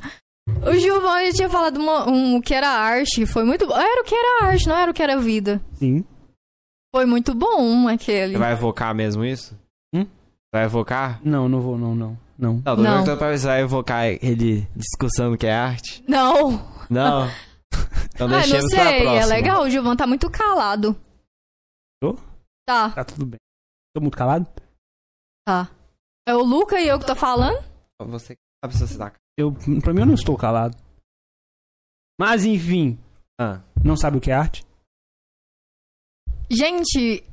O 0.49 0.73
Gilvão 0.75 1.19
ele 1.19 1.33
tinha 1.33 1.49
falado 1.49 1.77
uma- 1.79 2.09
um, 2.09 2.37
o 2.37 2.43
que 2.43 2.53
era 2.55 2.69
arte. 2.69 3.25
Foi 3.27 3.45
muito 3.45 3.67
bom. 3.67 3.75
Era 3.77 4.01
o 4.03 4.05
que 4.05 4.15
era 4.15 4.45
arte, 4.47 4.67
não 4.69 4.77
era 4.77 4.91
o 4.91 4.95
que 4.95 5.03
era 5.03 5.17
vida. 5.19 5.61
Sim. 5.75 6.05
Foi 6.95 7.05
muito 7.07 7.35
bom 7.35 7.89
aquele. 7.89 8.33
Você 8.33 8.39
vai 8.39 8.53
evocar 8.53 8.95
mesmo 8.95 9.25
isso? 9.25 9.59
Hum? 9.95 10.07
Vai 10.53 10.65
evocar? 10.65 11.21
Não, 11.25 11.49
não 11.49 11.61
vou, 11.61 11.79
não, 11.79 11.95
não. 11.95 12.19
Não. 12.39 12.55
Não, 12.55 12.63
tô 12.77 12.77
Não. 12.83 13.05
perguntando 13.05 13.39
se 13.39 13.47
vai 13.47 13.61
evocar 13.61 14.07
ele 14.07 14.67
discussando 14.75 15.35
o 15.35 15.39
que 15.39 15.47
é 15.47 15.55
arte. 15.55 16.03
Não. 16.09 16.53
Não. 16.91 17.29
Então 18.15 18.27
ah, 18.27 18.31
não 18.31 18.39
deixemos 18.41 18.71
pra 18.75 18.85
sei. 18.85 19.01
próxima. 19.01 19.23
É 19.23 19.27
legal. 19.27 19.63
O 19.63 19.71
Gilvão 19.71 19.97
tá 19.97 20.07
muito 20.07 20.29
calado. 20.31 20.95
Tô? 22.03 22.15
Tá, 22.67 22.91
Tá 22.91 23.05
tudo 23.05 23.25
bem. 23.25 23.39
Tô 23.95 24.01
muito 24.03 24.17
calado? 24.19 24.47
tá. 25.47 25.71
É 26.29 26.35
o 26.35 26.43
Luca 26.43 26.79
e 26.79 26.87
eu 26.89 26.99
que 27.01 27.07
tô 27.07 27.15
falando? 27.17 27.65
Você 28.03 28.37
sabe 28.63 28.77
se 28.77 28.87
você 28.87 28.99
tá... 28.99 29.13
Eu, 29.37 29.53
pra 29.83 29.93
mim, 29.93 30.01
eu 30.01 30.07
não 30.07 30.15
estou 30.15 30.37
calado. 30.37 30.77
Mas, 32.19 32.45
enfim. 32.45 32.99
Ah, 33.41 33.63
Não 33.85 33.97
sabe 33.97 34.19
o 34.19 34.21
que 34.21 34.31
é 34.31 34.35
arte? 34.35 34.65
Gente. 36.51 37.25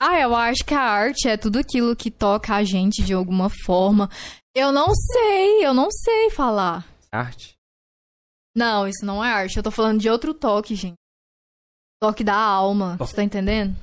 Ah, 0.00 0.18
eu 0.20 0.34
acho 0.34 0.64
que 0.64 0.74
a 0.74 0.80
arte 0.80 1.28
é 1.28 1.36
tudo 1.36 1.58
aquilo 1.58 1.96
que 1.96 2.10
toca 2.10 2.54
a 2.54 2.64
gente 2.64 3.02
de 3.02 3.12
alguma 3.12 3.48
forma. 3.64 4.08
Eu 4.54 4.72
não 4.72 4.94
sei, 4.94 5.64
eu 5.66 5.72
não 5.72 5.90
sei 5.90 6.30
falar. 6.30 6.86
arte? 7.12 7.54
Não, 8.54 8.88
isso 8.88 9.04
não 9.04 9.22
é 9.22 9.30
arte. 9.30 9.56
Eu 9.56 9.62
tô 9.62 9.70
falando 9.70 10.00
de 10.00 10.08
outro 10.08 10.32
toque, 10.32 10.74
gente. 10.74 10.96
Toque 12.02 12.24
da 12.24 12.36
alma. 12.36 12.96
Você 12.96 13.16
tá 13.16 13.22
entendendo? 13.22 13.74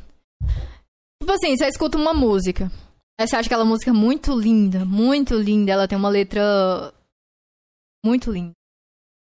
Tipo 1.21 1.31
assim, 1.33 1.55
você 1.55 1.67
escuta 1.67 1.97
uma 1.97 2.13
música. 2.13 2.71
Você 3.19 3.35
acha 3.35 3.45
aquela 3.47 3.63
música 3.65 3.93
muito 3.93 4.37
linda, 4.37 4.83
muito 4.85 5.35
linda. 5.35 5.71
Ela 5.71 5.87
tem 5.87 5.97
uma 5.97 6.09
letra 6.09 6.93
muito 8.05 8.31
linda. 8.31 8.51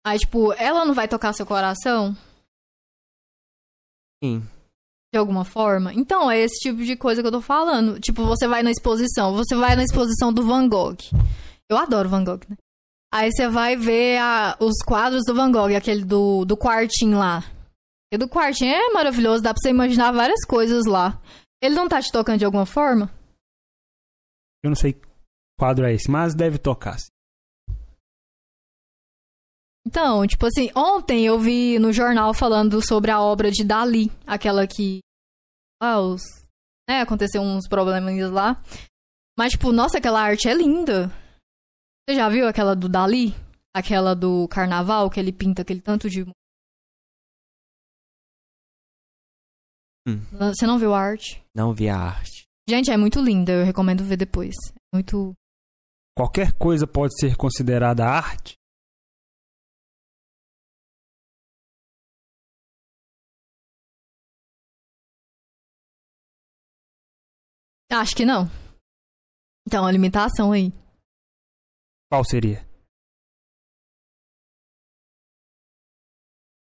Aí, 0.07 0.19
tipo, 0.19 0.53
ela 0.55 0.85
não 0.85 0.95
vai 0.95 1.09
tocar 1.09 1.33
seu 1.33 1.45
coração 1.47 2.17
Sim. 4.23 4.41
de 5.13 5.19
alguma 5.19 5.45
forma? 5.45 5.93
Então, 5.93 6.31
é 6.31 6.39
esse 6.39 6.59
tipo 6.61 6.83
de 6.85 6.97
coisa 6.97 7.21
que 7.23 7.27
eu 7.29 7.33
tô 7.33 7.41
falando. 7.41 7.99
Tipo, 8.01 8.25
você 8.25 8.47
vai 8.47 8.63
na 8.63 8.71
exposição. 8.71 9.35
Você 9.35 9.55
vai 9.55 9.75
na 9.77 9.83
exposição 9.83 10.33
do 10.33 10.45
Van 10.47 10.69
Gogh. 10.69 10.97
Eu 11.69 11.77
adoro 11.77 12.09
Van 12.09 12.25
Gogh, 12.25 12.41
né? 12.49 12.57
Aí 13.13 13.31
você 13.33 13.49
vai 13.49 13.77
ver 13.77 14.19
a- 14.19 14.57
os 14.61 14.83
quadros 14.85 15.23
do 15.25 15.35
Van 15.35 15.51
Gogh, 15.51 15.75
aquele 15.77 16.05
do, 16.05 16.45
do 16.45 16.57
quartinho 16.57 17.19
lá. 17.19 17.43
E 18.13 18.19
do 18.19 18.29
quartinho 18.29 18.73
é 18.73 18.91
maravilhoso, 18.93 19.43
dá 19.43 19.53
pra 19.55 19.61
você 19.61 19.71
imaginar 19.71 20.13
várias 20.13 20.45
coisas 20.45 20.85
lá. 20.85 21.21
Ele 21.63 21.75
não 21.75 21.89
tá 21.89 22.01
te 22.03 22.11
tocando 22.13 22.39
de 22.39 22.45
alguma 22.45 22.67
forma? 22.67 23.11
Eu 24.65 24.71
não 24.71 24.75
sei 24.75 24.95
que 24.95 25.07
quadro 25.59 25.85
é 25.85 25.93
esse, 25.93 26.11
mas 26.11 26.35
deve 26.35 26.59
tocar. 26.59 26.97
Então, 29.87 30.27
tipo 30.27 30.47
assim, 30.47 30.71
ontem 30.75 31.27
eu 31.27 31.39
vi 31.39 31.79
no 31.79 31.93
jornal 31.93 32.33
falando 32.33 32.81
sobre 32.81 33.11
a 33.11 33.21
obra 33.21 33.51
de 33.51 33.63
Dali, 33.63 34.11
aquela 34.27 34.67
que. 34.67 35.01
Ah, 35.83 36.01
os. 36.01 36.23
Né, 36.89 37.03
aconteceu 37.03 37.43
uns 37.43 37.69
probleminhas 37.69 38.31
lá. 38.31 38.63
Mas, 39.39 39.53
tipo, 39.53 39.71
nossa, 39.71 39.99
aquela 39.99 40.23
arte 40.23 40.49
é 40.49 40.55
linda. 40.55 41.09
Você 42.09 42.17
já 42.17 42.27
viu 42.31 42.49
aquela 42.49 42.75
do 42.75 42.89
Dali? 42.89 43.35
Aquela 43.77 44.15
do 44.15 44.49
carnaval, 44.49 45.11
que 45.11 45.21
ele 45.21 45.33
pinta 45.33 45.61
aquele 45.61 45.83
tanto 45.83 46.09
de. 46.09 46.23
Hum. 50.07 50.21
Você 50.33 50.67
não 50.67 50.79
viu 50.79 50.95
a 50.95 51.01
arte? 51.01 51.45
Não 51.55 51.75
vi 51.75 51.91
a 51.91 51.99
arte. 51.99 52.45
Gente, 52.67 52.91
é 52.91 52.97
muito 52.97 53.21
linda, 53.21 53.53
eu 53.53 53.63
recomendo 53.65 54.03
ver 54.03 54.17
depois. 54.17 54.55
Muito. 54.93 55.35
Qualquer 56.17 56.57
coisa 56.57 56.87
pode 56.87 57.15
ser 57.19 57.37
considerada 57.37 58.07
arte? 58.07 58.55
Acho 67.93 68.17
que 68.17 68.25
não. 68.25 68.47
Então, 69.67 69.85
a 69.87 69.93
limitação 69.93 70.53
aí. 70.53 70.73
Qual 72.11 72.25
seria? 72.25 72.67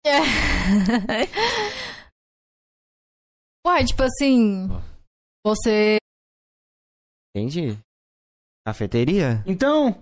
É. 0.06 0.22
Uai, 3.66 3.86
tipo 3.86 4.03
assim. 4.03 4.68
Você. 5.45 5.98
Entendi. 7.36 7.78
Cafeteria? 8.68 9.44
Então, 9.45 9.95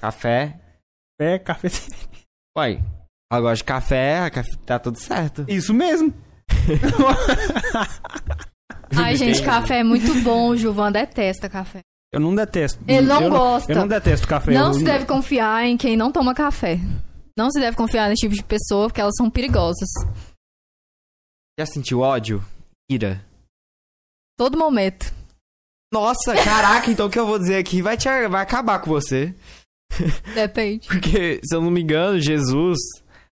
Café? 0.00 0.58
é 1.20 1.38
café. 1.38 1.68
Uai, 2.56 2.82
ela 3.30 3.40
gosta 3.40 3.56
de 3.56 3.64
café, 3.64 4.30
café- 4.30 4.56
tá 4.64 4.78
tudo 4.78 4.98
certo. 4.98 5.44
Isso 5.48 5.74
mesmo. 5.74 6.12
Ai, 8.96 9.16
gente, 9.16 9.42
café 9.44 9.80
é 9.80 9.84
muito 9.84 10.14
bom. 10.22 10.48
O 10.48 10.56
Gilvan 10.56 10.90
detesta 10.90 11.48
café. 11.48 11.80
Eu 12.12 12.20
não 12.20 12.34
detesto. 12.34 12.82
Ele 12.88 13.06
não 13.06 13.22
eu 13.22 13.30
gosta. 13.30 13.70
eu 13.70 13.76
não 13.76 13.86
detesto 13.86 14.26
café. 14.26 14.52
Não 14.52 14.68
eu, 14.68 14.74
se 14.74 14.84
deve 14.84 15.04
confiar 15.04 15.66
em 15.66 15.76
quem 15.76 15.96
não 15.96 16.10
toma 16.10 16.34
café. 16.34 16.78
Não 17.36 17.50
se 17.50 17.60
deve 17.60 17.76
confiar 17.76 18.08
nesse 18.08 18.22
tipo 18.22 18.34
de 18.34 18.42
pessoa, 18.42 18.88
porque 18.88 19.00
elas 19.00 19.14
são 19.16 19.30
perigosas. 19.30 19.88
Já 21.58 21.66
sentiu 21.66 22.00
ódio? 22.00 22.42
Ira? 22.90 23.24
Todo 24.38 24.56
momento. 24.56 25.12
Nossa, 25.92 26.32
caraca, 26.44 26.90
então 26.90 27.08
o 27.08 27.10
que 27.10 27.18
eu 27.18 27.26
vou 27.26 27.38
dizer 27.38 27.56
aqui 27.56 27.82
vai, 27.82 27.96
te, 27.96 28.08
vai 28.28 28.42
acabar 28.42 28.78
com 28.78 28.88
você. 28.88 29.34
Depende. 30.32 30.86
Porque, 30.88 31.40
se 31.42 31.56
eu 31.56 31.60
não 31.60 31.72
me 31.72 31.82
engano, 31.82 32.20
Jesus, 32.20 32.78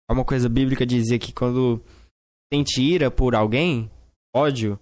é 0.10 0.14
uma 0.14 0.26
coisa 0.26 0.50
bíblica 0.50 0.84
dizia 0.84 1.20
que 1.20 1.32
quando 1.32 1.80
sente 2.52 2.82
ira 2.82 3.12
por 3.12 3.36
alguém, 3.36 3.92
ódio, 4.36 4.80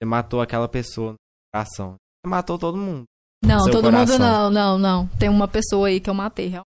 você 0.00 0.06
matou 0.06 0.40
aquela 0.40 0.68
pessoa 0.68 1.12
no 1.12 1.16
coração. 1.52 1.94
Você 1.94 2.30
matou 2.30 2.56
todo 2.56 2.76
mundo. 2.78 3.04
Não, 3.44 3.64
todo 3.70 3.84
coração. 3.84 4.18
mundo 4.18 4.18
não, 4.18 4.50
não, 4.50 4.78
não. 4.78 5.08
Tem 5.18 5.28
uma 5.28 5.48
pessoa 5.48 5.88
aí 5.88 5.98
que 5.98 6.08
eu 6.08 6.14
matei, 6.14 6.48
real. 6.48 6.64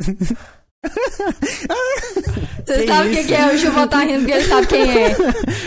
Você 2.66 2.86
sabe 2.86 3.08
o 3.08 3.12
que, 3.12 3.24
que 3.24 3.34
é? 3.34 3.54
O 3.54 3.56
Gilvan 3.56 3.88
tá 3.88 4.00
rindo 4.00 4.18
porque 4.20 4.32
ele 4.32 4.44
sabe 4.48 4.66
quem 4.66 4.90
é. 4.90 5.10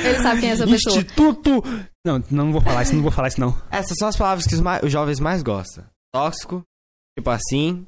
Ele 0.09 0.21
sabe 0.21 0.39
quem 0.41 0.49
é 0.49 0.53
essa 0.53 0.67
pessoa. 0.67 0.95
Instituto. 0.97 1.63
Não, 2.05 2.23
não 2.29 2.51
vou 2.51 2.61
falar 2.61 2.83
isso, 2.83 2.95
não 2.95 3.01
vou 3.01 3.11
falar 3.11 3.27
isso 3.29 3.39
não. 3.39 3.55
Essas 3.71 3.95
são 3.97 4.07
as 4.07 4.15
palavras 4.17 4.45
que 4.45 4.53
os, 4.55 4.61
ma- 4.61 4.79
os 4.83 4.91
jovens 4.91 5.19
mais 5.19 5.41
gostam. 5.43 5.85
Tóxico, 6.13 6.63
tipo 7.17 7.29
assim, 7.29 7.85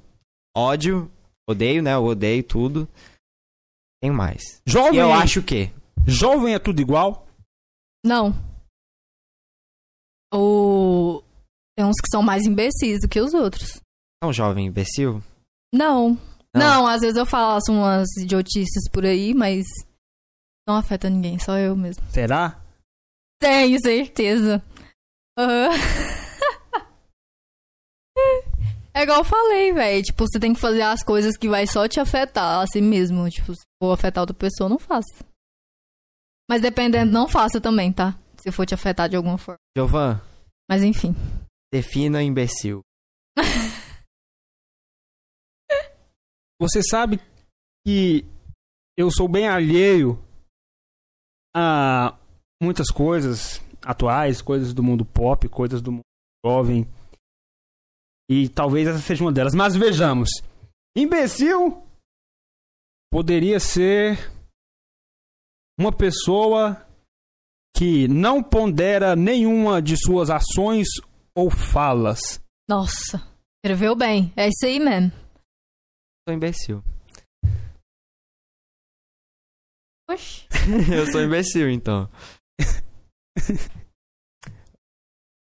ódio, 0.55 1.11
odeio, 1.49 1.81
né? 1.83 1.93
Eu 1.95 2.03
odeio 2.05 2.43
tudo. 2.43 2.87
Tem 4.01 4.11
mais. 4.11 4.41
Jovem. 4.65 4.95
E 4.95 4.97
eu 4.97 5.11
acho 5.13 5.41
que 5.43 5.71
Jovem 6.07 6.53
é 6.53 6.59
tudo 6.59 6.79
igual. 6.81 7.27
Não. 8.05 8.33
O... 10.33 11.21
Tem 11.77 11.85
uns 11.85 11.97
que 12.01 12.09
são 12.09 12.21
mais 12.23 12.45
imbecis 12.45 12.99
do 13.01 13.07
que 13.09 13.19
os 13.19 13.33
outros. 13.33 13.79
é 14.23 14.25
um 14.27 14.33
jovem 14.33 14.67
imbecil. 14.67 15.21
Não. 15.73 16.17
Não. 16.53 16.61
Não, 16.84 16.88
às 16.88 17.02
vezes 17.02 17.15
eu 17.18 17.26
faço 17.26 17.72
umas 17.72 18.07
idiotices 18.18 18.90
por 18.91 19.06
aí, 19.06 19.34
mas 19.34 19.65
não 20.68 20.76
afeta 20.76 21.10
ninguém, 21.10 21.40
só 21.40 21.57
eu 21.57 21.76
mesmo. 21.76 22.03
Será? 22.11 22.61
Tenho 23.40 23.80
certeza. 23.82 24.61
Aham. 25.38 25.69
É 28.94 29.03
igual 29.03 29.19
eu 29.19 29.23
falei, 29.23 29.72
velho. 29.72 30.03
Tipo, 30.03 30.26
você 30.28 30.38
tem 30.38 30.53
que 30.53 30.60
fazer 30.60 30.82
as 30.82 31.02
coisas 31.02 31.38
que 31.38 31.48
vai 31.48 31.65
só 31.65 31.88
te 31.88 31.99
afetar, 31.99 32.60
assim 32.60 32.82
mesmo. 32.82 33.30
Tipo, 33.30 33.53
se 33.56 33.61
for 33.82 33.94
afetar 33.94 34.22
outra 34.22 34.36
pessoa, 34.36 34.69
não 34.69 34.78
faça. 34.78 35.26
Mas 36.49 36.61
dependendo, 36.61 37.10
não 37.11 37.28
faça 37.28 37.61
também, 37.61 37.91
tá? 37.94 38.18
Se 38.38 38.52
for 38.52 38.65
te 38.65 38.73
afetar 38.73 39.07
de 39.07 39.15
alguma 39.15 39.38
forma. 39.38 39.57
Giovan, 39.78 40.19
Mas 40.69 40.84
enfim. 40.84 41.15
defina 41.73 42.22
imbecil. 42.22 42.82
Você 46.61 46.83
sabe 46.83 47.19
que 47.83 48.23
eu 48.95 49.09
sou 49.09 49.27
bem 49.27 49.47
alheio 49.47 50.23
a 51.55 52.15
muitas 52.61 52.91
coisas 52.91 53.59
atuais, 53.83 54.43
coisas 54.43 54.71
do 54.71 54.83
mundo 54.83 55.03
pop, 55.03 55.49
coisas 55.49 55.81
do 55.81 55.91
mundo 55.91 56.05
jovem. 56.45 56.88
E 58.29 58.47
talvez 58.47 58.88
essa 58.88 58.99
seja 58.99 59.23
uma 59.23 59.31
delas. 59.31 59.55
Mas 59.55 59.75
vejamos. 59.75 60.29
Imbecil 60.95 61.81
poderia 63.11 63.59
ser 63.59 64.31
uma 65.79 65.91
pessoa 65.91 66.85
que 67.75 68.07
não 68.07 68.43
pondera 68.43 69.15
nenhuma 69.15 69.81
de 69.81 69.97
suas 69.97 70.29
ações 70.29 70.88
ou 71.35 71.49
falas. 71.49 72.19
Nossa. 72.69 73.17
Escreveu 73.57 73.95
bem. 73.95 74.31
É 74.38 74.47
isso 74.47 74.63
aí 74.63 74.79
mesmo. 74.79 75.11
Sou 76.27 76.35
imbecil. 76.35 76.84
Oxi. 80.10 80.48
eu 80.95 81.11
sou 81.11 81.22
imbecil, 81.22 81.69
então. 81.69 82.07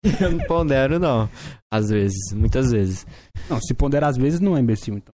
eu 0.05 0.31
não 0.33 0.47
pondero, 0.47 0.99
não. 0.99 1.29
Às 1.73 1.89
vezes, 1.91 2.33
muitas 2.33 2.71
vezes. 2.71 3.05
Não, 3.51 3.61
se 3.61 3.75
ponderar 3.75 4.11
às 4.11 4.17
vezes 4.17 4.41
não 4.41 4.57
é 4.57 4.61
imbecil, 4.61 4.95
então. 4.95 5.13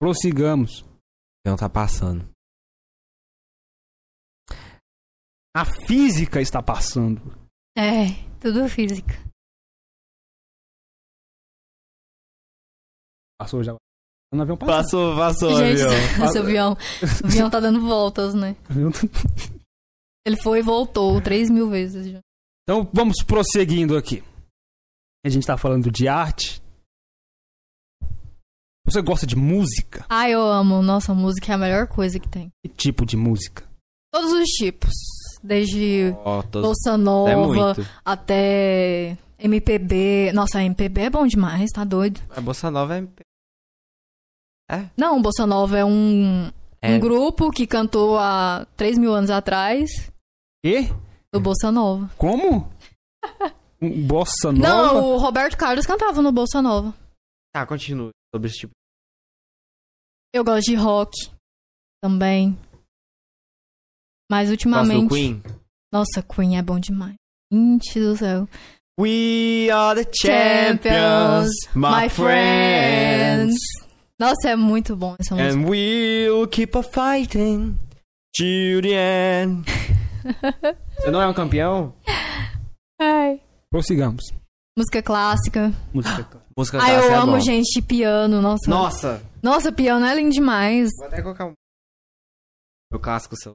Prossigamos. 0.00 0.84
Não 1.44 1.56
tá 1.56 1.68
passando. 1.68 2.30
A 5.54 5.64
física 5.86 6.40
está 6.40 6.62
passando. 6.62 7.20
É, 7.76 8.14
tudo 8.40 8.68
física. 8.68 9.31
Passou 13.42 13.62
já. 13.62 13.74
O 13.74 14.40
avião 14.40 14.56
passou. 14.56 15.14
Passou, 15.14 15.16
passou, 15.16 15.58
Gente, 15.58 15.82
avião. 15.82 15.92
esse 16.26 16.38
avião. 16.38 16.76
O 17.22 17.26
avião 17.26 17.50
tá 17.50 17.60
dando 17.60 17.80
voltas, 17.80 18.34
né? 18.34 18.56
Ele 20.24 20.36
foi 20.40 20.60
e 20.60 20.62
voltou 20.62 21.20
três 21.20 21.50
mil 21.50 21.68
vezes 21.68 22.06
já. 22.06 22.20
Então 22.62 22.88
vamos 22.92 23.16
prosseguindo 23.26 23.96
aqui. 23.96 24.22
A 25.26 25.28
gente 25.28 25.46
tá 25.46 25.56
falando 25.56 25.90
de 25.90 26.06
arte. 26.08 26.62
Você 28.86 29.02
gosta 29.02 29.26
de 29.26 29.36
música? 29.36 30.04
Ah, 30.08 30.28
eu 30.28 30.40
amo. 30.40 30.82
Nossa, 30.82 31.14
música 31.14 31.52
é 31.52 31.54
a 31.54 31.58
melhor 31.58 31.86
coisa 31.86 32.18
que 32.18 32.28
tem. 32.28 32.50
Que 32.64 32.72
tipo 32.72 33.04
de 33.04 33.16
música? 33.16 33.64
Todos 34.12 34.32
os 34.32 34.48
tipos. 34.50 34.92
Desde 35.42 36.14
tô... 36.50 36.62
Bolsa 36.62 36.90
É 36.90 36.96
Nova 36.96 37.46
muito. 37.46 37.88
até 38.04 39.18
MPB. 39.38 40.32
Nossa, 40.32 40.62
MPB 40.62 41.02
é 41.02 41.10
bom 41.10 41.26
demais, 41.26 41.70
tá 41.70 41.84
doido? 41.84 42.20
A 42.30 42.40
Bossa 42.40 42.70
Nova 42.70 42.98
é... 42.98 43.06
Não, 44.96 45.20
Bolsa 45.20 45.46
Nova 45.46 45.78
é 45.78 45.84
um, 45.84 46.50
é... 46.80 46.94
um 46.94 47.00
grupo 47.00 47.50
que 47.50 47.66
cantou 47.66 48.18
há 48.18 48.66
3 48.76 48.98
mil 48.98 49.14
anos 49.14 49.30
atrás 49.30 49.90
E? 50.64 50.88
do 51.32 51.40
Bolsa 51.40 51.70
Nova. 51.70 52.10
Como? 52.16 52.70
Bossa 54.06 54.52
Nova? 54.52 54.94
Não, 54.94 55.04
o 55.12 55.16
Roberto 55.18 55.56
Carlos 55.56 55.86
cantava 55.86 56.22
no 56.22 56.32
Bolsa 56.32 56.62
Nova. 56.62 56.94
Tá, 57.52 57.66
continue 57.66 58.10
sobre 58.34 58.48
esse 58.48 58.60
tipo. 58.60 58.72
Eu 60.34 60.44
gosto 60.44 60.70
de 60.70 60.74
rock 60.74 61.12
também. 62.02 62.58
Mas 64.30 64.50
ultimamente. 64.50 65.08
do 65.08 65.14
Queen? 65.14 65.42
Nossa, 65.92 66.22
Queen 66.22 66.56
é 66.56 66.62
bom 66.62 66.80
demais. 66.80 67.16
Gente 67.52 68.00
do 68.00 68.16
céu. 68.16 68.48
We 68.98 69.70
are 69.70 70.02
the 70.02 70.10
champions, 70.14 71.50
my 71.74 72.08
friends. 72.08 73.54
Nossa, 74.22 74.50
é 74.50 74.56
muito 74.56 74.94
bom 74.94 75.16
essa 75.18 75.34
música. 75.34 75.52
And 75.52 75.68
we'll 75.68 76.46
keep 76.46 76.78
on 76.78 76.82
fighting 76.84 77.76
till 78.32 78.80
the 78.80 79.42
end. 79.42 79.64
Você 81.00 81.10
não 81.10 81.20
é 81.20 81.26
um 81.26 81.34
campeão? 81.34 81.92
Ai. 83.00 83.40
Prossigamos. 83.68 84.22
Música 84.78 85.02
clássica. 85.02 85.72
Música. 85.92 86.22
clássica. 86.22 86.42
Música 86.56 86.78
Ah, 86.80 86.92
eu 86.92 87.10
é 87.10 87.14
amo, 87.14 87.32
bom. 87.32 87.40
gente, 87.40 87.82
piano. 87.82 88.40
Nossa. 88.40 88.70
Nossa! 88.70 89.22
Nossa, 89.42 89.72
piano 89.72 90.06
é 90.06 90.14
lindo 90.14 90.30
demais. 90.30 90.88
Vou 90.98 91.08
até 91.08 91.20
colocar 91.20 91.46
um... 91.46 91.52
Meu 92.92 93.00
clássico 93.00 93.34
seu. 93.36 93.52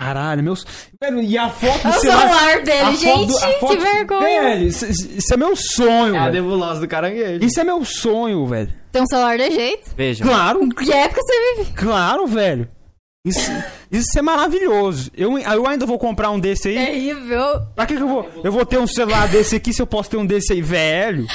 Caralho, 0.00 0.44
meus. 0.44 0.64
Velho, 1.02 1.20
e 1.20 1.36
a 1.36 1.48
foto 1.50 1.88
É 1.88 1.90
do 1.90 1.96
o 1.96 2.00
celular- 2.00 2.20
celular 2.28 2.62
dele, 2.62 2.80
a 2.80 2.92
gente. 2.92 3.32
foto 3.32 3.44
a 3.44 3.46
que 3.52 3.58
foto- 3.60 3.80
vergonha. 3.80 4.42
Velho, 4.42 4.68
isso, 4.68 4.86
isso 4.86 5.34
é 5.34 5.36
meu 5.36 5.56
sonho, 5.56 6.14
É 6.14 6.18
a 6.18 6.22
velho. 6.30 6.34
nebulosa 6.34 6.80
do 6.80 6.86
caranguejo. 6.88 7.44
Isso 7.44 7.58
é 7.60 7.64
meu 7.64 7.84
sonho, 7.84 8.46
velho. 8.46 8.72
Tem 8.92 9.02
um 9.02 9.06
celular 9.06 9.36
de 9.36 9.50
jeito. 9.50 9.90
Veja. 9.96 10.22
Claro, 10.24 10.68
Que 10.68 10.92
época 10.92 11.20
você 11.20 11.56
vive? 11.56 11.72
claro, 11.72 12.26
velho. 12.28 12.68
Isso, 13.26 13.50
isso 13.90 14.16
é 14.18 14.22
maravilhoso. 14.22 15.10
Eu, 15.16 15.36
eu 15.36 15.66
ainda 15.66 15.84
vou 15.84 15.98
comprar 15.98 16.30
um 16.30 16.38
desse 16.38 16.68
aí. 16.68 16.76
Terrível. 16.76 17.60
Pra 17.74 17.84
que, 17.84 17.96
que 17.96 18.02
eu 18.02 18.08
vou? 18.08 18.30
Eu 18.44 18.52
vou 18.52 18.64
ter 18.64 18.78
um 18.78 18.86
celular 18.86 19.26
desse 19.28 19.56
aqui 19.56 19.72
se 19.74 19.82
eu 19.82 19.86
posso 19.86 20.08
ter 20.10 20.16
um 20.16 20.24
desse 20.24 20.52
aí, 20.52 20.62
velho. 20.62 21.26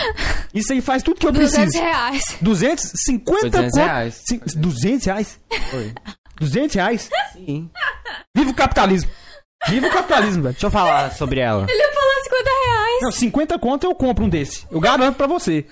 Isso 0.54 0.72
aí 0.72 0.80
faz 0.82 1.04
tudo 1.04 1.20
que 1.20 1.28
eu 1.28 1.32
200 1.34 1.56
preciso. 1.74 1.84
reais. 1.84 2.24
250 2.42 3.50
200 3.50 3.72
conto- 3.72 3.76
reais. 3.86 4.22
Cin- 4.26 4.42
200 4.56 5.06
reais? 5.06 5.40
Oi. 5.74 5.94
200 6.40 6.76
reais? 6.76 7.10
Sim. 7.34 7.70
Viva 8.36 8.52
o 8.52 8.56
capitalismo. 8.56 9.10
Viva 9.68 9.88
o 9.88 9.92
capitalismo, 9.92 10.44
velho. 10.44 10.54
Deixa 10.54 10.68
eu 10.68 10.72
falar 10.72 11.12
sobre 11.14 11.40
ela. 11.40 11.66
Ele 11.70 11.82
ia 11.82 11.94
falar 11.94 12.24
50 12.24 12.50
reais. 12.50 13.00
Não, 13.02 13.12
50 13.12 13.60
conto 13.60 13.84
eu 13.86 13.96
compro 13.96 14.26
um 14.26 14.30
desse. 14.30 14.68
Eu 14.70 14.80
garanto 14.80 15.16
pra 15.16 15.28
você. 15.28 15.66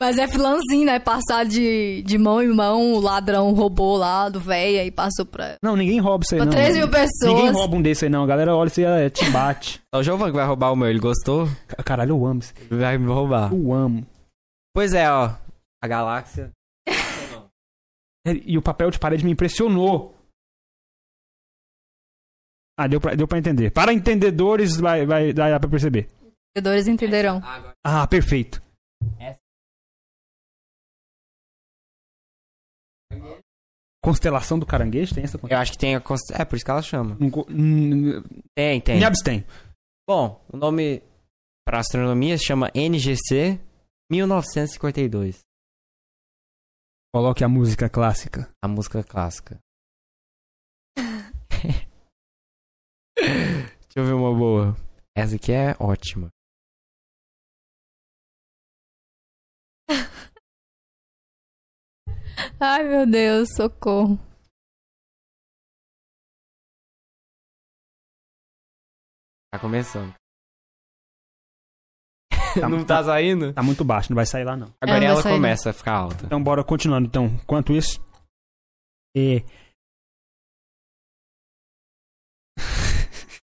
Mas 0.00 0.18
é 0.18 0.28
filanzinho, 0.28 0.84
né? 0.84 0.98
Passar 0.98 1.46
de, 1.46 2.02
de 2.02 2.18
mão 2.18 2.42
em 2.42 2.48
mão, 2.54 2.92
o 2.92 3.00
ladrão 3.00 3.52
roubou 3.54 3.96
lá 3.96 4.28
do 4.28 4.38
véia 4.38 4.84
e 4.84 4.90
passou 4.90 5.24
pra, 5.24 5.54
Não, 5.62 5.74
ninguém 5.74 5.98
rouba 6.00 6.22
isso 6.22 6.34
aí, 6.34 6.38
pra 6.38 6.44
não. 6.44 6.52
13 6.52 6.78
mil 6.78 6.86
Ninguém 6.86 7.00
pessoas. 7.08 7.52
rouba 7.56 7.76
um 7.76 7.82
desse 7.82 8.04
aí, 8.04 8.10
não. 8.10 8.22
A 8.24 8.26
galera 8.26 8.54
olha 8.54 8.68
isso 8.68 8.80
aí, 8.80 8.86
é, 9.06 9.10
te 9.10 9.28
bate. 9.30 9.80
É 9.94 9.96
o 9.98 10.02
Giovanni 10.02 10.32
que 10.32 10.36
vai 10.36 10.46
roubar 10.46 10.70
o 10.72 10.76
meu. 10.76 10.88
Ele 10.88 10.98
gostou? 10.98 11.48
Ca- 11.66 11.82
Caralho, 11.82 12.10
eu 12.10 12.26
amo 12.26 12.40
isso. 12.40 12.52
Ele 12.70 12.80
vai 12.80 12.98
me 12.98 13.06
roubar. 13.06 13.50
Eu 13.50 13.72
amo. 13.72 14.06
Pois 14.74 14.92
é, 14.92 15.10
ó. 15.10 15.30
A 15.82 15.88
galáxia. 15.88 16.50
É, 18.26 18.32
E 18.44 18.58
o 18.58 18.62
papel 18.62 18.90
de 18.90 18.98
parede 18.98 19.24
me 19.24 19.30
impressionou. 19.30 20.14
Ah, 22.78 22.86
deu 22.86 23.00
pra, 23.00 23.14
deu 23.14 23.26
pra 23.26 23.38
entender. 23.38 23.70
Para 23.70 23.92
entendedores, 23.92 24.76
vai, 24.76 25.06
vai, 25.06 25.32
dá 25.32 25.58
pra 25.58 25.70
perceber. 25.70 26.08
Os 26.56 26.86
entenderão. 26.86 27.40
Ah, 27.84 28.06
perfeito. 28.06 28.60
Constelação 34.02 34.58
do 34.58 34.66
caranguejo? 34.66 35.14
Tem 35.14 35.24
essa? 35.24 35.38
Eu 35.48 35.58
acho 35.58 35.72
que 35.72 35.78
tem 35.78 35.96
a... 35.96 36.00
const- 36.00 36.30
É, 36.32 36.44
por 36.44 36.56
isso 36.56 36.64
que 36.64 36.70
ela 36.70 36.82
chama. 36.82 37.16
Tem, 38.54 38.80
tem. 38.80 38.98
Me 38.98 39.04
abstenho. 39.04 39.44
Bom, 40.08 40.44
o 40.52 40.56
nome 40.56 41.02
pra 41.66 41.80
astronomia 41.80 42.38
se 42.38 42.44
chama 42.44 42.70
NGC 42.74 43.58
1952. 44.10 45.40
Coloque 47.16 47.40
a 47.42 47.48
música 47.48 47.88
clássica. 47.88 48.52
A 48.62 48.68
música 48.68 49.02
clássica. 49.02 49.58
Deixa 53.16 53.96
eu 53.96 54.04
ver 54.04 54.12
uma 54.12 54.38
boa. 54.38 54.76
Essa 55.16 55.36
aqui 55.36 55.50
é 55.50 55.74
ótima. 55.80 56.28
Ai, 62.60 62.86
meu 62.86 63.10
Deus, 63.10 63.48
socorro. 63.56 64.18
Tá 69.50 69.58
começando. 69.58 70.14
Tá, 72.60 72.68
não 72.68 72.84
tá 72.84 73.02
saindo? 73.04 73.52
tá 73.52 73.62
muito 73.62 73.84
baixo, 73.84 74.10
não 74.10 74.16
vai 74.16 74.26
sair 74.26 74.44
lá 74.44 74.56
não. 74.56 74.72
Agora 74.80 75.04
É, 75.04 75.08
ela 75.08 75.22
não. 75.22 75.30
começa 75.30 75.70
a 75.70 75.72
ficar 75.72 75.92
alta. 75.96 76.26
Então 76.26 76.42
bora 76.42 76.62
continuando 76.64 77.06
então. 77.06 77.26
Enquanto 77.26 77.72
isso. 77.72 78.00
É, 79.16 79.38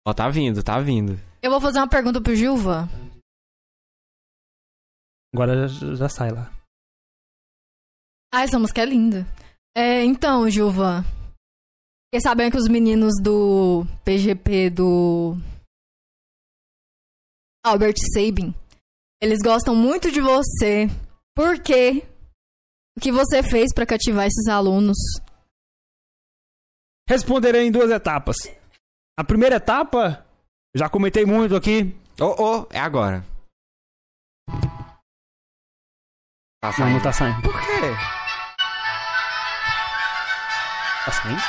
Ó, 0.08 0.14
tá 0.14 0.30
vindo, 0.30 0.64
tá 0.64 0.80
vindo. 0.80 1.20
Eu 1.42 1.50
vou 1.50 1.60
fazer 1.60 1.80
uma 1.80 1.90
pergunta 1.90 2.22
pro 2.22 2.36
Gilvan. 2.36 2.88
agora 5.34 5.68
já, 5.68 5.96
já 5.96 6.10
sai 6.10 6.30
lá. 6.32 6.52
Ah, 8.34 8.44
essa 8.44 8.60
música 8.60 8.82
é 8.82 8.86
linda. 8.86 9.26
É, 9.76 10.04
então, 10.04 10.48
Gilvan. 10.50 11.04
Fiquei 12.08 12.22
sabendo 12.22 12.52
que 12.52 12.58
os 12.58 12.68
meninos 12.68 13.14
do 13.22 13.84
PGP 14.06 14.70
do. 14.70 15.36
Albert 17.66 17.96
Sabin. 18.14 18.54
Eles 19.22 19.40
gostam 19.44 19.76
muito 19.76 20.12
de 20.12 20.22
você. 20.22 20.88
Por 21.36 21.62
quê? 21.62 22.06
O 22.98 23.02
que 23.02 23.12
você 23.12 23.42
fez 23.44 23.74
pra 23.74 23.86
cativar 23.86 24.26
esses 24.28 24.48
alunos? 24.48 24.98
Responderei 27.10 27.68
em 27.68 27.72
duas 27.72 27.92
etapas. 27.92 28.36
A 29.18 29.24
primeira 29.24 29.56
etapa, 29.58 30.26
já 30.76 30.90
comentei 30.90 31.26
muito 31.26 31.56
aqui. 31.56 31.96
Ô, 32.20 32.62
ô, 32.62 32.68
é 32.72 32.80
agora. 32.80 33.24
Tá 36.62 36.70
Não, 36.70 36.74
saindo. 36.74 36.94
não 36.96 37.04
tá 37.04 37.14
saindo. 37.14 37.42
Por 37.42 37.54
quê? 37.54 37.82
Tá 41.06 41.12
saindo? 41.12 41.42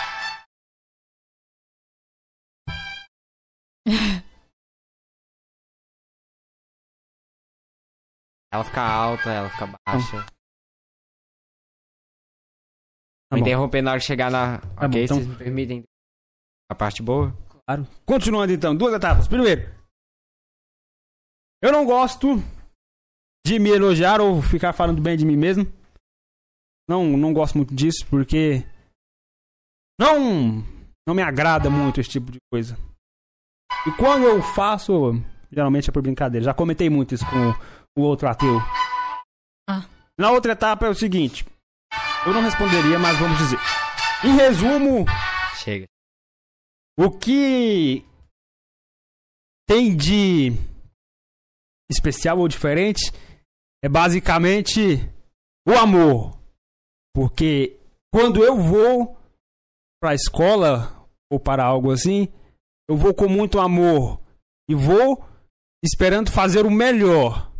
Ela 8.56 8.64
fica 8.64 8.80
alta, 8.80 9.30
ela 9.30 9.50
fica 9.50 9.66
baixa. 9.86 10.24
Tá 13.28 13.36
bom. 13.36 13.38
interromper 13.38 13.82
na 13.82 13.90
hora 13.90 14.00
que 14.00 14.06
chegar 14.06 14.30
na. 14.30 14.58
Tá 14.58 14.86
ok, 14.86 14.88
bom, 14.88 14.98
então. 14.98 15.16
vocês 15.18 15.28
me 15.28 15.36
permitem. 15.36 15.84
A 16.70 16.74
parte 16.74 17.02
boa? 17.02 17.36
Claro. 17.66 17.86
Continuando 18.06 18.52
então, 18.52 18.74
duas 18.74 18.94
etapas. 18.94 19.28
Primeiro, 19.28 19.70
eu 21.62 21.70
não 21.70 21.84
gosto 21.84 22.36
de 23.46 23.58
me 23.58 23.70
elogiar 23.70 24.22
ou 24.22 24.40
ficar 24.40 24.72
falando 24.72 25.02
bem 25.02 25.18
de 25.18 25.26
mim 25.26 25.36
mesmo. 25.36 25.64
Não, 26.88 27.04
não 27.16 27.34
gosto 27.34 27.58
muito 27.58 27.74
disso 27.74 28.06
porque 28.08 28.64
não 30.00 30.64
não 31.06 31.14
me 31.14 31.22
agrada 31.22 31.68
muito 31.68 32.00
esse 32.00 32.08
tipo 32.08 32.32
de 32.32 32.38
coisa. 32.50 32.78
E 33.86 33.92
quando 33.98 34.24
eu 34.24 34.42
faço, 34.42 35.12
geralmente 35.52 35.90
é 35.90 35.92
por 35.92 36.02
brincadeira. 36.02 36.44
Já 36.44 36.54
comentei 36.54 36.88
muito 36.88 37.14
isso 37.14 37.24
com 37.26 37.52
o 37.96 38.02
outro 38.02 38.28
ateu. 38.28 38.58
Ah. 39.68 39.88
Na 40.18 40.30
outra 40.30 40.52
etapa 40.52 40.86
é 40.86 40.88
o 40.90 40.94
seguinte. 40.94 41.44
Eu 42.26 42.34
não 42.34 42.42
responderia, 42.42 42.98
mas 42.98 43.18
vamos 43.18 43.38
dizer. 43.38 43.58
Em 44.24 44.34
resumo, 44.34 45.04
Chega. 45.62 45.86
o 46.98 47.10
que 47.10 48.04
tem 49.66 49.96
de 49.96 50.52
especial 51.90 52.38
ou 52.38 52.48
diferente 52.48 53.12
é 53.82 53.88
basicamente 53.88 54.98
o 55.66 55.72
amor. 55.72 56.36
Porque 57.14 57.78
quando 58.12 58.44
eu 58.44 58.56
vou 58.56 59.16
para 60.00 60.10
a 60.10 60.14
escola 60.14 61.06
ou 61.30 61.40
para 61.40 61.64
algo 61.64 61.90
assim, 61.90 62.28
eu 62.88 62.96
vou 62.96 63.14
com 63.14 63.28
muito 63.28 63.58
amor 63.58 64.20
e 64.68 64.74
vou 64.74 65.24
esperando 65.84 66.30
fazer 66.30 66.66
o 66.66 66.70
melhor. 66.70 67.52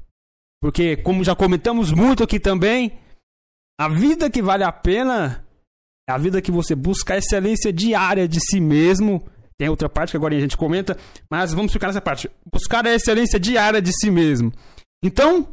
Porque, 0.60 0.96
como 0.96 1.24
já 1.24 1.34
comentamos 1.34 1.92
muito 1.92 2.22
aqui 2.22 2.40
também, 2.40 2.98
a 3.78 3.88
vida 3.88 4.30
que 4.30 4.42
vale 4.42 4.64
a 4.64 4.72
pena 4.72 5.44
é 6.08 6.12
a 6.12 6.18
vida 6.18 6.40
que 6.40 6.50
você 6.50 6.74
busca 6.74 7.14
a 7.14 7.18
excelência 7.18 7.72
diária 7.72 8.28
de 8.28 8.40
si 8.40 8.60
mesmo. 8.60 9.22
Tem 9.58 9.68
outra 9.68 9.88
parte 9.88 10.10
que 10.10 10.16
agora 10.16 10.36
a 10.36 10.40
gente 10.40 10.56
comenta, 10.56 10.96
mas 11.30 11.52
vamos 11.52 11.72
ficar 11.72 11.88
nessa 11.88 12.00
parte. 12.00 12.30
Buscar 12.50 12.86
a 12.86 12.94
excelência 12.94 13.40
diária 13.40 13.82
de 13.82 13.92
si 13.92 14.10
mesmo. 14.10 14.52
Então, 15.02 15.48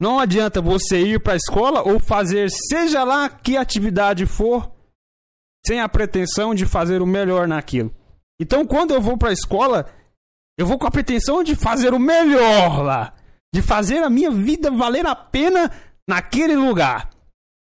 não 0.00 0.18
adianta 0.18 0.62
você 0.62 1.00
ir 1.00 1.20
para 1.20 1.34
a 1.34 1.36
escola 1.36 1.82
ou 1.82 2.00
fazer 2.00 2.50
seja 2.50 3.04
lá 3.04 3.28
que 3.28 3.56
atividade 3.56 4.24
for, 4.26 4.70
sem 5.66 5.80
a 5.80 5.88
pretensão 5.88 6.54
de 6.54 6.64
fazer 6.64 7.02
o 7.02 7.06
melhor 7.06 7.46
naquilo. 7.46 7.94
Então, 8.40 8.64
quando 8.64 8.94
eu 8.94 9.00
vou 9.00 9.18
para 9.18 9.28
a 9.30 9.34
escola, 9.34 9.92
eu 10.58 10.66
vou 10.66 10.78
com 10.78 10.86
a 10.86 10.90
pretensão 10.90 11.42
de 11.42 11.54
fazer 11.54 11.92
o 11.92 11.98
melhor 11.98 12.82
lá, 12.82 13.14
de 13.54 13.62
fazer 13.62 14.02
a 14.02 14.10
minha 14.10 14.30
vida 14.30 14.70
valer 14.70 15.06
a 15.06 15.14
pena 15.14 15.70
naquele 16.08 16.56
lugar. 16.56 17.10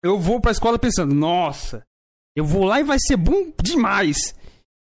Eu 0.02 0.18
vou 0.18 0.40
para 0.40 0.50
a 0.50 0.52
escola 0.52 0.78
pensando, 0.78 1.14
nossa, 1.14 1.82
eu 2.36 2.44
vou 2.44 2.64
lá 2.64 2.80
e 2.80 2.84
vai 2.84 2.98
ser 2.98 3.16
bom 3.16 3.52
demais. 3.62 4.34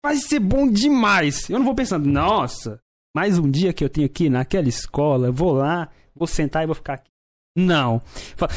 Vai 0.05 0.17
ser 0.17 0.41
bom 0.41 0.69
demais. 0.69 1.49
Eu 1.49 1.59
não 1.59 1.67
vou 1.67 1.75
pensando, 1.75 2.09
nossa, 2.09 2.81
mais 3.15 3.39
um 3.39 3.51
dia 3.51 3.73
que 3.73 3.85
eu 3.85 3.91
tenho 3.91 4.07
aqui 4.07 4.29
naquela 4.29 4.69
escola, 4.69 5.29
eu 5.29 5.33
vou 5.33 5.53
lá, 5.53 5.89
vou 6.15 6.27
sentar 6.27 6.63
e 6.63 6.67
vou 6.67 6.75
ficar 6.75 6.95
aqui. 6.95 7.11
Não. 7.57 8.03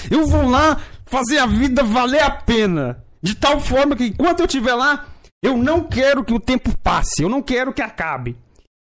Eu 0.10 0.26
vou 0.26 0.48
lá 0.50 0.82
fazer 1.06 1.40
a 1.40 1.46
vida 1.46 1.84
valer 1.84 2.24
a 2.24 2.32
pena. 2.32 3.04
De 3.22 3.36
tal 3.36 3.60
forma 3.60 3.96
que 3.96 4.06
enquanto 4.06 4.40
eu 4.40 4.46
estiver 4.46 4.74
lá, 4.74 5.08
eu 5.44 5.58
não 5.58 5.84
quero 5.84 6.24
que 6.24 6.34
o 6.34 6.40
tempo 6.40 6.76
passe. 6.78 7.22
Eu 7.22 7.30
não 7.30 7.42
quero 7.42 7.74
que 7.74 7.82
acabe. 7.82 8.38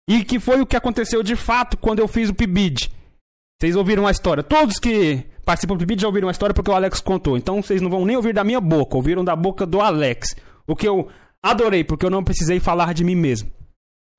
E 0.07 0.23
que 0.23 0.39
foi 0.39 0.61
o 0.61 0.65
que 0.65 0.75
aconteceu 0.75 1.23
de 1.23 1.35
fato 1.35 1.77
quando 1.77 1.99
eu 1.99 2.07
fiz 2.07 2.29
o 2.29 2.33
PIBID. 2.33 2.91
Vocês 3.63 3.77
ouviram 3.77 4.05
a 4.05 4.11
história. 4.11 4.43
Todos 4.43 4.77
que 4.77 5.23
participam 5.45 5.75
do 5.75 5.79
PIBID 5.79 6.01
já 6.01 6.07
ouviram 6.09 6.27
a 6.27 6.31
história 6.31 6.53
porque 6.53 6.69
o 6.69 6.73
Alex 6.73 6.99
contou. 6.99 7.37
Então 7.37 7.61
vocês 7.61 7.81
não 7.81 7.89
vão 7.89 8.03
nem 8.03 8.17
ouvir 8.17 8.33
da 8.33 8.43
minha 8.43 8.59
boca. 8.59 8.97
Ouviram 8.97 9.23
da 9.23 9.37
boca 9.37 9.65
do 9.65 9.79
Alex. 9.79 10.35
O 10.67 10.75
que 10.75 10.85
eu 10.85 11.07
adorei, 11.41 11.81
porque 11.81 12.05
eu 12.05 12.09
não 12.09 12.25
precisei 12.25 12.59
falar 12.59 12.93
de 12.93 13.05
mim 13.05 13.15
mesmo. 13.15 13.49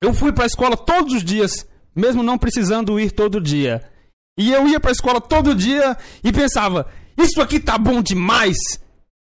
Eu 0.01 0.15
fui 0.15 0.33
pra 0.33 0.47
escola 0.47 0.75
todos 0.75 1.13
os 1.13 1.23
dias, 1.23 1.63
mesmo 1.95 2.23
não 2.23 2.39
precisando 2.39 2.99
ir 2.99 3.11
todo 3.11 3.39
dia. 3.39 3.87
E 4.35 4.51
eu 4.51 4.67
ia 4.67 4.79
pra 4.79 4.89
escola 4.89 5.21
todo 5.21 5.53
dia 5.53 5.95
e 6.23 6.31
pensava: 6.31 6.87
Isso 7.15 7.39
aqui 7.39 7.59
tá 7.59 7.77
bom 7.77 8.01
demais. 8.01 8.57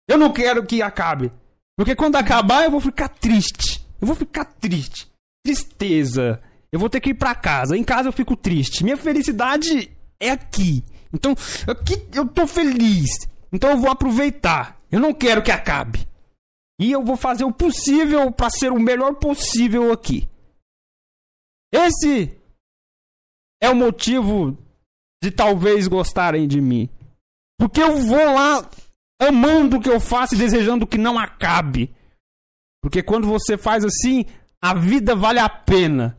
Eu 0.08 0.18
não 0.18 0.32
quero 0.32 0.66
que 0.66 0.82
acabe. 0.82 1.34
Porque 1.78 1.98
quando 1.98 2.16
acabar 2.16 2.64
eu 2.64 2.72
vou 2.72 2.80
ficar 2.80 3.10
triste. 3.10 3.86
Eu 4.00 4.08
vou 4.08 4.16
ficar 4.16 4.46
triste. 4.46 5.06
Tristeza. 5.46 6.40
Eu 6.72 6.80
vou 6.80 6.90
ter 6.90 7.02
que 7.02 7.10
ir 7.10 7.16
pra 7.16 7.36
casa. 7.36 7.76
Em 7.76 7.84
casa 7.84 8.08
eu 8.08 8.14
fico 8.14 8.38
triste. 8.38 8.86
Minha 8.86 8.96
felicidade 8.96 9.92
é 10.24 10.32
aqui. 10.32 10.84
Então, 11.14 11.36
aqui 11.68 12.08
eu 12.14 12.28
tô 12.28 12.48
feliz. 12.48 13.10
Então 13.52 13.70
eu 13.70 13.78
vou 13.78 13.92
aproveitar. 13.92 14.82
Eu 14.92 15.00
não 15.00 15.14
quero 15.14 15.44
que 15.44 15.52
acabe. 15.52 16.08
E 16.80 16.92
eu 16.92 17.04
vou 17.04 17.16
fazer 17.16 17.44
o 17.44 17.52
possível 17.52 18.32
pra 18.32 18.50
ser 18.50 18.72
o 18.72 18.80
melhor 18.80 19.16
possível 19.16 19.92
aqui. 19.92 20.28
Esse 21.72 22.36
é 23.62 23.70
o 23.70 23.76
motivo 23.76 24.58
de 25.24 25.32
talvez 25.32 25.88
gostarem 25.88 26.48
de 26.48 26.60
mim. 26.60 26.90
Porque 27.60 27.82
eu 27.82 27.98
vou 27.98 28.34
lá 28.34 28.70
amando 29.22 29.78
o 29.78 29.82
que 29.82 29.90
eu 29.90 30.00
faço 30.00 30.36
e 30.36 30.38
desejando 30.38 30.88
que 30.88 30.98
não 30.98 31.18
acabe. 31.18 31.96
Porque 32.82 33.02
quando 33.02 33.28
você 33.28 33.58
faz 33.58 33.86
assim, 33.86 34.26
a 34.62 34.74
vida 34.74 35.16
vale 35.16 35.40
a 35.40 35.48
pena. 35.48 36.18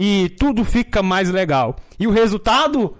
E 0.00 0.30
tudo 0.30 0.64
fica 0.64 1.02
mais 1.02 1.30
legal. 1.30 1.76
E 1.98 2.06
o 2.06 2.10
resultado, 2.10 2.96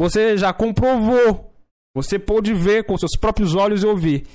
você 0.00 0.38
já 0.38 0.50
comprovou. 0.50 1.52
Você 1.94 2.18
pôde 2.18 2.54
ver 2.54 2.86
com 2.86 2.96
seus 2.96 3.18
próprios 3.20 3.54
olhos 3.54 3.82
e 3.82 3.86
ouvir. 3.86 4.26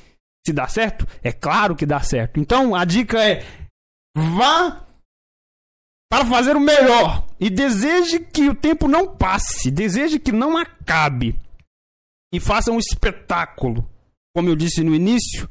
Se 0.45 0.53
dá 0.53 0.67
certo? 0.67 1.07
É 1.23 1.31
claro 1.31 1.75
que 1.75 1.87
dá 1.87 1.99
certo. 2.01 2.39
Então 2.39 2.75
a 2.75 2.85
dica 2.85 3.17
é: 3.27 3.43
vá 4.15 4.85
para 6.07 6.23
fazer 6.23 6.55
o 6.55 6.59
melhor 6.59 7.25
e 7.39 7.49
deseje 7.49 8.19
que 8.19 8.47
o 8.47 8.53
tempo 8.53 8.87
não 8.87 9.15
passe, 9.15 9.71
deseje 9.71 10.19
que 10.19 10.31
não 10.31 10.55
acabe 10.55 11.35
e 12.31 12.39
faça 12.39 12.71
um 12.71 12.77
espetáculo. 12.77 13.89
Como 14.35 14.47
eu 14.47 14.55
disse 14.55 14.83
no 14.83 14.93
início, 14.93 15.49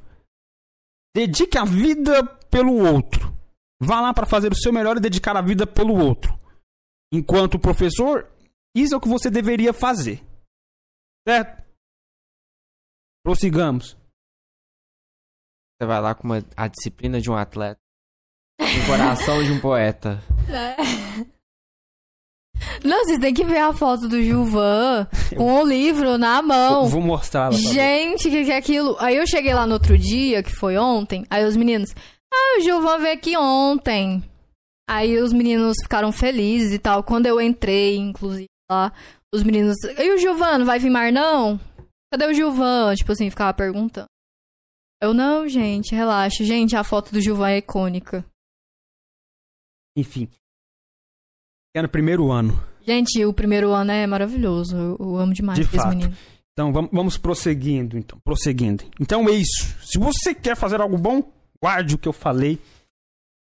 dedique 1.12 1.59
a 1.59 1.65
vida 1.65 2.24
pelo 2.49 2.77
outro. 2.77 3.36
Vá 3.82 4.01
lá 4.01 4.15
para 4.15 4.27
fazer 4.27 4.53
o 4.53 4.57
seu 4.57 4.73
melhor 4.73 4.97
e 4.97 5.01
dedicar 5.01 5.36
a 5.36 5.43
vida 5.43 5.66
pelo 5.66 5.97
outro. 5.97 6.39
Enquanto 7.12 7.59
professor, 7.59 8.31
isso 8.74 8.94
é 8.94 8.96
o 8.96 9.01
que 9.01 9.09
você 9.09 9.30
deveria 9.30 9.72
fazer. 9.72 10.22
Certo? 11.26 11.62
Prossigamos. 13.24 13.96
Você 15.76 15.86
vai 15.86 16.01
lá 16.01 16.14
com 16.14 16.24
uma, 16.24 16.44
a 16.56 16.68
disciplina 16.68 17.20
de 17.20 17.30
um 17.30 17.36
atleta. 17.36 17.80
O 18.60 18.86
coração 18.86 19.42
de 19.42 19.52
um 19.52 19.60
poeta. 19.60 20.22
Não, 22.84 23.05
vocês 23.05 23.18
têm 23.18 23.34
que 23.34 23.44
ver 23.44 23.59
a 23.59 23.72
foto 23.72 24.09
do 24.09 24.22
Gilvan 24.22 25.06
com 25.36 25.62
o 25.62 25.66
livro 25.66 26.18
na 26.18 26.42
mão. 26.42 26.86
Vou 26.86 27.01
mostrar 27.01 27.51
lá. 27.51 27.56
Gente, 27.56 28.28
o 28.28 28.30
que, 28.30 28.44
que 28.44 28.52
é 28.52 28.56
aquilo? 28.56 28.96
Aí 29.01 29.16
eu 29.16 29.26
cheguei 29.26 29.55
lá 29.55 29.66
no 29.66 29.74
outro 29.74 29.96
dia, 29.98 30.42
que 30.42 30.51
foi 30.51 30.76
ontem, 30.76 31.24
aí 31.30 31.44
os 31.44 31.56
meninos, 31.56 31.94
ah, 32.32 32.59
o 32.59 32.60
Gilvan 32.60 32.98
veio 32.98 33.14
aqui 33.14 33.36
ontem. 33.36 34.22
Aí 34.88 35.18
os 35.18 35.32
meninos 35.32 35.76
ficaram 35.82 36.12
felizes 36.12 36.72
e 36.72 36.78
tal. 36.78 37.02
Quando 37.02 37.26
eu 37.26 37.40
entrei, 37.40 37.96
inclusive, 37.96 38.48
lá, 38.70 38.93
os 39.32 39.43
meninos, 39.43 39.77
e 39.85 40.15
o 40.15 40.19
Gilvan, 40.19 40.65
vai 40.65 40.78
vir 40.78 40.91
mais 40.91 41.12
não? 41.12 41.59
Cadê 42.12 42.27
o 42.27 42.35
Gilvan? 42.35 42.95
Tipo 42.95 43.12
assim, 43.12 43.31
ficava 43.31 43.53
perguntando. 43.53 44.09
Eu, 45.03 45.12
não, 45.12 45.49
gente, 45.49 45.95
relaxa. 45.95 46.45
Gente, 46.45 46.77
a 46.77 46.85
foto 46.85 47.12
do 47.12 47.20
Gilvan 47.20 47.51
é 47.51 47.59
icônica. 47.59 48.24
Enfim. 49.97 50.28
É 51.74 51.82
no 51.82 51.89
primeiro 51.89 52.31
ano. 52.31 52.59
Gente, 52.86 53.24
o 53.24 53.32
primeiro 53.32 53.73
ano 53.73 53.91
é 53.91 54.07
maravilhoso. 54.07 54.77
Eu, 54.77 54.97
eu 54.99 55.16
amo 55.16 55.32
demais 55.35 55.59
De 55.59 55.65
fato. 55.65 55.89
meninos. 55.89 56.16
Então 56.53 56.73
vamos, 56.73 56.91
vamos 56.93 57.19
prosseguindo, 57.19 57.99
então. 57.99 58.19
Prosseguindo. 58.20 58.85
Então 59.01 59.28
é 59.28 59.32
isso. 59.32 59.77
Se 59.82 59.99
você 59.99 60.35
quer 60.35 60.57
fazer 60.57 60.81
algo 60.81 60.97
bom, 60.97 61.23
guarde 61.61 61.97
o 61.97 61.99
que 61.99 62.09
eu 62.09 62.12
falei 62.12 62.61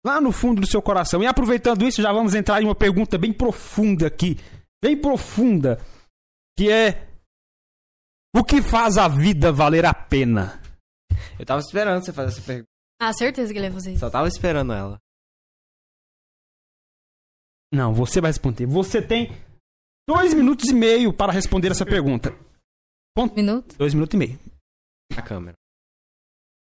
lá 0.05 0.21
no 0.21 0.31
fundo 0.31 0.61
do 0.61 0.67
seu 0.67 0.81
coração. 0.81 1.21
E 1.21 1.27
aproveitando 1.27 1.85
isso, 1.85 2.01
já 2.01 2.11
vamos 2.13 2.33
entrar 2.33 2.61
em 2.61 2.65
uma 2.65 2.75
pergunta 2.75 3.17
bem 3.17 3.33
profunda 3.33 4.07
aqui 4.07 4.37
bem 4.83 4.99
profunda, 4.99 5.77
que 6.57 6.69
é 6.69 7.07
o 8.35 8.43
que 8.43 8.61
faz 8.61 8.97
a 8.97 9.07
vida 9.07 9.49
valer 9.49 9.85
a 9.85 9.93
pena? 9.93 10.61
Eu 11.39 11.45
tava 11.45 11.61
esperando 11.61 12.03
você 12.03 12.11
fazer 12.11 12.37
essa 12.37 12.45
pergunta. 12.45 12.67
Ah, 13.01 13.13
certeza 13.13 13.53
que 13.53 13.57
ele 13.57 13.67
ia 13.67 13.73
fazer 13.73 13.91
isso. 13.91 14.01
Só 14.01 14.09
tava 14.09 14.27
esperando 14.27 14.73
ela. 14.73 14.99
Não, 17.71 17.93
você 17.93 18.19
vai 18.19 18.29
responder. 18.29 18.65
Você 18.65 19.01
tem 19.01 19.31
dois 20.07 20.33
minutos 20.33 20.69
e 20.69 20.73
meio 20.73 21.15
para 21.15 21.31
responder 21.31 21.71
essa 21.71 21.85
pergunta. 21.85 22.31
Minuto. 23.35 23.77
Dois 23.77 23.93
minutos 23.93 24.15
e 24.15 24.17
meio. 24.17 24.39
A 25.15 25.21
câmera. 25.21 25.55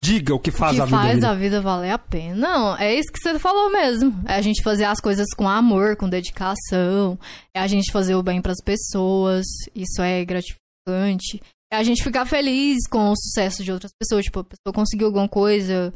Diga 0.04 0.34
o 0.34 0.38
que 0.38 0.50
faz 0.50 0.76
que 0.76 0.82
a 0.82 0.84
vida. 0.84 0.96
faz 0.98 1.24
a 1.24 1.34
vida 1.34 1.62
valer 1.62 1.90
a 1.90 1.98
pena? 1.98 2.34
Não, 2.34 2.76
é 2.76 2.94
isso 2.94 3.10
que 3.10 3.18
você 3.18 3.38
falou 3.38 3.70
mesmo. 3.70 4.12
É 4.28 4.34
a 4.34 4.42
gente 4.42 4.62
fazer 4.62 4.84
as 4.84 5.00
coisas 5.00 5.26
com 5.34 5.48
amor, 5.48 5.96
com 5.96 6.10
dedicação. 6.10 7.18
É 7.56 7.60
a 7.60 7.66
gente 7.66 7.90
fazer 7.90 8.14
o 8.14 8.22
bem 8.22 8.42
pras 8.42 8.62
pessoas. 8.62 9.46
Isso 9.74 10.02
é 10.02 10.22
gratificante. 10.22 11.40
É 11.72 11.76
a 11.76 11.82
gente 11.82 12.04
ficar 12.04 12.26
feliz 12.26 12.86
com 12.86 13.12
o 13.12 13.16
sucesso 13.16 13.64
de 13.64 13.72
outras 13.72 13.92
pessoas. 13.98 14.26
Tipo, 14.26 14.40
a 14.40 14.44
pessoa 14.44 14.74
conseguiu 14.74 15.06
alguma 15.06 15.26
coisa, 15.26 15.94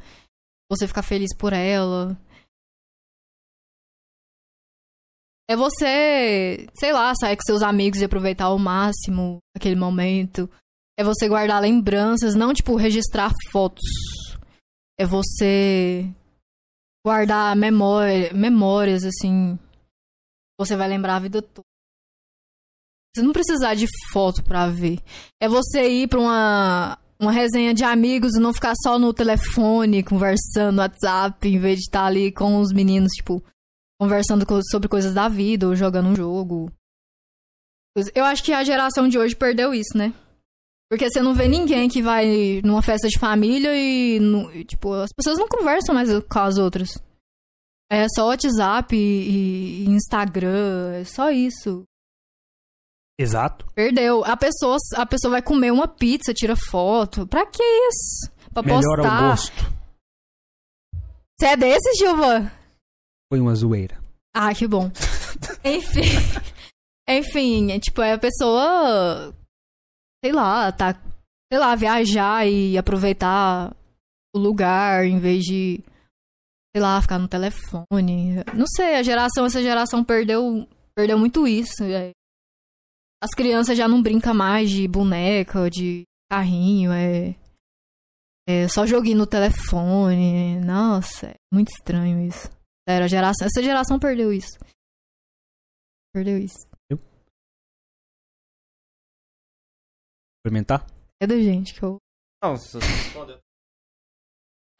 você 0.72 0.88
ficar 0.88 1.02
feliz 1.02 1.36
por 1.36 1.52
ela. 1.52 2.18
É 5.50 5.54
você, 5.54 6.66
sei 6.78 6.92
lá, 6.94 7.12
sair 7.14 7.36
com 7.36 7.42
seus 7.42 7.62
amigos 7.62 8.00
e 8.00 8.06
aproveitar 8.06 8.46
ao 8.46 8.58
máximo 8.58 9.36
aquele 9.54 9.76
momento. 9.76 10.48
É 10.98 11.04
você 11.04 11.28
guardar 11.28 11.62
lembranças, 11.62 12.34
não 12.34 12.52
tipo 12.52 12.74
registrar 12.76 13.30
fotos. 13.52 13.84
É 14.98 15.06
você 15.06 16.12
guardar 17.06 17.54
memória, 17.54 18.32
memórias 18.34 19.04
assim. 19.04 19.58
Você 20.58 20.76
vai 20.76 20.88
lembrar 20.88 21.16
a 21.16 21.20
vida 21.20 21.40
toda. 21.40 21.64
Você 23.14 23.22
não 23.22 23.32
precisar 23.32 23.74
de 23.74 23.86
foto 24.12 24.42
pra 24.42 24.68
ver. 24.68 24.98
É 25.40 25.48
você 25.48 25.88
ir 25.88 26.08
pra 26.08 26.18
uma 26.20 26.98
uma 27.20 27.32
resenha 27.32 27.74
de 27.74 27.82
amigos 27.82 28.36
e 28.36 28.40
não 28.40 28.54
ficar 28.54 28.74
só 28.80 28.96
no 28.96 29.12
telefone 29.12 30.04
conversando 30.04 30.76
no 30.76 30.82
WhatsApp, 30.82 31.48
em 31.48 31.58
vez 31.58 31.78
de 31.78 31.84
estar 31.86 32.04
ali 32.04 32.30
com 32.30 32.60
os 32.60 32.72
meninos, 32.72 33.10
tipo, 33.12 33.42
conversando 34.00 34.46
co- 34.46 34.60
sobre 34.70 34.88
coisas 34.88 35.12
da 35.12 35.28
vida 35.28 35.66
ou 35.66 35.74
jogando 35.74 36.10
um 36.10 36.14
jogo. 36.14 36.70
Eu 38.14 38.24
acho 38.24 38.44
que 38.44 38.52
a 38.52 38.62
geração 38.62 39.08
de 39.08 39.18
hoje 39.18 39.34
perdeu 39.34 39.74
isso, 39.74 39.96
né? 39.98 40.14
Porque 40.90 41.10
você 41.10 41.20
não 41.22 41.34
vê 41.34 41.46
ninguém 41.48 41.88
que 41.88 42.02
vai 42.02 42.62
numa 42.64 42.80
festa 42.82 43.08
de 43.08 43.18
família 43.18 43.70
e, 43.76 44.18
não- 44.20 44.50
e, 44.52 44.64
tipo, 44.64 44.92
as 44.94 45.10
pessoas 45.14 45.38
não 45.38 45.46
conversam 45.46 45.94
mais 45.94 46.08
com 46.24 46.38
as 46.38 46.56
outras. 46.56 46.90
É 47.90 48.06
só 48.14 48.26
WhatsApp 48.28 48.94
e, 48.96 49.84
e 49.84 49.90
Instagram, 49.90 50.92
é 50.94 51.04
só 51.04 51.30
isso. 51.30 51.82
Exato. 53.20 53.66
Perdeu. 53.74 54.24
A 54.24 54.36
pessoa, 54.36 54.76
a 54.96 55.04
pessoa 55.04 55.32
vai 55.32 55.42
comer 55.42 55.72
uma 55.72 55.88
pizza, 55.88 56.32
tira 56.32 56.54
foto. 56.70 57.26
Pra 57.26 57.44
que 57.46 57.62
isso? 57.62 58.30
Pra 58.52 58.62
Melhora 58.62 58.86
o 58.86 59.04
postar. 59.04 59.28
gosto. 59.30 59.78
Você 61.40 61.46
é 61.46 61.56
desse, 61.56 61.94
Gilvan? 61.98 62.50
Foi 63.30 63.40
uma 63.40 63.54
zoeira. 63.54 63.98
Ah, 64.34 64.54
que 64.54 64.66
bom. 64.66 64.90
Enfim. 65.64 66.02
Enfim, 67.08 67.72
é, 67.72 67.80
tipo, 67.80 68.00
é 68.02 68.12
a 68.12 68.18
pessoa. 68.18 69.34
Sei 70.24 70.32
lá, 70.32 70.70
tá. 70.72 70.94
Sei 71.52 71.58
lá, 71.58 71.74
viajar 71.74 72.46
e 72.46 72.76
aproveitar 72.76 73.74
o 74.34 74.38
lugar 74.38 75.04
em 75.06 75.18
vez 75.18 75.44
de. 75.44 75.82
Sei 76.74 76.82
lá, 76.82 77.00
ficar 77.00 77.18
no 77.18 77.28
telefone. 77.28 78.44
Não 78.54 78.66
sei, 78.76 78.96
a 78.96 79.02
geração, 79.02 79.46
essa 79.46 79.62
geração 79.62 80.04
perdeu. 80.04 80.68
Perdeu 80.94 81.18
muito 81.18 81.46
isso. 81.46 81.82
é. 81.84 82.10
As 83.22 83.30
crianças 83.34 83.76
já 83.76 83.88
não 83.88 84.00
brincam 84.02 84.32
mais 84.34 84.70
de 84.70 84.86
boneca, 84.86 85.68
de 85.70 86.04
carrinho, 86.30 86.92
é. 86.92 87.34
É 88.46 88.68
só 88.68 88.86
joguinho 88.86 89.18
no 89.18 89.26
telefone. 89.26 90.58
Nossa, 90.60 91.28
é 91.28 91.34
muito 91.52 91.68
estranho 91.68 92.26
isso. 92.26 92.48
Sério, 92.88 93.04
a 93.04 93.08
geração, 93.08 93.46
essa 93.46 93.62
geração 93.62 93.98
perdeu 93.98 94.32
isso. 94.32 94.58
Perdeu 96.14 96.38
isso. 96.38 96.66
Experimentar? 100.38 100.86
É 101.20 101.26
da 101.26 101.36
gente 101.36 101.74
que 101.74 101.82
eu. 101.82 101.98
Não, 102.42 102.56
se 102.56 102.72
você 102.72 102.86
respondeu. 102.86 103.40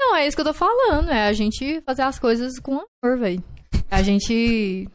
Não, 0.01 0.16
é 0.16 0.26
isso 0.26 0.36
que 0.36 0.40
eu 0.40 0.47
tô 0.47 0.55
falando. 0.55 1.10
É 1.10 1.26
a 1.26 1.32
gente 1.32 1.80
fazer 1.82 2.02
as 2.02 2.18
coisas 2.18 2.60
com 2.60 2.74
amor, 2.74 3.18
velho. 3.18 3.43
A 3.90 4.02
gente. 4.02 4.89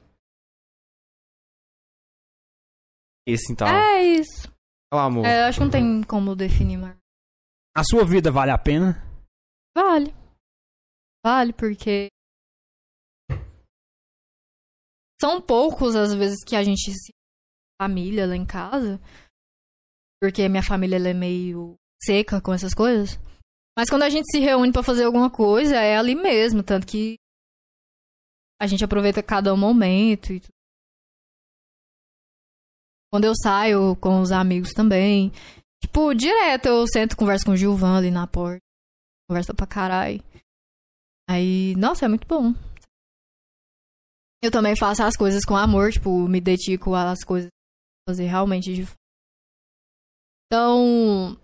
Isso 3.28 3.52
então. 3.52 3.68
É 3.68 4.04
isso. 4.04 4.48
É 4.92 4.96
o 4.96 5.00
amor. 5.00 5.26
É, 5.26 5.42
eu 5.42 5.46
acho 5.46 5.60
que 5.60 5.64
não 5.66 5.72
tem 5.72 6.04
como 6.04 6.36
definir 6.36 6.78
mais. 6.78 6.98
A 7.76 7.84
sua 7.84 8.06
vida 8.06 8.32
vale 8.32 8.52
a 8.52 8.58
pena? 8.58 9.04
Vale. 9.76 10.14
Vale, 11.26 11.52
porque. 11.54 12.08
São 15.20 15.42
poucos 15.42 15.96
as 15.96 16.14
vezes 16.14 16.44
que 16.46 16.56
a 16.56 16.64
gente 16.64 16.92
se. 16.92 17.12
Família 17.82 18.26
lá 18.28 18.36
em 18.36 18.46
casa. 18.46 19.02
Porque 20.24 20.48
minha 20.48 20.64
família 20.64 20.96
é 20.96 21.14
meio 21.14 21.76
seca 22.02 22.40
com 22.40 22.54
essas 22.54 22.74
coisas. 22.74 23.20
Mas 23.78 23.90
quando 23.90 24.04
a 24.04 24.10
gente 24.10 24.32
se 24.32 24.40
reúne 24.40 24.72
pra 24.72 24.82
fazer 24.82 25.04
alguma 25.04 25.30
coisa, 25.30 25.76
é 25.76 25.98
ali 25.98 26.16
mesmo. 26.16 26.64
Tanto 26.64 26.88
que. 26.88 27.18
A 28.58 28.66
gente 28.66 28.86
aproveita 28.86 29.22
cada 29.22 29.54
momento 29.54 30.32
e 30.32 30.40
tudo. 30.40 30.54
Quando 33.12 33.26
eu 33.26 33.34
saio 33.36 33.98
com 33.98 34.22
os 34.22 34.32
amigos 34.32 34.72
também. 34.72 35.30
Tipo, 35.84 36.14
direto 36.14 36.68
eu 36.68 36.88
sento, 36.88 37.18
converso 37.18 37.44
com 37.44 37.52
o 37.52 37.58
Gilvan 37.58 37.98
ali 37.98 38.10
na 38.10 38.26
porta. 38.26 38.62
Conversa 39.30 39.54
pra 39.54 39.68
caralho. 39.68 40.24
Aí, 41.30 41.76
nossa, 41.76 42.06
é 42.06 42.08
muito 42.08 42.26
bom. 42.26 42.54
Eu 44.42 44.50
também 44.50 44.74
faço 44.78 45.04
as 45.04 45.18
coisas 45.18 45.44
com 45.44 45.58
amor, 45.58 45.92
tipo, 45.92 46.30
me 46.30 46.40
dedico 46.40 46.96
às 46.96 47.26
coisas 47.26 47.50
fazer 48.08 48.28
realmente 48.28 48.74
de 48.74 48.88
Então, 50.54 51.36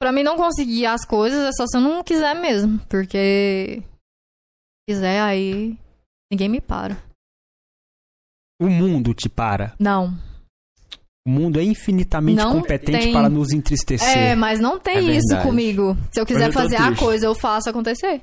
pra 0.00 0.12
mim 0.12 0.22
não 0.22 0.36
conseguir 0.36 0.86
as 0.86 1.04
coisas 1.04 1.48
é 1.48 1.50
só 1.50 1.66
se 1.66 1.76
eu 1.76 1.80
não 1.80 2.00
quiser 2.04 2.32
mesmo, 2.36 2.78
porque 2.88 3.82
se 3.82 4.94
quiser 4.94 5.20
aí 5.20 5.76
ninguém 6.30 6.48
me 6.48 6.60
para. 6.60 6.96
O 8.60 8.68
mundo 8.68 9.12
te 9.12 9.28
para. 9.28 9.74
Não. 9.80 10.16
O 11.26 11.30
mundo 11.30 11.58
é 11.58 11.64
infinitamente 11.64 12.36
Não 12.36 12.60
competente 12.60 13.00
tem. 13.00 13.12
para 13.12 13.28
nos 13.28 13.50
entristecer. 13.50 14.16
É, 14.16 14.36
mas 14.36 14.60
não 14.60 14.78
tem 14.78 15.10
É 15.10 15.16
isso 15.16 15.42
comigo. 15.42 15.96
Se 16.12 16.20
eu 16.20 16.26
quiser 16.26 16.50
eu 16.50 16.52
fazer 16.52 16.76
a 16.76 16.96
coisa, 16.96 17.26
eu 17.26 17.34
faço 17.34 17.68
acontecer. 17.68 18.22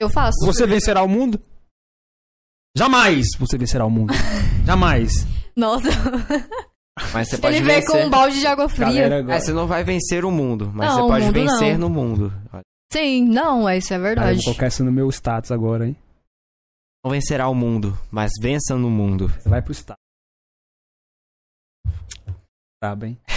Eu 0.00 0.08
faço. 0.08 0.38
Você 0.46 0.68
vencerá 0.68 1.02
o 1.02 1.08
mundo? 1.08 1.40
Jamais 2.76 3.26
você 3.36 3.58
vencerá 3.58 3.84
o 3.84 3.90
mundo. 3.90 4.14
Jamais. 4.64 5.10
Nossa, 5.56 5.88
Mas 7.12 7.28
você 7.28 7.38
pode 7.38 7.56
ele 7.56 7.64
vencer. 7.64 7.90
com 7.90 8.06
um 8.06 8.10
balde 8.10 8.38
de 8.40 8.46
água 8.46 8.68
fria. 8.68 9.06
É, 9.06 9.40
você 9.40 9.52
não 9.52 9.66
vai 9.66 9.82
vencer 9.82 10.24
o 10.24 10.30
mundo, 10.30 10.70
mas 10.74 10.88
Não, 10.88 10.96
você 10.96 11.02
o 11.02 11.06
pode 11.08 11.24
mundo 11.26 11.34
vencer 11.34 11.78
não. 11.78 11.88
no 11.88 11.94
mundo. 11.94 12.32
Sim, 12.92 13.24
não, 13.24 13.68
é 13.68 13.78
isso 13.78 13.94
é 13.94 13.96
Cara, 13.96 14.10
eu 14.10 14.14
verdade. 14.16 14.34
vou 14.36 14.44
colocar 14.44 14.66
isso 14.66 14.84
no 14.84 14.92
meu 14.92 15.08
status 15.08 15.50
agora, 15.52 15.86
hein? 15.86 15.96
Não 17.04 17.10
vencerá 17.12 17.48
o 17.48 17.54
mundo, 17.54 17.96
mas 18.10 18.32
vença 18.40 18.76
no 18.76 18.90
mundo. 18.90 19.28
Você 19.28 19.48
vai 19.48 19.62
pro 19.62 19.72
status. 19.72 20.00
Tá 22.82 22.94
bem. 22.96 23.18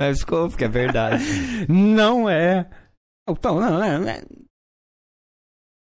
Mas 0.00 0.18
ficou, 0.20 0.48
porque 0.48 0.64
é 0.64 0.68
verdade. 0.68 1.22
Não 1.68 2.28
é. 2.28 2.68
Então, 3.28 3.60
não, 3.60 3.70
não 3.78 3.82
é. 4.08 4.22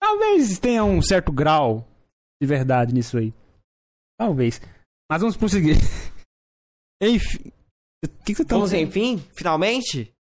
Talvez 0.02 0.58
tenha 0.60 0.84
um 0.86 1.02
certo 1.02 1.32
grau 1.32 1.86
de 2.42 2.48
verdade 2.48 2.94
nisso 2.94 3.18
aí. 3.18 3.34
Talvez. 4.18 4.60
Mas 5.10 5.22
vamos 5.22 5.38
prosseguir. 5.38 5.76
Enfim. 7.02 7.52
O 8.04 8.08
que, 8.24 8.34
que 8.34 8.36
você 8.36 8.46
tá 8.46 8.56
Vamos, 8.56 8.74
enfim? 8.74 9.24
Finalmente? 9.36 10.14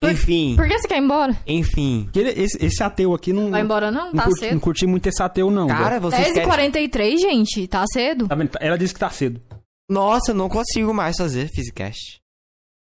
Por- 0.00 0.10
Enfim. 0.12 0.56
Por 0.56 0.66
que 0.68 0.78
você 0.78 0.88
quer 0.88 0.96
ir 0.98 1.04
embora? 1.04 1.36
Enfim. 1.46 2.08
Esse, 2.14 2.64
esse 2.64 2.82
ateu 2.82 3.14
aqui 3.14 3.32
não. 3.32 3.50
Vai 3.50 3.62
embora 3.62 3.90
não? 3.90 4.06
não, 4.06 4.12
Tá 4.14 4.24
curti, 4.24 4.42
não 4.42 4.48
cedo. 4.50 4.60
curti 4.60 4.86
muito 4.86 5.08
esse 5.08 5.22
ateu, 5.22 5.50
não. 5.50 5.66
Cara, 5.68 5.98
velho. 5.98 6.02
vocês 6.02 6.32
querem... 6.32 6.70
10h43, 6.70 7.18
gente, 7.18 7.66
tá 7.68 7.84
cedo. 7.92 8.28
Tá 8.28 8.34
vendo? 8.34 8.50
Ela 8.60 8.76
disse 8.78 8.94
que 8.94 9.00
tá 9.00 9.10
cedo. 9.10 9.40
Nossa, 9.90 10.30
eu 10.32 10.34
não 10.34 10.48
consigo 10.48 10.92
mais 10.94 11.16
fazer 11.16 11.48
Physicast. 11.48 12.20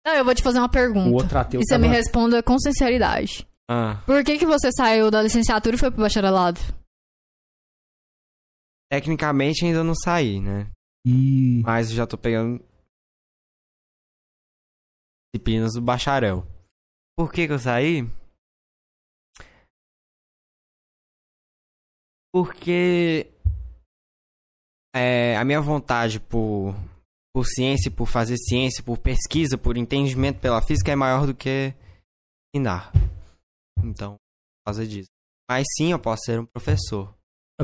Não, 0.05 0.13
eu 0.13 0.25
vou 0.25 0.33
te 0.35 0.43
fazer 0.43 0.59
uma 0.59 0.69
pergunta. 0.69 1.09
O 1.09 1.13
outro 1.13 1.37
ateu 1.37 1.61
E 1.61 1.63
você 1.63 1.73
tava- 1.75 1.81
me 1.81 1.87
responda 1.87 2.41
com 2.43 2.57
sinceridade. 2.59 3.47
Ah, 3.69 4.01
Por 4.05 4.23
que, 4.23 4.37
que 4.37 4.45
você 4.45 4.69
saiu 4.71 5.09
da 5.11 5.21
licenciatura 5.21 5.75
e 5.75 5.79
foi 5.79 5.89
pro 5.91 6.01
bacharelado? 6.01 6.59
Tecnicamente 8.91 9.63
ainda 9.63 9.85
não 9.85 9.95
saí, 9.95 10.41
né? 10.41 10.69
Ih. 11.07 11.63
Mas 11.63 11.89
eu 11.89 11.95
já 11.95 12.05
tô 12.05 12.17
pegando 12.17 12.61
disciplinas 15.33 15.73
do 15.73 15.81
bacharel. 15.81 16.45
Por 17.17 17.31
que 17.31 17.47
que 17.47 17.53
eu 17.53 17.59
saí? 17.59 18.03
Porque 22.33 23.31
é, 24.93 25.37
a 25.37 25.45
minha 25.45 25.61
vontade 25.61 26.19
por, 26.19 26.75
por 27.33 27.45
ciência, 27.45 27.89
por 27.89 28.07
fazer 28.07 28.35
ciência, 28.37 28.83
por 28.83 28.97
pesquisa, 28.97 29.57
por 29.57 29.77
entendimento 29.77 30.41
pela 30.41 30.61
física 30.61 30.91
é 30.91 30.95
maior 30.95 31.25
do 31.25 31.33
que 31.33 31.73
ensinar. 32.53 32.91
Então, 33.81 34.15
por 34.15 34.65
causa 34.65 34.85
disso. 34.85 35.09
Mas 35.49 35.65
sim, 35.77 35.91
eu 35.91 35.99
posso 35.99 36.23
ser 36.25 36.39
um 36.41 36.45
professor. 36.45 37.13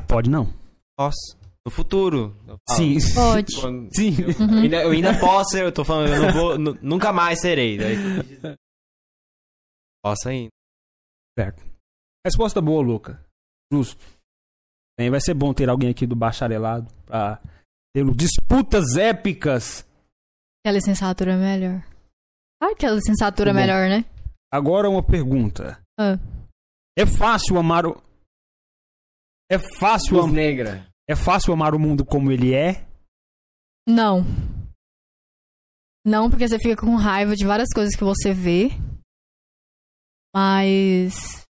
Pode 0.07 0.29
não. 0.29 0.66
Posso. 0.98 1.38
No 1.65 1.72
futuro. 1.72 2.36
Sim. 2.69 2.98
Pode. 3.14 3.60
Quando- 3.60 3.90
Sim. 3.95 4.15
Eu 4.22 4.57
ainda, 4.61 4.84
eu 4.84 4.91
ainda 4.91 5.19
posso 5.19 5.57
eu 5.57 5.72
tô 5.72 5.84
falando, 5.84 6.14
eu 6.14 6.22
não 6.22 6.34
vou, 6.34 6.57
nu- 6.57 6.78
nunca 6.82 7.11
mais 7.11 7.41
serei. 7.41 7.78
Daí- 7.78 8.56
Posso 10.03 10.30
ainda. 10.30 10.49
Resposta 12.26 12.61
boa, 12.61 12.82
Luca. 12.82 13.24
Justo. 13.72 14.03
Bem, 14.98 15.10
vai 15.11 15.19
ser 15.22 15.34
bom 15.34 15.53
ter 15.53 15.69
alguém 15.69 15.90
aqui 15.90 16.07
do 16.07 16.15
bacharelado 16.15 16.91
pra 17.06 17.40
ter 17.94 18.03
disputas 18.15 18.95
épicas. 18.95 19.84
Que 20.64 20.69
a 20.69 20.72
licenciatura 20.72 21.34
é 21.34 21.38
melhor. 21.38 21.84
Claro 22.60 22.76
que 22.76 22.86
a 22.86 22.91
licenciatura 22.91 23.52
é 23.52 23.53
Tá 23.53 23.60
melhor, 23.60 23.90
né? 23.90 24.06
Agora 24.52 24.90
uma 24.90 25.03
pergunta. 25.03 25.80
Ah. 25.99 26.18
É 26.98 27.06
fácil 27.06 27.57
amar 27.60 27.86
o. 27.86 28.02
É 29.49 29.57
fácil, 29.57 30.19
am... 30.19 30.32
negra. 30.32 30.88
é 31.10 31.15
fácil 31.15 31.53
amar 31.53 31.74
o 31.74 31.80
mundo 31.80 32.06
como 32.06 32.32
ele 32.32 32.53
é? 32.53 32.86
Não. 33.88 34.26
Não, 36.06 36.30
porque 36.30 36.48
você 36.48 36.57
fica 36.60 36.82
com 36.82 36.95
raiva 36.95 37.36
de 37.36 37.45
várias 37.45 37.69
coisas 37.74 37.95
que 37.95 38.03
você 38.03 38.34
vê. 38.34 38.69
Mas. 40.36 41.44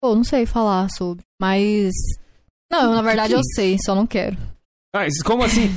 Pô, 0.00 0.14
não 0.14 0.24
sei 0.24 0.46
falar 0.46 0.88
sobre. 0.90 1.24
Mas. 1.40 1.92
Não, 2.70 2.84
eu, 2.84 2.90
na 2.90 3.02
verdade 3.02 3.32
eu 3.32 3.40
sei, 3.54 3.76
só 3.84 3.94
não 3.94 4.06
quero. 4.06 4.36
Mas 4.94 5.22
como 5.22 5.42
assim? 5.42 5.68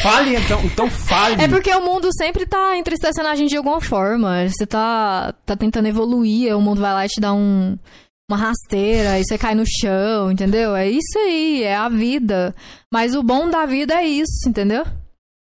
Fale 0.00 0.36
então, 0.36 0.60
então 0.64 0.90
fale. 0.90 1.42
É 1.42 1.48
porque 1.48 1.72
o 1.74 1.84
mundo 1.84 2.08
sempre 2.16 2.46
tá 2.46 2.76
entristecendo 2.76 3.28
a 3.28 3.34
gente 3.34 3.50
de 3.50 3.56
alguma 3.56 3.80
forma. 3.80 4.48
Você 4.48 4.66
tá, 4.66 5.32
tá 5.44 5.56
tentando 5.56 5.88
evoluir, 5.88 6.56
o 6.56 6.60
mundo 6.60 6.80
vai 6.80 6.92
lá 6.94 7.04
e 7.06 7.08
te 7.08 7.20
dá 7.20 7.32
um, 7.32 7.78
uma 8.30 8.36
rasteira, 8.36 9.18
e 9.18 9.24
você 9.24 9.36
cai 9.36 9.54
no 9.54 9.64
chão, 9.66 10.30
entendeu? 10.30 10.74
É 10.74 10.88
isso 10.88 11.18
aí, 11.18 11.62
é 11.62 11.74
a 11.76 11.88
vida. 11.88 12.54
Mas 12.92 13.14
o 13.14 13.22
bom 13.22 13.48
da 13.50 13.66
vida 13.66 13.94
é 13.94 14.06
isso, 14.06 14.48
entendeu? 14.48 14.84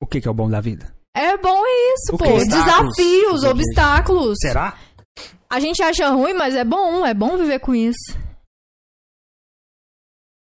O 0.01 0.07
que, 0.07 0.21
que 0.21 0.27
é 0.27 0.31
o 0.31 0.33
bom 0.33 0.49
da 0.49 0.61
vida? 0.61 0.93
É 1.15 1.35
bom 1.37 1.63
é 1.65 1.93
isso, 1.93 2.15
O 2.15 2.17
pô. 2.17 2.25
Obstáculos? 2.25 2.95
Desafios, 2.95 3.43
obstáculos. 3.43 4.37
Será? 4.41 4.77
A 5.49 5.59
gente 5.59 5.81
acha 5.81 6.09
ruim, 6.09 6.33
mas 6.33 6.55
é 6.55 6.63
bom, 6.63 7.05
é 7.05 7.13
bom 7.13 7.35
viver 7.37 7.59
com 7.59 7.73
isso. 7.75 8.17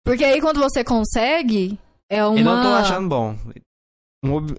Porque 0.05 0.25
aí 0.25 0.41
quando 0.41 0.59
você 0.61 0.83
consegue, 0.83 1.79
é 2.11 2.25
uma. 2.25 2.39
Eu 2.39 2.45
não 2.45 2.63
tô 2.63 2.69
achando 2.69 3.09
bom. 3.09 3.37
Um 4.25 4.33
ob- 4.35 4.59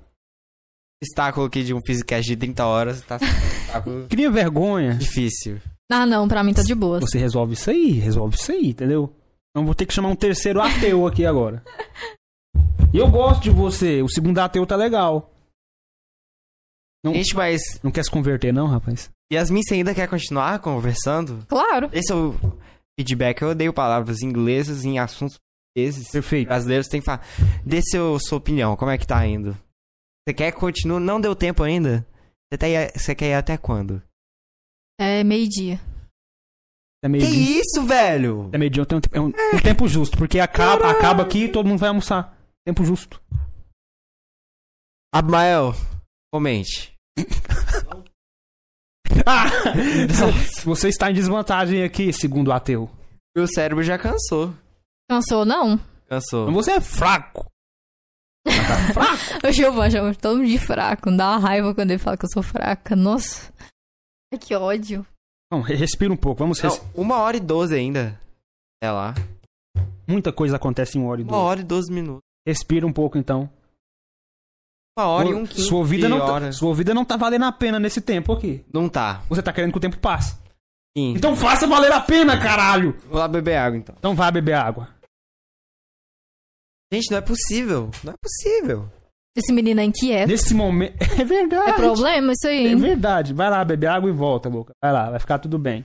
obstáculo 1.04 1.46
aqui 1.48 1.64
de 1.64 1.74
um 1.74 1.82
Physicast 1.86 2.28
de 2.30 2.38
30 2.38 2.66
horas 2.66 3.02
tá 3.02 3.20
sendo 3.20 3.32
um 3.32 3.36
obstáculo 3.66 4.08
Cria 4.08 4.32
vergonha. 4.32 4.96
difícil. 4.96 5.60
Ah, 5.92 6.06
não, 6.06 6.28
pra 6.28 6.44
mim 6.44 6.54
tá 6.54 6.62
de 6.62 6.76
boa. 6.76 7.00
Você 7.00 7.18
resolve 7.18 7.54
isso 7.54 7.70
aí, 7.70 7.92
resolve 7.92 8.36
isso 8.36 8.52
aí, 8.52 8.70
entendeu? 8.70 9.14
Não 9.56 9.66
vou 9.66 9.74
ter 9.74 9.86
que 9.86 9.94
chamar 9.94 10.10
um 10.10 10.16
terceiro 10.16 10.62
ateu 10.62 11.08
aqui 11.08 11.26
agora. 11.26 11.64
E 12.94 12.98
eu 13.00 13.10
gosto 13.10 13.42
de 13.42 13.50
você, 13.50 14.02
o 14.02 14.08
segundo 14.10 14.38
ateu 14.40 14.66
tá 14.68 14.76
legal. 14.76 15.34
Não, 17.04 17.14
Gente, 17.14 17.36
mas 17.36 17.62
não 17.82 17.92
quer 17.92 18.04
se 18.04 18.12
converter, 18.12 18.54
não, 18.54 18.68
rapaz? 18.68 19.10
Yasmin, 19.32 19.64
você 19.64 19.76
ainda 19.76 19.96
quer 19.96 20.08
continuar 20.08 20.60
conversando? 20.60 21.46
Claro. 21.48 21.90
Esse 21.94 22.12
é 22.12 22.16
o 22.16 22.36
feedback. 23.00 23.42
Eu 23.42 23.50
odeio 23.50 23.74
palavras 23.74 24.22
inglesas 24.22 24.84
em 24.84 25.00
assuntos 25.00 25.38
portugueses. 25.38 26.12
Perfeito. 26.12 26.48
Brasileiros 26.50 26.88
tem 26.88 27.00
que 27.00 27.06
falar. 27.06 27.26
Dê 27.66 27.82
seu, 27.82 28.20
sua 28.20 28.38
opinião, 28.38 28.76
como 28.76 28.92
é 28.92 28.98
que 28.98 29.08
tá 29.08 29.26
indo? 29.26 29.58
Você 30.28 30.34
quer 30.34 30.52
que 30.52 30.60
continue? 30.60 31.00
Não 31.00 31.22
deu 31.22 31.36
tempo 31.36 31.64
ainda? 31.64 32.06
Você, 32.52 32.58
tá 32.58 32.68
você 32.96 33.16
quer 33.16 33.30
ir 33.30 33.34
até 33.34 33.58
quando? 33.58 34.02
É 35.00 35.24
meio-dia. 35.24 35.80
É 37.04 37.08
meio 37.08 37.24
Que 37.26 37.32
dia. 37.32 37.62
isso, 37.62 37.86
velho? 37.86 38.50
É 38.52 38.58
meio 38.58 38.70
dia, 38.70 38.84
é 38.84 38.96
um, 38.96 39.00
é 39.14 39.22
um- 39.22 39.58
um 39.58 39.62
tempo 39.64 39.88
justo, 39.88 40.18
porque 40.18 40.38
acaba, 40.40 40.92
acaba 40.92 41.24
aqui 41.24 41.46
e 41.46 41.52
todo 41.52 41.66
mundo 41.68 41.80
vai 41.80 41.88
almoçar. 41.90 42.38
Tempo 42.68 42.84
justo. 42.84 43.22
Abimael, 45.14 45.74
comente. 46.34 46.94
Ah! 49.26 49.46
Você 50.64 50.88
está 50.88 51.12
em 51.12 51.14
desvantagem 51.14 51.84
aqui, 51.84 52.12
segundo 52.14 52.48
o 52.50 52.52
ateu. 52.54 52.90
Meu 53.36 53.48
cérebro 53.48 53.84
já 53.84 53.98
cansou. 53.98 54.54
Cansou, 55.10 55.46
não? 55.46 55.80
Cansou. 56.08 56.52
Você 56.52 56.72
é 56.72 56.82
fraco. 56.82 57.46
O 59.44 59.52
Giovanni 59.52 59.92
chama 59.92 60.16
todo 60.16 60.38
mundo 60.38 60.48
de 60.48 60.58
fraco. 60.58 61.12
Dá 61.16 61.32
uma 61.32 61.38
raiva 61.40 61.76
quando 61.76 61.92
ele 61.92 62.00
fala 62.00 62.18
que 62.18 62.26
eu 62.26 62.30
sou 62.32 62.42
fraca. 62.42 62.96
Nossa. 62.96 63.52
Ai, 64.34 64.40
que 64.40 64.56
ódio. 64.56 65.06
Não, 65.52 65.62
re- 65.62 65.76
respira 65.76 66.12
um 66.14 66.18
pouco. 66.18 66.40
Vamos 66.40 66.60
res... 66.60 66.78
Não, 66.78 67.04
uma 67.04 67.18
hora 67.18 67.38
e 67.38 67.40
doze 67.40 67.76
ainda. 67.76 68.20
É 68.84 68.92
lá. 68.92 69.14
Muita 70.08 70.32
coisa 70.34 70.56
acontece 70.56 70.98
em 70.98 71.02
uma 71.02 71.12
hora 71.12 71.22
e 71.22 71.24
Uma 71.24 71.32
duas. 71.32 71.44
hora 71.44 71.60
e 71.60 71.64
doze 71.64 71.92
minutos. 71.92 72.22
Respira 72.48 72.86
um 72.88 72.94
pouco, 72.94 73.18
então. 73.18 73.50
Uma 74.98 75.08
hora 75.08 75.30
e 75.30 75.34
um 75.34 75.46
quinto 75.46 75.62
sua 75.62 75.86
vida 75.86 76.10
não 76.10 76.20
tá, 76.20 76.26
hora. 76.34 76.52
Sua 76.52 76.74
vida 76.74 76.94
não 76.94 77.06
tá 77.06 77.16
valendo 77.16 77.46
a 77.46 77.52
pena 77.52 77.80
nesse 77.80 78.02
tempo 78.02 78.34
aqui. 78.34 78.66
Não 78.74 78.90
tá. 78.90 79.24
Você 79.30 79.42
tá 79.42 79.54
querendo 79.54 79.72
que 79.72 79.78
o 79.78 79.82
tempo 79.82 79.98
passe. 80.00 80.36
Sim. 80.98 81.14
Então 81.16 81.36
faça 81.36 81.68
valer 81.68 81.92
a 81.92 82.02
pena, 82.02 82.40
caralho! 82.42 82.98
Vou 83.08 83.20
lá 83.20 83.28
beber 83.28 83.56
água, 83.58 83.78
então. 83.78 83.96
Então 83.98 84.16
vá 84.16 84.30
beber 84.32 84.54
água. 84.56 84.90
Gente, 86.92 87.12
não 87.12 87.20
é 87.20 87.22
possível. 87.22 87.92
Não 88.04 88.14
é 88.14 88.16
possível. 88.18 88.90
Esse 89.40 89.54
menino 89.54 89.80
é 89.80 89.86
inquieto. 89.86 90.28
Nesse 90.28 90.54
momento. 90.54 90.96
É 91.20 91.24
verdade. 91.24 91.72
É 91.72 91.74
problema 91.76 92.34
isso 92.34 92.48
aí, 92.48 92.68
É 92.68 92.70
hein? 92.72 92.76
verdade. 92.78 93.34
Vai 93.34 93.50
lá 93.50 93.64
beber 93.64 93.88
água 93.88 94.10
e 94.10 94.14
volta, 94.14 94.50
Luca. 94.50 94.74
Vai 94.84 94.92
lá, 94.92 95.10
vai 95.10 95.20
ficar 95.20 95.40
tudo 95.40 95.58
bem. 95.58 95.84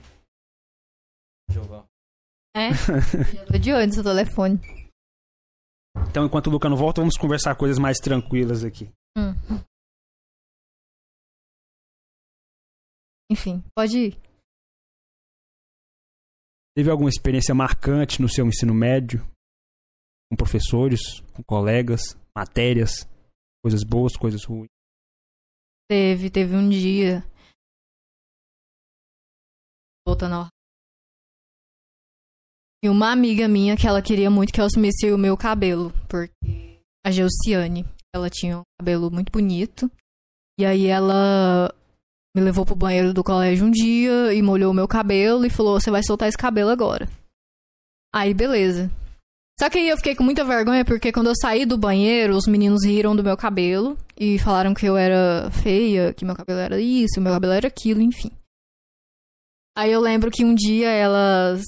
É. 2.55 2.69
Já 2.73 3.45
tô 3.45 3.57
de 3.57 3.71
olho 3.73 3.87
no 3.87 3.93
seu 3.93 4.03
telefone. 4.03 4.59
Então, 6.09 6.25
enquanto 6.25 6.47
o 6.47 6.49
Luca 6.49 6.69
não 6.69 6.77
volta, 6.77 7.01
vamos 7.01 7.17
conversar 7.17 7.55
coisas 7.55 7.77
mais 7.79 7.97
tranquilas 7.97 8.63
aqui. 8.63 8.89
Hum. 9.17 9.33
Enfim, 13.31 13.63
pode 13.75 13.97
ir. 13.97 14.17
Teve 16.77 16.89
alguma 16.89 17.09
experiência 17.09 17.55
marcante 17.55 18.21
no 18.21 18.29
seu 18.29 18.45
ensino 18.45 18.73
médio? 18.73 19.25
Com 20.29 20.35
professores, 20.35 21.21
com 21.33 21.43
colegas, 21.43 22.01
matérias, 22.35 23.07
coisas 23.65 23.83
boas, 23.83 24.15
coisas 24.15 24.43
ruins? 24.43 24.69
Teve, 25.89 26.29
teve 26.29 26.55
um 26.55 26.69
dia. 26.69 27.25
Voltando 30.07 30.35
ao. 30.35 30.47
E 32.83 32.87
uma 32.87 33.11
amiga 33.11 33.47
minha 33.47 33.75
que 33.75 33.87
ela 33.87 34.03
queria 34.03 34.29
muito 34.29 34.53
que 34.53 34.61
eu 34.61 34.65
assumisse 34.65 35.11
o 35.11 35.17
meu 35.17 35.35
cabelo. 35.35 35.91
Porque 36.07 36.79
a 37.03 37.09
Geuciane, 37.09 37.83
ela 38.13 38.29
tinha 38.29 38.59
um 38.59 38.63
cabelo 38.79 39.09
muito 39.09 39.31
bonito. 39.31 39.89
E 40.59 40.63
aí 40.63 40.85
ela 40.85 41.73
me 42.37 42.43
levou 42.43 42.67
pro 42.67 42.75
banheiro 42.75 43.15
do 43.15 43.23
colégio 43.23 43.65
um 43.65 43.71
dia 43.71 44.31
e 44.31 44.43
molhou 44.43 44.69
o 44.69 44.75
meu 44.75 44.87
cabelo 44.87 45.43
e 45.43 45.49
falou: 45.49 45.79
Você 45.79 45.89
vai 45.89 46.03
soltar 46.03 46.29
esse 46.29 46.37
cabelo 46.37 46.69
agora. 46.69 47.09
Aí, 48.13 48.31
beleza. 48.31 48.91
Só 49.59 49.69
que 49.69 49.77
aí 49.77 49.87
eu 49.87 49.95
fiquei 49.95 50.15
com 50.15 50.23
muita 50.23 50.43
vergonha 50.43 50.83
porque 50.83 51.13
quando 51.13 51.27
eu 51.27 51.35
saí 51.35 51.65
do 51.65 51.77
banheiro, 51.77 52.35
os 52.35 52.45
meninos 52.45 52.83
riram 52.83 53.15
do 53.15 53.23
meu 53.23 53.37
cabelo 53.37 53.97
e 54.19 54.37
falaram 54.37 54.73
que 54.73 54.85
eu 54.85 54.97
era 54.97 55.49
feia, 55.49 56.13
que 56.13 56.25
meu 56.25 56.35
cabelo 56.35 56.59
era 56.59 56.79
isso, 56.79 57.21
meu 57.21 57.31
cabelo 57.31 57.53
era 57.53 57.67
aquilo, 57.67 58.01
enfim. 58.01 58.31
Aí 59.77 59.91
eu 59.91 60.01
lembro 60.01 60.29
que 60.29 60.43
um 60.43 60.53
dia 60.53 60.89
elas 60.89 61.63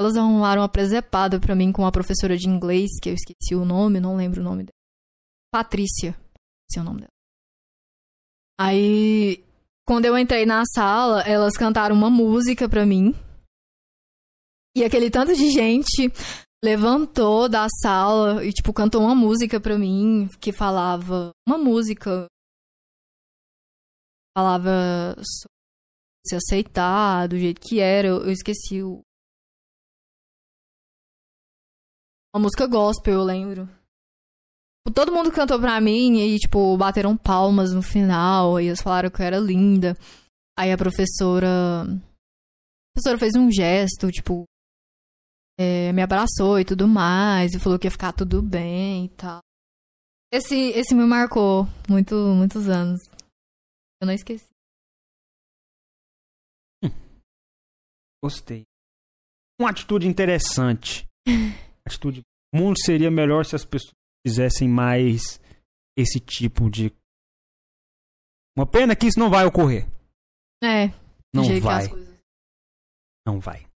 elas 0.00 0.16
arrumaram 0.16 0.62
uma 0.62 0.68
presepada 0.68 1.38
pra 1.38 1.54
mim 1.54 1.70
com 1.70 1.82
uma 1.82 1.92
professora 1.92 2.36
de 2.36 2.48
inglês, 2.48 2.90
que 3.00 3.10
eu 3.10 3.14
esqueci 3.14 3.54
o 3.54 3.64
nome, 3.64 4.00
não 4.00 4.16
lembro 4.16 4.40
o 4.40 4.44
nome 4.44 4.64
dela. 4.64 4.72
Patrícia, 5.52 6.16
esse 6.68 6.78
é 6.78 6.80
o 6.80 6.84
nome 6.84 7.02
dela. 7.02 7.12
Aí 8.60 9.44
quando 9.86 10.06
eu 10.06 10.18
entrei 10.18 10.44
na 10.44 10.64
sala, 10.64 11.22
elas 11.22 11.54
cantaram 11.54 11.94
uma 11.94 12.10
música 12.10 12.68
pra 12.68 12.84
mim. 12.84 13.14
E 14.76 14.84
aquele 14.84 15.10
tanto 15.10 15.36
de 15.36 15.50
gente 15.50 16.10
levantou 16.64 17.48
da 17.48 17.66
sala 17.82 18.44
e, 18.44 18.52
tipo, 18.52 18.72
cantou 18.72 19.02
uma 19.02 19.14
música 19.14 19.60
pra 19.60 19.78
mim 19.78 20.28
que 20.40 20.52
falava. 20.52 21.32
Uma 21.46 21.58
música. 21.58 22.26
Falava 24.36 25.16
se 26.26 26.36
aceitar 26.36 27.28
do 27.28 27.38
jeito 27.38 27.60
que 27.60 27.80
era. 27.80 28.08
Eu, 28.08 28.24
eu 28.24 28.30
esqueci 28.30 28.82
o. 28.82 29.00
Uma 32.34 32.44
música 32.44 32.66
gospel, 32.66 33.14
eu 33.14 33.24
lembro. 33.24 33.66
Tipo, 33.66 34.94
Todo 34.94 35.12
mundo 35.12 35.32
cantou 35.32 35.60
pra 35.60 35.80
mim 35.80 36.18
e, 36.18 36.38
tipo, 36.38 36.76
bateram 36.76 37.16
palmas 37.16 37.72
no 37.72 37.82
final 37.82 38.60
e 38.60 38.66
eles 38.66 38.80
falaram 38.80 39.10
que 39.10 39.20
eu 39.20 39.26
era 39.26 39.38
linda. 39.38 39.96
Aí 40.58 40.72
a 40.72 40.78
professora. 40.78 41.82
A 41.84 42.94
professora 42.94 43.18
fez 43.18 43.34
um 43.34 43.50
gesto, 43.50 44.10
tipo, 44.10 44.44
é, 45.62 45.92
me 45.92 46.02
abraçou 46.02 46.58
e 46.58 46.64
tudo 46.64 46.88
mais, 46.88 47.54
e 47.54 47.60
falou 47.60 47.78
que 47.78 47.86
ia 47.86 47.90
ficar 47.90 48.12
tudo 48.12 48.42
bem 48.42 49.06
e 49.06 49.08
tal. 49.10 49.40
Esse, 50.32 50.56
esse 50.70 50.94
me 50.94 51.04
marcou 51.04 51.66
muito, 51.88 52.14
muitos 52.14 52.68
anos. 52.68 53.00
Eu 54.00 54.06
não 54.06 54.12
esqueci. 54.12 54.50
Gostei. 58.24 58.64
Uma 59.60 59.70
atitude 59.70 60.06
interessante. 60.06 61.06
atitude. 61.86 62.22
O 62.54 62.56
mundo 62.56 62.76
seria 62.84 63.10
melhor 63.10 63.44
se 63.44 63.56
as 63.56 63.64
pessoas 63.64 63.92
fizessem 64.26 64.68
mais 64.68 65.40
esse 65.96 66.20
tipo 66.20 66.70
de. 66.70 66.92
Uma 68.56 68.66
pena 68.66 68.94
que 68.94 69.06
isso 69.06 69.18
não 69.18 69.28
vai 69.30 69.44
ocorrer. 69.44 69.88
É, 70.62 70.88
Não 71.34 71.60
vai. 71.60 71.88
coisas. 71.88 72.18
Não 73.26 73.40
vai. 73.40 73.66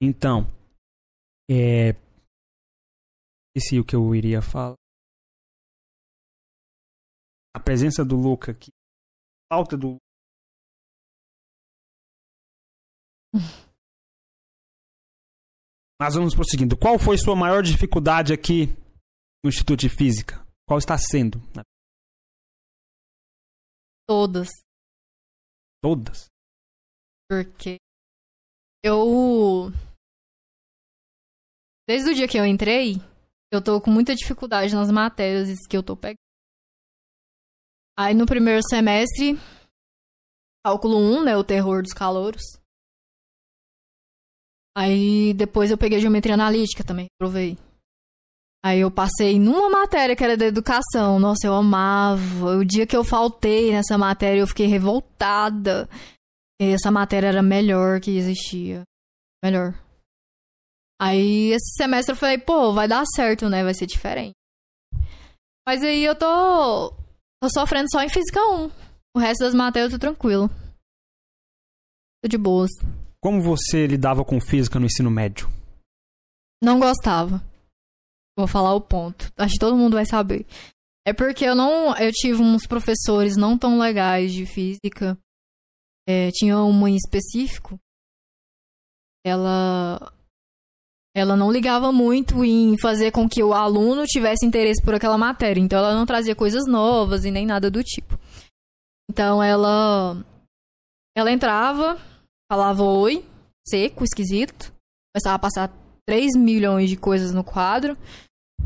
Então, 0.00 0.46
é. 1.50 1.90
Esqueci 3.56 3.80
o 3.80 3.84
que 3.84 3.96
eu 3.96 4.14
iria 4.14 4.40
falar. 4.40 4.76
A 7.54 7.60
presença 7.60 8.04
do 8.04 8.16
Luca 8.16 8.52
aqui. 8.52 8.70
Falta 9.52 9.76
do. 9.76 9.96
Mas 16.00 16.14
vamos 16.16 16.34
prosseguindo. 16.34 16.76
Qual 16.76 16.98
foi 16.98 17.16
sua 17.18 17.34
maior 17.34 17.62
dificuldade 17.62 18.32
aqui 18.32 18.66
no 19.42 19.48
Instituto 19.48 19.80
de 19.80 19.88
Física? 19.88 20.46
Qual 20.68 20.78
está 20.78 20.96
sendo? 20.98 21.38
Todas. 24.06 24.48
Todas. 25.82 26.26
Porque 27.28 27.78
eu. 28.84 29.72
Desde 31.88 32.10
o 32.10 32.14
dia 32.14 32.28
que 32.28 32.36
eu 32.36 32.44
entrei, 32.44 32.96
eu 33.50 33.64
tô 33.64 33.80
com 33.80 33.90
muita 33.90 34.14
dificuldade 34.14 34.74
nas 34.74 34.90
matérias 34.90 35.56
que 35.66 35.74
eu 35.74 35.82
tô 35.82 35.96
pegando. 35.96 36.18
Aí 37.98 38.12
no 38.12 38.26
primeiro 38.26 38.60
semestre, 38.68 39.38
cálculo 40.62 40.98
1, 40.98 41.24
né? 41.24 41.36
O 41.38 41.42
terror 41.42 41.82
dos 41.82 41.94
calouros. 41.94 42.42
Aí 44.76 45.32
depois 45.32 45.70
eu 45.70 45.78
peguei 45.78 45.98
geometria 45.98 46.34
analítica 46.34 46.84
também, 46.84 47.06
provei. 47.18 47.56
Aí 48.62 48.80
eu 48.80 48.90
passei 48.90 49.40
numa 49.40 49.70
matéria 49.70 50.14
que 50.14 50.22
era 50.22 50.36
da 50.36 50.44
educação. 50.44 51.18
Nossa, 51.18 51.46
eu 51.46 51.54
amava. 51.54 52.58
O 52.58 52.64
dia 52.66 52.86
que 52.86 52.96
eu 52.96 53.02
faltei 53.02 53.72
nessa 53.72 53.96
matéria, 53.96 54.40
eu 54.40 54.46
fiquei 54.46 54.66
revoltada. 54.66 55.88
E 56.60 56.66
essa 56.66 56.90
matéria 56.90 57.28
era 57.28 57.40
a 57.40 57.42
melhor 57.42 57.98
que 57.98 58.10
existia. 58.10 58.82
Melhor. 59.42 59.87
Aí 61.00 61.52
esse 61.52 61.74
semestre 61.76 62.12
eu 62.12 62.16
falei, 62.16 62.38
pô, 62.38 62.72
vai 62.72 62.88
dar 62.88 63.04
certo, 63.14 63.48
né? 63.48 63.62
Vai 63.62 63.74
ser 63.74 63.86
diferente. 63.86 64.34
Mas 65.66 65.82
aí 65.82 66.02
eu 66.02 66.16
tô. 66.16 66.90
tô 67.42 67.50
sofrendo 67.52 67.88
só 67.92 68.02
em 68.02 68.08
física 68.08 68.40
1. 68.40 68.70
O 69.14 69.18
resto 69.18 69.40
das 69.44 69.54
matérias 69.54 69.92
eu 69.92 69.98
tô 69.98 70.06
tranquilo. 70.06 70.48
Tô 72.22 72.28
de 72.28 72.38
boas. 72.38 72.70
Como 73.20 73.40
você 73.40 73.86
lidava 73.86 74.24
com 74.24 74.40
física 74.40 74.78
no 74.78 74.86
ensino 74.86 75.10
médio? 75.10 75.48
Não 76.62 76.80
gostava. 76.80 77.42
Vou 78.36 78.46
falar 78.46 78.74
o 78.74 78.80
ponto. 78.80 79.32
Acho 79.36 79.54
que 79.54 79.60
todo 79.60 79.76
mundo 79.76 79.94
vai 79.94 80.06
saber. 80.06 80.46
É 81.06 81.12
porque 81.12 81.44
eu 81.44 81.54
não. 81.54 81.96
Eu 81.96 82.12
tive 82.12 82.40
uns 82.40 82.66
professores 82.66 83.36
não 83.36 83.58
tão 83.58 83.78
legais 83.78 84.32
de 84.32 84.46
física. 84.46 85.18
É, 86.08 86.30
tinha 86.30 86.58
uma 86.58 86.88
em 86.88 86.96
específico. 86.96 87.78
Ela. 89.24 90.12
Ela 91.18 91.36
não 91.36 91.50
ligava 91.50 91.92
muito 91.92 92.44
em 92.44 92.78
fazer 92.78 93.10
com 93.10 93.28
que 93.28 93.42
o 93.42 93.52
aluno 93.52 94.04
tivesse 94.06 94.46
interesse 94.46 94.82
por 94.82 94.94
aquela 94.94 95.18
matéria. 95.18 95.60
Então 95.60 95.78
ela 95.78 95.94
não 95.94 96.06
trazia 96.06 96.34
coisas 96.34 96.66
novas 96.66 97.24
e 97.24 97.30
nem 97.30 97.46
nada 97.46 97.70
do 97.70 97.82
tipo. 97.82 98.18
Então 99.10 99.42
ela. 99.42 100.16
Ela 101.16 101.32
entrava, 101.32 101.98
falava 102.50 102.82
oi, 102.84 103.24
seco, 103.66 104.04
esquisito. 104.04 104.72
Começava 105.12 105.36
a 105.36 105.38
passar 105.38 105.72
3 106.06 106.36
milhões 106.36 106.88
de 106.88 106.96
coisas 106.96 107.32
no 107.32 107.42
quadro. 107.42 107.96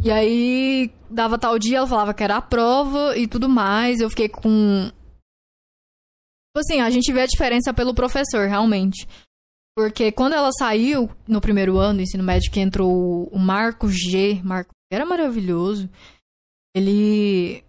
E 0.05 0.11
aí, 0.11 0.93
dava 1.09 1.39
tal 1.39 1.59
dia, 1.59 1.79
ela 1.79 1.87
falava 1.87 2.13
que 2.13 2.23
era 2.23 2.37
a 2.37 2.43
prova 2.43 3.17
e 3.17 3.27
tudo 3.27 3.49
mais. 3.49 4.01
Eu 4.01 4.11
fiquei 4.11 4.29
com. 4.29 4.91
Tipo 6.49 6.59
assim, 6.59 6.81
a 6.81 6.91
gente 6.91 7.13
vê 7.13 7.23
a 7.23 7.27
diferença 7.27 7.73
pelo 7.73 7.95
professor, 7.95 8.49
realmente. 8.49 9.09
Porque 9.75 10.13
quando 10.13 10.35
ela 10.35 10.51
saiu 10.53 11.11
no 11.27 11.41
primeiro 11.41 11.79
ano 11.79 11.99
do 11.99 12.03
ensino 12.03 12.23
médio, 12.23 12.51
que 12.51 12.61
entrou 12.61 13.27
o 13.29 13.39
Marco 13.39 13.89
G, 13.89 14.41
Marco 14.45 14.71
era 14.91 15.07
maravilhoso. 15.07 15.89
Ele. 16.75 17.65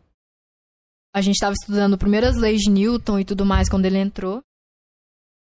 A 1.15 1.21
gente 1.21 1.39
tava 1.39 1.53
estudando 1.53 1.97
primeiras 1.97 2.35
leis 2.35 2.61
de 2.61 2.69
Newton 2.69 3.19
e 3.19 3.25
tudo 3.25 3.45
mais 3.45 3.69
quando 3.69 3.85
ele 3.85 3.99
entrou. 3.99 4.41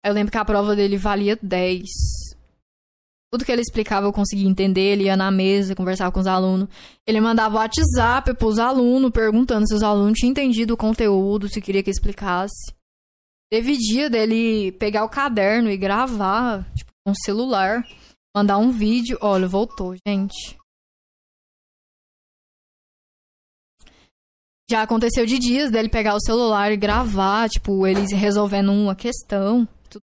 Eu 0.05 0.13
lembro 0.13 0.33
que 0.33 0.39
a 0.39 0.45
prova 0.45 0.75
dele 0.75 0.97
valia 0.97 1.39
10. 1.41 1.83
Tudo 3.31 3.45
que 3.45 3.53
ele 3.53 3.61
explicava 3.61 4.07
eu 4.07 4.13
conseguia 4.13 4.49
entender. 4.49 4.93
Ele 4.93 5.05
ia 5.05 5.17
na 5.17 5.31
mesa, 5.31 5.77
conversava 5.77 6.11
com 6.11 6.21
os 6.21 6.27
alunos. 6.27 6.69
Ele 7.07 7.21
mandava 7.21 7.59
WhatsApp 7.59 8.35
pros 8.35 8.59
alunos, 8.59 9.11
perguntando 9.13 9.69
se 9.69 9.75
os 9.75 9.83
alunos 9.83 10.19
tinham 10.19 10.31
entendido 10.31 10.75
o 10.75 10.79
conteúdo, 10.79 11.49
se 11.49 11.61
queria 11.61 11.83
que 11.83 11.91
explicasse. 11.91 12.78
Teve 13.51 13.79
dia 13.79 14.11
dele 14.11 14.73
pegar 14.73 15.05
o 15.05 15.09
caderno 15.09 15.71
e 15.71 15.77
gravar, 15.77 16.71
tipo, 16.75 16.91
com 17.03 17.13
um 17.13 17.15
celular, 17.15 17.83
mandar 18.37 18.59
um 18.59 18.71
vídeo. 18.71 19.19
Olha, 19.23 19.49
voltou, 19.49 19.97
gente. 20.07 20.59
Já 24.71 24.83
aconteceu 24.83 25.25
de 25.25 25.39
dias 25.39 25.71
dele 25.71 25.89
pegar 25.89 26.15
o 26.15 26.21
celular 26.21 26.71
e 26.71 26.77
gravar, 26.77 27.49
tipo, 27.49 27.87
eles 27.87 28.13
resolvendo 28.13 28.71
uma 28.71 28.95
questão. 28.95 29.67
Tudo. 29.89 30.03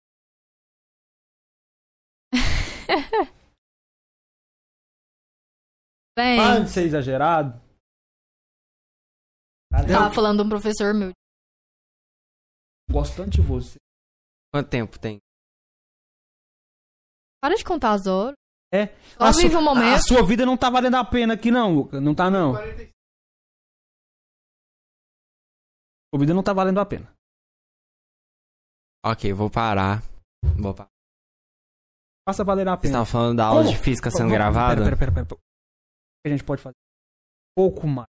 Bem, 6.16 6.39
Para 6.39 6.61
de 6.61 6.71
ser 6.71 6.85
exagerado. 6.87 7.61
Cadê? 9.71 9.93
tava 9.93 10.15
falando 10.15 10.39
de 10.39 10.47
um 10.47 10.49
professor 10.49 10.95
meu. 10.95 11.12
Gosto 12.95 13.16
tanto 13.16 13.31
de 13.31 13.41
você. 13.43 13.77
Quanto 14.53 14.71
tempo 14.71 14.99
tem? 15.01 15.19
Para 17.43 17.57
de 17.57 17.65
contar 17.65 17.93
as 17.93 18.07
horas. 18.07 18.35
É. 18.73 18.87
Só 19.19 19.25
A 19.25 19.33
sua- 19.33 19.59
o 19.59 19.62
momento. 19.62 19.95
A 19.97 20.01
sua 20.01 20.25
vida 20.27 20.47
não 20.47 20.57
tá 20.57 20.71
valendo 20.71 20.95
a 20.97 21.05
pena 21.05 21.35
aqui, 21.35 21.51
não, 21.51 21.75
Luca. 21.75 22.01
Não 22.01 22.15
tá, 22.15 22.31
não. 22.31 22.55
Sua 26.11 26.21
vida 26.21 26.33
não 26.35 26.43
tá 26.43 26.53
valendo 26.53 26.79
a 26.81 26.87
pena. 26.87 27.12
Ok, 29.05 29.33
vou 29.33 29.51
parar. 29.51 30.01
Vou 30.61 30.75
parar. 30.75 30.89
Faça 32.27 32.43
valer 32.45 32.66
a 32.69 32.77
Você 32.77 32.83
pena. 32.83 32.95
tava 32.95 33.07
falando 33.07 33.37
da 33.37 33.47
aula 33.47 33.65
Como? 33.65 33.77
de 33.77 33.83
física 33.83 34.11
sendo 34.11 34.31
gravada? 34.31 34.83
Pera, 34.83 34.97
pera, 34.97 35.12
pera, 35.12 35.27
pera. 35.27 35.35
O 35.35 35.39
que 36.25 36.29
a 36.29 36.31
gente 36.31 36.45
pode 36.45 36.62
fazer? 36.62 36.75
Um 37.59 37.62
pouco 37.69 37.87
mais. 37.87 38.09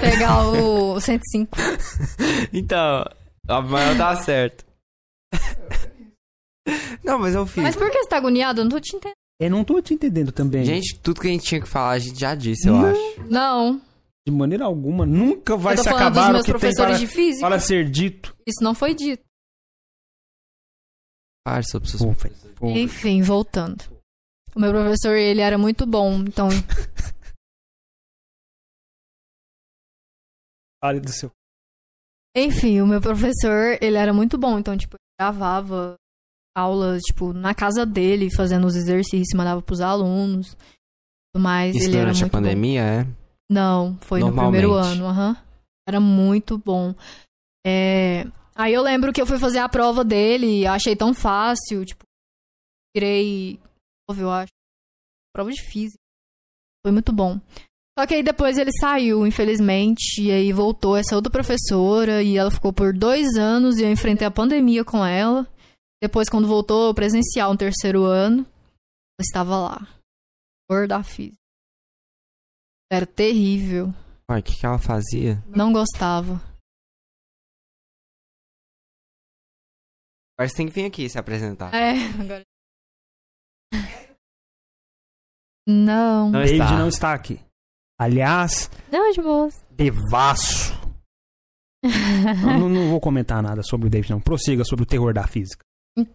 Pegar 0.00 0.46
o 0.48 1.00
105. 1.00 1.56
Então, 2.52 3.04
a 3.48 3.60
maior 3.60 3.96
tá 3.96 4.16
certo. 4.16 4.64
Não, 7.02 7.18
mas 7.18 7.34
eu 7.34 7.46
fiz. 7.46 7.62
Mas 7.62 7.76
por 7.76 7.90
que 7.90 8.02
você 8.02 8.08
tá 8.08 8.16
agoniado? 8.16 8.60
Eu 8.60 8.64
não 8.64 8.70
tô 8.70 8.80
te 8.80 8.94
entendendo. 8.96 9.16
Eu 9.40 9.50
não 9.50 9.64
tô 9.64 9.82
te 9.82 9.94
entendendo 9.94 10.30
também. 10.30 10.64
Gente, 10.64 10.98
tudo 11.00 11.20
que 11.20 11.26
a 11.26 11.30
gente 11.30 11.44
tinha 11.44 11.60
que 11.60 11.68
falar, 11.68 11.92
a 11.92 11.98
gente 11.98 12.18
já 12.18 12.34
disse, 12.34 12.68
eu 12.68 12.74
Não. 12.74 12.86
acho. 12.86 13.28
Não. 13.28 13.82
De 14.24 14.32
maneira 14.32 14.64
alguma, 14.64 15.04
nunca 15.04 15.56
vai 15.56 15.76
se 15.76 15.82
dos 15.82 15.92
acabar 15.92 16.32
o 16.32 16.38
que 16.38 16.44
tem 16.44 16.52
professores 16.52 16.96
para, 16.96 16.98
de 16.98 17.06
física. 17.08 17.48
para 17.48 17.58
ser 17.58 17.90
dito. 17.90 18.36
Isso 18.46 18.62
não 18.62 18.72
foi 18.72 18.94
dito. 18.94 19.24
Fale 21.46 21.64
sobre 21.68 21.88
seus. 21.88 22.02
Enfim, 22.62 23.20
voltando. 23.22 23.82
O 24.54 24.60
meu 24.60 24.70
professor, 24.70 25.16
ele 25.16 25.40
era 25.40 25.58
muito 25.58 25.84
bom, 25.86 26.20
então... 26.20 26.48
Fale 30.82 31.00
do 31.00 31.10
seu. 31.12 31.30
Enfim, 32.36 32.80
o 32.80 32.86
meu 32.86 33.00
professor, 33.00 33.78
ele 33.80 33.96
era 33.96 34.12
muito 34.12 34.38
bom, 34.38 34.58
então, 34.58 34.76
tipo, 34.76 34.96
ele 34.96 35.14
gravava 35.20 35.96
aulas, 36.56 37.02
tipo, 37.02 37.32
na 37.32 37.54
casa 37.54 37.84
dele, 37.86 38.34
fazendo 38.34 38.66
os 38.66 38.74
exercícios, 38.74 39.36
mandava 39.36 39.62
pros 39.62 39.80
alunos. 39.80 40.56
Mas 41.36 41.76
Isso 41.76 41.86
ele 41.86 41.96
era 41.96 42.06
durante 42.06 42.16
a 42.16 42.20
muito 42.26 42.32
bom. 42.32 42.38
pandemia, 42.38 42.82
é? 42.82 43.06
Não, 43.50 43.98
foi 44.00 44.20
no 44.20 44.34
primeiro 44.34 44.72
ano, 44.72 45.06
aham. 45.06 45.36
Era 45.86 46.00
muito 46.00 46.58
bom. 46.58 46.94
É, 47.66 48.24
Aí 48.54 48.74
eu 48.74 48.82
lembro 48.82 49.12
que 49.12 49.20
eu 49.20 49.26
fui 49.26 49.38
fazer 49.38 49.58
a 49.58 49.68
prova 49.68 50.04
dele, 50.04 50.66
achei 50.66 50.94
tão 50.94 51.14
fácil, 51.14 51.84
tipo, 51.84 52.04
tirei, 52.94 53.58
eu 54.08 54.30
acho, 54.30 54.52
prova 55.34 55.50
de 55.50 55.62
física. 55.62 55.98
Foi 56.84 56.92
muito 56.92 57.12
bom. 57.12 57.40
Só 57.98 58.06
que 58.06 58.14
aí 58.14 58.22
depois 58.22 58.56
ele 58.56 58.70
saiu, 58.80 59.26
infelizmente, 59.26 60.22
e 60.22 60.30
aí 60.30 60.50
voltou 60.52 60.96
essa 60.96 61.14
outra 61.14 61.30
professora, 61.30 62.22
e 62.22 62.38
ela 62.38 62.50
ficou 62.50 62.72
por 62.72 62.92
dois 62.94 63.36
anos, 63.36 63.76
e 63.76 63.82
eu 63.82 63.90
enfrentei 63.92 64.26
a 64.26 64.30
pandemia 64.30 64.82
com 64.82 65.04
ela. 65.04 65.46
Depois, 66.02 66.28
quando 66.28 66.48
voltou 66.48 66.94
presencial 66.94 67.52
no 67.52 67.58
terceiro 67.58 68.04
ano, 68.04 68.40
ela 68.40 69.20
estava 69.20 69.58
lá. 69.58 70.00
Cor 70.68 70.88
da 70.88 71.02
física. 71.02 71.36
Era 72.90 73.06
terrível. 73.06 73.92
Ué, 74.30 74.38
o 74.38 74.42
que, 74.42 74.58
que 74.58 74.66
ela 74.66 74.78
fazia? 74.78 75.42
Não 75.46 75.72
gostava. 75.72 76.40
Agora 80.34 80.48
você 80.48 80.56
tem 80.56 80.66
que 80.66 80.72
vir 80.72 80.86
aqui 80.86 81.08
se 81.08 81.18
apresentar. 81.18 81.72
É, 81.74 81.92
agora. 82.20 82.42
Não. 85.68 86.30
Não 86.30 86.40
David 86.40 86.62
está. 86.62 86.78
não 86.78 86.88
está 86.88 87.14
aqui. 87.14 87.40
Aliás, 88.02 88.70
Não, 88.90 89.10
de 89.12 89.20
boas. 89.22 89.54
devasso. 89.70 90.72
Eu 91.84 92.58
não, 92.58 92.68
não 92.68 92.90
vou 92.90 93.00
comentar 93.00 93.42
nada 93.42 93.62
sobre 93.62 93.86
o 93.86 93.90
David, 93.90 94.10
não. 94.12 94.20
Prossiga 94.20 94.64
sobre 94.64 94.84
o 94.84 94.86
terror 94.86 95.12
da 95.12 95.26
física. 95.26 95.64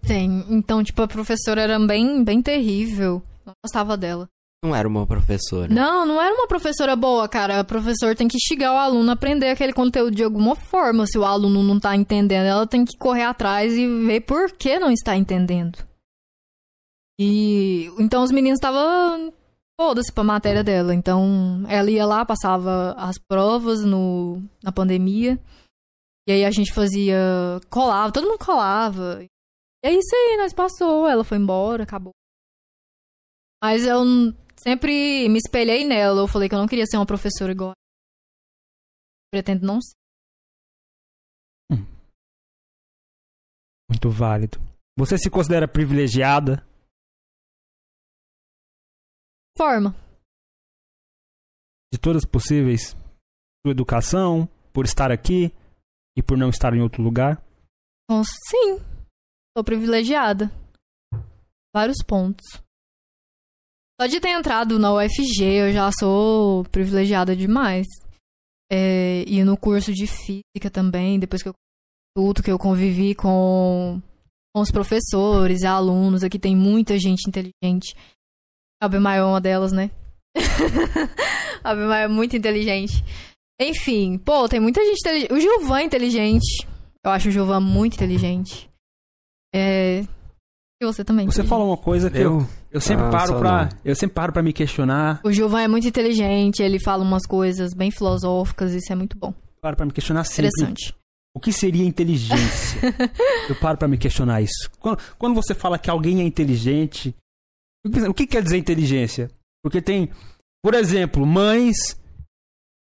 Tem. 0.02 0.46
Então, 0.50 0.84
tipo, 0.84 1.02
a 1.02 1.08
professora 1.08 1.62
era 1.62 1.80
bem, 1.80 2.24
bem 2.24 2.42
terrível. 2.42 3.22
Não 3.46 3.54
gostava 3.64 3.96
dela. 3.98 4.28
Não 4.64 4.76
era 4.76 4.88
uma 4.88 5.06
professora. 5.06 5.72
Não, 5.72 6.04
não 6.06 6.20
era 6.22 6.34
uma 6.34 6.48
professora 6.48 6.96
boa, 6.96 7.28
cara. 7.30 7.60
A 7.60 7.64
professora 7.64 8.16
tem 8.16 8.28
que 8.28 8.38
instigar 8.38 8.74
o 8.74 8.78
aluno 8.78 9.10
a 9.12 9.14
aprender 9.14 9.50
aquele 9.50 9.72
conteúdo 9.72 10.16
de 10.16 10.24
alguma 10.24 10.56
forma. 10.56 11.06
Se 11.06 11.18
o 11.18 11.24
aluno 11.24 11.62
não 11.62 11.80
tá 11.80 11.96
entendendo, 11.96 12.46
ela 12.48 12.66
tem 12.66 12.84
que 12.84 12.98
correr 12.98 13.24
atrás 13.24 13.74
e 13.74 13.86
ver 14.06 14.22
por 14.22 14.52
que 14.52 14.80
não 14.80 14.90
está 14.92 15.16
entendendo. 15.16 15.78
E 17.20 17.92
então 18.00 18.24
os 18.24 18.32
meninos 18.32 18.58
estavam 18.58 19.32
foda-se 19.80 20.12
pra 20.12 20.24
matéria 20.24 20.64
dela. 20.64 20.94
Então 20.94 21.64
ela 21.70 21.90
ia 21.90 22.06
lá, 22.06 22.26
passava 22.26 22.94
as 22.98 23.18
provas 23.18 23.84
no, 23.84 24.42
na 24.64 24.72
pandemia. 24.72 25.40
E 26.28 26.32
aí 26.32 26.44
a 26.44 26.52
gente 26.52 26.74
fazia. 26.74 27.18
colava, 27.70 28.12
todo 28.12 28.28
mundo 28.28 28.44
colava. 28.44 29.24
E 29.24 29.28
é 29.84 29.94
isso 29.94 30.14
aí, 30.14 30.38
nós 30.38 30.54
passou, 30.54 31.08
ela 31.08 31.24
foi 31.24 31.38
embora, 31.38 31.84
acabou. 31.84 32.14
Mas 33.64 33.86
eu 33.86 34.04
sempre 34.58 35.30
me 35.30 35.38
espelhei 35.38 35.86
nela. 35.86 36.22
Eu 36.22 36.28
falei 36.28 36.50
que 36.50 36.56
eu 36.56 36.60
não 36.60 36.68
queria 36.68 36.86
ser 36.86 36.98
uma 36.98 37.06
professora 37.06 37.52
igual. 37.52 37.74
Pretendo 39.32 39.66
não 39.66 39.80
ser. 39.82 39.96
Muito 43.90 44.10
válido. 44.10 44.60
Você 44.98 45.18
se 45.18 45.30
considera 45.30 45.68
privilegiada? 45.68 46.66
Forma. 49.58 49.96
de 51.92 52.00
todas 52.00 52.24
as 52.24 52.30
possíveis? 52.30 52.96
Sua 53.66 53.72
educação, 53.72 54.48
por 54.72 54.86
estar 54.86 55.12
aqui 55.12 55.52
e 56.16 56.22
por 56.22 56.38
não 56.38 56.50
estar 56.50 56.76
em 56.76 56.82
outro 56.82 57.02
lugar? 57.02 57.44
Então, 58.04 58.24
sim. 58.24 58.80
Sou 59.58 59.64
privilegiada. 59.64 60.52
Vários 61.76 61.98
pontos. 62.06 62.46
Só 64.00 64.06
de 64.08 64.20
ter 64.20 64.30
entrado 64.30 64.78
na 64.78 64.94
UFG, 64.94 65.44
eu 65.44 65.74
já 65.74 65.90
sou 65.92 66.64
privilegiada 66.66 67.36
demais. 67.36 67.88
É, 68.72 69.24
e 69.28 69.44
no 69.44 69.58
curso 69.58 69.92
de 69.92 70.06
física 70.06 70.70
também, 70.72 71.20
depois 71.20 71.42
que 71.42 71.50
eu 71.50 71.54
tudo 72.16 72.44
que 72.44 72.52
eu 72.52 72.60
convivi 72.60 73.14
com, 73.16 74.02
com 74.54 74.62
os 74.62 74.72
professores 74.72 75.62
e 75.62 75.68
alunos, 75.68 76.24
aqui 76.24 76.40
tem 76.40 76.56
muita 76.56 76.98
gente 76.98 77.28
inteligente. 77.28 77.96
A 78.82 78.88
Bemaio 78.88 79.22
é 79.22 79.26
uma 79.26 79.42
delas, 79.42 79.72
né? 79.72 79.90
a 81.64 81.74
Bemaio 81.76 82.06
é 82.06 82.08
muito 82.08 82.36
inteligente. 82.36 83.04
Enfim, 83.60 84.18
pô, 84.20 84.48
tem 84.48 84.60
muita 84.60 84.84
gente 84.84 85.00
inteligente. 85.00 85.34
O 85.34 85.40
Gilvan 85.40 85.80
é 85.80 85.84
inteligente. 85.84 86.68
Eu 87.04 87.12
acho 87.12 87.30
o 87.30 87.32
Gilvan 87.32 87.60
muito 87.60 87.96
inteligente. 87.96 88.70
É. 89.54 90.04
E 90.82 90.86
você 90.86 91.04
também. 91.04 91.26
Você 91.26 91.44
falou 91.44 91.70
uma 91.70 91.78
coisa 91.78 92.10
que 92.10 92.18
eu, 92.18 92.40
Eu? 92.42 92.48
eu 92.74 92.82
sempre 92.82 93.06
Ah, 93.06 93.10
paro 93.10 93.40
pra. 93.40 93.64
não. 93.66 93.70
Eu 93.84 93.96
sempre 93.96 94.14
paro 94.14 94.32
para 94.32 94.44
me 94.44 94.54
questionar. 94.54 95.20
O 95.24 95.32
Gilvan 95.32 95.62
é 95.62 95.68
muito 95.68 95.88
inteligente, 95.88 96.62
ele 96.62 96.80
fala 96.80 97.04
umas 97.04 97.26
coisas 97.26 97.74
bem 97.74 97.90
filosóficas, 97.90 98.74
isso 98.74 98.92
é 98.94 98.96
muito 98.96 99.18
bom. 99.18 99.34
Paro 99.60 99.76
para 99.76 99.86
me 99.88 99.92
questionar 99.92 100.24
sempre. 100.24 100.50
Interessante. 100.50 100.94
O 101.34 101.40
que 101.40 101.52
seria 101.52 101.86
inteligência? 101.86 102.80
eu 103.50 103.56
paro 103.56 103.78
pra 103.78 103.88
me 103.88 103.98
questionar 103.98 104.42
isso. 104.42 104.70
Quando, 104.80 105.00
quando 105.18 105.34
você 105.36 105.56
fala 105.56 105.80
que 105.80 105.90
alguém 105.90 106.20
é 106.22 106.24
inteligente, 106.24 107.16
o 107.86 108.14
que 108.14 108.28
quer 108.28 108.44
dizer 108.44 108.58
inteligência? 108.58 109.32
Porque 109.64 109.82
tem, 109.82 110.10
por 110.64 110.74
exemplo, 110.74 111.26
mães 111.26 112.00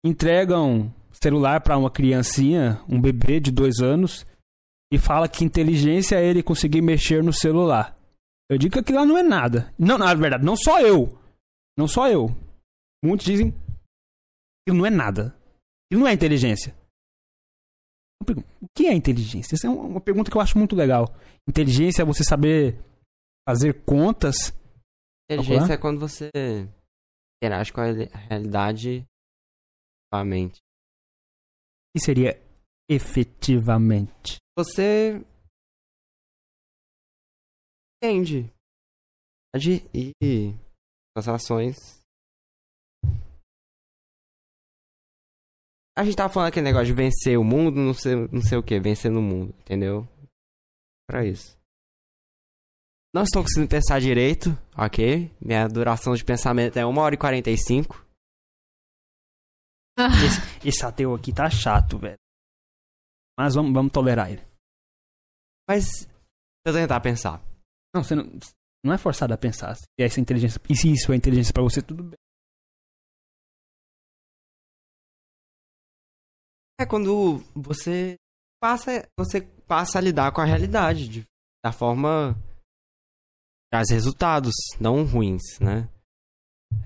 entregam 0.05 0.93
celular 1.11 1.61
pra 1.61 1.77
uma 1.77 1.89
criancinha, 1.89 2.81
um 2.87 2.99
bebê 2.99 3.39
de 3.39 3.51
dois 3.51 3.79
anos, 3.79 4.25
e 4.91 4.97
fala 4.97 5.27
que 5.27 5.43
inteligência 5.43 6.15
é 6.15 6.25
ele 6.25 6.43
conseguir 6.43 6.81
mexer 6.81 7.23
no 7.23 7.33
celular. 7.33 7.97
Eu 8.49 8.57
digo 8.57 8.73
que 8.73 8.79
aquilo 8.79 8.99
lá 8.99 9.05
não 9.05 9.17
é 9.17 9.23
nada. 9.23 9.73
Não, 9.77 9.97
na 9.97 10.13
verdade, 10.13 10.45
não 10.45 10.55
só 10.55 10.79
eu. 10.79 11.17
Não 11.77 11.87
só 11.87 12.09
eu. 12.09 12.29
Muitos 13.03 13.25
dizem 13.25 13.51
que 14.67 14.73
não 14.73 14.85
é 14.85 14.89
nada. 14.89 15.35
Aquilo 15.87 16.01
não 16.01 16.07
é 16.07 16.13
inteligência. 16.13 16.75
O 18.21 18.67
que 18.75 18.87
é 18.87 18.93
inteligência? 18.93 19.55
Essa 19.55 19.67
é 19.67 19.69
uma 19.69 20.01
pergunta 20.01 20.31
que 20.31 20.37
eu 20.37 20.41
acho 20.41 20.57
muito 20.57 20.75
legal. 20.75 21.13
Inteligência 21.47 22.01
é 22.01 22.05
você 22.05 22.23
saber 22.23 22.79
fazer 23.47 23.83
contas. 23.85 24.53
Inteligência 25.29 25.73
é 25.73 25.77
quando 25.77 25.99
você 25.99 26.29
interage 27.41 27.73
com 27.73 27.81
a 27.81 27.85
re- 27.85 28.09
realidade 28.29 29.05
com 30.11 30.17
a 30.19 30.23
mente. 30.25 30.57
O 30.59 31.97
que 31.97 32.03
seria 32.05 32.39
efetivamente? 32.89 34.37
Você 34.57 35.19
entende 38.03 38.51
de- 39.57 39.81
e 40.21 40.53
as 41.17 41.27
ações. 41.27 41.75
A 45.97 46.03
gente 46.03 46.17
tava 46.17 46.31
falando 46.31 46.49
aquele 46.49 46.65
negócio 46.65 46.87
de 46.87 46.93
vencer 46.93 47.39
o 47.39 47.43
mundo, 47.43 47.77
não 47.77 47.93
sei, 47.93 48.15
não 48.31 48.41
sei 48.41 48.57
o 48.57 48.63
que, 48.63 48.79
vencer 48.79 49.09
no 49.09 49.21
mundo, 49.21 49.55
entendeu? 49.61 50.05
Pra 51.09 51.25
isso. 51.25 51.57
Não 53.15 53.23
estou 53.23 53.43
conseguindo 53.43 53.69
pensar 53.69 54.01
direito, 54.01 54.49
ok? 54.77 55.33
Minha 55.39 55.69
duração 55.69 56.13
de 56.15 56.25
pensamento 56.25 56.75
é 56.75 56.85
1 56.85 56.97
hora 56.97 57.15
e 57.15 57.17
45. 57.17 58.05
Esse 60.65 60.85
ateu 60.85 61.15
aqui 61.15 61.33
tá 61.33 61.49
chato, 61.49 61.97
velho. 61.97 62.19
Mas 63.39 63.55
vamos, 63.55 63.71
vamos 63.71 63.93
tolerar 63.93 64.29
ele. 64.29 64.45
Mas, 65.65 66.05
eu 66.65 66.73
tentar 66.73 66.99
pensar. 66.99 67.41
Não, 67.95 68.03
você 68.03 68.15
não, 68.15 68.25
não 68.83 68.93
é 68.93 68.97
forçado 68.97 69.33
a 69.33 69.37
pensar. 69.37 69.77
Se 69.77 69.85
essa 69.97 70.19
inteligência, 70.19 70.59
e 70.69 70.75
se 70.75 70.91
isso 70.91 71.13
é 71.13 71.15
inteligência 71.15 71.53
pra 71.53 71.63
você, 71.63 71.81
tudo 71.81 72.03
bem. 72.03 72.19
É 76.81 76.85
quando 76.85 77.37
você 77.55 78.17
passa, 78.61 79.07
você 79.17 79.41
passa 79.65 79.99
a 79.99 80.01
lidar 80.01 80.33
com 80.33 80.41
a 80.41 80.45
realidade 80.45 81.07
de, 81.07 81.23
da 81.63 81.71
forma 81.71 82.35
traz 83.71 83.89
resultados, 83.89 84.53
não 84.79 85.03
ruins, 85.03 85.41
né? 85.59 85.87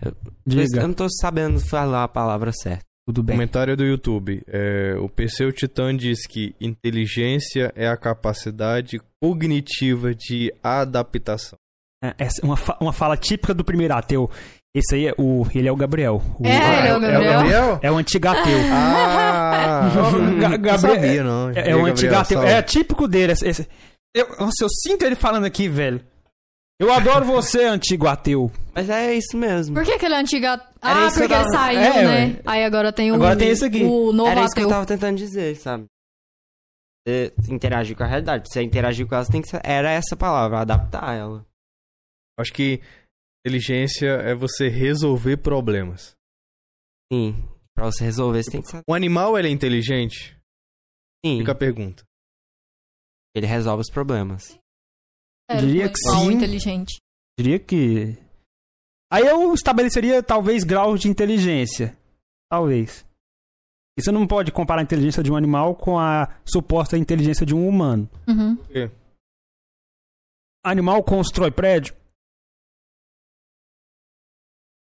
Eu 0.04 0.16
Diga, 0.46 0.86
não 0.88 0.94
tô 0.94 1.08
sabendo 1.10 1.60
falar 1.60 2.04
a 2.04 2.08
palavra 2.08 2.52
certa. 2.52 2.84
tudo 3.08 3.24
bem. 3.24 3.36
Comentário 3.36 3.76
do 3.76 3.84
YouTube. 3.84 4.44
É, 4.48 4.96
o 5.00 5.10
Perseu 5.10 5.52
Titã 5.52 5.96
diz 5.96 6.26
que 6.28 6.56
inteligência 6.62 7.72
é 7.76 7.88
a 7.88 7.98
capacidade 7.98 9.00
cognitiva 9.22 10.14
de 10.14 10.54
adaptação. 10.64 11.58
É, 12.04 12.14
essa 12.18 12.42
é 12.42 12.46
uma, 12.46 12.56
fa- 12.56 12.78
uma 12.80 12.94
fala 12.94 13.18
típica 13.18 13.54
do 13.54 13.64
primeiro 13.64 13.94
ateu. 13.96 14.30
Esse 14.76 14.96
aí 14.96 15.08
é 15.08 15.14
o. 15.18 15.46
Ele 15.54 15.68
é 15.68 15.72
o 15.72 15.76
Gabriel. 15.76 16.22
O- 16.40 16.46
É, 16.46 16.90
ele 16.90 17.06
é 17.06 17.18
o 17.18 17.24
Gabriel. 17.24 17.80
É 17.82 17.92
o 17.92 17.98
antigo 17.98 18.28
ateu. 18.28 18.60
Ah! 18.72 19.90
Ga- 20.40 20.50
não 20.50 20.58
Gabriel- 20.60 20.80
sabia, 20.80 21.24
não. 21.24 21.50
É, 21.50 21.54
E 21.54 21.58
é 21.58 21.64
aí, 21.64 21.74
o 21.74 21.86
antigo 21.86 22.12
Gabriel, 22.12 22.42
ateu. 22.42 22.44
É 22.56 22.62
típico 22.62 23.08
dele. 23.08 23.34
Esse, 23.34 23.48
esse- 23.48 23.68
eu, 24.16 24.28
nossa, 24.40 24.54
eu 24.64 24.70
sinto 24.70 25.04
ele 25.04 25.16
falando 25.16 25.46
aqui, 25.46 25.68
velho. 25.68 26.02
Eu 26.80 26.92
adoro 26.94 27.26
você, 27.26 27.66
antigo 27.66 28.08
ateu. 28.08 28.50
Mas 28.74 28.90
é 28.90 29.14
isso 29.14 29.36
mesmo. 29.36 29.76
Por 29.76 29.84
que 29.84 29.92
aquele 29.92 30.16
antigo. 30.16 30.46
at- 30.46 30.66
Era 30.82 31.04
Ah, 31.04 31.08
isso 31.08 31.18
que 31.18 31.24
eu 31.24 31.28
porque 31.28 31.34
ele 31.42 31.52
tava- 31.52 31.66
saiu, 31.66 31.80
É, 31.80 32.04
né? 32.04 32.08
ué. 32.38 32.42
Aí 32.46 32.64
agora 32.64 32.94
tem 32.94 33.12
o. 33.12 33.16
Agora 33.16 33.38
tem 33.38 33.50
esse 33.50 33.66
aqui. 33.66 33.84
O 33.84 34.14
novo 34.14 34.30
Era 34.30 34.46
isso 34.46 34.54
que 34.54 34.62
eu 34.62 34.66
ateu. 34.66 34.70
tava 34.76 34.86
tentando 34.86 35.18
dizer, 35.18 35.56
sabe? 35.58 35.86
Você 37.06 37.34
interagir 37.50 37.98
com 37.98 38.04
a 38.04 38.08
realidade. 38.08 38.44
Pra 38.44 38.52
você 38.54 38.62
interagir 38.64 39.06
com 39.08 39.14
ela, 39.16 39.26
você 39.26 39.32
tem 39.32 39.42
que 39.42 39.50
ser... 39.50 39.60
Era 39.66 39.92
essa 39.92 40.16
palavra, 40.16 40.60
adaptar 40.62 41.16
ela. 41.18 41.46
Acho 42.40 42.54
que 42.54 42.82
inteligência 43.46 44.08
é 44.08 44.34
você 44.36 44.70
resolver 44.70 45.38
problemas. 45.38 46.16
Sim. 47.12 47.36
Pra 47.76 47.86
você 47.86 48.04
resolver, 48.06 48.44
você 48.44 48.52
tem 48.52 48.62
que 48.62 48.70
saber. 48.70 48.84
Um 48.88 48.94
animal, 48.94 49.38
ele 49.38 49.48
é 49.48 49.52
inteligente? 49.52 50.38
Sim. 51.26 51.40
Fica 51.40 51.52
a 51.54 51.56
pergunta. 51.56 52.04
Ele 53.36 53.48
resolve 53.48 53.82
os 53.82 53.90
problemas. 53.90 54.58
Era 55.50 55.62
diria 55.62 55.86
um 55.88 55.92
que 55.92 56.08
animal 56.08 56.26
sim. 56.26 56.34
inteligente. 56.34 57.00
Diria 57.40 57.60
que. 57.60 58.18
Aí 59.12 59.26
eu 59.26 59.54
estabeleceria 59.54 60.22
talvez 60.22 60.64
graus 60.64 61.00
de 61.02 61.08
inteligência. 61.08 61.98
Talvez. 62.52 63.06
E 63.98 64.02
você 64.04 64.12
não 64.12 64.28
pode 64.28 64.52
comparar 64.52 64.82
a 64.82 64.84
inteligência 64.84 65.24
de 65.24 65.32
um 65.32 65.36
animal 65.36 65.76
com 65.76 65.98
a 66.00 66.40
suposta 66.46 66.98
inteligência 66.98 67.46
de 67.46 67.54
um 67.56 67.68
humano. 67.68 68.10
Uhum. 68.28 68.58
Animal 70.64 71.04
constrói 71.04 71.52
prédio? 71.52 71.96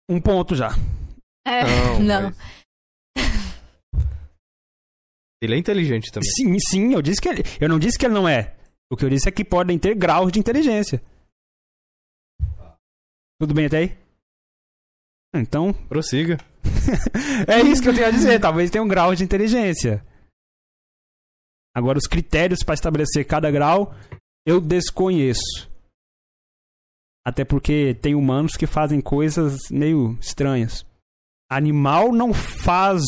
Um 0.09 0.21
ponto 0.21 0.55
já. 0.55 0.71
É, 1.47 1.65
Não, 1.65 2.01
não. 2.05 2.23
mas- 3.17 3.25
Ele 5.43 5.55
é 5.55 5.59
inteligente 5.59 6.11
também. 6.11 6.29
Sim, 6.31 6.57
sim, 6.59 6.93
eu 6.95 7.03
disse 7.03 7.21
que 7.21 7.29
ele. 7.29 7.43
Eu 7.61 7.69
não 7.69 7.79
disse 7.79 7.99
que 7.99 8.07
ele 8.07 8.15
não 8.15 8.27
é. 8.29 8.57
O 8.95 8.97
que 8.97 9.05
eu 9.05 9.11
disse 9.11 9.29
é 9.29 9.33
que 9.33 9.45
podem 9.45 9.77
ter 9.77 9.97
graus 9.97 10.31
de 10.31 10.39
inteligência. 10.39 11.03
Tudo 13.41 13.53
bem 13.53 13.67
até 13.67 13.79
aí? 13.79 13.99
Então, 15.35 15.73
Prossiga. 15.91 16.37
é 17.49 17.61
isso 17.61 17.83
que 17.83 17.89
eu 17.89 17.95
tenho 17.95 18.07
a 18.07 18.11
dizer. 18.13 18.41
Talvez 18.41 18.71
tenha 18.71 18.85
um 18.85 18.87
grau 18.87 19.13
de 19.13 19.25
inteligência. 19.25 20.07
Agora, 21.75 21.99
os 21.99 22.07
critérios 22.07 22.61
para 22.65 22.75
estabelecer 22.75 23.27
cada 23.27 23.51
grau, 23.51 23.93
eu 24.47 24.61
desconheço. 24.61 25.69
Até 27.27 27.45
porque 27.45 27.97
tem 27.97 28.15
humanos 28.15 28.53
que 28.57 28.65
fazem 28.65 29.01
coisas 29.01 29.59
meio 29.73 30.17
estranhas. 30.21 30.87
Animal 31.51 32.13
não 32.13 32.33
faz 32.33 33.03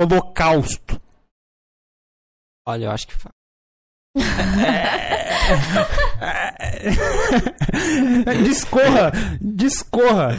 holocausto. 0.00 0.98
Olha, 2.66 2.86
eu 2.86 2.90
acho 2.90 3.06
que 3.06 3.14
faz. 3.14 3.37
Discorra, 8.44 9.12
discorra. 9.40 10.30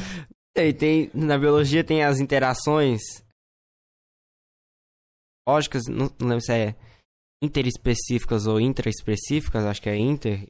Tem, 0.55 0.73
tem, 0.73 1.11
na 1.13 1.37
biologia 1.37 1.83
tem 1.83 2.03
as 2.03 2.19
interações 2.19 3.01
lógicas, 5.47 5.83
não, 5.87 6.09
não 6.19 6.27
lembro 6.27 6.41
se 6.41 6.53
é 6.53 6.75
interespecíficas 7.41 8.45
ou 8.45 8.59
intraespecíficas, 8.59 9.65
acho 9.65 9.81
que 9.81 9.89
é 9.89 9.97
inter. 9.97 10.45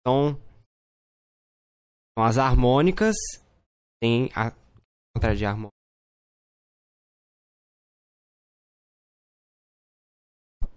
Então, 0.00 0.40
são 2.16 2.24
as 2.24 2.38
harmônicas, 2.38 3.16
tem 4.00 4.30
a 4.34 4.52
contrário 5.14 5.38
de 5.38 5.44
harmônica. 5.44 5.79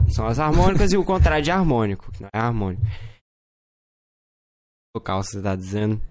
São 0.09 0.25
as 0.27 0.39
harmônicas 0.39 0.91
e 0.93 0.97
o 0.97 1.03
contrário 1.03 1.43
de 1.43 1.51
harmônico, 1.51 2.11
que 2.11 2.21
não 2.21 2.29
é 2.33 2.39
harmônico. 2.39 2.83
O 4.95 5.01
que 5.01 5.11
você 5.11 5.41
tá 5.41 5.55
dizendo? 5.55 6.01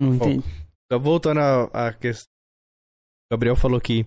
Não 0.00 0.14
entendi. 0.14 0.44
Voltando 1.00 1.40
à, 1.40 1.88
à 1.88 1.92
questão. 1.92 2.26
O 3.30 3.34
Gabriel 3.34 3.56
falou 3.56 3.80
que 3.80 4.06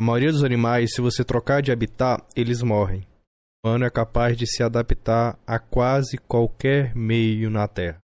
a 0.00 0.04
maioria 0.04 0.32
dos 0.32 0.44
animais, 0.44 0.92
se 0.94 1.00
você 1.00 1.24
trocar 1.24 1.62
de 1.62 1.72
habitat, 1.72 2.22
eles 2.36 2.62
morrem. 2.62 3.06
O 3.64 3.68
humano 3.68 3.84
é 3.84 3.90
capaz 3.90 4.36
de 4.36 4.46
se 4.46 4.62
adaptar 4.62 5.38
a 5.46 5.58
quase 5.58 6.18
qualquer 6.18 6.94
meio 6.94 7.50
na 7.50 7.66
Terra. 7.66 7.98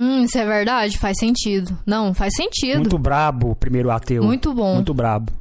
Hum, 0.00 0.24
isso 0.24 0.36
é 0.38 0.44
verdade? 0.44 0.98
Faz 0.98 1.18
sentido. 1.18 1.78
Não, 1.86 2.12
faz 2.12 2.34
sentido. 2.34 2.80
Muito 2.80 2.98
brabo 2.98 3.50
o 3.50 3.56
primeiro 3.56 3.90
ateu. 3.90 4.24
Muito 4.24 4.52
bom. 4.52 4.74
Muito 4.74 4.92
brabo. 4.92 5.32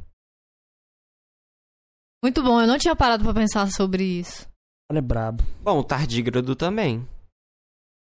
Muito 2.24 2.42
bom. 2.42 2.62
Eu 2.62 2.68
não 2.68 2.78
tinha 2.78 2.96
parado 2.96 3.24
pra 3.24 3.34
pensar 3.34 3.70
sobre 3.70 4.04
isso. 4.04 4.48
Ele 4.90 5.00
é 5.00 5.02
brabo. 5.02 5.44
Bom, 5.62 5.80
o 5.80 5.84
tardígrado 5.84 6.56
também. 6.56 7.08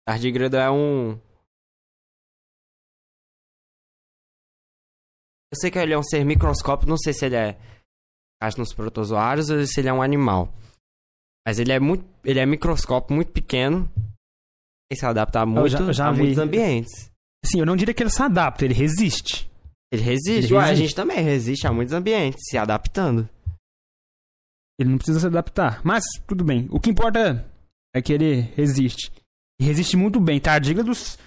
Tardígrado 0.06 0.56
é 0.56 0.70
um. 0.70 1.12
Eu 5.52 5.56
sei 5.60 5.70
que 5.70 5.78
ele 5.78 5.92
é 5.92 5.98
um 5.98 6.02
ser 6.02 6.24
microscópico, 6.24 6.88
não 6.88 6.96
sei 6.96 7.12
se 7.12 7.26
ele 7.26 7.36
é. 7.36 7.58
Acho 8.40 8.58
nos 8.58 8.72
protozoários 8.74 9.50
ou 9.50 9.64
se 9.66 9.80
ele 9.80 9.88
é 9.88 9.92
um 9.92 10.02
animal. 10.02 10.52
Mas 11.46 11.58
ele 11.58 11.72
é 11.72 11.78
muito. 11.80 12.04
Ele 12.24 12.40
é 12.40 12.46
microscópio 12.46 13.14
muito 13.14 13.32
pequeno. 13.32 13.90
E 14.90 14.96
se 14.96 15.06
adapta 15.06 15.40
a, 15.40 15.46
muito, 15.46 15.68
já- 15.68 15.78
eu 15.80 15.92
já 15.92 16.08
a 16.08 16.12
vi. 16.12 16.18
muitos 16.22 16.38
ambientes. 16.38 17.10
Sim, 17.44 17.60
eu 17.60 17.66
não 17.66 17.76
diria 17.76 17.94
que 17.94 18.02
ele 18.02 18.10
se 18.10 18.22
adapta, 18.22 18.64
ele 18.64 18.74
resiste. 18.74 19.50
Ele 19.92 20.02
resiste. 20.02 20.46
Ele 20.52 20.54
Ué, 20.54 20.60
a 20.60 20.66
resiste. 20.66 20.86
gente 20.88 20.94
também 20.94 21.22
resiste 21.22 21.66
a 21.66 21.72
muitos 21.72 21.94
ambientes, 21.94 22.40
se 22.48 22.56
adaptando. 22.58 23.28
Ele 24.78 24.90
não 24.90 24.96
precisa 24.98 25.20
se 25.20 25.26
adaptar. 25.26 25.80
Mas, 25.84 26.02
tudo 26.26 26.44
bem. 26.44 26.66
O 26.70 26.80
que 26.80 26.90
importa 26.90 27.44
é 27.94 28.02
que 28.02 28.12
ele 28.12 28.40
resiste. 28.56 29.12
E 29.60 29.64
resiste 29.64 29.96
muito 29.96 30.18
bem. 30.20 30.40
Tardígrados 30.40 31.18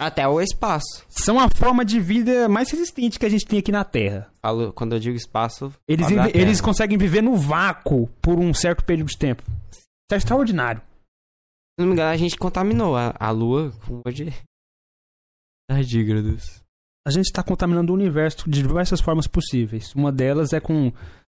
Até 0.00 0.26
o 0.26 0.40
espaço. 0.40 1.04
são 1.08 1.38
a 1.38 1.48
forma 1.50 1.84
de 1.84 2.00
vida 2.00 2.48
mais 2.48 2.70
resistente 2.70 3.18
que 3.18 3.26
a 3.26 3.28
gente 3.28 3.46
tem 3.46 3.58
aqui 3.58 3.70
na 3.70 3.84
Terra. 3.84 4.32
Falo- 4.40 4.72
Quando 4.72 4.94
eu 4.94 4.98
digo 5.00 5.16
espaço. 5.16 5.72
Eles, 5.86 6.06
vive- 6.08 6.32
eles 6.34 6.60
conseguem 6.60 6.96
viver 6.98 7.22
no 7.22 7.36
vácuo 7.36 8.06
por 8.22 8.38
um 8.38 8.52
certo 8.54 8.84
período 8.84 9.08
de 9.08 9.18
tempo. 9.18 9.42
Isso 9.70 9.86
é 10.12 10.16
extraordinário. 10.16 10.80
Se 10.80 11.80
não 11.80 11.86
me 11.88 11.92
engano, 11.92 12.10
a 12.10 12.16
gente 12.16 12.36
contaminou 12.36 12.96
a, 12.96 13.14
a 13.20 13.30
Lua 13.30 13.70
com 13.86 14.02
de 14.10 14.32
tardígrados. 15.70 16.62
A 17.06 17.10
gente 17.10 17.26
está 17.26 17.42
contaminando 17.42 17.92
o 17.92 17.96
universo 17.96 18.48
de 18.50 18.62
diversas 18.62 19.00
formas 19.00 19.26
possíveis. 19.26 19.94
Uma 19.94 20.12
delas 20.12 20.52
é 20.52 20.60
com 20.60 20.92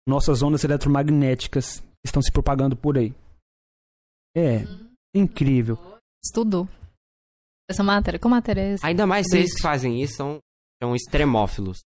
nossas 0.08 0.42
ondas 0.42 0.64
eletromagnéticas 0.64 1.80
que 1.80 2.06
estão 2.06 2.22
se 2.22 2.32
propagando 2.32 2.76
por 2.76 2.98
aí. 2.98 3.14
É 4.36 4.64
incrível. 5.16 5.78
Estudou. 6.24 6.68
Essa 7.70 7.84
matéria. 7.84 8.20
Qual 8.20 8.32
matéria 8.32 8.62
é 8.62 8.74
essa? 8.74 8.88
Ainda 8.88 9.06
mais 9.06 9.28
seres 9.30 9.48
Isso. 9.48 9.56
que 9.58 9.62
fazem 9.62 10.02
isso 10.02 10.16
são, 10.16 10.40
são 10.82 10.96
extremófilos. 10.96 11.80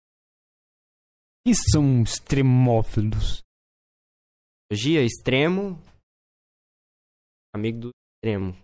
E 1.45 1.53
são 1.55 2.03
extremófilos. 2.03 3.41
Biologia, 4.69 5.03
extremo. 5.03 5.81
Amigo 7.53 7.79
do 7.79 7.89
extremo. 8.15 8.55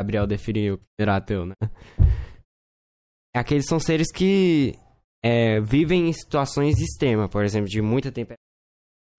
Gabriel 0.00 0.26
definiu 0.26 0.78
primeiro 0.96 1.16
ateu, 1.16 1.46
né? 1.46 1.54
É 3.36 3.40
Aqueles 3.40 3.66
são 3.66 3.78
seres 3.78 4.10
que 4.10 4.74
é, 5.22 5.60
vivem 5.60 6.08
em 6.08 6.12
situações 6.12 6.80
extremas, 6.80 7.30
por 7.30 7.44
exemplo, 7.44 7.68
de 7.68 7.82
muita 7.82 8.10
temperatura, 8.10 8.38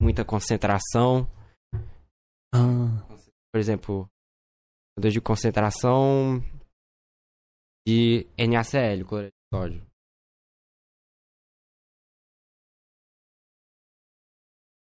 muita 0.01 0.23
concentração. 0.25 1.27
Ah, 2.53 3.05
Por 3.53 3.59
exemplo, 3.59 4.09
quando 4.95 5.05
eu 5.05 5.11
digo 5.11 5.25
concentração 5.25 6.39
de 7.87 8.25
NaCl, 8.37 9.05
cloreto 9.07 9.33
de 9.33 9.57
sódio. 9.57 9.85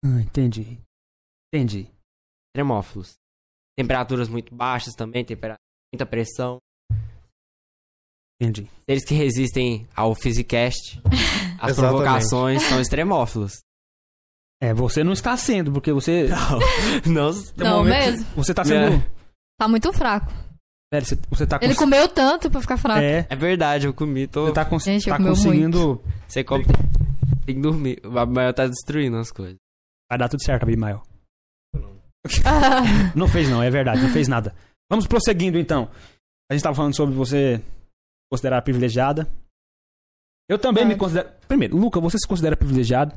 ah, 0.03 0.21
entendi. 0.21 0.79
Entendi. 1.53 1.87
Extremófilos. 2.49 3.15
Temperaturas 3.77 4.27
muito 4.29 4.53
baixas 4.55 4.93
também, 4.93 5.23
tempera- 5.25 5.57
muita 5.93 6.05
pressão. 6.05 6.59
Entendi. 8.41 8.67
Seres 8.89 9.05
que 9.05 9.13
resistem 9.13 9.87
ao 9.95 10.15
Physicast, 10.15 10.99
às 11.61 11.71
Exatamente. 11.71 11.75
provocações, 11.75 12.61
são 12.63 12.81
extremófilos. 12.81 13.61
É, 14.61 14.73
você 14.73 15.03
não 15.03 15.11
está 15.13 15.35
sendo, 15.35 15.71
porque 15.71 15.91
você. 15.91 16.29
Não, 17.05 17.31
Não 17.57 17.83
mesmo? 17.83 18.25
Você 18.35 18.51
está 18.51 18.63
sendo. 18.63 19.03
Tá 19.59 19.67
muito 19.67 19.91
fraco. 19.91 20.31
Velho, 20.93 21.05
você, 21.05 21.17
você 21.29 21.47
tá 21.47 21.57
Ele 21.61 21.69
cons- 21.73 21.77
comeu 21.79 22.07
tanto 22.07 22.49
pra 22.51 22.61
ficar 22.61 22.77
fraco. 22.77 22.99
É, 23.01 23.25
É 23.29 23.35
verdade, 23.35 23.87
eu 23.87 23.93
comi, 23.93 24.27
tô... 24.27 24.45
você 24.45 24.53
tá, 24.53 24.65
cons... 24.65 24.83
Gente, 24.83 25.09
tá 25.09 25.17
conseguindo. 25.17 26.01
Você 26.27 26.43
come... 26.43 26.65
Tem 27.45 27.55
que 27.55 27.61
dormir. 27.61 27.99
O 28.05 28.19
Abimael 28.19 28.53
tá 28.53 28.67
destruindo 28.67 29.17
as 29.17 29.31
coisas. 29.31 29.55
Vai 30.09 30.19
dar 30.19 30.29
tudo 30.29 30.43
certo, 30.43 30.63
Abimael. 30.63 31.01
Não 33.15 33.27
fez, 33.27 33.49
não, 33.49 33.63
é 33.63 33.69
verdade, 33.71 33.99
não 34.01 34.09
fez 34.09 34.27
nada. 34.27 34.53
Vamos 34.89 35.07
prosseguindo 35.07 35.57
então. 35.57 35.89
A 36.49 36.53
gente 36.53 36.61
tava 36.61 36.75
falando 36.75 36.95
sobre 36.95 37.15
você 37.15 37.59
considerar 38.31 38.61
privilegiada. 38.61 39.27
Eu 40.47 40.59
também 40.59 40.85
me 40.85 40.93
Ah. 40.93 40.97
considero. 40.97 41.29
Primeiro, 41.47 41.75
Luca, 41.77 41.99
você 41.99 42.17
se 42.19 42.27
considera 42.27 42.55
privilegiado? 42.55 43.15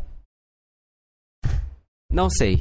Não 2.11 2.29
sei. 2.31 2.59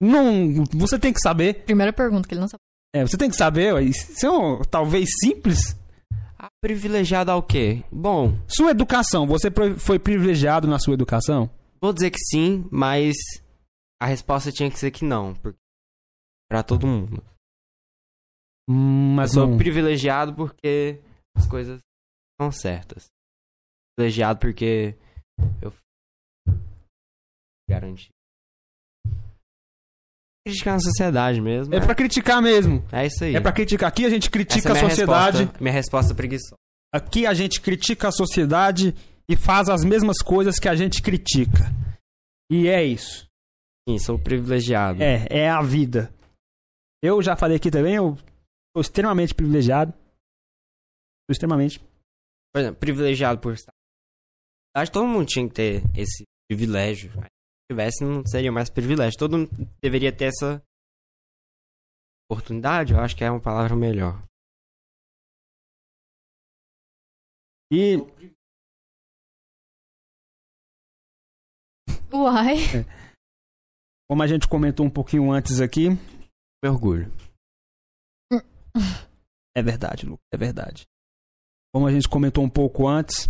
Não. 0.00 0.64
Você 0.74 0.98
tem 0.98 1.12
que 1.12 1.20
saber. 1.20 1.64
Primeira 1.64 1.92
pergunta 1.92 2.28
que 2.28 2.34
ele 2.34 2.40
não 2.40 2.48
sabe. 2.48 2.60
É, 2.94 3.02
você 3.02 3.16
tem 3.16 3.28
que 3.30 3.36
saber. 3.36 3.82
Isso 3.82 4.24
é 4.26 4.30
um- 4.30 4.62
talvez 4.62 5.08
simples. 5.22 5.76
Ah, 6.38 6.48
privilegiado 6.62 7.30
ao 7.30 7.42
quê? 7.42 7.82
Bom, 7.90 8.38
Sua 8.46 8.70
educação, 8.70 9.26
você 9.26 9.48
foi 9.78 9.98
privilegiado 9.98 10.68
na 10.68 10.78
sua 10.78 10.94
educação? 10.94 11.50
vou 11.80 11.92
dizer 11.92 12.10
que 12.10 12.18
sim, 12.18 12.66
mas 12.72 13.14
a 14.00 14.06
resposta 14.06 14.50
tinha 14.52 14.70
que 14.70 14.78
ser 14.78 14.90
que 14.90 15.04
não. 15.04 15.34
Porque... 15.34 15.58
Pra 16.50 16.62
todo 16.62 16.86
mundo. 16.86 17.22
Mas 18.68 19.34
eu 19.34 19.42
sou 19.42 19.50
não. 19.50 19.58
privilegiado 19.58 20.34
porque 20.34 21.00
as 21.36 21.46
coisas 21.46 21.78
são 22.40 22.50
certas. 22.52 23.06
Privilegiado 23.96 24.38
porque 24.40 24.96
eu 25.60 25.72
garanti. 27.68 28.08
Criticar 30.46 30.74
a 30.74 30.80
sociedade 30.80 31.40
mesmo. 31.40 31.74
É 31.74 31.80
pra 31.80 31.94
criticar 31.94 32.42
mesmo. 32.42 32.84
É 32.92 33.06
isso 33.06 33.24
aí. 33.24 33.34
É 33.34 33.40
pra 33.40 33.52
criticar. 33.52 33.88
Aqui 33.88 34.04
a 34.04 34.10
gente 34.10 34.30
critica 34.30 34.68
é 34.68 34.70
a 34.72 34.74
minha 34.74 34.90
sociedade. 34.90 35.38
Resposta, 35.38 35.62
minha 35.62 35.72
resposta 35.72 36.14
preguiçosa. 36.14 36.56
Aqui 36.92 37.26
a 37.26 37.32
gente 37.32 37.60
critica 37.60 38.08
a 38.08 38.12
sociedade 38.12 38.94
e 39.28 39.36
faz 39.36 39.68
as 39.68 39.82
mesmas 39.82 40.18
coisas 40.18 40.58
que 40.58 40.68
a 40.68 40.74
gente 40.74 41.02
critica. 41.02 41.64
E 42.50 42.68
é 42.68 42.84
isso. 42.84 43.26
Sim, 43.88 43.98
sou 43.98 44.18
privilegiado. 44.18 45.02
É, 45.02 45.26
é 45.30 45.48
a 45.48 45.62
vida. 45.62 46.12
Eu 47.02 47.22
já 47.22 47.36
falei 47.36 47.56
aqui 47.56 47.70
também, 47.70 47.96
eu 47.96 48.16
sou 48.74 48.80
extremamente 48.80 49.34
privilegiado. 49.34 49.92
Sou 49.92 51.32
extremamente. 51.32 51.80
Por 52.52 52.60
exemplo, 52.60 52.80
privilegiado 52.80 53.40
por 53.40 53.54
estar. 53.54 53.72
Acho 54.76 54.90
que 54.90 54.98
todo 54.98 55.08
mundo 55.08 55.26
tinha 55.26 55.48
que 55.48 55.54
ter 55.54 55.82
esse 55.96 56.24
privilégio. 56.48 57.12
Se 57.12 57.18
tivesse, 57.70 58.04
não 58.04 58.24
seria 58.26 58.52
mais 58.52 58.68
privilégio. 58.70 59.18
Todo 59.18 59.38
mundo 59.38 59.50
deveria 59.82 60.14
ter 60.14 60.26
essa 60.26 60.62
oportunidade, 62.30 62.92
eu 62.92 63.00
acho 63.00 63.16
que 63.16 63.24
é 63.24 63.30
uma 63.30 63.40
palavra 63.40 63.76
melhor. 63.76 64.22
E 67.72 67.96
Uai. 72.12 72.56
como 74.08 74.22
a 74.22 74.26
gente 74.26 74.48
comentou 74.48 74.86
um 74.86 74.90
pouquinho 74.90 75.32
antes 75.32 75.60
aqui, 75.60 75.90
Me 76.62 76.68
orgulho. 76.70 77.12
é 79.56 79.62
verdade, 79.62 80.06
Lucas, 80.06 80.24
é 80.32 80.36
verdade. 80.36 80.84
Como 81.74 81.86
a 81.86 81.92
gente 81.92 82.08
comentou 82.08 82.44
um 82.44 82.50
pouco 82.50 82.86
antes, 82.86 83.28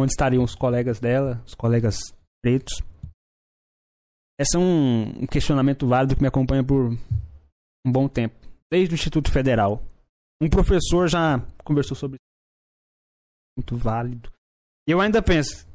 onde 0.00 0.12
estariam 0.12 0.42
os 0.42 0.54
colegas 0.54 1.00
dela, 1.00 1.42
os 1.46 1.54
colegas 1.54 1.98
pretos? 2.42 2.82
Esse 4.38 4.56
é 4.56 4.58
um, 4.58 5.26
questionamento 5.26 5.86
válido 5.86 6.16
que 6.16 6.22
me 6.22 6.28
acompanha 6.28 6.64
por 6.64 6.92
um 7.86 7.92
bom 7.92 8.08
tempo, 8.08 8.34
desde 8.70 8.94
o 8.94 8.96
Instituto 8.96 9.30
Federal. 9.30 9.82
Um 10.40 10.48
professor 10.48 11.08
já 11.08 11.38
conversou 11.62 11.94
sobre 11.96 12.16
isso. 12.16 13.58
Muito 13.58 13.76
válido. 13.76 14.32
E 14.88 14.92
eu 14.92 15.00
ainda 15.00 15.22
penso: 15.22 15.66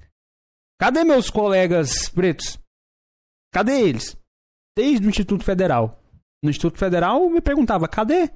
cadê 0.79 1.03
meus 1.03 1.29
colegas 1.29 2.09
pretos? 2.09 2.57
Cadê 3.53 3.87
eles? 3.87 4.17
Desde 4.75 5.05
o 5.05 5.09
Instituto 5.09 5.43
Federal. 5.43 6.01
No 6.43 6.49
Instituto 6.49 6.79
Federal 6.79 7.23
eu 7.23 7.29
me 7.29 7.41
perguntava: 7.41 7.87
cadê? 7.87 8.31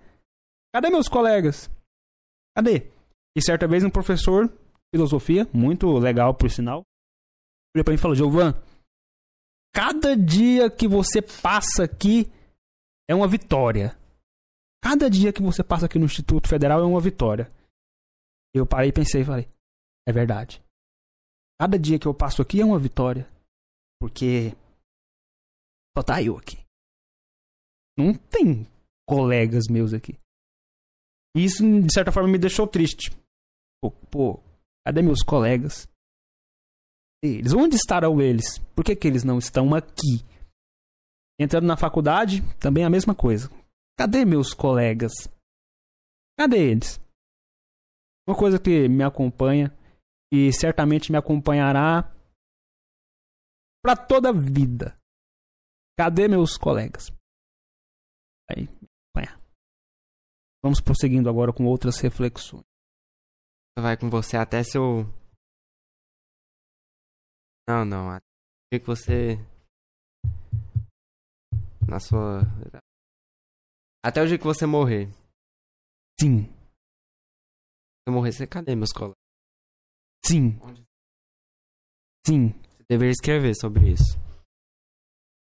Cadê 0.73 0.89
meus 0.89 1.07
colegas? 1.07 1.69
Cadê? 2.55 2.91
E 3.35 3.41
certa 3.41 3.67
vez 3.67 3.83
um 3.83 3.89
professor 3.89 4.51
filosofia, 4.93 5.47
muito 5.53 5.91
legal 5.97 6.33
por 6.33 6.49
sinal, 6.49 6.83
olhou 7.75 7.83
pra 7.83 7.93
mim 7.93 7.97
falou: 7.97 8.15
Giovan, 8.15 8.53
cada 9.73 10.15
dia 10.15 10.69
que 10.69 10.87
você 10.87 11.21
passa 11.21 11.83
aqui 11.83 12.31
é 13.09 13.15
uma 13.15 13.27
vitória. 13.27 13.97
Cada 14.81 15.09
dia 15.09 15.33
que 15.33 15.41
você 15.41 15.63
passa 15.63 15.85
aqui 15.85 15.99
no 15.99 16.05
Instituto 16.05 16.47
Federal 16.47 16.81
é 16.81 16.85
uma 16.85 17.01
vitória. 17.01 17.51
Eu 18.53 18.65
parei 18.65 18.91
pensei 18.91 19.21
e 19.21 19.25
falei: 19.25 19.49
é 20.07 20.11
verdade. 20.11 20.63
Cada 21.59 21.77
dia 21.77 21.99
que 21.99 22.07
eu 22.07 22.13
passo 22.13 22.41
aqui 22.41 22.61
é 22.61 22.65
uma 22.65 22.79
vitória. 22.79 23.27
Porque 23.99 24.55
só 25.95 26.01
tá 26.03 26.21
eu 26.23 26.37
aqui. 26.37 26.57
Não 27.97 28.13
tem 28.13 28.65
colegas 29.05 29.67
meus 29.67 29.93
aqui. 29.93 30.17
Isso, 31.35 31.63
de 31.81 31.93
certa 31.93 32.11
forma, 32.11 32.29
me 32.29 32.37
deixou 32.37 32.65
triste. 32.65 33.11
Pô, 33.81 33.91
pô 34.09 34.48
cadê 34.85 35.01
meus 35.01 35.23
colegas? 35.23 35.87
Eles, 37.23 37.53
onde 37.53 37.75
estarão 37.75 38.21
eles? 38.21 38.59
Por 38.75 38.83
que, 38.83 38.95
que 38.95 39.07
eles 39.07 39.23
não 39.23 39.37
estão 39.37 39.73
aqui? 39.75 40.23
Entrando 41.39 41.67
na 41.67 41.77
faculdade, 41.77 42.41
também 42.59 42.85
a 42.85 42.89
mesma 42.89 43.13
coisa. 43.13 43.49
Cadê 43.97 44.25
meus 44.25 44.53
colegas? 44.53 45.11
Cadê 46.37 46.71
eles? 46.71 46.99
Uma 48.27 48.37
coisa 48.37 48.59
que 48.59 48.87
me 48.87 49.03
acompanha 49.03 49.75
e 50.31 50.51
certamente 50.53 51.11
me 51.11 51.17
acompanhará 51.17 52.13
para 53.83 53.95
toda 53.95 54.29
a 54.29 54.33
vida. 54.33 54.97
Cadê 55.97 56.27
meus 56.27 56.57
colegas? 56.57 57.11
Aí. 58.49 58.67
Vamos 60.61 60.81
prosseguindo 60.81 61.29
agora 61.29 61.53
com 61.53 61.65
outras 61.65 61.99
reflexões. 61.99 62.68
Vai 63.81 63.97
com 63.97 64.09
você 64.09 64.35
até 64.35 64.63
seu. 64.63 65.03
Não, 67.67 67.85
não. 67.85 68.09
Até 68.09 68.25
o 68.25 68.69
dia 68.73 68.79
que 68.79 68.85
você. 68.87 69.37
Na 71.87 71.99
sua. 71.99 72.41
Até 74.03 74.21
o 74.21 74.27
dia 74.27 74.37
que 74.37 74.43
você 74.43 74.65
morrer. 74.65 75.07
Se 76.19 76.25
Sim, 76.25 76.53
eu 78.05 78.13
morrer, 78.13 78.33
você 78.33 78.45
cadê 78.45 78.75
meus 78.75 78.91
colegas? 78.91 79.15
sim, 80.25 80.59
sim. 82.27 82.49
Você 82.49 82.83
deveria 82.89 83.11
escrever 83.11 83.55
sobre 83.55 83.93
isso. 83.93 84.17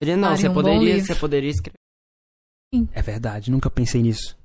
Seria 0.02 0.18
não, 0.18 0.36
você 0.36 0.50
um 0.50 0.54
poderia, 0.54 1.02
você 1.04 1.16
poderia 1.18 1.50
escrever. 1.50 1.80
É 2.94 3.02
verdade, 3.02 3.50
nunca 3.50 3.72
pensei 3.72 4.02
nisso. 4.02 4.38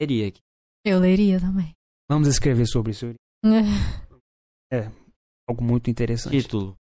Seria 0.00 0.28
aqui. 0.28 0.40
Eu 0.84 1.00
leria 1.00 1.40
também. 1.40 1.74
Vamos 2.14 2.28
escrever 2.28 2.64
sobre 2.68 2.92
isso. 2.92 3.06
Algo 5.50 5.64
muito 5.64 5.90
interessante. 5.90 6.40
Título. 6.40 6.76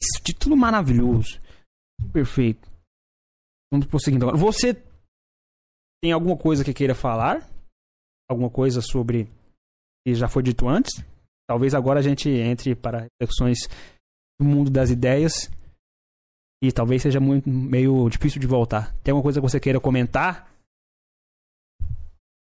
Esse 0.00 0.22
título 0.22 0.56
maravilhoso. 0.56 1.40
Perfeito. 2.12 2.68
Vamos 3.72 3.88
prosseguindo 3.88 4.24
agora. 4.24 4.40
Você 4.40 4.80
tem 6.00 6.12
alguma 6.12 6.36
coisa 6.36 6.62
que 6.64 6.72
queira 6.72 6.94
falar? 6.94 7.44
Alguma 8.30 8.48
coisa 8.48 8.80
sobre 8.80 9.28
que 10.06 10.14
já 10.14 10.28
foi 10.28 10.44
dito 10.44 10.68
antes? 10.68 11.04
Talvez 11.48 11.74
agora 11.74 11.98
a 11.98 12.02
gente 12.02 12.28
entre 12.28 12.76
para 12.76 13.08
reflexões 13.20 13.58
do 14.38 14.46
mundo 14.46 14.70
das 14.70 14.90
ideias. 14.90 15.50
E 16.62 16.70
talvez 16.70 17.02
seja 17.02 17.18
muito 17.18 17.50
meio 17.50 18.08
difícil 18.08 18.40
de 18.40 18.46
voltar. 18.46 18.94
Tem 19.02 19.10
alguma 19.10 19.24
coisa 19.24 19.40
que 19.40 19.48
você 19.48 19.58
queira 19.58 19.80
comentar? 19.80 20.47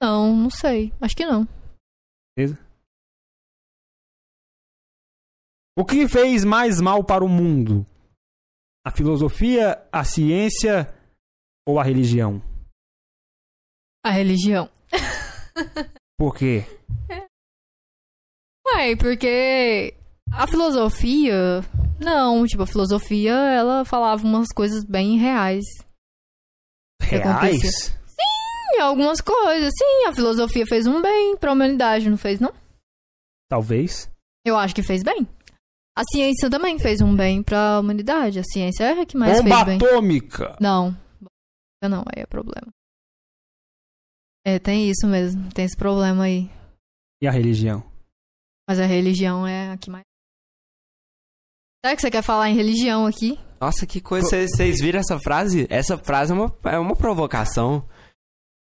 Não, 0.03 0.35
não 0.35 0.51
sei. 0.51 0.93
Acho 1.01 1.17
que 1.17 1.25
não. 1.25 1.47
O 5.79 5.85
que 5.85 6.09
fez 6.09 6.45
mais 6.45 6.81
mal 6.81 7.05
para 7.05 7.25
o 7.25 7.29
mundo? 7.29 7.87
A 8.85 8.91
filosofia, 8.91 9.81
a 9.93 10.03
ciência 10.03 10.93
ou 11.65 11.79
a 11.79 11.85
religião? 11.85 12.43
A 14.05 14.11
religião. 14.11 14.69
Por 16.19 16.35
quê? 16.35 16.65
Ué, 18.75 18.97
porque 18.97 19.95
a 20.33 20.49
filosofia. 20.49 21.61
Não, 22.05 22.45
tipo, 22.45 22.65
a 22.65 22.67
filosofia, 22.67 23.35
ela 23.35 23.85
falava 23.85 24.25
umas 24.25 24.49
coisas 24.53 24.83
bem 24.83 25.17
reais. 25.17 25.65
Reais? 27.01 27.97
Algumas 28.81 29.21
coisas, 29.21 29.73
sim, 29.77 30.07
a 30.07 30.15
filosofia 30.15 30.67
fez 30.67 30.87
um 30.87 31.01
bem 31.01 31.37
pra 31.37 31.53
humanidade, 31.53 32.11
não 32.11 32.17
fez, 32.17 32.41
não? 32.41 32.53
Talvez. 33.49 34.11
Eu 34.45 34.57
acho 34.57 34.75
que 34.75 34.83
fez 34.83 35.03
bem. 35.03 35.27
A 35.97 36.03
ciência 36.11 36.51
também 36.51 36.79
fez 36.79 37.01
um 37.01 37.15
bem 37.15 37.43
pra 37.43 37.79
humanidade. 37.81 38.39
A 38.39 38.45
ciência 38.45 38.85
é 38.85 39.01
a 39.01 39.07
que 39.07 39.17
mais 39.17 39.39
Bomba 39.43 39.65
fez 39.65 39.67
bem. 39.67 39.77
atômica! 39.77 40.57
Não. 40.61 40.97
Não, 41.83 42.01
aí 42.15 42.23
é 42.23 42.27
problema. 42.27 42.69
É, 44.45 44.59
tem 44.59 44.89
isso 44.91 45.07
mesmo. 45.07 45.53
Tem 45.53 45.65
esse 45.65 45.77
problema 45.77 46.25
aí. 46.25 46.51
E 47.23 47.29
a 47.29 47.31
religião? 47.31 47.85
Mas 48.69 48.81
a 48.81 48.87
religião 48.87 49.47
é 49.47 49.71
a 49.71 49.77
que 49.77 49.91
mais. 49.91 50.05
Será 51.85 51.95
que 51.97 52.03
você 52.03 52.11
quer 52.11 52.23
falar 52.23 52.49
em 52.49 52.55
religião 52.55 53.07
aqui? 53.07 53.39
Nossa, 53.61 53.87
que 53.87 54.01
coisa. 54.01 54.27
Vocês 54.29 54.51
vocês 54.51 54.81
viram 54.81 55.01
essa 55.01 55.19
frase? 55.19 55.67
Essa 55.69 55.99
frase 55.99 56.33
é 56.33 56.35
uma, 56.35 56.57
é 56.65 56.79
uma 56.79 56.97
provocação. 56.97 57.87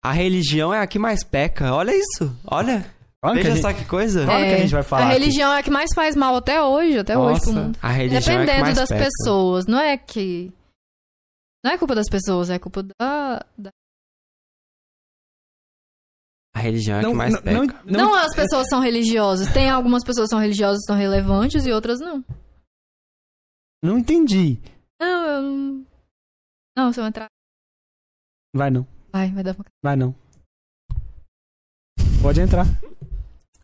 A 0.04 0.12
religião 0.12 0.74
é 0.74 0.80
a 0.80 0.88
que 0.88 1.00
mais 1.00 1.24
peca. 1.24 1.74
Olha 1.74 1.92
isso. 1.96 2.36
Olha. 2.46 2.96
Olha 3.24 3.34
que 3.34 3.44
Veja 3.44 3.50
a 3.50 3.56
gente- 3.56 3.62
só 3.62 3.74
que 3.74 3.86
coisa. 3.90 4.22
Olha 4.22 4.46
o 4.46 4.50
que 4.50 4.56
a 4.56 4.58
gente 4.60 4.72
vai 4.74 4.84
falar 4.84 5.02
A 5.04 5.06
aqui. 5.10 5.20
religião 5.20 5.52
é 5.54 5.60
a 5.60 5.64
que 5.64 5.72
mais 5.72 5.90
faz 5.96 6.16
mal 6.16 6.36
até 6.36 6.62
hoje, 6.62 7.00
até 7.00 7.18
hoje 7.18 7.42
pro 7.42 7.52
Nossa, 7.52 7.64
mundo. 7.66 7.80
a 7.82 7.90
religião 7.90 8.18
é 8.18 8.20
a 8.20 8.22
que 8.22 8.30
Dependendo 8.46 8.62
mais 8.62 8.76
das 8.78 8.90
peca. 8.90 9.04
pessoas. 9.06 9.66
Não 9.66 9.80
é 9.80 9.98
que. 9.98 10.54
Não 11.66 11.72
é 11.72 11.78
culpa 11.78 11.96
das 11.96 12.08
pessoas, 12.10 12.50
é 12.50 12.60
culpa 12.60 12.84
da. 12.84 13.44
da- 13.58 13.72
A 16.56 16.60
religião 16.60 16.98
é 16.98 17.02
a 17.02 17.10
que 17.10 17.14
mais 17.14 17.40
peca. 17.42 17.52
não, 17.52 17.66
Não, 17.86 18.16
as 18.16 18.36
pessoas 18.36 18.68
são 18.70 18.80
religiosas. 18.80 19.52
Tem 19.52 19.70
algumas 19.70 20.04
pessoas 20.04 20.28
que 20.28 20.30
são 20.32 20.40
religiosas 20.40 20.84
são 20.86 20.96
relevantes 20.96 21.66
e 21.66 21.72
outras 21.72 22.00
não. 22.00 22.24
não 23.84 23.98
entendi. 23.98 24.60
Não, 25.02 25.26
eu 25.28 25.42
não. 25.42 25.86
Não, 26.78 26.94
se 26.94 27.00
eu 27.00 27.06
entrar. 27.06 27.28
Vai 28.56 28.70
não, 28.72 28.88
Vai, 29.18 29.32
vai 29.32 29.44
dar 29.44 29.56
pra. 29.56 29.66
vai 29.84 29.96
não. 29.96 30.14
Pode 32.22 32.40
entrar, 32.40 32.66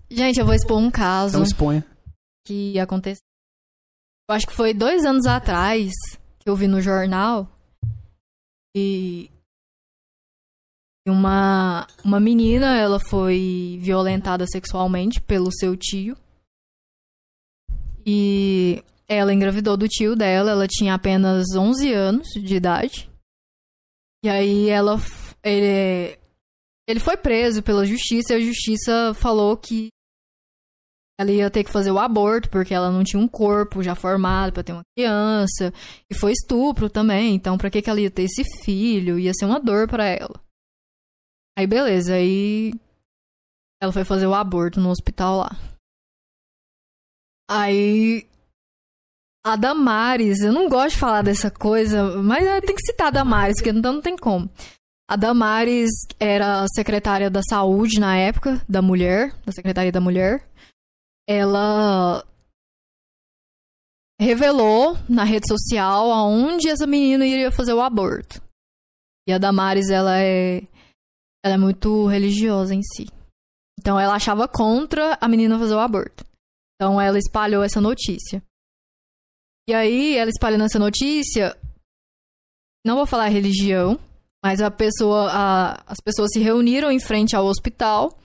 Gente, 0.09 0.39
eu 0.39 0.45
vou 0.45 0.55
expor 0.55 0.77
um 0.79 0.89
caso 0.89 1.35
então 1.35 1.43
exponha. 1.43 1.85
que 2.45 2.79
aconteceu. 2.79 3.23
Eu 4.29 4.35
acho 4.35 4.47
que 4.47 4.53
foi 4.53 4.73
dois 4.73 5.05
anos 5.05 5.25
atrás 5.27 5.91
que 6.39 6.49
eu 6.49 6.55
vi 6.55 6.67
no 6.67 6.81
jornal. 6.81 7.47
E. 8.75 9.29
Uma, 11.05 11.85
uma 12.03 12.19
menina, 12.19 12.77
ela 12.77 12.99
foi 12.99 13.77
violentada 13.81 14.47
sexualmente 14.47 15.21
pelo 15.21 15.51
seu 15.51 15.75
tio. 15.77 16.17
E 18.05 18.83
ela 19.07 19.33
engravidou 19.33 19.75
do 19.77 19.87
tio 19.87 20.15
dela, 20.15 20.51
ela 20.51 20.67
tinha 20.67 20.93
apenas 20.95 21.45
11 21.55 21.93
anos 21.93 22.27
de 22.29 22.55
idade. 22.55 23.09
E 24.23 24.29
aí 24.29 24.69
ela 24.69 24.97
ele 25.43 26.17
ele 26.87 26.99
foi 26.99 27.15
preso 27.15 27.63
pela 27.63 27.85
justiça 27.85 28.33
e 28.33 28.35
a 28.35 28.39
justiça 28.39 29.13
falou 29.13 29.55
que 29.55 29.87
ela 31.17 31.31
ia 31.31 31.49
ter 31.49 31.63
que 31.63 31.71
fazer 31.71 31.91
o 31.91 31.99
aborto 31.99 32.49
porque 32.49 32.73
ela 32.73 32.91
não 32.91 33.03
tinha 33.03 33.21
um 33.21 33.27
corpo 33.27 33.83
já 33.83 33.95
formado 33.95 34.51
pra 34.51 34.63
ter 34.63 34.73
uma 34.73 34.83
criança 34.97 35.71
e 36.09 36.15
foi 36.15 36.31
estupro 36.31 36.89
também, 36.89 37.35
então 37.35 37.57
pra 37.57 37.69
que 37.69 37.81
que 37.81 37.89
ela 37.89 38.01
ia 38.01 38.11
ter 38.11 38.23
esse 38.23 38.43
filho? 38.63 39.19
Ia 39.19 39.33
ser 39.33 39.45
uma 39.45 39.59
dor 39.59 39.87
pra 39.87 40.05
ela. 40.05 40.41
Aí 41.57 41.67
beleza, 41.67 42.15
aí 42.15 42.73
ela 43.81 43.93
foi 43.93 44.03
fazer 44.03 44.25
o 44.25 44.33
aborto 44.33 44.79
no 44.79 44.89
hospital 44.89 45.37
lá. 45.37 45.51
Aí 47.49 48.27
a 49.45 49.55
Damares, 49.55 50.39
eu 50.39 50.53
não 50.53 50.69
gosto 50.69 50.95
de 50.95 50.99
falar 50.99 51.21
dessa 51.21 51.51
coisa, 51.51 52.21
mas 52.23 52.45
é, 52.45 52.61
tem 52.61 52.75
que 52.75 52.85
citar 52.85 53.07
a 53.07 53.11
Damares, 53.11 53.57
porque 53.57 53.77
então 53.77 53.93
não 53.93 54.01
tem 54.01 54.17
como. 54.17 54.49
A 55.13 55.15
Damares 55.15 55.91
era 56.19 56.65
secretária 56.73 57.29
da 57.29 57.43
saúde 57.47 57.99
na 57.99 58.17
época, 58.17 58.65
da 58.67 58.81
mulher, 58.81 59.31
da 59.45 59.51
Secretaria 59.51 59.91
da 59.91 60.01
Mulher. 60.01 60.43
Ela 61.29 62.25
revelou 64.19 64.97
na 65.07 65.23
rede 65.23 65.47
social 65.47 66.11
aonde 66.11 66.67
essa 66.67 66.87
menina 66.87 67.27
iria 67.27 67.51
fazer 67.51 67.73
o 67.73 67.81
aborto. 67.81 68.41
E 69.29 69.31
a 69.31 69.37
Damares, 69.37 69.91
ela 69.91 70.19
é, 70.19 70.63
ela 71.45 71.53
é 71.53 71.57
muito 71.59 72.07
religiosa 72.07 72.73
em 72.73 72.81
si. 72.81 73.05
Então 73.79 73.99
ela 73.99 74.15
achava 74.15 74.47
contra 74.47 75.15
a 75.21 75.27
menina 75.27 75.59
fazer 75.59 75.75
o 75.75 75.79
aborto. 75.79 76.25
Então 76.73 76.99
ela 76.99 77.19
espalhou 77.19 77.61
essa 77.61 77.79
notícia. 77.79 78.41
E 79.69 79.75
aí, 79.75 80.17
ela 80.17 80.31
espalhando 80.31 80.63
essa 80.63 80.79
notícia, 80.79 81.55
não 82.83 82.95
vou 82.95 83.05
falar 83.05 83.27
religião, 83.27 83.99
mas 84.43 84.61
a 84.61 84.69
pessoa, 84.69 85.29
a- 85.31 85.83
as 85.87 85.99
pessoas 86.01 86.29
se 86.33 86.39
reuniram 86.39 86.91
em 86.91 86.99
frente 86.99 87.35
ao 87.35 87.45
hospital, 87.45 88.19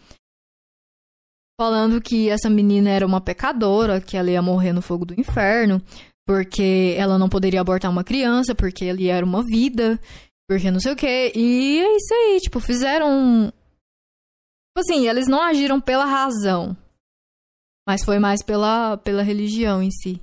falando 1.61 2.01
que 2.01 2.28
essa 2.28 2.49
menina 2.51 2.90
era 2.90 3.07
uma 3.07 3.20
pecadora, 3.20 4.01
que 4.01 4.16
ela 4.16 4.31
ia 4.31 4.43
morrer 4.43 4.73
no 4.73 4.82
fogo 4.82 5.05
do 5.05 5.19
inferno, 5.19 5.81
porque 6.27 6.95
ela 6.97 7.19
não 7.19 7.28
poderia 7.28 7.61
abortar 7.61 7.90
uma 7.90 8.05
criança, 8.05 8.55
porque 8.55 8.85
ele 8.85 9.09
era 9.09 9.24
uma 9.24 9.43
vida, 9.45 10.01
porque 10.49 10.70
não 10.70 10.81
sei 10.81 10.93
o 10.93 10.97
quê. 10.97 11.32
E 11.35 11.78
é 11.78 11.97
isso 11.97 12.15
aí, 12.15 12.40
tipo, 12.40 12.61
fizeram. 12.61 13.51
Tipo 13.51 14.78
assim, 14.81 15.09
eles 15.09 15.27
não 15.27 15.43
agiram 15.43 15.81
pela 15.81 16.05
razão, 16.05 16.77
mas 17.89 18.05
foi 18.05 18.19
mais 18.19 18.43
pela, 18.45 18.97
pela 18.99 19.23
religião 19.23 19.82
em 19.82 19.90
si. 19.90 20.20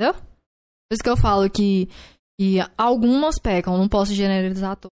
Entendeu? 0.00 0.14
Por 0.14 0.94
isso 0.94 1.02
que 1.02 1.10
eu 1.10 1.16
falo 1.16 1.50
que, 1.50 1.88
que 2.38 2.56
algumas 2.76 3.38
pecam, 3.38 3.76
não 3.76 3.88
posso 3.88 4.14
generalizar 4.14 4.76
todas 4.76 4.92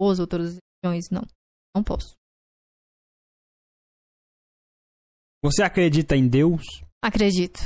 as 0.00 0.18
outras 0.18 0.56
religiões, 0.82 1.10
não. 1.10 1.22
Não 1.74 1.84
posso. 1.84 2.14
Você 5.42 5.62
acredita 5.62 6.16
em 6.16 6.28
Deus? 6.28 6.62
Acredito. 7.02 7.58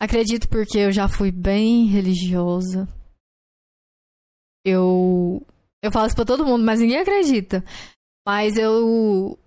Acredito 0.00 0.48
porque 0.48 0.78
eu 0.78 0.92
já 0.92 1.08
fui 1.08 1.30
bem 1.30 1.86
religiosa. 1.86 2.88
Eu. 4.64 5.40
Eu 5.82 5.92
falo 5.92 6.06
isso 6.06 6.16
pra 6.16 6.24
todo 6.24 6.44
mundo, 6.44 6.64
mas 6.64 6.80
ninguém 6.80 6.98
acredita. 6.98 7.62
Mas 8.26 8.56
eu. 8.56 9.38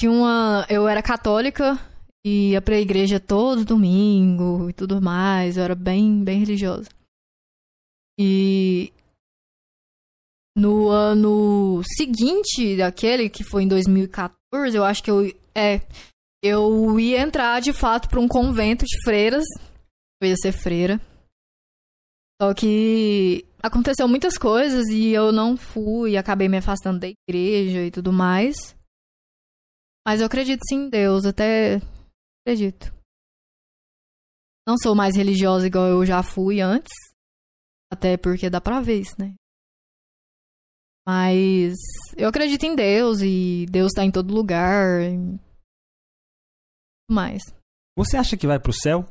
Tinha 0.00 0.10
uma. 0.10 0.66
Eu 0.70 0.88
era 0.88 1.02
católica 1.02 1.74
e 1.74 1.91
ia 2.24 2.62
pra 2.62 2.80
igreja 2.80 3.18
todo 3.18 3.64
domingo 3.64 4.70
e 4.70 4.72
tudo 4.72 5.00
mais. 5.00 5.56
Eu 5.56 5.64
era 5.64 5.74
bem, 5.74 6.22
bem 6.22 6.38
religiosa. 6.38 6.88
E. 8.18 8.92
No 10.56 10.88
ano 10.88 11.82
seguinte 11.96 12.76
daquele, 12.76 13.30
que 13.30 13.42
foi 13.42 13.62
em 13.62 13.68
2014, 13.68 14.76
eu 14.76 14.84
acho 14.84 15.02
que 15.02 15.10
eu. 15.10 15.26
É, 15.54 15.80
eu 16.42 16.98
ia 17.00 17.20
entrar 17.20 17.60
de 17.60 17.72
fato 17.72 18.08
para 18.08 18.20
um 18.20 18.28
convento 18.28 18.84
de 18.84 19.02
freiras. 19.02 19.44
Eu 20.20 20.28
ia 20.28 20.36
ser 20.36 20.52
freira. 20.52 21.00
Só 22.40 22.52
que 22.52 23.46
aconteceu 23.62 24.08
muitas 24.08 24.36
coisas 24.36 24.88
e 24.88 25.10
eu 25.10 25.30
não 25.30 25.56
fui, 25.56 26.16
acabei 26.16 26.48
me 26.48 26.56
afastando 26.56 26.98
da 26.98 27.06
igreja 27.08 27.82
e 27.82 27.90
tudo 27.90 28.12
mais. 28.12 28.76
Mas 30.04 30.20
eu 30.20 30.26
acredito 30.26 30.60
sim 30.68 30.86
em 30.86 30.88
Deus, 30.88 31.24
até 31.24 31.80
acredito. 32.42 32.92
Não 34.66 34.76
sou 34.80 34.94
mais 34.94 35.16
religiosa 35.16 35.66
igual 35.66 35.86
eu 35.86 36.06
já 36.06 36.22
fui 36.22 36.60
antes. 36.60 36.92
Até 37.92 38.16
porque 38.16 38.48
dá 38.48 38.60
pra 38.60 38.80
ver 38.80 39.00
isso, 39.00 39.14
né? 39.18 39.34
Mas 41.06 41.76
eu 42.16 42.28
acredito 42.28 42.64
em 42.64 42.76
Deus 42.76 43.20
e 43.20 43.66
Deus 43.68 43.90
tá 43.92 44.04
em 44.04 44.10
todo 44.10 44.32
lugar. 44.32 45.02
e 45.02 45.16
tudo 45.16 45.40
mais. 47.10 47.42
Você 47.98 48.16
acha 48.16 48.36
que 48.36 48.46
vai 48.46 48.60
pro 48.60 48.72
céu? 48.72 49.04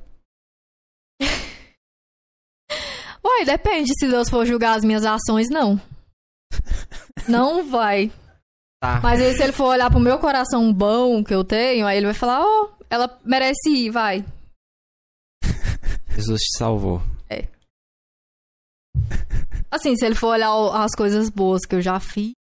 Uai, 3.24 3.46
depende. 3.46 3.92
Se 4.00 4.08
Deus 4.08 4.30
for 4.30 4.46
julgar 4.46 4.78
as 4.78 4.84
minhas 4.84 5.06
ações, 5.06 5.48
não. 5.50 5.80
Não 7.30 7.70
vai. 7.70 8.10
Tá. 8.82 9.00
Mas 9.02 9.22
aí, 9.22 9.34
se 9.36 9.44
ele 9.44 9.54
for 9.54 9.66
olhar 9.66 9.92
pro 9.92 10.00
meu 10.00 10.18
coração 10.18 10.74
bom 10.74 11.24
que 11.24 11.34
eu 11.34 11.44
tenho, 11.44 11.86
aí 11.86 11.98
ele 11.98 12.08
vai 12.08 12.16
falar: 12.16 12.42
Ó, 12.42 12.72
ela 12.92 13.20
merece 13.24 13.70
ir, 13.70 13.90
vai. 13.90 14.26
Jesus 16.14 16.42
te 16.42 16.58
salvou. 16.58 17.02
Assim, 19.72 19.96
se 19.96 20.06
ele 20.06 20.16
for 20.16 20.34
olhar 20.34 20.52
as 20.84 20.92
coisas 20.92 21.30
boas 21.30 21.66
que 21.66 21.74
eu 21.74 21.82
já 21.82 21.98
fiz, 21.98 22.34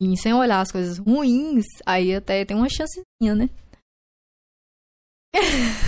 e 0.00 0.16
sem 0.16 0.34
olhar 0.34 0.60
as 0.60 0.72
coisas 0.72 0.98
ruins, 0.98 1.64
aí 1.86 2.12
até 2.12 2.44
tem 2.44 2.56
uma 2.56 2.68
chancezinha, 2.68 3.36
né? 3.36 3.48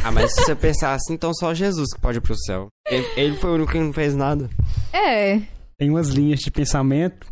Ah, 0.04 0.12
mas 0.12 0.32
se 0.32 0.44
você 0.44 0.54
pensar 0.54 0.94
assim, 0.94 1.14
então 1.14 1.34
só 1.34 1.52
Jesus 1.52 1.92
que 1.92 2.00
pode 2.00 2.18
ir 2.18 2.20
pro 2.20 2.36
céu. 2.36 2.68
Ele, 2.86 3.06
ele 3.16 3.36
foi 3.36 3.50
o 3.50 3.54
único 3.54 3.72
que 3.72 3.80
não 3.80 3.92
fez 3.92 4.14
nada. 4.14 4.48
É. 4.92 5.40
Tem 5.76 5.90
umas 5.90 6.10
linhas 6.10 6.38
de 6.38 6.50
pensamento 6.52 7.26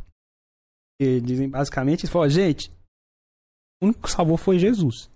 que 1.01 1.21
dizem 1.21 1.49
basicamente, 1.49 2.01
eles 2.01 2.13
falam, 2.13 2.29
gente, 2.29 2.69
o 3.81 3.87
único 3.87 4.03
que 4.03 4.11
salvou 4.11 4.37
foi 4.37 4.59
Jesus. 4.59 5.12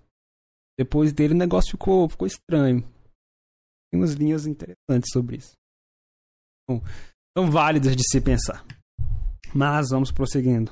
Depois 0.77 1.11
dele 1.11 1.33
o 1.33 1.37
negócio 1.37 1.71
ficou, 1.71 2.07
ficou 2.07 2.27
estranho. 2.27 2.81
Tem 3.89 3.99
umas 3.99 4.13
linhas 4.13 4.45
interessantes 4.45 5.09
sobre 5.11 5.37
isso. 5.37 5.53
Bom, 6.69 6.81
são 7.35 7.49
válidas 7.49 7.95
de 7.95 8.03
se 8.07 8.21
pensar. 8.21 8.63
Mas 9.55 9.89
vamos 9.89 10.11
prosseguindo. 10.11 10.71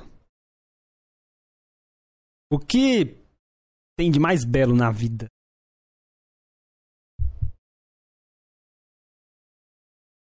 O 2.52 2.58
que 2.58 3.16
tem 3.98 4.10
de 4.10 4.20
mais 4.20 4.44
belo 4.44 4.76
na 4.76 4.92
vida? 4.92 5.26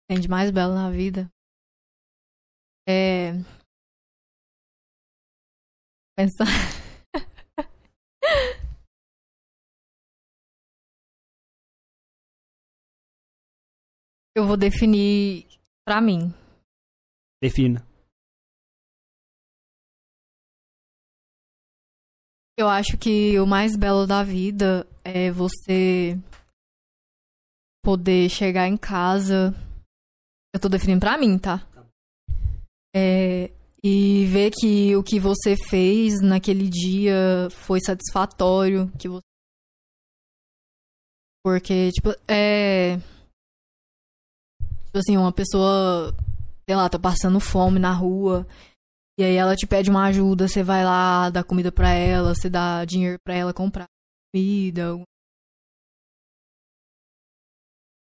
Tem 0.08 0.20
de 0.20 0.28
mais 0.28 0.50
belo 0.52 0.74
na 0.74 0.90
vida. 0.90 1.30
É. 2.88 3.34
Pensar. 6.16 6.46
Eu 14.36 14.46
vou 14.46 14.58
definir 14.58 15.48
pra 15.86 16.02
mim. 16.02 16.34
Defina. 17.42 17.88
Eu 22.58 22.68
acho 22.68 22.98
que 22.98 23.40
o 23.40 23.48
mais 23.48 23.78
belo 23.78 24.06
da 24.06 24.24
vida 24.24 24.86
é 25.04 25.32
você 25.32 26.18
poder 27.82 28.30
chegar 28.30 28.68
em 28.68 28.76
casa. 28.76 29.54
Eu 30.54 30.60
tô 30.60 30.68
definindo 30.68 31.00
pra 31.00 31.18
mim, 31.18 31.38
tá? 31.38 31.66
É, 32.94 33.52
e 33.84 34.26
ver 34.26 34.52
que 34.52 34.96
o 34.96 35.04
que 35.04 35.20
você 35.20 35.56
fez 35.56 36.22
naquele 36.22 36.68
dia 36.68 37.50
foi 37.52 37.80
satisfatório, 37.80 38.92
que 38.98 39.08
você 39.08 39.22
porque 41.44 41.92
tipo, 41.92 42.10
é 42.28 42.98
tipo 44.96 45.00
assim, 45.00 45.18
uma 45.18 45.32
pessoa, 45.32 46.16
sei 46.66 46.76
lá, 46.76 46.88
tá 46.88 46.98
passando 46.98 47.40
fome 47.40 47.80
na 47.80 47.92
rua 47.92 48.48
e 49.20 49.24
aí 49.24 49.36
ela 49.36 49.56
te 49.56 49.68
pede 49.68 49.90
uma 49.90 50.06
ajuda, 50.06 50.48
você 50.48 50.64
vai 50.64 50.86
lá, 50.86 51.30
dá 51.30 51.44
comida 51.44 51.72
pra 51.72 51.90
ela, 51.90 52.34
você 52.34 52.50
dá 52.50 52.86
dinheiro 52.86 53.18
pra 53.26 53.36
ela 53.36 53.54
comprar 53.54 53.86
comida. 54.34 54.98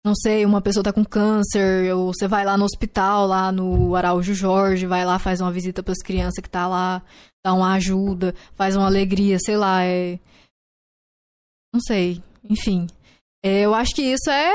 não 0.04 0.14
sei, 0.14 0.44
uma 0.46 0.62
pessoa 0.62 0.84
tá 0.84 0.92
com 0.92 1.04
câncer, 1.04 1.92
ou 1.92 2.12
você 2.14 2.28
vai 2.28 2.44
lá 2.44 2.56
no 2.56 2.64
hospital, 2.64 3.26
lá 3.26 3.50
no 3.50 3.96
Araújo 3.96 4.34
Jorge, 4.34 4.86
vai 4.86 5.04
lá, 5.04 5.18
faz 5.18 5.40
uma 5.40 5.50
visita 5.50 5.82
pras 5.82 5.98
crianças 6.00 6.40
que 6.40 6.48
tá 6.48 6.68
lá, 6.68 7.02
dá 7.44 7.52
uma 7.52 7.74
ajuda, 7.74 8.32
faz 8.54 8.76
uma 8.76 8.86
alegria, 8.86 9.38
sei 9.40 9.56
lá, 9.56 9.82
é. 9.82 10.20
Não 11.74 11.80
sei, 11.80 12.22
enfim. 12.44 12.86
É, 13.44 13.62
eu 13.62 13.74
acho 13.74 13.94
que 13.94 14.02
isso 14.02 14.30
é, 14.30 14.52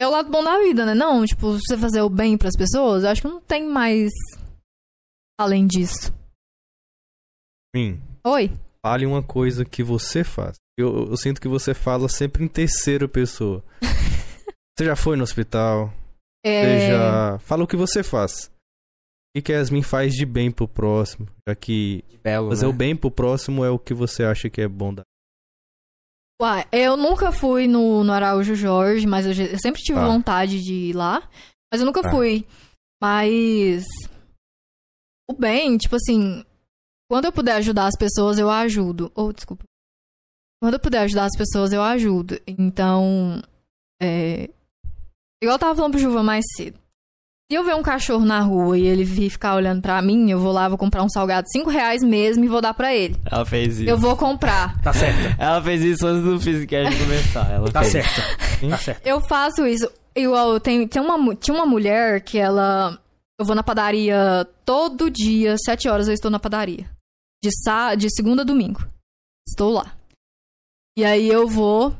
é 0.00 0.06
o 0.06 0.10
lado 0.10 0.30
bom 0.30 0.42
da 0.42 0.58
vida, 0.58 0.84
né? 0.84 0.94
Não, 0.94 1.24
tipo, 1.24 1.52
você 1.52 1.76
fazer 1.76 2.02
o 2.02 2.08
bem 2.10 2.36
pras 2.36 2.56
pessoas, 2.56 3.04
eu 3.04 3.10
acho 3.10 3.22
que 3.22 3.28
não 3.28 3.40
tem 3.40 3.66
mais 3.66 4.10
além 5.38 5.66
disso. 5.66 6.12
Sim. 7.74 8.00
Oi? 8.26 8.50
Fale 8.84 9.06
uma 9.06 9.22
coisa 9.22 9.64
que 9.64 9.82
você 9.82 10.22
faz. 10.24 10.56
Eu, 10.78 11.08
eu 11.08 11.16
sinto 11.16 11.40
que 11.40 11.48
você 11.48 11.74
fala 11.74 12.08
sempre 12.08 12.44
em 12.44 12.48
terceira 12.48 13.08
pessoa. 13.08 13.64
você 14.76 14.84
já 14.84 14.96
foi 14.96 15.16
no 15.16 15.22
hospital? 15.22 15.88
Você 16.44 16.52
É, 16.52 16.90
já... 16.90 17.38
Fala 17.40 17.64
o 17.64 17.66
que 17.66 17.76
você 17.76 18.02
faz. 18.02 18.46
O 18.46 19.38
que 19.38 19.42
que 19.42 19.52
a 19.52 19.56
Yasmin 19.56 19.82
faz 19.82 20.14
de 20.14 20.24
bem 20.24 20.50
pro 20.50 20.68
próximo? 20.68 21.26
Já 21.48 21.54
que 21.54 22.04
belo, 22.22 22.48
fazer 22.48 22.66
né? 22.66 22.70
o 22.70 22.72
bem 22.72 22.96
pro 22.96 23.10
próximo 23.10 23.64
é 23.64 23.70
o 23.70 23.78
que 23.78 23.92
você 23.92 24.24
acha 24.24 24.48
que 24.48 24.60
é 24.60 24.68
bom 24.68 24.94
da... 24.94 25.02
Uai, 26.40 26.64
eu 26.70 26.96
nunca 26.96 27.32
fui 27.32 27.66
no, 27.66 28.04
no 28.04 28.12
Araújo 28.12 28.54
Jorge, 28.54 29.06
mas 29.06 29.24
eu, 29.26 29.32
eu 29.46 29.58
sempre 29.58 29.80
tive 29.82 29.98
Tá. 29.98 30.06
vontade 30.06 30.62
de 30.62 30.74
ir 30.90 30.92
lá. 30.92 31.22
Mas 31.72 31.80
eu 31.80 31.86
nunca 31.86 32.02
Tá. 32.02 32.10
fui. 32.10 32.46
Mas. 33.02 33.84
O 35.30 35.34
bem, 35.34 35.76
tipo 35.78 35.96
assim. 35.96 36.44
Quando 37.10 37.24
eu 37.26 37.32
puder 37.32 37.52
ajudar 37.56 37.86
as 37.86 37.96
pessoas, 37.98 38.38
eu 38.38 38.50
ajudo. 38.50 39.10
Ou, 39.14 39.32
desculpa. 39.32 39.64
Quando 40.62 40.74
eu 40.74 40.80
puder 40.80 41.00
ajudar 41.00 41.24
as 41.26 41.36
pessoas, 41.36 41.72
eu 41.72 41.82
ajudo. 41.82 42.38
Então. 42.46 43.42
É. 44.00 44.44
Igual 45.42 45.54
eu 45.54 45.58
tava 45.58 45.74
falando 45.74 45.92
pro 45.92 46.00
Juva 46.00 46.22
mais 46.22 46.44
cedo. 46.56 46.78
Se 47.48 47.56
eu 47.56 47.62
ver 47.62 47.76
um 47.76 47.82
cachorro 47.82 48.24
na 48.24 48.40
rua 48.40 48.76
e 48.76 48.84
ele 48.86 49.04
vir 49.04 49.30
ficar 49.30 49.54
olhando 49.54 49.80
pra 49.80 50.02
mim, 50.02 50.28
eu 50.28 50.40
vou 50.40 50.50
lá, 50.52 50.68
vou 50.68 50.76
comprar 50.76 51.04
um 51.04 51.08
salgado 51.08 51.44
de 51.44 51.52
5 51.52 51.70
reais 51.70 52.02
mesmo 52.02 52.44
e 52.44 52.48
vou 52.48 52.60
dar 52.60 52.74
pra 52.74 52.92
ele. 52.92 53.16
Ela 53.24 53.44
fez 53.46 53.78
isso. 53.78 53.88
Eu 53.88 53.96
vou 53.96 54.16
comprar. 54.16 54.80
Tá 54.82 54.92
certa. 54.92 55.36
Ela 55.40 55.62
fez 55.62 55.80
isso 55.80 56.04
antes 56.04 56.24
do 56.24 56.40
Physicast 56.40 56.98
começar. 56.98 57.48
Ela 57.52 57.70
Tá 57.70 57.82
fez. 57.84 57.92
certa. 57.92 58.68
Tá 58.68 58.78
certa. 58.78 59.08
Eu 59.08 59.20
faço 59.28 59.64
isso. 59.64 59.88
Igual, 60.16 60.54
eu 60.54 60.58
tenho, 60.60 60.88
tem 60.88 61.00
uma, 61.00 61.36
tinha 61.36 61.54
uma 61.54 61.66
mulher 61.66 62.20
que 62.20 62.36
ela. 62.36 62.98
Eu 63.38 63.46
vou 63.46 63.54
na 63.54 63.62
padaria 63.62 64.44
todo 64.64 65.08
dia, 65.10 65.56
sete 65.58 65.88
horas 65.88 66.08
eu 66.08 66.14
estou 66.14 66.30
na 66.32 66.40
padaria. 66.40 66.90
De, 67.44 67.50
sa, 67.62 67.94
de 67.94 68.08
segunda 68.10 68.42
a 68.42 68.44
domingo. 68.44 68.84
Estou 69.48 69.70
lá. 69.70 69.92
E 70.98 71.04
aí 71.04 71.28
eu 71.28 71.46
vou. 71.46 71.94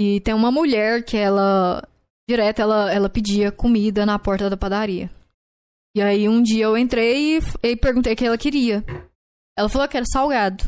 E 0.00 0.20
tem 0.20 0.32
uma 0.32 0.50
mulher 0.50 1.04
que 1.04 1.18
ela. 1.18 1.86
Direto 2.30 2.62
ela, 2.62 2.92
ela 2.92 3.10
pedia 3.10 3.50
comida 3.50 4.06
na 4.06 4.16
porta 4.16 4.48
da 4.48 4.56
padaria. 4.56 5.10
E 5.96 6.00
aí 6.00 6.28
um 6.28 6.40
dia 6.40 6.66
eu 6.66 6.78
entrei 6.78 7.38
e, 7.38 7.40
e 7.60 7.76
perguntei 7.76 8.12
o 8.12 8.16
que 8.16 8.24
ela 8.24 8.38
queria. 8.38 8.84
Ela 9.58 9.68
falou 9.68 9.88
que 9.88 9.96
era 9.96 10.06
salgado. 10.06 10.62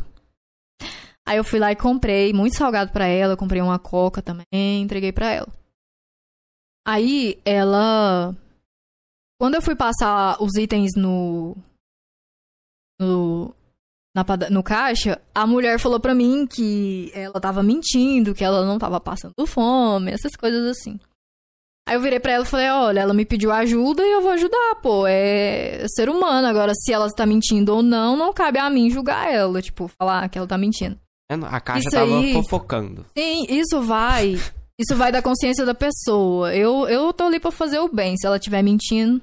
Aí 1.25 1.37
eu 1.37 1.43
fui 1.45 1.59
lá 1.59 1.71
e 1.71 1.75
comprei 1.77 2.33
muito 2.33 2.57
salgado 2.57 2.91
pra 2.91 3.07
ela, 3.07 3.37
comprei 3.37 3.61
uma 3.61 3.79
coca 3.79 4.21
também, 4.21 4.81
entreguei 4.81 5.13
pra 5.13 5.31
ela. 5.31 5.47
Aí 6.85 7.39
ela. 7.45 8.35
Quando 9.39 9.55
eu 9.55 9.61
fui 9.61 9.73
passar 9.73 10.35
os 10.43 10.57
itens 10.57 10.91
no. 10.97 11.55
No. 12.99 13.55
Na, 14.13 14.25
no 14.51 14.61
caixa, 14.61 15.21
a 15.33 15.47
mulher 15.47 15.79
falou 15.79 15.97
pra 15.97 16.13
mim 16.13 16.45
que 16.45 17.09
ela 17.15 17.39
tava 17.39 17.63
mentindo, 17.63 18.35
que 18.35 18.43
ela 18.43 18.65
não 18.65 18.77
tava 18.77 18.99
passando 18.99 19.47
fome, 19.47 20.11
essas 20.11 20.35
coisas 20.35 20.77
assim. 20.77 20.99
Aí 21.87 21.95
eu 21.95 22.01
virei 22.01 22.19
pra 22.19 22.31
ela 22.33 22.43
e 22.45 22.47
falei: 22.47 22.69
Olha, 22.69 22.99
ela 23.01 23.13
me 23.13 23.25
pediu 23.25 23.51
ajuda 23.51 24.01
e 24.05 24.11
eu 24.11 24.21
vou 24.21 24.31
ajudar, 24.31 24.75
pô. 24.81 25.05
É 25.07 25.85
ser 25.89 26.09
humano. 26.09 26.47
Agora, 26.47 26.73
se 26.73 26.93
ela 26.93 27.09
tá 27.13 27.25
mentindo 27.25 27.75
ou 27.75 27.83
não, 27.83 28.15
não 28.15 28.33
cabe 28.33 28.57
a 28.59 28.69
mim 28.69 28.89
julgar 28.89 29.29
ela. 29.31 29.61
Tipo, 29.61 29.87
falar 29.89 30.29
que 30.29 30.37
ela 30.37 30.47
tá 30.47 30.57
mentindo. 30.57 30.97
É, 31.29 31.35
A 31.35 31.59
caixa 31.59 31.79
Isso 31.81 31.91
tava 31.91 32.19
aí- 32.19 32.33
fofocando. 32.33 33.05
Sim, 33.17 33.45
isso 33.49 33.81
vai. 33.81 34.35
Isso 34.79 34.95
vai 34.95 35.11
da 35.11 35.21
consciência 35.21 35.65
da 35.65 35.75
pessoa. 35.75 36.53
Eu, 36.55 36.87
eu 36.87 37.13
tô 37.13 37.25
ali 37.25 37.39
pra 37.39 37.51
fazer 37.51 37.77
o 37.77 37.87
bem. 37.93 38.17
Se 38.17 38.25
ela 38.25 38.37
estiver 38.37 38.63
mentindo, 38.63 39.21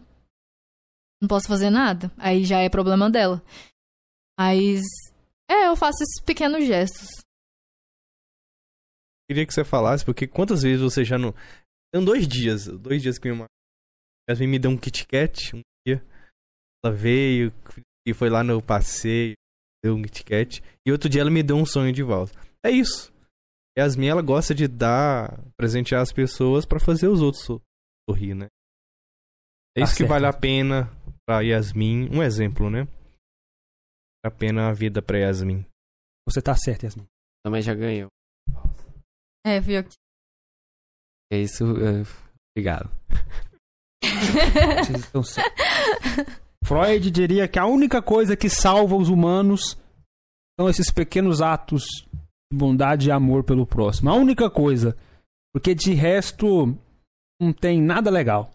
não 1.20 1.26
posso 1.28 1.48
fazer 1.48 1.70
nada. 1.70 2.10
Aí 2.16 2.44
já 2.44 2.60
é 2.60 2.68
problema 2.68 3.10
dela. 3.10 3.42
Mas. 4.38 4.82
É, 5.50 5.66
eu 5.66 5.74
faço 5.74 6.02
esses 6.04 6.22
pequenos 6.24 6.64
gestos. 6.64 7.08
Queria 9.28 9.44
que 9.46 9.52
você 9.52 9.64
falasse, 9.64 10.04
porque 10.04 10.26
quantas 10.26 10.62
vezes 10.62 10.80
você 10.80 11.04
já 11.04 11.18
não... 11.18 11.34
Tem 11.92 12.04
dois 12.04 12.26
dias, 12.28 12.66
dois 12.66 13.02
dias 13.02 13.18
que 13.18 13.30
minha 13.30 13.46
Yasmin 14.28 14.46
me 14.46 14.58
deu 14.58 14.70
um 14.70 14.76
Kit 14.78 15.06
Kat, 15.06 15.56
um 15.56 15.60
dia. 15.86 16.04
Ela 16.84 16.94
veio 16.94 17.52
e 18.06 18.14
foi 18.14 18.30
lá 18.30 18.44
no 18.44 18.62
passeio, 18.62 19.34
deu 19.84 19.96
um 19.96 20.02
Kit 20.02 20.24
Kat. 20.24 20.62
E 20.86 20.92
outro 20.92 21.08
dia 21.08 21.20
ela 21.20 21.30
me 21.30 21.42
deu 21.42 21.56
um 21.56 21.66
sonho 21.66 21.92
de 21.92 22.02
valsa. 22.02 22.32
É 22.64 22.70
isso. 22.70 23.12
Yasmin, 23.78 24.08
ela 24.08 24.22
gosta 24.22 24.54
de 24.54 24.68
dar, 24.68 25.36
presentear 25.56 26.00
as 26.02 26.12
pessoas 26.12 26.64
pra 26.66 26.78
fazer 26.80 27.08
os 27.08 27.20
outros 27.22 27.44
sor- 27.44 27.62
sorrir, 28.08 28.34
né? 28.34 28.46
É 29.76 29.80
Tá 29.80 29.84
isso 29.84 29.92
que 29.94 29.98
certo. 29.98 30.10
vale 30.10 30.26
a 30.26 30.32
pena 30.32 30.88
pra 31.26 31.40
Yasmin. 31.40 32.08
Um 32.14 32.22
exemplo, 32.22 32.68
né? 32.70 32.84
Vale 34.22 34.26
a 34.26 34.30
pena 34.30 34.68
a 34.68 34.72
vida 34.72 35.00
pra 35.02 35.18
Yasmin. 35.18 35.64
Você 36.28 36.42
tá 36.42 36.54
certo, 36.56 36.84
Yasmin. 36.84 37.06
Também 37.44 37.62
já 37.62 37.74
ganhou. 37.74 38.08
É, 39.46 39.58
viu? 39.60 39.82
É 41.32 41.38
isso. 41.38 41.64
é, 41.64 42.02
Obrigado. 42.56 42.90
Vocês 44.02 45.00
estão 45.04 45.22
certos. 45.22 45.52
Freud 46.64 47.10
diria 47.10 47.48
que 47.48 47.58
a 47.58 47.66
única 47.66 48.02
coisa 48.02 48.36
que 48.36 48.48
salva 48.48 48.96
os 48.96 49.08
humanos 49.08 49.76
são 50.58 50.68
esses 50.68 50.90
pequenos 50.90 51.40
atos 51.40 51.84
de 52.52 52.58
bondade 52.58 53.08
e 53.08 53.12
amor 53.12 53.44
pelo 53.44 53.66
próximo. 53.66 54.10
A 54.10 54.14
única 54.14 54.50
coisa. 54.50 54.96
Porque 55.52 55.74
de 55.74 55.94
resto 55.94 56.76
não 57.40 57.52
tem 57.52 57.80
nada 57.80 58.10
legal. 58.10 58.50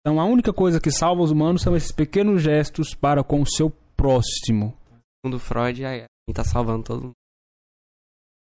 Então 0.00 0.20
a 0.20 0.24
única 0.24 0.52
coisa 0.52 0.80
que 0.80 0.90
salva 0.90 1.22
os 1.22 1.30
humanos 1.30 1.62
são 1.62 1.74
esses 1.76 1.92
pequenos 1.92 2.42
gestos 2.42 2.94
para 2.94 3.24
com 3.24 3.40
o 3.40 3.46
seu 3.46 3.70
próximo. 3.96 4.76
Segundo 5.24 5.38
Freud, 5.38 5.84
a 5.84 5.92
Yasmin 5.92 6.34
tá 6.34 6.44
salvando 6.44 6.84
todo 6.84 7.02
mundo. 7.02 7.12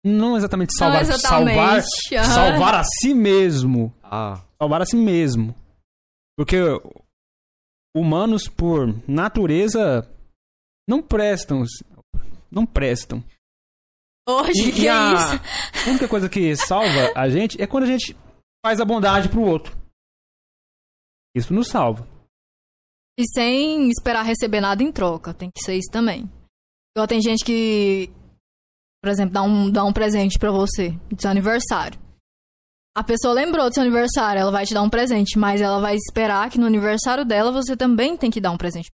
Não 0.03 0.35
exatamente 0.35 0.75
salvar, 0.75 1.05
não 1.05 1.17
salvar, 1.17 1.77
exatamente. 1.77 2.15
aham. 2.15 2.33
salvar 2.33 2.75
a 2.75 2.83
si 2.83 3.13
mesmo. 3.13 3.93
Ah, 4.03 4.41
salvar 4.59 4.81
a 4.81 4.85
si 4.85 4.95
mesmo. 4.95 5.55
Porque 6.37 6.57
humanos, 7.95 8.47
por 8.47 8.87
natureza, 9.07 10.09
não 10.89 11.01
prestam. 11.03 11.63
Não 12.49 12.65
prestam. 12.65 13.23
Hoje, 14.27 14.69
E, 14.69 14.71
que 14.71 14.81
e 14.83 14.87
é 14.87 14.91
a 14.91 15.13
isso? 15.13 15.89
única 15.89 16.07
coisa 16.07 16.29
que 16.29 16.55
salva 16.55 17.11
a 17.15 17.29
gente 17.29 17.61
é 17.61 17.67
quando 17.67 17.83
a 17.83 17.87
gente 17.87 18.15
faz 18.65 18.79
a 18.79 18.85
bondade 18.85 19.29
pro 19.29 19.41
outro. 19.41 19.77
Isso 21.35 21.53
nos 21.53 21.67
salva. 21.67 22.07
E 23.19 23.23
sem 23.33 23.89
esperar 23.89 24.23
receber 24.23 24.61
nada 24.61 24.81
em 24.83 24.91
troca. 24.91 25.33
Tem 25.33 25.49
que 25.51 25.61
ser 25.63 25.75
isso 25.75 25.91
também. 25.91 26.29
Igual 26.95 27.07
tem 27.07 27.21
gente 27.21 27.43
que, 27.45 28.09
por 29.01 29.09
exemplo, 29.09 29.33
dá 29.33 29.41
um, 29.41 29.69
dá 29.69 29.83
um 29.83 29.91
presente 29.91 30.37
pra 30.37 30.51
você 30.51 30.91
de 31.11 31.21
seu 31.21 31.31
aniversário. 31.31 31.99
A 32.95 33.03
pessoa 33.03 33.33
lembrou 33.33 33.69
do 33.69 33.73
seu 33.73 33.81
aniversário, 33.81 34.41
ela 34.41 34.51
vai 34.51 34.65
te 34.65 34.73
dar 34.73 34.81
um 34.81 34.89
presente, 34.89 35.39
mas 35.39 35.61
ela 35.61 35.79
vai 35.79 35.95
esperar 35.95 36.49
que 36.49 36.59
no 36.59 36.65
aniversário 36.65 37.23
dela 37.25 37.51
você 37.51 37.75
também 37.75 38.17
tem 38.17 38.29
que 38.29 38.41
dar 38.41 38.51
um 38.51 38.57
presente. 38.57 38.89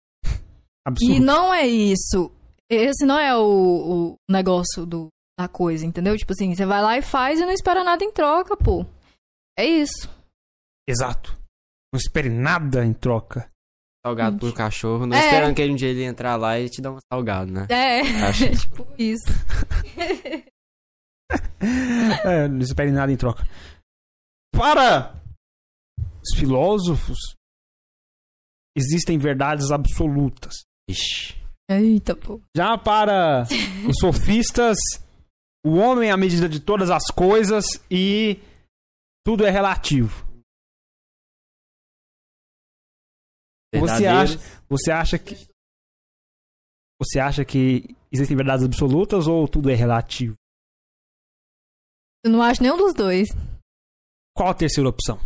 Absurdo. 0.86 1.14
E 1.14 1.20
não 1.20 1.54
é 1.54 1.66
isso. 1.66 2.30
Esse 2.68 3.06
não 3.06 3.18
é 3.18 3.36
o, 3.36 3.44
o 3.44 4.16
negócio 4.28 4.84
do, 4.84 5.08
da 5.38 5.48
coisa, 5.48 5.86
entendeu? 5.86 6.16
Tipo 6.18 6.32
assim, 6.32 6.54
você 6.54 6.66
vai 6.66 6.82
lá 6.82 6.98
e 6.98 7.02
faz 7.02 7.40
e 7.40 7.44
não 7.44 7.52
espera 7.52 7.84
nada 7.84 8.04
em 8.04 8.12
troca, 8.12 8.56
pô. 8.56 8.84
É 9.56 9.64
isso. 9.64 10.10
Exato. 10.88 11.38
Não 11.92 11.98
espere 11.98 12.28
nada 12.28 12.84
em 12.84 12.92
troca. 12.92 13.48
Salgado 14.04 14.38
pro 14.38 14.52
cachorro. 14.52 15.06
Não 15.06 15.16
É. 15.16 15.20
esperando 15.24 15.54
que 15.54 15.62
ele 15.62 15.72
um 15.72 15.76
dia 15.76 15.88
ele 15.88 16.04
entrar 16.04 16.36
lá 16.36 16.58
e 16.58 16.68
te 16.68 16.82
dar 16.82 16.92
um 16.92 16.98
salgado, 17.12 17.50
né? 17.50 17.66
É, 17.70 18.00
Acho. 18.28 18.50
tipo 18.56 18.86
isso. 18.98 19.24
É, 22.24 22.46
não 22.46 22.60
espere 22.60 22.90
nada 22.92 23.10
em 23.10 23.16
troca. 23.16 23.42
Para 24.52 25.14
os 26.22 26.38
filósofos, 26.38 27.18
existem 28.76 29.18
verdades 29.18 29.70
absolutas. 29.70 30.64
Ixi. 30.88 31.34
Eita, 31.68 32.14
pô. 32.14 32.40
Já 32.54 32.76
para 32.76 33.44
os 33.88 33.96
sofistas, 33.98 34.76
o 35.64 35.76
homem 35.76 36.10
é 36.10 36.12
a 36.12 36.16
medida 36.16 36.48
de 36.48 36.60
todas 36.60 36.90
as 36.90 37.04
coisas 37.06 37.64
e 37.90 38.38
tudo 39.26 39.46
é 39.46 39.50
relativo. 39.50 40.23
Você 43.80 44.06
acha, 44.06 44.38
você 44.68 44.90
acha 44.90 45.18
que 45.18 45.34
você 47.00 47.18
acha 47.18 47.44
que 47.44 47.96
existem 48.10 48.36
verdades 48.36 48.64
absolutas 48.64 49.26
ou 49.26 49.48
tudo 49.48 49.70
é 49.70 49.74
relativo? 49.74 50.34
Eu 52.24 52.30
não 52.30 52.42
acho 52.42 52.62
nenhum 52.62 52.76
dos 52.76 52.94
dois. 52.94 53.28
Qual 54.34 54.48
a 54.48 54.54
terceira 54.54 54.88
opção? 54.88 55.18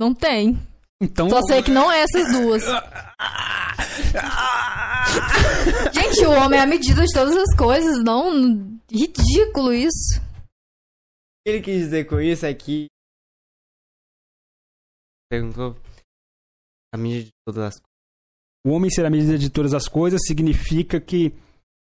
Não 0.00 0.14
tem. 0.14 0.58
Então. 1.00 1.30
Só 1.30 1.40
sei 1.42 1.62
que 1.62 1.70
não 1.70 1.90
é 1.90 2.02
essas 2.02 2.32
duas. 2.32 2.62
Gente, 5.94 6.26
o 6.26 6.32
homem 6.32 6.58
é 6.58 6.62
a 6.62 6.66
medida 6.66 7.04
de 7.04 7.12
todas 7.12 7.36
as 7.36 7.56
coisas, 7.56 8.02
não. 8.02 8.78
Ridículo 8.90 9.72
isso. 9.72 10.18
O 10.18 11.46
que 11.46 11.50
ele 11.50 11.62
quis 11.62 11.78
dizer 11.78 12.06
com 12.06 12.20
isso 12.20 12.44
é 12.44 12.54
que. 12.54 12.86
Perguntou. 15.30 15.76
A 16.92 16.96
mídia 16.96 17.24
de 17.24 17.30
todas 17.46 17.64
as 17.64 17.74
coisas. 17.74 17.88
O 18.66 18.70
homem 18.70 18.90
ser 18.90 19.06
a 19.06 19.10
medida 19.10 19.38
de 19.38 19.50
todas 19.50 19.74
as 19.74 19.88
coisas 19.88 20.20
significa 20.26 21.00
que 21.00 21.34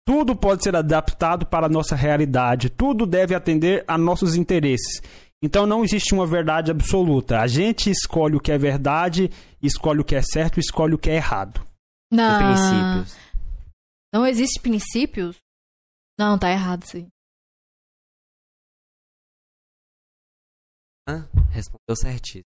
tudo 0.05 0.35
pode 0.35 0.63
ser 0.63 0.75
adaptado 0.75 1.45
para 1.45 1.65
a 1.65 1.69
nossa 1.69 1.95
realidade, 1.95 2.69
tudo 2.69 3.05
deve 3.05 3.33
atender 3.33 3.83
a 3.87 3.97
nossos 3.97 4.35
interesses. 4.35 5.01
Então 5.41 5.65
não 5.65 5.83
existe 5.83 6.13
uma 6.13 6.25
verdade 6.25 6.71
absoluta. 6.71 7.39
A 7.39 7.47
gente 7.47 7.89
escolhe 7.89 8.35
o 8.35 8.39
que 8.39 8.51
é 8.51 8.57
verdade, 8.57 9.29
escolhe 9.61 10.01
o 10.01 10.05
que 10.05 10.15
é 10.15 10.21
certo, 10.21 10.59
escolhe 10.59 10.93
o 10.93 10.97
que 10.97 11.09
é 11.09 11.15
errado. 11.15 11.65
Não. 12.11 12.37
princípios. 12.37 13.25
Não 14.13 14.25
existe 14.25 14.59
princípios? 14.59 15.37
Não, 16.17 16.39
tá 16.39 16.49
errado 16.49 16.85
aí. 16.93 17.07
Hã? 21.07 21.27
Respondeu 21.51 21.95
certíssimo. 21.95 22.45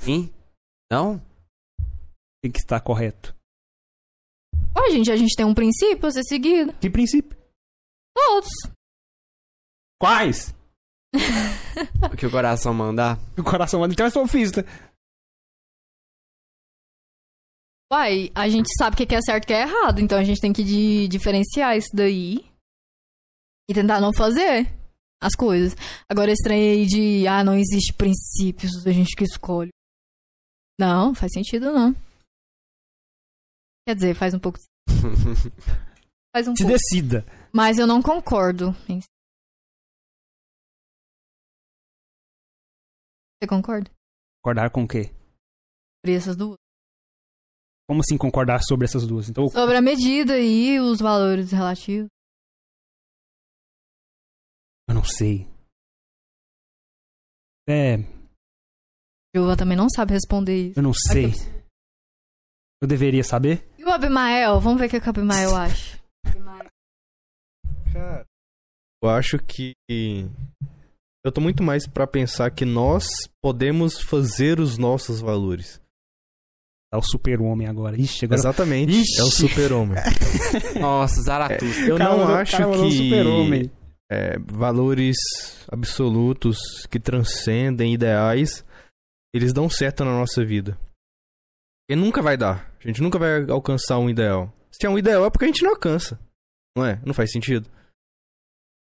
Sim? 0.00 0.32
Não? 0.90 1.18
Tem 2.42 2.50
que 2.52 2.58
estar 2.58 2.80
correto. 2.80 3.34
Ó, 4.74 4.90
gente, 4.90 5.10
a 5.10 5.16
gente 5.16 5.34
tem 5.36 5.44
um 5.46 5.54
princípio 5.54 6.06
a 6.06 6.10
ser 6.10 6.22
seguido. 6.24 6.72
Que 6.74 6.90
princípio? 6.90 7.36
Todos. 8.14 8.48
Quais? 10.00 10.54
O 12.12 12.16
que 12.16 12.24
o 12.24 12.30
coração 12.30 12.72
mandar? 12.72 13.18
O 13.38 13.42
coração 13.44 13.80
manda. 13.80 13.92
Então 13.92 14.06
é 14.06 14.10
sofista. 14.10 14.64
Uai, 17.92 18.30
a 18.34 18.48
gente 18.48 18.66
sabe 18.78 18.94
o 18.94 19.06
que 19.06 19.14
é 19.14 19.20
certo 19.20 19.44
e 19.44 19.44
o 19.44 19.46
que 19.46 19.52
é 19.52 19.60
errado, 19.62 20.00
então 20.00 20.18
a 20.18 20.24
gente 20.24 20.40
tem 20.40 20.52
que 20.52 20.64
di- 20.64 21.06
diferenciar 21.06 21.76
isso 21.76 21.90
daí 21.94 22.44
e 23.70 23.74
tentar 23.74 24.00
não 24.00 24.12
fazer 24.12 24.66
as 25.22 25.34
coisas. 25.36 25.76
Agora, 26.10 26.32
esse 26.32 26.42
trem 26.42 26.70
aí 26.70 26.86
de, 26.86 27.26
ah, 27.28 27.44
não 27.44 27.54
existe 27.54 27.92
princípios, 27.92 28.86
a 28.86 28.90
gente 28.92 29.14
que 29.14 29.24
escolhe. 29.24 29.70
Não, 30.78 31.14
faz 31.14 31.32
sentido 31.32 31.72
não. 31.72 31.92
Quer 33.88 33.94
dizer, 33.94 34.14
faz 34.14 34.34
um 34.34 34.38
pouco. 34.40 34.58
Faz 36.34 36.46
um 36.48 36.54
Se 36.54 36.64
pouco. 36.64 36.76
decida. 36.76 37.24
Mas 37.54 37.78
eu 37.78 37.86
não 37.86 38.02
concordo. 38.02 38.72
Você 43.42 43.48
concorda? 43.48 43.90
Concordar 44.42 44.70
com 44.70 44.84
o 44.84 44.88
quê? 44.88 45.04
Sobre 46.04 46.16
essas 46.16 46.36
duas? 46.36 46.56
Como 47.88 48.00
assim 48.00 48.18
concordar 48.18 48.60
sobre 48.62 48.84
essas 48.86 49.06
duas? 49.06 49.28
Então, 49.28 49.48
Sobre 49.48 49.76
a 49.76 49.80
medida 49.82 50.38
e 50.38 50.78
os 50.80 50.98
valores 51.00 51.52
relativos. 51.52 52.08
eu 54.88 54.94
não 54.94 55.04
sei. 55.04 55.46
É, 57.68 57.96
Silva 59.36 59.54
também 59.54 59.76
não 59.76 59.86
sabe 59.90 60.14
responder 60.14 60.68
isso. 60.68 60.78
eu 60.78 60.82
não 60.82 60.94
sei. 60.94 61.34
Eu 62.80 62.88
deveria 62.88 63.22
saber? 63.22 63.68
E 63.78 63.84
o 63.84 63.90
Abimael? 63.90 64.58
Vamos 64.60 64.80
ver 64.80 64.86
o 64.86 64.88
que 64.88 64.96
o 64.96 65.10
Abimael 65.10 65.54
acha. 65.54 65.98
Cara, 67.92 68.24
eu 69.02 69.10
acho 69.10 69.38
que 69.38 69.74
eu 71.22 71.30
tô 71.30 71.42
muito 71.42 71.62
mais 71.62 71.86
pra 71.86 72.06
pensar 72.06 72.50
que 72.50 72.64
nós 72.64 73.06
podemos 73.42 74.00
fazer 74.00 74.58
os 74.58 74.78
nossos 74.78 75.20
valores. 75.20 75.78
Tá 76.90 76.98
o 76.98 77.02
super-homem 77.02 77.66
agora. 77.68 78.00
Ixi, 78.00 78.24
agora... 78.24 78.40
Exatamente. 78.40 78.92
Ixi. 79.02 79.20
É 79.20 79.24
o 79.24 79.30
super-homem. 79.30 79.98
Nossa, 80.80 81.20
Zaratustra. 81.20 81.84
Eu 81.86 81.98
Cara, 81.98 82.16
não 82.16 82.34
acho 82.36 82.52
cara 82.52 82.68
mandou 82.68 82.88
que 82.88 83.70
é, 84.10 84.38
valores 84.38 85.16
absolutos 85.70 86.58
que 86.90 86.98
transcendem 86.98 87.92
ideais, 87.92 88.64
eles 89.36 89.52
dão 89.52 89.68
certo 89.70 90.04
na 90.04 90.12
nossa 90.12 90.44
vida. 90.44 90.78
E 91.88 91.94
nunca 91.94 92.20
vai 92.22 92.36
dar. 92.36 92.72
A 92.82 92.86
gente 92.86 93.00
nunca 93.00 93.18
vai 93.18 93.48
alcançar 93.48 93.98
um 93.98 94.10
ideal. 94.10 94.52
Se 94.72 94.86
é 94.86 94.90
um 94.90 94.98
ideal 94.98 95.24
é 95.24 95.30
porque 95.30 95.44
a 95.44 95.48
gente 95.48 95.62
não 95.62 95.70
alcança. 95.70 96.18
Não 96.76 96.84
é? 96.84 97.00
Não 97.06 97.14
faz 97.14 97.30
sentido. 97.30 97.70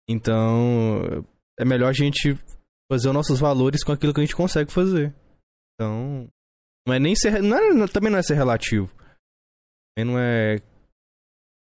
Então, 0.08 1.00
é 1.58 1.64
melhor 1.64 1.88
a 1.88 1.92
gente 1.92 2.34
fazer 2.90 3.08
os 3.08 3.14
nossos 3.14 3.38
valores 3.38 3.82
com 3.82 3.92
aquilo 3.92 4.14
que 4.14 4.20
a 4.20 4.24
gente 4.24 4.36
consegue 4.36 4.72
fazer. 4.72 5.14
Então, 5.74 6.28
não 6.86 6.94
é 6.94 6.98
nem 6.98 7.14
ser, 7.14 7.42
não 7.42 7.56
é- 7.84 7.88
também 7.88 8.10
não 8.10 8.18
é 8.18 8.22
ser 8.22 8.34
relativo. 8.34 8.92
Também 9.96 10.12
não 10.12 10.18
é 10.18 10.56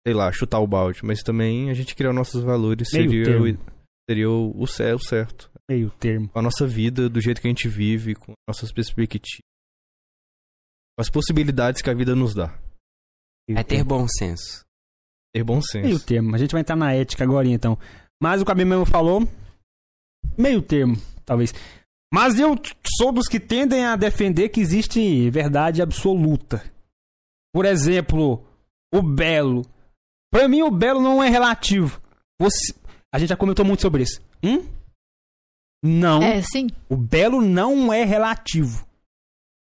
sei 0.07 0.13
lá, 0.13 0.31
chutar 0.31 0.59
o 0.59 0.67
balde, 0.67 0.99
mas 1.03 1.23
também 1.23 1.71
a 1.71 1.73
gente 1.73 1.95
criar 1.95 2.13
nossos 2.13 2.43
valores 2.43 2.89
Meio 2.93 3.09
seria, 3.09 3.25
termo. 3.25 3.74
O, 4.05 4.11
seria 4.11 4.29
o, 4.29 4.61
o 4.61 4.67
cer- 4.67 4.95
o 4.95 4.99
certo. 4.99 5.49
Meio 5.69 5.89
termo. 5.91 6.29
Com 6.29 6.39
a 6.39 6.41
nossa 6.41 6.67
vida, 6.67 7.09
do 7.09 7.19
jeito 7.19 7.41
que 7.41 7.47
a 7.47 7.49
gente 7.49 7.67
vive, 7.67 8.13
com 8.15 8.33
nossas 8.47 8.71
perspectivas. 8.71 9.41
Com 10.97 11.01
as 11.01 11.09
possibilidades 11.09 11.81
que 11.81 11.89
a 11.89 11.93
vida 11.93 12.15
nos 12.15 12.33
dá. 12.33 12.57
Meio 13.49 13.59
É 13.59 13.63
ter 13.63 13.83
bom 13.83 14.05
senso. 14.07 14.63
Ter 15.33 15.43
bom 15.43 15.59
Meio 15.73 15.95
senso. 15.95 16.05
termo. 16.05 16.35
A 16.35 16.37
gente 16.37 16.51
vai 16.51 16.61
entrar 16.61 16.75
na 16.75 16.93
ética 16.93 17.23
agora, 17.23 17.47
então. 17.47 17.77
Mas 18.21 18.41
o 18.41 18.45
Cabelo 18.45 18.69
mesmo 18.69 18.85
falou, 18.85 19.27
meio 20.37 20.61
termo, 20.61 20.95
talvez. 21.25 21.53
Mas 22.13 22.39
eu 22.39 22.55
sou 22.97 23.11
dos 23.11 23.27
que 23.27 23.39
tendem 23.39 23.85
a 23.85 23.95
defender 23.97 24.49
que 24.49 24.61
existe 24.61 25.29
verdade 25.29 25.81
absoluta. 25.81 26.63
Por 27.53 27.65
exemplo, 27.65 28.45
o 28.93 29.01
belo. 29.01 29.63
Pra 30.31 30.47
mim, 30.47 30.61
o 30.61 30.71
belo 30.71 31.01
não 31.01 31.21
é 31.21 31.27
relativo. 31.29 32.01
Você... 32.39 32.73
A 33.15 33.19
gente 33.19 33.29
já 33.29 33.37
comentou 33.37 33.63
muito 33.63 33.81
sobre 33.81 34.03
isso. 34.03 34.21
Hum? 34.43 34.67
Não. 35.81 36.21
É, 36.21 36.41
sim. 36.41 36.67
O 36.89 36.97
belo 36.97 37.41
não 37.41 37.93
é 37.93 38.03
relativo. 38.03 38.85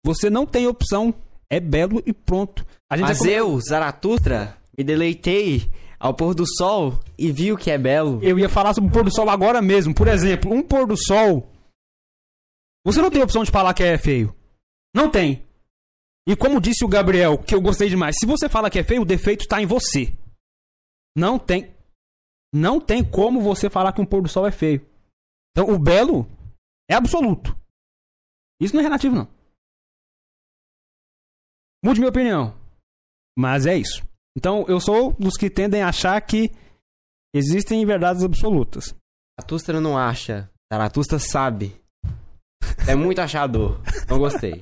Você 0.05 0.31
não 0.31 0.47
tem 0.47 0.68
opção. 0.68 1.12
É 1.51 1.59
belo 1.59 2.01
e 2.06 2.12
pronto. 2.12 2.64
A 2.89 2.97
gente 2.97 3.09
Mas 3.09 3.18
já 3.18 3.24
come- 3.24 3.32
eu, 3.32 3.60
Zaratustra, 3.60 4.56
me 4.78 4.85
deleitei 4.85 5.68
ao 5.98 6.14
pôr 6.14 6.32
do 6.32 6.44
sol 6.47 7.01
e 7.18 7.32
vi 7.32 7.52
o 7.52 7.56
que 7.56 7.72
é 7.72 7.77
belo. 7.78 8.22
Eu 8.22 8.39
ia 8.39 8.48
falar 8.48 8.72
sobre 8.72 8.89
o 8.89 8.93
pôr 8.93 9.02
do 9.02 9.12
sol 9.12 9.28
agora 9.28 9.60
mesmo. 9.60 9.93
Por 9.93 10.06
exemplo, 10.06 10.52
um 10.52 10.62
pôr 10.62 10.86
do 10.86 10.97
sol. 10.97 11.51
Você 12.86 13.02
não 13.02 13.10
tem 13.10 13.20
opção 13.22 13.43
de 13.43 13.51
falar 13.51 13.74
que 13.74 13.82
é 13.82 13.98
feio. 13.98 14.32
Não 14.94 15.10
tem. 15.10 15.44
E 16.28 16.36
como 16.36 16.60
disse 16.60 16.85
o 16.85 16.89
Gabriel, 16.89 17.36
que 17.36 17.55
eu 17.55 17.60
gostei 17.60 17.89
demais, 17.89 18.14
se 18.16 18.27
você 18.27 18.48
fala 18.48 18.70
que 18.70 18.78
é 18.78 18.85
feio, 18.85 19.02
o 19.02 19.06
defeito 19.06 19.48
tá 19.48 19.60
em 19.60 19.66
você. 19.66 20.14
Não 21.16 21.36
tem. 21.36 21.74
Não 22.52 22.81
tem 22.81 23.09
como 23.09 23.40
você 23.40 23.70
falar 23.70 23.93
que 23.93 24.01
um 24.01 24.06
pôr 24.06 24.22
do 24.22 24.28
sol 24.28 24.47
é 24.47 24.52
feio. 24.52 24.85
Então, 25.52 25.72
o 25.72 25.78
belo 25.78 26.27
é 26.90 26.94
absoluto. 26.94 27.56
Isso 28.60 28.74
não 28.74 28.81
é 28.81 28.85
relativo, 28.85 29.14
não. 29.14 29.28
Mude 31.85 32.01
minha 32.01 32.10
opinião. 32.10 32.55
Mas 33.39 33.66
é 33.66 33.77
isso. 33.77 34.02
Então, 34.36 34.64
eu 34.68 34.81
sou 34.81 35.12
dos 35.14 35.36
que 35.36 35.48
tendem 35.48 35.82
a 35.82 35.89
achar 35.89 36.20
que 36.20 36.51
existem 37.35 37.85
verdades 37.86 38.22
absolutas. 38.22 38.94
Zaratustra 39.39 39.81
não 39.81 39.97
acha. 39.97 40.51
Zaratustra 40.72 41.18
sabe. 41.18 41.81
É 42.89 42.94
muito 42.94 43.20
achador. 43.20 43.81
Não 44.09 44.18
gostei. 44.18 44.60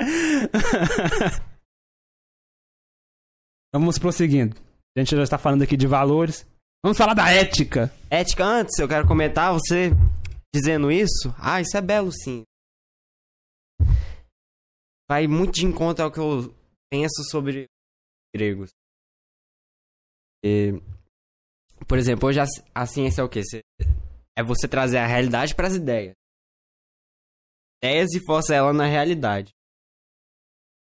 Vamos 3.72 3.98
prosseguindo. 3.98 4.56
A 4.96 5.00
gente 5.00 5.16
já 5.16 5.22
está 5.22 5.38
falando 5.38 5.62
aqui 5.62 5.76
de 5.76 5.86
valores. 5.86 6.46
Vamos 6.84 6.98
falar 6.98 7.14
da 7.14 7.30
ética. 7.30 7.92
Ética, 8.10 8.44
antes 8.44 8.76
eu 8.78 8.88
quero 8.88 9.06
comentar, 9.06 9.52
você 9.52 9.90
dizendo 10.52 10.90
isso. 10.90 11.32
Ah, 11.38 11.60
isso 11.60 11.76
é 11.76 11.80
belo 11.80 12.10
sim. 12.12 12.42
Vai 15.08 15.28
muito 15.28 15.54
de 15.54 15.64
encontro 15.64 16.04
ao 16.04 16.10
que 16.10 16.18
eu 16.18 16.52
penso 16.90 17.22
sobre 17.30 17.66
gregos. 18.34 18.70
E, 20.44 20.72
por 21.86 21.98
exemplo, 21.98 22.28
hoje 22.28 22.40
a, 22.40 22.46
a 22.74 22.84
ciência 22.84 23.20
é 23.20 23.24
o 23.24 23.28
quê? 23.28 23.42
É 24.36 24.42
você 24.42 24.66
trazer 24.66 24.98
a 24.98 25.06
realidade 25.06 25.54
para 25.54 25.68
as 25.68 25.76
ideias. 25.76 26.14
Ideias 27.80 28.12
e 28.12 28.24
força 28.24 28.54
ela 28.54 28.72
na 28.72 28.86
realidade. 28.86 29.52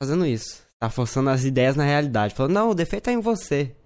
Fazendo 0.03 0.25
isso. 0.25 0.67
Tá 0.79 0.89
forçando 0.89 1.29
as 1.29 1.45
ideias 1.45 1.77
na 1.77 1.85
realidade. 1.85 2.35
Falando, 2.35 2.55
não, 2.55 2.71
o 2.71 2.75
defeito 2.75 3.11
é 3.11 3.13
em 3.13 3.21
você. 3.21 3.77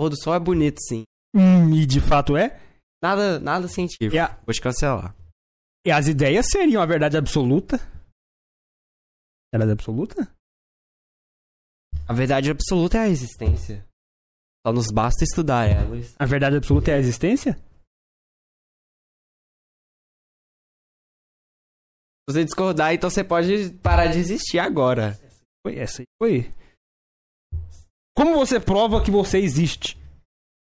O 0.00 0.08
do 0.08 0.16
sol 0.16 0.34
é 0.34 0.40
bonito, 0.40 0.80
sim. 0.80 1.04
Hum, 1.34 1.74
e 1.74 1.86
de 1.86 2.00
fato 2.00 2.36
é. 2.36 2.60
Nada, 3.02 3.38
nada 3.38 3.68
científico. 3.68 4.14
E, 4.14 4.18
a- 4.18 4.34
Vou 4.44 4.54
te 4.54 4.60
cancelar. 4.60 5.14
e 5.86 5.90
as 5.90 6.08
ideias 6.08 6.46
seriam 6.50 6.82
a 6.82 6.86
verdade 6.86 7.16
absoluta? 7.16 7.76
Verdade 9.54 9.72
absoluta? 9.72 10.32
A 12.08 12.12
verdade 12.12 12.50
absoluta 12.50 12.98
é 12.98 13.00
a 13.02 13.08
existência. 13.08 13.84
Só 14.66 14.72
nos 14.72 14.90
basta 14.90 15.22
estudar 15.24 15.66
ela. 15.68 15.96
A 16.18 16.26
verdade 16.26 16.56
absoluta 16.56 16.90
é 16.90 16.94
a 16.94 16.98
existência? 16.98 17.54
Se 22.28 22.32
você 22.34 22.44
discordar, 22.44 22.92
então 22.92 23.08
você 23.08 23.22
pode 23.22 23.70
parar 23.82 24.06
de 24.06 24.18
existir 24.18 24.58
agora. 24.58 25.16
Foi 25.64 25.78
essa 25.78 26.02
aí. 26.02 26.06
Foi. 26.20 26.50
Como 28.16 28.34
você 28.34 28.58
prova 28.58 29.02
que 29.04 29.10
você 29.10 29.38
existe? 29.38 29.96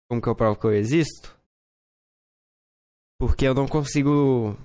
Como 0.09 0.20
que 0.23 0.28
eu 0.28 0.37
provo 0.37 0.59
que 0.59 0.66
eu 0.66 0.73
existo? 0.74 1.37
Porque 3.19 3.47
eu 3.47 3.55
não 3.55 3.66
consigo. 3.66 4.57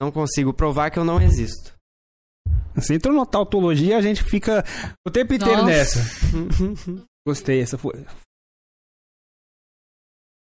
Não 0.00 0.10
consigo 0.10 0.52
provar 0.54 0.90
que 0.90 0.98
eu 0.98 1.04
não 1.04 1.20
existo. 1.20 1.74
Você 2.74 2.94
entrou 2.94 3.14
na 3.14 3.26
tautologia, 3.26 3.98
a 3.98 4.00
gente 4.00 4.22
fica 4.24 4.64
o 5.06 5.10
tempo 5.10 5.34
inteiro 5.34 5.58
Nossa. 5.58 5.66
nessa. 5.68 6.00
Gostei, 7.26 7.60
essa 7.60 7.76
foi. 7.76 7.92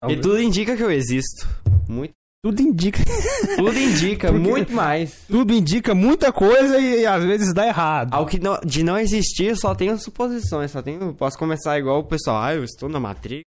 E 0.07 0.16
tudo 0.22 0.40
indica 0.41 0.76
que 0.78 0.84
eu 0.84 0.91
existo. 0.91 1.48
Muito. 1.90 2.14
Tudo 2.41 2.61
indica, 2.61 2.99
Tudo 3.57 3.78
indica, 3.78 4.32
Porque- 4.32 4.48
muito 4.49 4.72
mais. 4.72 5.26
tudo 5.28 5.53
indica 5.53 5.94
muita 5.94 6.32
coisa 6.32 6.80
e, 6.80 7.06
às 7.06 7.22
vezes 7.26 7.53
dá 7.53 7.68
errado. 7.68 8.14
Ao 8.14 8.26
que 8.26 8.40
não- 8.40 8.57
de 8.61 8.82
não 8.82 8.98
existir, 8.98 9.57
só 9.57 9.76
tenho 9.76 9.98
suposições. 9.98 10.72
Só 10.72 10.82
tenho. 10.82 11.14
Posso 11.16 11.38
começar 11.38 11.78
igual 11.78 11.99
o 11.99 12.07
pessoal. 12.07 12.41
Ah, 12.41 12.53
eu 12.56 12.64
estou 12.64 12.88
na 12.88 12.98
Matrix. 12.99 13.44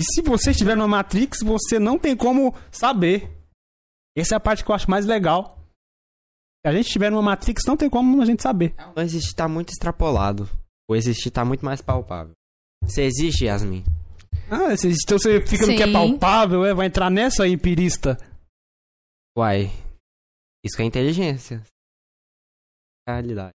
E 0.00 0.02
se 0.04 0.22
você 0.22 0.50
estiver 0.50 0.76
numa 0.76 0.88
Matrix, 0.88 1.38
você 1.42 1.78
não 1.78 1.98
tem 1.98 2.16
como 2.16 2.52
saber. 2.72 3.30
Essa 4.16 4.34
é 4.34 4.36
a 4.36 4.40
parte 4.40 4.64
que 4.64 4.70
eu 4.70 4.74
acho 4.74 4.90
mais 4.90 5.06
legal. 5.06 5.58
Se 6.64 6.68
a 6.68 6.72
gente 6.72 6.86
estiver 6.86 7.10
numa 7.10 7.22
Matrix, 7.22 7.62
não 7.66 7.76
tem 7.76 7.88
como 7.90 8.20
a 8.20 8.24
gente 8.24 8.42
saber. 8.42 8.74
Não 8.96 9.02
existir 9.02 9.34
tá 9.34 9.48
muito 9.48 9.70
extrapolado. 9.70 10.48
O 10.88 10.96
existir 10.96 11.30
tá 11.30 11.44
muito 11.44 11.64
mais 11.64 11.80
palpável. 11.80 12.34
Você 12.82 13.02
existe, 13.02 13.44
Yasmin? 13.44 13.84
Ah, 14.50 14.76
se- 14.76 14.88
então 14.88 15.18
você 15.18 15.40
fica 15.46 15.66
no 15.66 15.76
que 15.76 15.82
é 15.82 15.86
Sim. 15.86 15.92
palpável, 15.92 16.64
é, 16.64 16.74
vai 16.74 16.86
entrar 16.86 17.10
nessa 17.10 17.46
empirista. 17.48 18.16
Uai. 19.36 19.66
Isso 20.64 20.76
que 20.76 20.82
é 20.82 20.86
inteligência. 20.86 21.62
Realidade. 23.08 23.52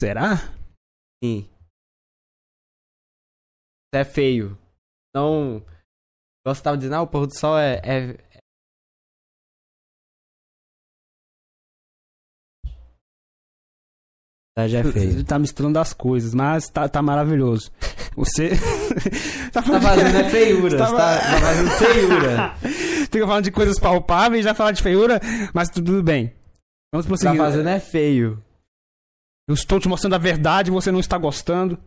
Será? 0.00 0.36
Sim. 1.22 1.48
É 3.92 4.04
feio. 4.04 4.56
Não. 5.14 5.64
Você 6.46 6.62
tava 6.62 6.76
dizendo, 6.76 6.94
ah, 6.94 7.02
o 7.02 7.06
pôr 7.06 7.26
do 7.26 7.36
sol 7.36 7.58
é. 7.58 7.80
é... 7.84 8.30
Verdade 14.56 14.76
é 14.76 14.92
feio. 14.92 15.10
Ele 15.12 15.24
tá 15.24 15.38
misturando 15.38 15.78
as 15.78 15.92
coisas, 15.92 16.34
mas 16.34 16.68
tá, 16.68 16.88
tá 16.88 17.00
maravilhoso. 17.00 17.70
Você. 18.16 18.50
tá 19.52 19.62
Tá 19.62 19.80
fazendo 19.80 20.16
é 20.16 20.30
feiura. 20.30 20.78
Tá, 20.78 20.92
tá 20.92 21.40
fazendo 21.40 21.70
feiura. 21.70 22.54
Fica 23.10 23.26
falando 23.26 23.44
de 23.44 23.50
coisas 23.52 23.78
palpáveis, 23.78 24.44
já 24.44 24.54
fala 24.54 24.72
de 24.72 24.82
feiura, 24.82 25.20
mas 25.54 25.68
tudo 25.68 26.02
bem. 26.02 26.34
Vamos 26.92 27.06
Tá 27.06 27.08
prosseguir. 27.08 27.38
fazendo 27.38 27.68
é 27.68 27.80
feio. 27.80 28.42
Eu 29.48 29.54
estou 29.54 29.80
te 29.80 29.88
mostrando 29.88 30.14
a 30.14 30.18
verdade 30.18 30.70
você 30.70 30.92
não 30.92 31.00
está 31.00 31.16
gostando. 31.18 31.78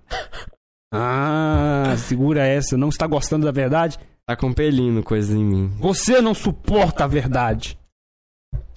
Ah, 0.94 1.96
segura 1.98 2.46
essa. 2.46 2.78
Não 2.78 2.90
está 2.90 3.08
gostando 3.08 3.46
da 3.46 3.52
verdade? 3.52 3.98
Tá 4.26 4.36
compelindo 4.36 5.04
coisas 5.04 5.36
em 5.36 5.44
mim. 5.44 5.68
Você 5.80 6.22
não 6.22 6.34
suporta 6.34 7.04
a 7.04 7.08
verdade. 7.08 7.78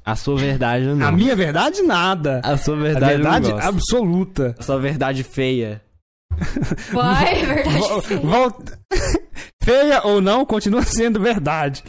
A 0.05 0.15
sua 0.17 0.37
verdade 0.37 0.87
não. 0.87 1.07
A 1.09 1.13
minha 1.13 1.35
verdade, 1.37 1.83
nada. 1.83 2.41
A 2.45 2.57
sua 2.57 2.75
A 2.77 2.81
verdade, 2.81 3.15
verdade 3.17 3.51
eu 3.51 3.57
não 3.57 3.65
absoluta. 3.69 4.55
A 4.59 4.63
sua 4.63 4.79
verdade 4.81 5.23
feia. 5.23 5.83
Vai, 6.93 7.41
é 7.43 7.47
verdade. 7.47 7.79
Vol- 7.79 8.21
volta- 8.23 8.79
Feia 9.63 10.03
ou 10.07 10.21
não, 10.21 10.45
continua 10.47 10.83
sendo 10.87 11.21
verdade. 11.21 11.83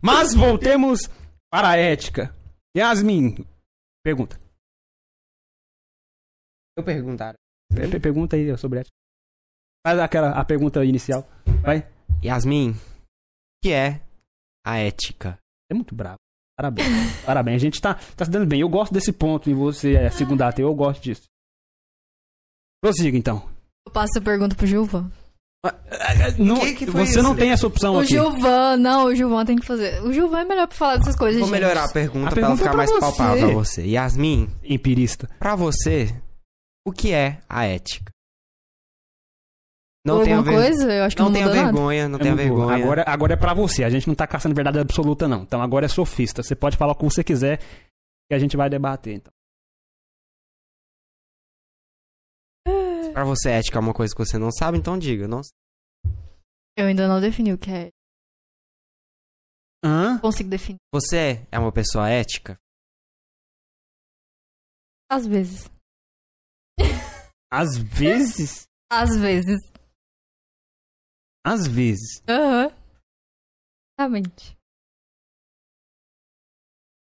Mas 0.00 0.34
voltemos 0.34 1.10
para 1.52 1.70
a 1.70 1.76
ética. 1.76 2.32
Yasmin, 2.76 3.44
pergunta. 4.04 4.38
Eu 6.76 6.84
perguntar. 6.84 7.34
Pe- 7.72 7.88
pe- 7.88 8.00
Pergunta 8.00 8.36
aí 8.36 8.56
sobre 8.58 8.80
ética. 8.80 8.94
Faz 9.86 9.98
aquela 9.98 10.30
a 10.30 10.44
pergunta 10.44 10.84
inicial. 10.84 11.28
Vai. 11.62 11.86
Yasmin, 12.24 12.70
o 12.70 12.76
que 13.62 13.72
é 13.72 14.00
a 14.64 14.78
ética? 14.78 15.38
É 15.70 15.74
muito 15.74 15.94
bravo. 15.94 16.18
Parabéns. 16.56 16.86
Parabéns. 17.26 17.56
A 17.56 17.58
gente 17.58 17.80
tá, 17.80 17.94
tá 18.16 18.24
se 18.24 18.30
dando 18.30 18.46
bem. 18.46 18.60
Eu 18.60 18.68
gosto 18.68 18.92
desse 18.94 19.12
ponto 19.12 19.50
em 19.50 19.54
você, 19.54 19.94
é, 19.94 20.10
segunda 20.10 20.48
ateu. 20.48 20.66
Eu 20.68 20.74
gosto 20.74 21.02
disso. 21.02 21.24
Prossiga, 22.82 23.16
então. 23.18 23.48
Eu 23.86 23.92
passo 23.92 24.18
a 24.18 24.22
pergunta 24.22 24.54
pro 24.54 24.66
Gilvan. 24.66 25.10
Não, 26.38 26.60
que 26.60 26.74
que 26.74 26.90
você 26.90 27.12
isso? 27.12 27.22
não 27.22 27.34
tem 27.34 27.50
essa 27.50 27.66
opção 27.66 27.94
O 27.94 28.00
aqui. 28.00 28.08
Gilvan, 28.10 28.76
não, 28.76 29.06
o 29.06 29.14
Gilvan 29.14 29.46
tem 29.46 29.56
que 29.56 29.64
fazer. 29.66 30.02
O 30.02 30.12
Gilvan 30.12 30.40
é 30.40 30.44
melhor 30.44 30.66
pra 30.68 30.76
falar 30.76 30.96
dessas 30.98 31.16
coisas, 31.16 31.40
Vou 31.40 31.48
gente. 31.48 31.58
melhorar 31.58 31.84
a 31.84 31.92
pergunta 31.92 32.28
A 32.28 32.30
pra 32.32 32.42
ela 32.42 32.52
é 32.52 32.56
ficar 32.56 32.68
pra 32.70 32.76
mais 32.76 32.90
você. 32.90 33.00
palpável 33.00 33.46
pra 33.46 33.54
você. 33.54 33.86
Yasmin, 33.86 34.48
Empirista. 34.62 35.26
pra 35.38 35.56
você, 35.56 36.14
o 36.86 36.92
que 36.92 37.12
é 37.14 37.40
a 37.48 37.64
ética? 37.64 38.12
Não 40.04 40.18
alguma 40.18 40.42
ver... 40.42 40.52
coisa? 40.52 40.92
Eu 40.92 41.04
acho 41.04 41.16
que 41.16 41.22
não 41.22 41.30
não, 41.30 41.34
tenha 41.34 41.48
vergonha, 41.48 42.08
não 42.08 42.18
É 42.18 42.22
tenha 42.22 42.36
vergonha. 42.36 42.76
Agora, 42.76 43.04
agora 43.06 43.32
é 43.32 43.36
pra 43.36 43.54
você. 43.54 43.84
A 43.84 43.90
gente 43.90 44.06
não 44.06 44.14
tá 44.14 44.26
caçando 44.26 44.54
verdade 44.54 44.78
absoluta, 44.78 45.26
não. 45.26 45.42
Então 45.42 45.62
agora 45.62 45.86
é 45.86 45.88
sofista. 45.88 46.42
Você 46.42 46.54
pode 46.54 46.76
falar 46.76 46.92
o 46.92 46.94
que 46.94 47.04
você 47.04 47.24
quiser 47.24 47.58
que 48.28 48.34
a 48.34 48.38
gente 48.38 48.56
vai 48.56 48.68
debater. 48.68 49.14
Então. 49.14 49.32
Pra 53.14 53.24
você, 53.24 53.50
ética 53.50 53.78
é 53.78 53.80
uma 53.80 53.94
coisa 53.94 54.14
que 54.14 54.22
você 54.22 54.36
não 54.36 54.50
sabe, 54.50 54.76
então 54.76 54.98
diga. 54.98 55.26
Não... 55.26 55.40
Eu 56.76 56.86
ainda 56.86 57.08
não 57.08 57.20
defini 57.20 57.52
o 57.52 57.58
que 57.58 57.70
é. 57.70 57.90
Hã? 59.82 60.18
Consigo 60.18 60.50
definir. 60.50 60.78
Você 60.92 61.46
é 61.50 61.58
uma 61.58 61.72
pessoa 61.72 62.10
ética? 62.10 62.58
Às 65.10 65.26
vezes. 65.26 65.70
Às 67.50 67.78
vezes. 67.78 68.66
Às 68.90 69.16
vezes. 69.16 69.73
Às 71.44 71.66
vezes. 71.66 72.22
Aham. 72.28 72.68
Exatamente. 73.98 74.56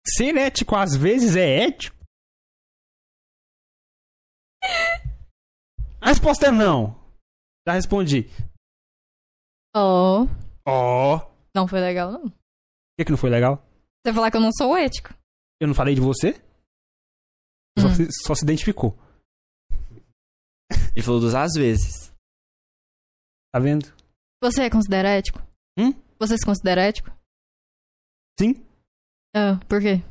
Ser 0.05 0.35
ético 0.37 0.75
às 0.75 0.95
vezes 0.95 1.35
é 1.35 1.63
ético? 1.67 1.95
A 6.01 6.07
resposta 6.07 6.47
é 6.47 6.51
não. 6.51 6.93
Já 7.67 7.73
respondi. 7.73 8.25
Oh, 9.75 10.27
Ó. 10.67 11.19
não 11.55 11.67
foi 11.67 11.79
legal, 11.79 12.11
não. 12.11 12.23
Por 12.29 12.33
que, 12.99 13.05
que 13.05 13.11
não 13.11 13.17
foi 13.17 13.29
legal? 13.29 13.57
Você 14.05 14.13
falar 14.13 14.29
que 14.29 14.37
eu 14.37 14.41
não 14.41 14.51
sou 14.51 14.77
ético. 14.77 15.09
Eu 15.59 15.67
não 15.67 15.73
falei 15.73 15.95
de 15.95 16.01
você? 16.01 16.33
Só, 17.79 17.87
Hum. 17.87 17.95
se, 17.95 18.07
só 18.27 18.35
se 18.35 18.43
identificou. 18.43 18.95
Ele 20.95 21.03
falou 21.03 21.19
dos 21.21 21.33
às 21.33 21.53
vezes. 21.53 22.11
Tá 23.51 23.59
vendo? 23.59 23.85
Você 24.43 24.69
considera 24.69 25.07
ético? 25.07 25.39
Hum? 25.79 25.93
Você 26.19 26.37
se 26.37 26.45
considera 26.45 26.81
ético? 26.81 27.09
Sim. 28.37 28.55
Ah, 29.33 29.57
por 29.69 29.79
quê? 29.79 30.03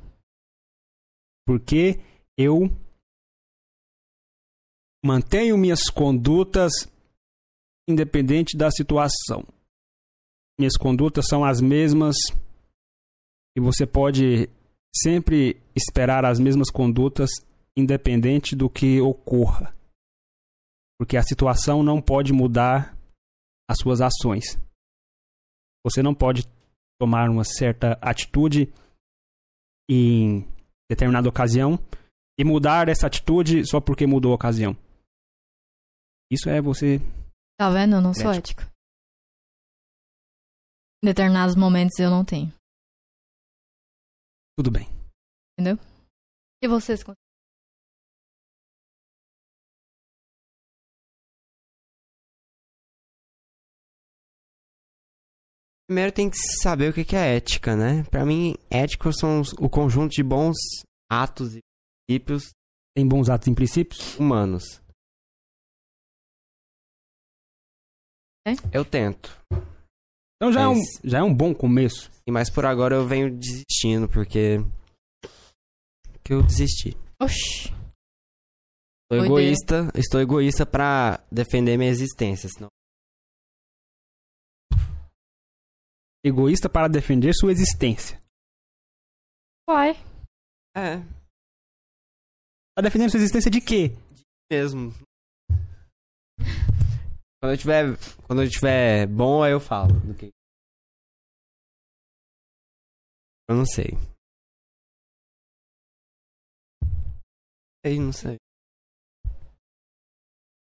Porque 1.46 2.00
eu 2.38 2.62
mantenho 5.04 5.58
minhas 5.58 5.90
condutas 5.90 6.72
independente 7.86 8.56
da 8.56 8.70
situação. 8.70 9.46
Minhas 10.58 10.78
condutas 10.78 11.26
são 11.28 11.44
as 11.44 11.60
mesmas 11.60 12.16
e 13.54 13.60
você 13.60 13.86
pode 13.86 14.48
sempre 14.96 15.60
esperar 15.76 16.24
as 16.24 16.40
mesmas 16.40 16.70
condutas 16.70 17.28
independente 17.76 18.56
do 18.56 18.70
que 18.70 18.98
ocorra. 18.98 19.76
Porque 20.98 21.18
a 21.18 21.22
situação 21.22 21.82
não 21.82 22.00
pode 22.00 22.32
mudar 22.32 22.96
as 23.68 23.78
suas 23.78 24.00
ações. 24.00 24.58
Você 25.84 26.02
não 26.02 26.14
pode 26.14 26.42
tomar 27.00 27.28
uma 27.28 27.44
certa 27.44 27.98
atitude 28.00 28.72
em 29.88 30.42
determinada 30.90 31.28
ocasião 31.28 31.78
e 32.38 32.44
mudar 32.44 32.88
essa 32.88 33.06
atitude 33.06 33.66
só 33.66 33.80
porque 33.80 34.06
mudou 34.06 34.32
a 34.32 34.36
ocasião. 34.36 34.76
Isso 36.30 36.48
é 36.48 36.60
você. 36.60 36.98
Tá 37.58 37.68
vendo? 37.70 37.96
Eu 37.96 38.00
não 38.00 38.14
sou 38.14 38.32
Ético. 38.32 38.62
ético. 38.62 38.72
Em 41.02 41.06
determinados 41.08 41.56
momentos 41.56 41.98
eu 41.98 42.10
não 42.10 42.24
tenho. 42.24 42.52
Tudo 44.56 44.70
bem. 44.70 44.86
E 46.62 46.68
você 46.68 46.94
Primeiro 55.92 56.10
tem 56.10 56.30
que 56.30 56.38
saber 56.62 56.88
o 56.90 56.94
que 56.94 57.14
é 57.14 57.36
ética, 57.36 57.76
né? 57.76 58.02
Pra 58.04 58.24
mim, 58.24 58.54
éticos 58.70 59.16
são 59.18 59.42
os- 59.42 59.52
o 59.60 59.68
conjunto 59.68 60.12
de 60.12 60.22
bons 60.22 60.56
atos 61.10 61.54
e 61.54 61.60
princípios 62.18 62.50
Tem 62.96 63.06
bons 63.06 63.28
atos 63.28 63.46
em 63.48 63.54
princípios? 63.54 64.16
humanos. 64.18 64.80
É? 68.48 68.52
Eu 68.72 68.86
tento. 68.86 69.38
Então 70.36 70.50
já 70.50 70.62
é, 70.62 70.68
um, 70.68 70.76
Mas- 70.76 71.00
já 71.04 71.18
é 71.18 71.22
um 71.22 71.34
bom 71.34 71.54
começo. 71.54 72.10
E 72.26 72.32
mas 72.32 72.48
por 72.48 72.64
agora 72.64 72.94
eu 72.96 73.06
venho 73.06 73.30
desistindo, 73.38 74.08
porque. 74.08 74.56
Que 76.24 76.32
eu 76.32 76.42
desisti. 76.42 76.96
Oxi. 77.20 77.68
Estou 79.10 79.26
egoísta, 79.26 79.92
estou 79.94 80.20
egoísta 80.22 80.64
pra 80.64 81.22
defender 81.30 81.76
minha 81.76 81.90
existência, 81.90 82.48
senão. 82.48 82.70
Egoísta 86.24 86.68
para 86.68 86.88
defender 86.88 87.32
sua 87.34 87.50
existência. 87.50 88.20
Uai. 89.68 89.92
É, 90.76 90.98
Tá 92.74 92.80
defendendo 92.82 93.10
sua 93.10 93.18
existência 93.18 93.50
de 93.50 93.60
quê? 93.60 93.90
mesmo. 94.50 94.90
Quando 97.40 97.52
eu 97.52 97.58
tiver, 97.58 97.84
quando 98.26 98.42
eu 98.42 98.48
tiver 98.50 99.06
bom, 99.06 99.42
aí 99.42 99.52
eu 99.52 99.60
falo. 99.60 99.92
do 100.00 100.14
que- 100.14 100.30
Eu 103.48 103.56
não 103.56 103.66
sei. 103.66 103.90
Sei, 107.84 107.98
não 107.98 108.12
sei. 108.12 108.36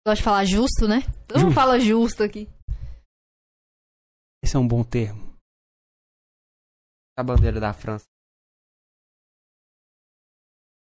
Gosto 0.06 0.18
de 0.18 0.24
falar 0.24 0.44
justo, 0.44 0.88
né? 0.88 1.00
Todo 1.28 1.38
mundo 1.38 1.48
Justo. 1.48 1.54
fala 1.54 1.78
justo 1.78 2.22
aqui. 2.22 2.48
Esse 4.42 4.56
é 4.56 4.58
um 4.58 4.66
bom 4.66 4.82
termo. 4.82 5.29
A 7.20 7.22
bandeira 7.22 7.60
da 7.60 7.74
França. 7.74 8.06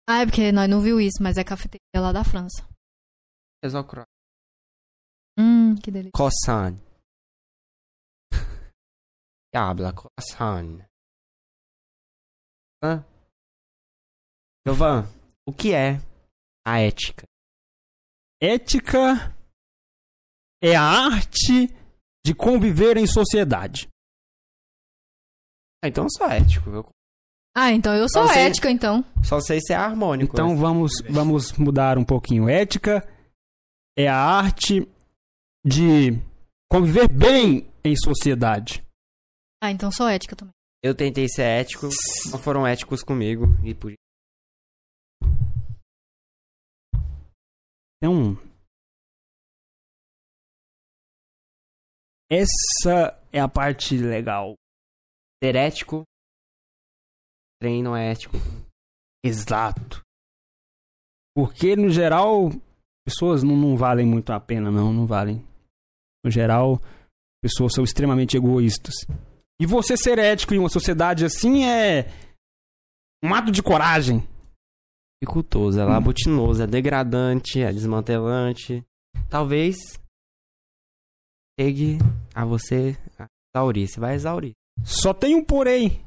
Ah, 0.08 0.22
é 0.22 0.24
porque 0.24 0.50
nós 0.52 0.70
não 0.70 0.80
viu 0.80 0.98
isso, 0.98 1.22
mas 1.22 1.36
é 1.36 1.44
cafeteria 1.44 2.00
lá 2.00 2.12
da 2.12 2.24
França. 2.24 2.66
Exocro. 3.62 4.04
Hum, 5.38 5.74
que 5.74 5.90
delícia. 5.90 6.12
Croissant. 6.14 6.78
Que 9.52 9.58
habla 9.58 9.92
croissant. 9.92 10.80
Hã? 12.82 13.04
Jovan, 14.66 15.04
o 15.46 15.52
que 15.52 15.74
é 15.74 16.00
a 16.66 16.80
ética? 16.80 17.26
Ética 18.40 19.36
é 20.62 20.74
a 20.74 20.82
arte 20.82 21.68
de 22.24 22.34
conviver 22.34 22.96
em 22.96 23.06
sociedade. 23.06 23.88
Ah, 25.84 25.88
então 25.88 26.04
eu 26.04 26.10
sou 26.10 26.26
ético. 26.26 26.70
Eu 26.70 26.88
Ah, 27.54 27.70
então 27.70 27.94
eu 27.94 28.08
sou 28.08 28.24
ética, 28.24 28.70
então. 28.70 29.04
só 29.22 29.38
sei 29.38 29.60
ser 29.60 29.74
harmônico. 29.74 30.32
Então 30.32 30.48
né? 30.48 30.56
vamos, 30.56 30.92
vamos 31.10 31.52
mudar 31.58 31.98
um 31.98 32.04
pouquinho. 32.04 32.48
Ética 32.48 33.06
é 33.94 34.08
a 34.08 34.16
arte 34.16 34.88
de 35.62 36.12
conviver 36.72 37.06
bem 37.06 37.70
em 37.84 37.94
sociedade. 37.96 38.82
Ah, 39.62 39.70
então 39.70 39.92
sou 39.92 40.08
ética 40.08 40.34
também. 40.34 40.54
Eu 40.82 40.94
tentei 40.94 41.28
ser 41.28 41.42
ético, 41.42 41.86
não 42.30 42.38
foram 42.38 42.66
éticos 42.66 43.02
comigo. 43.02 43.44
E 43.62 43.74
por 43.74 43.92
Então, 47.98 48.38
essa 52.30 53.20
é 53.30 53.38
a 53.38 53.48
parte 53.48 53.98
legal. 53.98 54.54
Ser 55.44 55.56
ético, 55.56 56.04
trem 57.60 57.82
não 57.82 57.94
é 57.94 58.10
ético. 58.10 58.34
Exato. 59.22 60.00
Porque, 61.36 61.76
no 61.76 61.90
geral, 61.90 62.48
pessoas 63.06 63.42
não, 63.42 63.54
não 63.54 63.76
valem 63.76 64.06
muito 64.06 64.32
a 64.32 64.40
pena, 64.40 64.70
não. 64.70 64.90
Não 64.90 65.06
valem. 65.06 65.46
No 66.24 66.30
geral, 66.30 66.80
pessoas 67.42 67.74
são 67.74 67.84
extremamente 67.84 68.38
egoístas. 68.38 68.94
E 69.60 69.66
você 69.66 69.98
ser 69.98 70.18
ético 70.18 70.54
em 70.54 70.58
uma 70.58 70.70
sociedade 70.70 71.26
assim 71.26 71.66
é. 71.66 72.06
um 73.22 73.34
ato 73.34 73.52
de 73.52 73.62
coragem. 73.62 74.26
Dificultoso, 75.22 75.78
é 75.78 75.84
labutinoso, 75.84 76.62
é 76.62 76.66
degradante, 76.66 77.60
é 77.60 77.70
desmantelante. 77.70 78.82
Talvez 79.28 79.76
chegue 81.60 81.98
a 82.34 82.46
você 82.46 82.96
a 83.18 83.26
exaurir. 83.54 83.88
Você 83.88 84.00
vai 84.00 84.14
exaurir. 84.14 84.54
Só 84.82 85.12
tem 85.12 85.34
um 85.34 85.44
porém. 85.44 86.02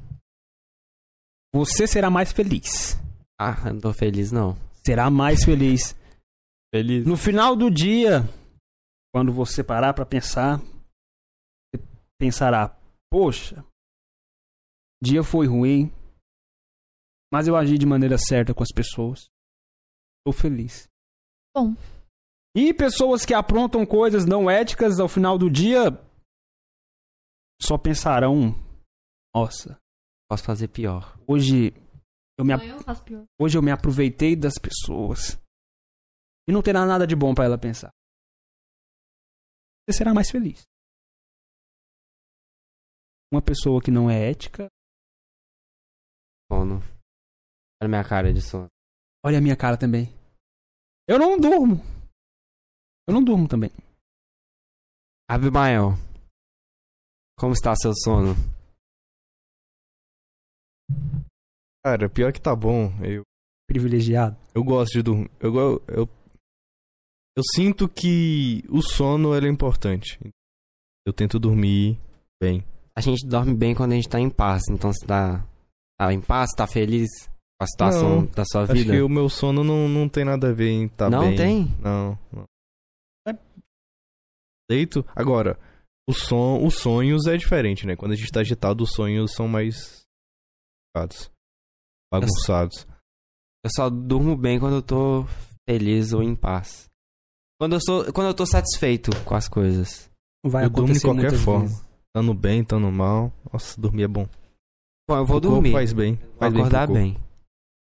Você 1.54 1.88
será 1.88 2.10
mais 2.10 2.32
feliz. 2.32 2.98
Ah, 3.40 3.56
eu 3.68 3.74
não 3.74 3.82
tô 3.82 3.94
feliz 3.94 4.32
não. 4.32 4.56
Será 4.86 5.10
mais 5.10 5.44
feliz. 5.44 5.96
Feliz. 6.74 7.06
No 7.06 7.16
final 7.16 7.56
do 7.56 7.70
dia, 7.72 8.22
quando 9.14 9.32
você 9.32 9.64
parar 9.64 9.94
pra 9.94 10.06
pensar, 10.06 10.60
você 10.60 11.84
pensará: 12.20 12.78
poxa, 13.12 13.64
o 15.02 15.06
dia 15.06 15.24
foi 15.24 15.48
ruim, 15.48 15.92
mas 17.32 17.48
eu 17.48 17.56
agi 17.56 17.78
de 17.78 17.86
maneira 17.86 18.18
certa 18.18 18.54
com 18.54 18.64
as 18.64 18.72
pessoas. 18.74 19.30
Estou 20.20 20.34
feliz. 20.34 20.88
Bom. 21.56 21.76
E 22.56 22.74
pessoas 22.74 23.26
que 23.26 23.34
aprontam 23.34 23.86
coisas 23.86 24.26
não 24.26 24.50
éticas 24.50 25.00
ao 25.00 25.08
final 25.08 25.38
do 25.38 25.50
dia 25.50 25.92
só 27.62 27.78
pensarão: 27.78 28.52
nossa, 29.36 29.80
Posso 30.30 30.44
fazer 30.44 30.68
pior. 30.70 31.18
hoje 31.28 31.72
eu 32.38 32.44
me, 32.46 32.54
a- 32.54 32.58
Eu 32.66 32.80
faço 32.82 33.04
pior. 33.04 33.26
hoje 33.40 33.58
eu 33.58 33.62
me 33.62 33.72
aproveitei 33.72 34.36
das 34.36 34.56
pessoas. 34.62 35.40
E 36.48 36.52
não 36.52 36.62
terá 36.62 36.86
nada 36.86 37.06
de 37.08 37.16
bom 37.16 37.34
pra 37.36 37.46
ela 37.46 37.58
pensar. 37.58 37.92
Você 39.90 39.98
será 39.98 40.14
mais 40.14 40.30
feliz. 40.30 40.64
Uma 43.32 43.42
pessoa 43.42 43.82
que 43.82 43.92
não 43.92 44.10
é 44.10 44.30
ética, 44.32 44.70
Sono. 46.52 46.80
Olha 47.82 47.90
minha 47.90 48.04
cara 48.08 48.34
de 48.34 48.42
sono. 48.42 48.68
olha 49.26 49.38
a 49.38 49.42
minha 49.42 49.56
cara 49.58 49.78
também. 49.78 50.06
Eu 51.08 51.20
não 51.20 51.38
durmo. 51.38 51.76
Eu 53.08 53.14
não 53.14 53.24
durmo 53.24 53.48
também. 53.48 53.70
Abimael. 55.30 55.92
Como 57.38 57.54
está 57.54 57.76
seu 57.76 57.92
sono? 57.96 58.36
Cara, 61.86 62.10
pior 62.10 62.32
que 62.34 62.42
tá 62.42 62.56
bom. 62.56 62.92
Eu, 63.04 63.24
Privilegiado. 63.68 64.36
eu 64.54 64.64
gosto 64.64 64.94
de 64.94 65.02
dormir. 65.04 65.32
Eu, 65.40 65.52
go- 65.52 65.82
eu, 65.88 66.10
eu 67.38 67.44
sinto 67.56 67.88
que 67.88 68.64
o 68.70 68.82
sono 68.82 69.36
ele 69.36 69.48
é 69.48 69.50
importante. 69.52 70.20
Eu 71.06 71.14
tento 71.14 71.40
dormir 71.40 72.00
bem. 72.42 72.64
A 72.96 73.02
gente 73.02 73.26
dorme 73.28 73.54
bem 73.54 73.76
quando 73.76 73.92
a 73.92 73.96
gente 73.96 74.10
tá 74.10 74.20
em 74.20 74.30
paz. 74.30 74.64
Então 74.70 74.92
você 74.92 75.06
tá, 75.06 75.46
tá 76.00 76.12
em 76.14 76.20
paz, 76.22 76.50
tá 76.58 76.66
feliz 76.68 77.08
com 77.60 77.64
a 77.64 77.68
situação 77.68 78.22
Não, 78.22 78.26
da 78.26 78.44
sua 78.46 78.64
Acho 78.64 78.74
vida? 78.74 78.94
que 78.94 79.02
o 79.02 79.08
meu 79.10 79.30
sono 79.30 79.64
não, 79.64 79.88
não 79.88 80.10
tem 80.10 80.26
nada 80.26 80.50
a 80.50 80.54
ver 80.54 80.70
em 80.70 80.88
tá 80.90 81.10
Não 81.10 81.28
bem. 81.30 81.36
tem? 81.38 81.68
Não, 81.82 82.18
não. 82.32 82.46
Deito. 84.70 85.06
Agora, 85.16 85.58
o 86.08 86.14
som, 86.14 86.66
os 86.66 86.76
sonhos 86.76 87.26
é 87.28 87.36
diferente, 87.36 87.86
né? 87.86 87.96
Quando 87.96 88.14
a 88.14 88.16
gente 88.16 88.32
tá 88.32 88.40
agitado, 88.40 88.84
os 88.84 88.92
sonhos 88.92 89.34
são 89.34 89.48
mais 89.48 90.06
bagunçados. 90.96 91.32
bagunçados. 92.12 92.88
Eu 93.64 93.70
só 93.76 93.90
durmo 93.90 94.38
bem 94.38 94.60
quando 94.60 94.76
eu 94.78 94.82
tô 94.82 95.26
feliz 95.68 96.14
ou 96.14 96.24
em 96.24 96.36
paz. 96.36 96.88
Quando 97.60 97.74
eu, 97.74 97.80
sou, 97.82 98.14
quando 98.14 98.28
eu 98.28 98.34
tô 98.34 98.46
satisfeito 98.46 99.12
com 99.26 99.36
as 99.36 99.48
coisas. 99.50 100.10
Vai 100.46 100.66
Eu 100.66 100.70
durmo 100.70 100.94
de 100.94 101.02
qualquer 101.02 101.34
forma. 101.34 101.66
vezes. 101.66 101.86
Tando 102.16 102.34
bem, 102.34 102.64
tando 102.64 102.90
mal. 102.92 103.34
Nossa, 103.52 103.80
dormir 103.80 104.04
é 104.04 104.08
bom. 104.08 104.28
Bom, 105.10 105.18
eu 105.18 105.26
vou 105.26 105.38
o 105.38 105.42
dormir. 105.42 105.72
faz 105.72 105.92
bem. 105.92 106.16
Faz 106.38 106.54
bem 106.54 106.62
acordar 106.62 106.88
corpo. 106.88 107.02
bem. 107.02 107.18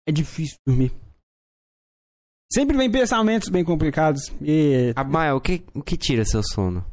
É 0.08 0.12
difícil 0.12 0.58
dormir. 0.66 0.92
Sempre 2.52 2.78
vem 2.78 2.90
pensamentos 2.90 3.50
bem 3.50 3.64
complicados. 3.64 4.22
E 4.42 4.94
Abimael, 4.96 5.36
o 5.36 5.42
que, 5.42 5.64
o 5.74 5.84
que 5.84 5.98
tira 5.98 6.24
seu 6.24 6.42
sono? 6.42 6.84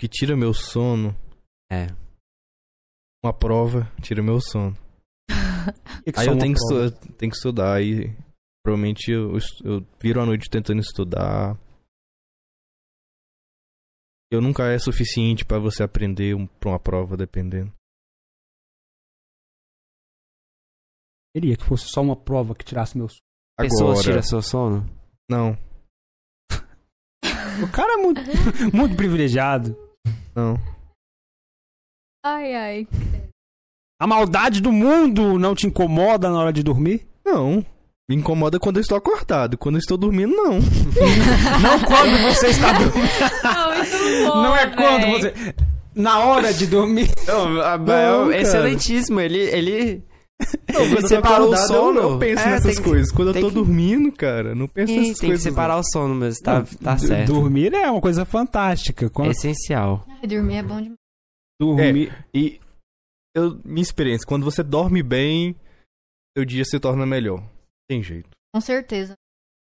Que 0.00 0.08
tira 0.08 0.34
meu 0.34 0.54
sono, 0.54 1.14
É. 1.70 1.88
uma 3.22 3.34
prova, 3.34 3.82
tira 4.02 4.22
meu 4.22 4.40
sono. 4.40 4.74
e 6.06 6.12
que 6.12 6.18
Aí 6.18 6.24
só 6.24 6.32
eu 6.32 6.38
tenho 6.38 6.54
que, 6.54 6.60
estu- 6.60 7.12
tenho 7.18 7.30
que 7.30 7.36
estudar. 7.36 7.74
Aí 7.76 8.16
provavelmente 8.64 9.10
eu, 9.10 9.32
eu 9.62 9.86
viro 10.00 10.22
a 10.22 10.24
noite 10.26 10.48
tentando 10.48 10.80
estudar. 10.80 11.54
Eu 14.32 14.40
nunca 14.40 14.64
é 14.72 14.78
suficiente 14.78 15.44
pra 15.44 15.58
você 15.58 15.82
aprender 15.82 16.34
um, 16.34 16.46
pra 16.46 16.70
uma 16.70 16.80
prova, 16.80 17.14
dependendo. 17.16 17.70
Queria 21.34 21.56
que 21.56 21.64
fosse 21.64 21.88
só 21.88 22.00
uma 22.00 22.16
prova 22.16 22.54
que 22.54 22.64
tirasse 22.64 22.96
meu 22.96 23.08
sono. 23.08 23.20
Pessoas 23.58 23.98
Agora, 23.98 24.02
tiram 24.04 24.22
seu 24.22 24.40
sono? 24.42 24.86
não, 25.30 25.52
O 27.62 27.70
cara 27.70 27.92
é 27.92 27.96
muito, 27.98 28.20
muito 28.74 28.96
privilegiado. 28.96 29.76
Não. 30.34 30.58
Ai, 32.24 32.54
ai. 32.54 32.88
A 34.00 34.06
maldade 34.06 34.60
do 34.60 34.72
mundo 34.72 35.38
não 35.38 35.54
te 35.54 35.66
incomoda 35.66 36.28
na 36.30 36.38
hora 36.38 36.52
de 36.52 36.62
dormir? 36.62 37.06
Não. 37.24 37.64
Me 38.08 38.16
incomoda 38.16 38.58
quando 38.58 38.76
eu 38.78 38.80
estou 38.80 38.98
acordado. 38.98 39.56
Quando 39.56 39.76
eu 39.76 39.80
estou 39.80 39.96
dormindo, 39.96 40.34
não. 40.34 40.54
Não 41.62 41.78
quando 41.86 42.18
você 42.22 42.48
está 42.48 42.72
dormindo. 42.72 43.08
Não, 43.44 44.28
bom, 44.28 44.42
Não 44.42 44.56
é 44.56 44.66
quando 44.66 45.02
véi. 45.02 45.12
você. 45.20 45.54
na 45.94 46.18
hora 46.18 46.52
de 46.52 46.66
dormir. 46.66 47.08
Não, 47.26 47.60
a- 47.60 47.78
Não, 47.78 48.24
é 48.26 48.32
cara. 48.32 48.40
excelentíssimo. 48.42 49.20
Ele, 49.20 49.38
ele, 49.38 50.02
Não, 50.72 50.88
quando 50.88 51.08
separou 51.08 51.52
o 51.52 51.56
sono. 51.56 51.98
Eu, 52.00 52.10
eu 52.12 52.18
penso 52.18 52.42
É, 52.42 52.46
nessas 52.50 52.74
tem 52.74 52.82
que- 52.82 52.88
coisas. 52.90 53.12
Quando 53.12 53.28
eu 53.28 53.32
tem 53.34 53.42
tô 53.42 53.48
que- 53.48 53.54
dormindo, 53.54 54.12
cara, 54.12 54.54
não 54.54 54.66
penso 54.66 54.86
tem, 54.86 54.96
nessas 55.00 55.18
tem 55.18 55.28
que 55.28 55.34
coisas. 55.34 55.42
separar 55.42 55.76
o 55.78 55.82
sono 55.84 56.14
mesmo. 56.14 56.42
Tá, 56.42 56.64
tá 56.82 56.96
certo. 56.98 57.32
Dormir 57.32 57.74
é 57.74 57.90
uma 57.90 58.00
coisa 58.00 58.24
fantástica. 58.24 59.06
É 59.06 59.08
Quando 59.08 59.30
essencial. 59.32 60.04
Ai, 60.08 60.26
dormir 60.28 60.56
é 60.56 60.62
bom 60.62 60.80
demais. 60.80 60.98
dormir. 61.60 62.12
E 62.34 62.58
eu, 63.36 63.60
minha 63.64 63.82
experiência, 63.82 64.26
quando 64.26 64.44
você 64.44 64.62
dorme 64.62 65.02
bem, 65.02 65.54
seu 66.36 66.44
dia 66.44 66.64
se 66.64 66.78
torna 66.80 67.04
melhor. 67.04 67.42
Tem 67.88 68.02
jeito. 68.02 68.28
Com 68.54 68.60
certeza. 68.60 69.14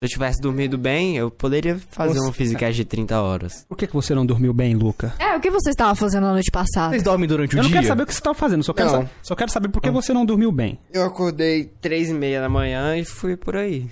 Se 0.01 0.05
eu 0.05 0.09
tivesse 0.09 0.39
dormido 0.39 0.77
bem, 0.77 1.17
eu 1.17 1.29
poderia 1.29 1.77
fazer 1.77 2.15
Nossa. 2.19 2.29
um 2.29 2.31
Physicast 2.33 2.73
de 2.73 2.85
30 2.85 3.21
horas. 3.21 3.65
Por 3.67 3.77
que, 3.77 3.85
que 3.85 3.91
você 3.93 4.15
não 4.15 4.25
dormiu 4.25 4.53
bem, 4.53 4.73
Luca? 4.73 5.13
É, 5.19 5.35
o 5.35 5.41
que 5.41 5.51
você 5.51 5.71
estava 5.71 5.93
fazendo 5.93 6.23
na 6.23 6.31
noite 6.31 6.49
passada? 6.49 6.91
Vocês 6.91 7.03
dormem 7.03 7.27
durante 7.27 7.53
o 7.53 7.57
Eu 7.57 7.63
não 7.63 7.69
dia? 7.69 7.79
quero 7.79 7.87
saber 7.87 8.03
o 8.03 8.05
que 8.05 8.13
você 8.13 8.19
estava 8.19 8.33
fazendo, 8.33 8.63
só 8.63 8.73
quero, 8.73 8.89
Não. 8.93 9.01
sa- 9.05 9.11
só 9.21 9.35
quero 9.35 9.51
saber 9.51 9.67
por 9.67 9.81
que 9.81 9.91
você 9.91 10.13
não 10.13 10.25
dormiu 10.25 10.53
bem. 10.53 10.79
Eu 10.93 11.03
acordei 11.03 11.65
três 11.81 12.09
e 12.09 12.13
meia 12.13 12.39
da 12.39 12.47
manhã 12.47 12.95
e 12.97 13.03
fui 13.03 13.35
por 13.35 13.57
aí. 13.57 13.89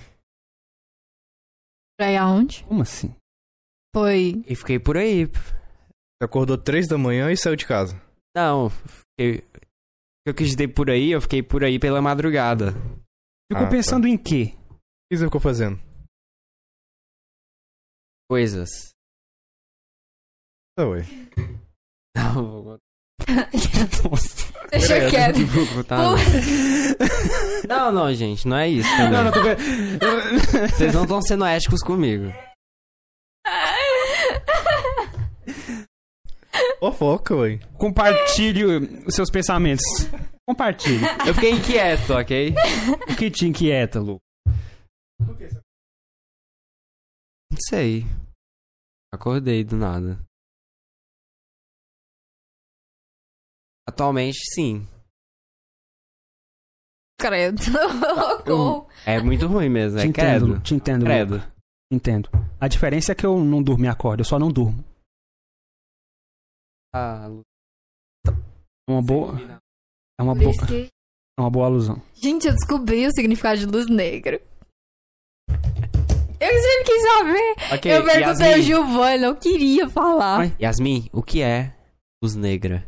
Pra 2.00 2.10
ir 2.10 2.16
aonde? 2.18 2.64
Como 2.64 2.82
assim? 2.84 3.14
Foi. 3.94 4.42
E 4.48 4.56
fiquei 4.56 4.80
por 4.80 4.96
aí. 4.96 5.26
Você 5.26 6.24
acordou 6.24 6.58
três 6.58 6.88
da 6.88 6.98
manhã 6.98 7.30
e 7.34 7.36
saiu 7.38 7.58
de 7.58 7.66
casa. 7.66 8.02
Não, 8.34 8.70
fiquei... 8.70 9.44
eu 10.26 10.34
quis 10.34 10.52
dizer 10.52 10.70
por 10.70 10.90
aí, 10.90 11.12
eu 11.12 11.20
fiquei 11.20 11.44
por 11.44 11.66
aí 11.66 11.78
pela 11.80 12.02
madrugada. 12.02 12.72
Ficou 13.52 13.66
Ah, 13.68 13.70
pensando 13.70 14.08
em 14.08 14.18
quê? 14.18 14.54
O 14.56 14.78
que 15.12 15.18
você 15.18 15.26
ficou 15.26 15.42
fazendo? 15.42 15.86
Coisas. 18.30 18.70
Tá, 20.78 20.86
ué. 20.88 21.04
Não, 22.16 22.64
vou 22.64 22.80
Deixa 24.72 24.96
contar. 24.96 25.10
quieto. 25.10 25.46
Vou 25.48 25.68
contar, 25.68 25.98
não. 25.98 26.16
Não, 27.68 27.92
não, 27.92 28.14
gente, 28.14 28.48
não 28.48 28.58
é 28.58 28.68
isso. 28.70 28.90
também. 28.90 29.12
Não, 29.12 29.24
não, 29.24 29.32
tô 29.32 29.42
vendo. 29.44 29.60
Vocês 30.76 30.94
não 30.94 31.04
estão 31.04 31.22
sendo 31.22 31.46
éticos 31.46 31.82
comigo. 31.82 32.32
Fofoca, 36.80 37.36
ué. 37.36 37.60
Compartilhe 37.78 38.66
os 39.06 39.16
seus 39.16 39.30
pensamentos. 39.30 39.84
Compartilhe. 40.48 41.04
Eu 41.26 41.34
fiquei 41.34 41.52
inquieto, 41.52 42.14
ok? 42.14 42.54
O 43.10 43.16
que 43.16 43.30
te 43.32 43.48
inquieta, 43.48 44.00
Lu? 44.00 44.18
Não 45.20 45.36
sei. 47.70 48.04
Acordei 49.14 49.64
do 49.64 49.76
nada. 49.78 50.20
Atualmente, 53.88 54.38
sim. 54.54 54.86
Credo. 57.20 57.62
É 59.06 59.20
muito 59.22 59.48
ruim 59.48 59.70
mesmo, 59.70 59.98
Te 60.00 60.04
é 60.06 60.08
entendo, 60.08 60.46
credo. 60.48 60.62
te 60.64 60.74
entendo. 60.76 61.06
Credo. 61.06 61.36
Entendo. 61.92 62.30
A 62.60 62.68
diferença 62.68 63.12
é 63.12 63.16
que 63.16 63.26
eu 63.26 63.38
não 63.44 63.64
durmo 63.64 63.86
e 63.86 63.88
acordo, 63.88 64.20
eu 64.22 64.26
só 64.26 64.38
não 64.38 64.52
durmo. 64.52 64.84
Ah, 66.94 67.28
É 68.28 68.92
uma 68.92 69.02
boa, 69.02 69.34
é 70.20 70.24
uma 70.24 70.34
Por 70.34 70.44
boa, 70.44 70.52
isso 70.52 70.68
que- 70.68 70.88
é 71.38 71.42
uma 71.42 71.50
boa 71.50 71.66
alusão. 71.68 72.02
Gente, 72.16 72.48
eu 72.48 72.54
descobri 72.54 73.06
o 73.08 73.12
significado 73.12 73.60
de 73.60 73.66
luz 73.66 73.88
negra. 73.90 74.42
Eu 76.40 76.62
sempre 76.62 76.84
quis 76.86 77.04
saber. 77.04 77.76
Ok, 77.76 77.92
eu 77.92 78.04
perguntei 78.06 78.74
ao 78.74 79.10
ele 79.10 79.26
não 79.26 79.36
queria 79.36 79.90
falar. 79.90 80.42
Ai. 80.42 80.56
Yasmin, 80.62 81.10
o 81.12 81.24
que 81.24 81.42
é 81.42 81.76
luz 82.22 82.36
negra? 82.36 82.88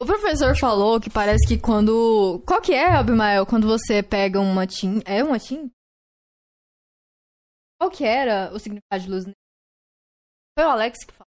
O 0.00 0.06
professor 0.06 0.56
falou 0.56 1.00
que 1.00 1.08
parece 1.10 1.46
que 1.46 1.58
quando. 1.58 2.42
Qual 2.46 2.60
que 2.60 2.72
é, 2.72 2.92
Abimael? 2.92 3.46
Quando 3.46 3.66
você 3.66 4.02
pega 4.02 4.38
uma 4.40 4.66
tinta. 4.66 5.10
É 5.10 5.24
uma 5.24 5.38
tinta? 5.38 5.70
Qual 7.80 7.90
que 7.90 8.04
era 8.04 8.52
o 8.54 8.58
significado 8.58 9.02
de 9.02 9.10
luz 9.10 9.24
negra? 9.24 9.38
Foi 10.58 10.66
o 10.66 10.70
Alex 10.70 10.98
que 11.04 11.12
falou. 11.12 11.26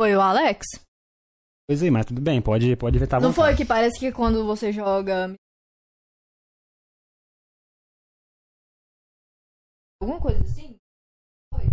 Foi 0.00 0.16
o 0.16 0.20
Alex? 0.20 0.66
Pois 1.68 1.82
aí, 1.82 1.90
mas 1.90 2.06
tudo 2.06 2.20
bem, 2.20 2.40
pode, 2.42 2.74
pode 2.76 2.98
ver, 2.98 3.06
tá 3.06 3.16
à 3.16 3.20
Não 3.20 3.30
vontade. 3.30 3.48
foi 3.48 3.56
que 3.56 3.68
parece 3.68 3.98
que 3.98 4.12
quando 4.12 4.44
você 4.46 4.72
joga. 4.72 5.34
Alguma 10.02 10.20
coisa 10.20 10.42
assim? 10.42 10.76
Foi. 11.54 11.64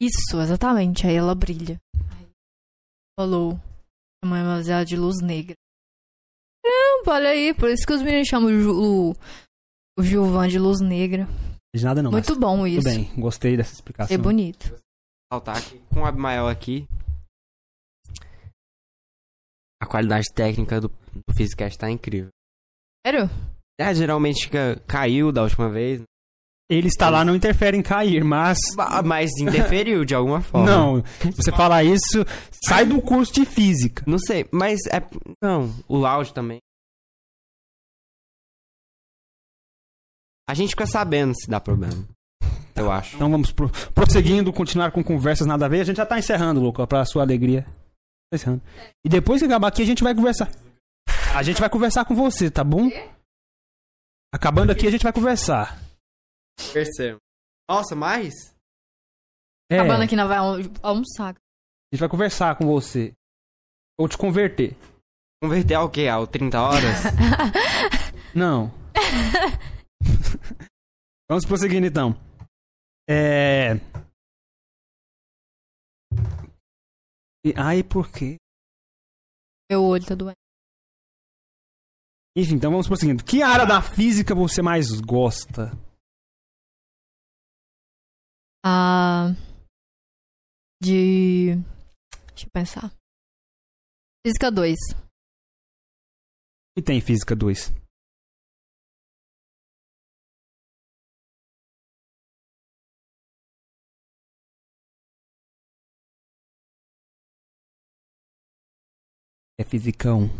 Isso, 0.00 0.40
exatamente. 0.40 1.06
Aí 1.06 1.14
ela 1.14 1.34
brilha. 1.34 1.80
Aí 2.16 2.26
falou. 3.18 3.58
Chamamos 4.24 4.68
ela 4.68 4.84
de 4.84 4.96
luz 4.96 5.20
negra. 5.22 5.54
Caramba, 6.64 7.12
olha 7.12 7.30
aí. 7.30 7.54
Por 7.54 7.68
isso 7.70 7.86
que 7.86 7.92
os 7.92 8.02
meninos 8.02 8.28
chamam 8.28 8.48
o, 8.50 8.60
Ju- 8.60 9.10
o, 9.10 9.14
o 9.98 10.02
Gilvan 10.02 10.48
de 10.48 10.58
luz 10.58 10.80
negra. 10.80 11.26
De 11.74 11.84
nada 11.84 12.02
não, 12.02 12.10
Muito 12.10 12.30
mas 12.30 12.38
bom 12.38 12.56
tudo 12.56 12.66
isso. 12.66 12.82
bem, 12.84 13.14
gostei 13.14 13.56
dessa 13.56 13.72
explicação. 13.74 14.14
É 14.14 14.18
bonito. 14.18 14.74
Saltar 15.32 15.62
que 15.62 15.78
com 15.94 16.00
o 16.00 16.04
Abimael 16.04 16.48
aqui. 16.48 16.86
A 19.82 19.86
qualidade 19.86 20.26
técnica 20.34 20.80
do, 20.80 20.88
do 20.88 21.34
Physicast 21.34 21.78
tá 21.78 21.90
incrível. 21.90 22.28
Sério? 23.06 23.30
É, 23.80 23.94
geralmente 23.94 24.48
ca- 24.50 24.76
caiu 24.86 25.32
da 25.32 25.42
última 25.42 25.68
vez. 25.70 26.02
Ele 26.70 26.86
está 26.86 27.08
lá, 27.10 27.24
não 27.24 27.34
interfere 27.34 27.76
em 27.76 27.82
cair, 27.82 28.22
mas... 28.22 28.58
Mas 29.04 29.30
interferiu 29.40 30.04
de 30.04 30.14
alguma 30.14 30.40
forma. 30.40 30.66
Não, 30.70 31.04
se 31.04 31.32
você 31.32 31.50
falar 31.50 31.82
isso, 31.82 32.24
sai 32.64 32.84
do 32.86 33.00
curso 33.02 33.32
de 33.32 33.44
física. 33.44 34.04
Não 34.06 34.18
sei, 34.18 34.46
mas 34.52 34.78
é. 34.86 35.00
Não, 35.42 35.74
o 35.88 36.06
áudio 36.06 36.32
também. 36.32 36.58
A 40.48 40.54
gente 40.54 40.70
fica 40.70 40.86
sabendo 40.86 41.32
se 41.34 41.48
dá 41.48 41.60
problema. 41.60 42.06
Eu 42.76 42.90
acho. 42.90 43.16
Então 43.16 43.30
vamos 43.30 43.50
pro- 43.52 43.70
prosseguindo, 43.94 44.52
continuar 44.52 44.90
com 44.92 45.02
conversas 45.02 45.46
nada 45.46 45.66
a 45.66 45.68
ver. 45.68 45.80
A 45.80 45.84
gente 45.84 45.96
já 45.96 46.06
tá 46.06 46.18
encerrando, 46.18 46.60
Luca, 46.60 46.86
pra 46.86 47.04
sua 47.04 47.22
alegria. 47.22 47.66
Encerrando. 48.32 48.62
E 49.04 49.08
depois 49.08 49.40
que 49.40 49.46
acabar 49.46 49.68
aqui, 49.68 49.82
a 49.82 49.86
gente 49.86 50.02
vai 50.02 50.14
conversar. 50.14 50.48
A 51.36 51.42
gente 51.42 51.60
vai 51.60 51.70
conversar 51.70 52.04
com 52.04 52.14
você, 52.14 52.50
tá 52.50 52.64
bom? 52.64 52.88
Acabando 54.32 54.70
aqui, 54.72 54.86
a 54.86 54.90
gente 54.90 55.02
vai 55.02 55.12
conversar. 55.12 55.78
Percebo. 56.72 57.18
Nossa, 57.68 57.94
mais? 57.96 58.32
É, 59.70 59.78
Acabando 59.78 60.02
a 60.02 60.04
aqui, 60.04 60.16
não 60.16 60.28
vai 60.28 60.38
almo- 60.38 60.72
almoçar. 60.82 61.34
gente 61.92 62.00
vai 62.00 62.08
conversar 62.08 62.56
com 62.56 62.66
você. 62.66 63.12
Ou 63.98 64.08
te 64.08 64.16
converter. 64.18 64.76
Converter 65.42 65.74
ao 65.74 65.90
quê? 65.90 66.06
Ao 66.08 66.26
30 66.26 66.60
horas? 66.60 67.02
Não. 68.34 68.72
Vamos 71.28 71.44
prosseguindo 71.44 71.86
então. 71.86 72.18
É. 73.08 73.74
ai, 77.56 77.82
por 77.82 78.10
quê? 78.10 78.36
Meu 79.70 79.82
olho 79.82 80.04
tá 80.04 80.14
doendo. 80.14 80.36
Enfim, 82.36 82.54
então 82.54 82.70
vamos 82.70 82.86
prosseguindo. 82.86 83.24
Que 83.24 83.42
área 83.42 83.66
da 83.66 83.82
física 83.82 84.34
você 84.34 84.62
mais 84.62 85.00
gosta? 85.00 85.70
Ah. 88.64 89.30
De. 90.82 91.54
Deixa 92.28 92.46
eu 92.46 92.50
pensar. 92.52 92.92
Física 94.26 94.50
2. 94.50 94.76
E 96.76 96.82
tem 96.82 97.00
física 97.00 97.34
2? 97.34 97.72
É 109.60 109.62
fisicão. 109.62 110.30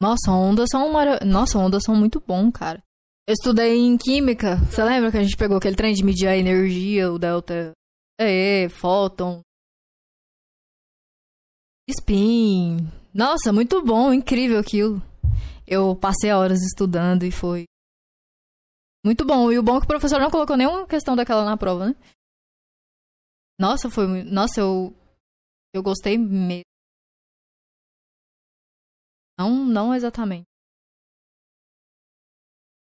Nossa, 0.00 0.30
ondas 0.30 0.70
são 0.70 0.90
mara... 0.90 1.22
Nossa, 1.22 1.58
ondas 1.58 1.82
são 1.84 1.94
muito 1.94 2.18
bom, 2.18 2.50
cara. 2.50 2.82
Eu 3.28 3.34
estudei 3.34 3.76
em 3.76 3.98
química. 3.98 4.56
Você 4.56 4.82
lembra 4.82 5.10
que 5.10 5.18
a 5.18 5.22
gente 5.22 5.36
pegou 5.36 5.58
aquele 5.58 5.76
trem 5.76 5.92
de 5.92 6.02
medir 6.02 6.26
a 6.26 6.34
energia, 6.34 7.12
o 7.12 7.18
delta 7.18 7.72
E, 8.18 8.66
fóton, 8.70 9.42
spin. 11.90 12.90
Nossa, 13.12 13.52
muito 13.52 13.84
bom, 13.84 14.14
incrível 14.14 14.58
aquilo. 14.58 15.02
Eu 15.66 15.94
passei 15.94 16.32
horas 16.32 16.62
estudando 16.62 17.24
e 17.24 17.30
foi 17.30 17.64
muito 19.04 19.24
bom. 19.24 19.50
E 19.50 19.58
o 19.58 19.62
bom 19.62 19.76
é 19.76 19.80
que 19.80 19.84
o 19.84 19.88
professor 19.88 20.20
não 20.20 20.30
colocou 20.30 20.56
nenhuma 20.56 20.86
questão 20.86 21.16
daquela 21.16 21.44
na 21.44 21.56
prova, 21.56 21.86
né? 21.90 21.94
Nossa, 23.58 23.90
foi. 23.90 24.22
Nossa, 24.24 24.60
eu. 24.60 24.94
Eu 25.72 25.82
gostei 25.82 26.18
mesmo. 26.18 26.64
Não, 29.38 29.64
não 29.64 29.94
exatamente. 29.94 30.46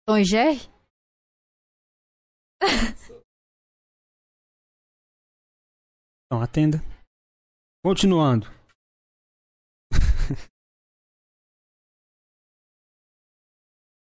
Tom 0.07 0.17
e 0.17 0.23
Jerry? 0.23 0.59
Não, 6.31 6.41
atenda. 6.41 6.79
Continuando. 7.83 8.47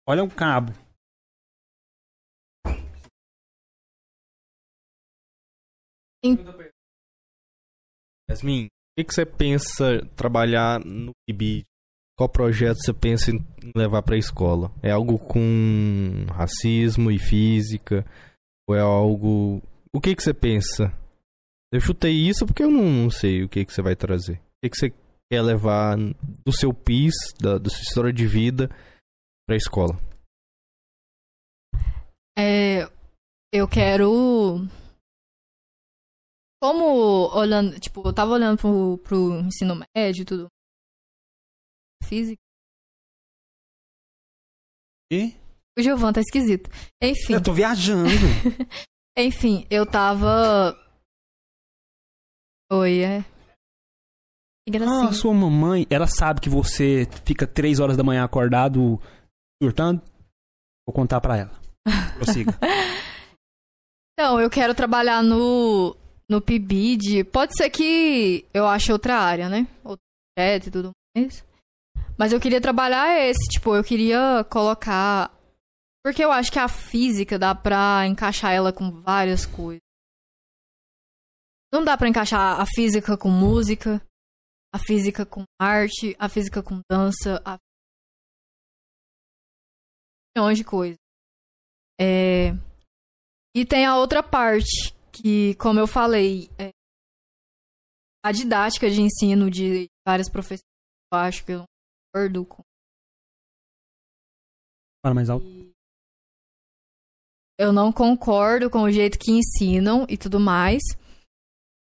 Olha 0.06 0.22
um 0.22 0.28
cabo. 0.28 0.81
Yasmin, 8.30 8.66
o 8.66 9.04
que, 9.04 9.12
você 9.12 9.26
pensa 9.26 10.06
trabalhar 10.16 10.78
no 10.84 11.12
PIB? 11.26 11.64
Qual 12.16 12.28
projeto 12.28 12.78
você 12.78 12.92
pensa 12.92 13.30
em 13.30 13.42
levar 13.74 14.02
para 14.02 14.14
a 14.14 14.18
escola? 14.18 14.70
É 14.82 14.90
algo 14.90 15.18
com 15.18 16.26
racismo 16.30 17.10
e 17.10 17.18
física? 17.18 18.06
Ou 18.68 18.76
é 18.76 18.80
algo. 18.80 19.62
O 19.92 20.00
que, 20.00 20.14
que 20.14 20.22
você 20.22 20.32
pensa? 20.32 20.96
Eu 21.72 21.80
chutei 21.80 22.12
isso 22.12 22.46
porque 22.46 22.62
eu 22.62 22.70
não, 22.70 22.84
não 22.84 23.10
sei 23.10 23.42
o 23.42 23.48
que, 23.48 23.64
que 23.64 23.72
você 23.72 23.82
vai 23.82 23.96
trazer. 23.96 24.34
O 24.34 24.40
que, 24.62 24.70
que 24.70 24.76
você 24.76 24.92
quer 25.30 25.42
levar 25.42 25.96
do 25.96 26.52
seu 26.52 26.72
PIS, 26.72 27.14
da, 27.40 27.56
da 27.56 27.70
sua 27.70 27.82
história 27.82 28.12
de 28.12 28.26
vida, 28.26 28.68
para 29.46 29.54
a 29.54 29.56
escola? 29.56 29.98
É, 32.38 32.86
eu 33.52 33.66
quero. 33.66 34.68
Como 36.62 37.28
olhando, 37.36 37.80
tipo, 37.80 38.06
eu 38.06 38.14
tava 38.14 38.30
olhando 38.30 38.56
pro, 38.56 38.96
pro 38.98 39.40
ensino 39.40 39.74
médio 39.96 40.22
e 40.22 40.24
tudo. 40.24 40.46
Física. 42.04 42.40
E? 45.10 45.34
O 45.76 45.82
Giovan 45.82 46.12
tá 46.12 46.20
esquisito. 46.20 46.70
Enfim. 47.02 47.32
Eu 47.32 47.42
tô 47.42 47.52
viajando. 47.52 48.10
Enfim, 49.18 49.66
eu 49.68 49.84
tava. 49.84 50.78
Oi, 52.70 53.00
é. 53.00 53.24
Gracinha. 54.70 55.08
Ah, 55.08 55.12
sua 55.12 55.34
mamãe, 55.34 55.84
ela 55.90 56.06
sabe 56.06 56.40
que 56.40 56.48
você 56.48 57.08
fica 57.26 57.44
três 57.44 57.80
horas 57.80 57.96
da 57.96 58.04
manhã 58.04 58.22
acordado, 58.22 59.00
surtando? 59.60 60.00
Vou 60.86 60.94
contar 60.94 61.20
pra 61.20 61.38
ela. 61.38 61.60
Prossiga. 62.14 62.56
Então, 64.12 64.40
eu 64.40 64.48
quero 64.48 64.76
trabalhar 64.76 65.24
no, 65.24 65.96
no 66.28 66.40
PIBID. 66.40 67.24
Pode 67.24 67.56
ser 67.56 67.70
que 67.70 68.46
eu 68.52 68.66
ache 68.66 68.92
outra 68.92 69.18
área, 69.18 69.48
né? 69.48 69.66
Outro 69.84 70.02
projeto 70.34 70.66
e 70.66 70.70
tudo 70.70 70.90
mais. 71.16 71.44
Mas 72.18 72.32
eu 72.32 72.40
queria 72.40 72.60
trabalhar 72.60 73.18
esse, 73.18 73.48
tipo, 73.50 73.74
eu 73.74 73.82
queria 73.82 74.44
colocar. 74.50 75.30
Porque 76.04 76.24
eu 76.24 76.32
acho 76.32 76.50
que 76.50 76.58
a 76.58 76.68
física 76.68 77.38
dá 77.38 77.54
pra 77.54 78.06
encaixar 78.06 78.52
ela 78.52 78.72
com 78.72 78.90
várias 78.90 79.46
coisas. 79.46 79.80
Não 81.72 81.84
dá 81.84 81.96
pra 81.96 82.08
encaixar 82.08 82.60
a 82.60 82.66
física 82.66 83.16
com 83.16 83.30
música, 83.30 84.04
a 84.74 84.78
física 84.78 85.24
com 85.24 85.44
arte, 85.60 86.14
a 86.18 86.28
física 86.28 86.62
com 86.62 86.80
dança, 86.90 87.40
a 87.44 87.56
milhões 90.36 90.58
de 90.58 90.64
coisas. 90.64 90.98
É... 92.00 92.52
E 93.54 93.64
tem 93.66 93.84
a 93.84 93.96
outra 93.96 94.22
parte, 94.22 94.94
que, 95.12 95.54
como 95.56 95.78
eu 95.78 95.86
falei, 95.86 96.50
é... 96.58 96.72
a 98.24 98.32
didática 98.32 98.90
de 98.90 99.02
ensino 99.02 99.50
de 99.50 99.88
várias 100.06 100.28
professores, 100.28 100.64
eu 101.12 101.18
acho 101.18 101.44
que 101.44 101.52
eu 101.52 101.58
não 101.58 101.66
concordo 102.12 102.46
com. 102.46 102.62
Fala 105.04 105.14
mais 105.14 105.28
alto. 105.28 105.44
Eu 107.58 107.72
não 107.72 107.92
concordo 107.92 108.70
com 108.70 108.82
o 108.82 108.90
jeito 108.90 109.18
que 109.18 109.30
ensinam 109.30 110.06
e 110.08 110.16
tudo 110.16 110.40
mais. 110.40 110.82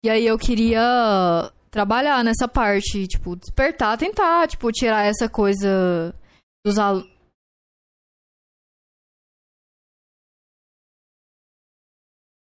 E 0.03 0.10
aí 0.10 0.26
eu 0.26 0.38
queria 0.38 1.51
trabalhar 1.69 2.24
nessa 2.24 2.48
parte, 2.48 3.08
tipo, 3.08 3.35
despertar, 3.35 3.98
tentar, 3.98 4.48
tipo, 4.48 4.72
tirar 4.72 5.06
essa 5.06 5.30
coisa 5.30 6.14
dos 6.66 6.77
alunos. 6.77 7.10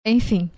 Enfim, 0.07 0.51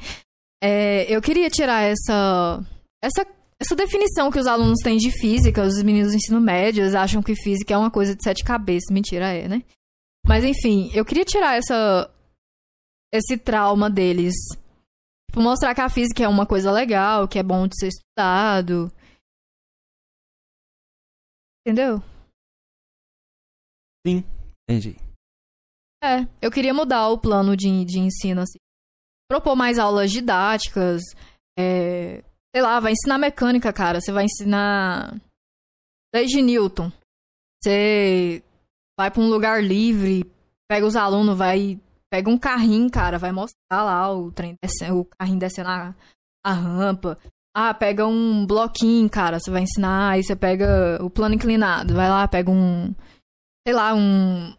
é, 0.62 1.04
eu 1.14 1.22
queria 1.22 1.48
tirar 1.48 1.82
essa, 1.82 2.60
essa, 3.02 3.26
essa 3.60 3.76
definição 3.76 4.30
que 4.30 4.38
os 4.38 4.46
alunos 4.46 4.80
têm 4.82 4.96
de 4.96 5.10
física, 5.10 5.62
os 5.62 5.80
meninos 5.82 6.10
do 6.10 6.16
ensino 6.16 6.40
médio 6.40 6.82
eles 6.82 6.94
acham 6.94 7.22
que 7.22 7.36
física 7.36 7.74
é 7.74 7.78
uma 7.78 7.90
coisa 7.90 8.14
de 8.16 8.22
sete 8.22 8.42
cabeças. 8.42 8.90
Mentira, 8.90 9.32
é, 9.32 9.48
né? 9.48 9.62
Mas 10.26 10.42
enfim, 10.44 10.90
eu 10.92 11.04
queria 11.04 11.24
tirar 11.24 11.56
essa, 11.56 12.12
esse 13.12 13.38
trauma 13.38 13.88
deles. 13.88 14.34
Tipo, 15.30 15.40
mostrar 15.40 15.74
que 15.74 15.80
a 15.80 15.88
física 15.88 16.24
é 16.24 16.28
uma 16.28 16.46
coisa 16.46 16.72
legal, 16.72 17.28
que 17.28 17.38
é 17.38 17.42
bom 17.42 17.68
de 17.68 17.78
ser 17.78 17.88
estudado. 17.88 18.90
Entendeu? 21.64 22.02
Sim, 24.06 24.24
entendi. 24.68 24.96
É, 26.02 26.26
eu 26.40 26.50
queria 26.50 26.72
mudar 26.72 27.08
o 27.08 27.18
plano 27.18 27.56
de, 27.56 27.84
de 27.84 27.98
ensino, 27.98 28.40
assim. 28.40 28.58
Propor 29.28 29.56
mais 29.56 29.78
aulas 29.78 30.10
didáticas. 30.10 31.02
É, 31.58 32.22
sei 32.54 32.62
lá, 32.62 32.78
vai 32.80 32.92
ensinar 32.92 33.18
mecânica, 33.18 33.72
cara. 33.72 34.00
Você 34.00 34.12
vai 34.12 34.24
ensinar. 34.24 35.14
Desde 36.14 36.40
Newton. 36.40 36.90
Você 37.62 38.42
vai 38.98 39.10
pra 39.10 39.20
um 39.20 39.28
lugar 39.28 39.62
livre, 39.62 40.30
pega 40.68 40.86
os 40.86 40.96
alunos, 40.96 41.36
vai. 41.36 41.80
Pega 42.10 42.30
um 42.30 42.38
carrinho, 42.38 42.88
cara, 42.90 43.18
vai 43.18 43.32
mostrar 43.32 43.82
lá 43.82 44.12
o 44.12 44.30
trem 44.30 44.54
descendo, 44.62 45.00
o 45.00 45.04
carrinho 45.04 45.40
descendo 45.40 45.68
a, 45.68 45.94
a 46.44 46.52
rampa. 46.52 47.18
Ah, 47.54 47.74
pega 47.74 48.06
um 48.06 48.46
bloquinho, 48.46 49.10
cara, 49.10 49.40
você 49.40 49.50
vai 49.50 49.62
ensinar, 49.62 50.10
aí 50.10 50.22
você 50.22 50.36
pega 50.36 50.98
o 51.02 51.10
plano 51.10 51.34
inclinado, 51.34 51.94
vai 51.94 52.08
lá, 52.08 52.28
pega 52.28 52.50
um. 52.50 52.94
Sei 53.66 53.74
lá, 53.74 53.92
um 53.92 54.54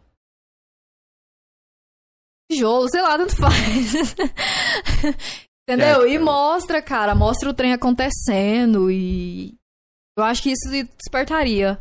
tijolo, 2.50 2.88
sei 2.88 3.02
lá, 3.02 3.16
tanto 3.16 3.36
faz. 3.36 3.92
Entendeu? 5.68 6.00
Certo. 6.00 6.08
E 6.08 6.18
mostra, 6.18 6.82
cara, 6.82 7.14
mostra 7.14 7.50
o 7.50 7.54
trem 7.54 7.72
acontecendo 7.72 8.90
e 8.90 9.54
eu 10.16 10.24
acho 10.24 10.42
que 10.42 10.50
isso 10.50 10.68
despertaria. 10.96 11.78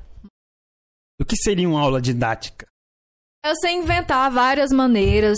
O 1.20 1.26
que 1.26 1.38
seria 1.38 1.68
uma 1.68 1.82
aula 1.82 2.02
didática? 2.02 2.68
É 3.46 3.50
você 3.50 3.72
inventar 3.72 4.30
várias 4.30 4.72
maneiras 4.72 5.38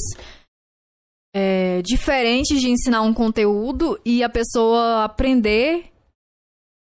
é, 1.33 1.81
diferentes 1.83 2.59
de 2.59 2.69
ensinar 2.69 3.01
um 3.01 3.13
conteúdo 3.13 3.99
e 4.03 4.23
a 4.23 4.29
pessoa 4.29 5.03
aprender 5.03 5.91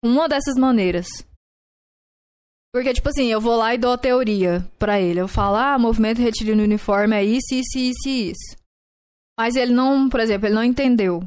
uma 0.03 0.29
dessas 0.29 0.57
maneiras. 0.57 1.07
Porque, 2.73 2.93
tipo 2.93 3.09
assim, 3.09 3.27
eu 3.27 3.41
vou 3.41 3.57
lá 3.57 3.75
e 3.75 3.79
dou 3.79 3.93
a 3.93 3.99
teoria 3.99 4.61
pra 4.79 5.01
ele. 5.01 5.21
Eu 5.21 5.27
falo, 5.27 5.57
ah, 5.57 5.79
movimento 5.79 6.19
retilíneo 6.19 6.65
uniforme 6.65 7.17
é 7.17 7.25
isso, 7.25 7.53
isso, 7.53 7.77
isso 7.77 8.09
e 8.09 8.31
isso. 8.31 8.57
Mas 9.39 9.57
ele 9.57 9.73
não, 9.73 10.09
por 10.09 10.21
exemplo, 10.21 10.47
ele 10.47 10.55
não 10.55 10.63
entendeu. 10.63 11.21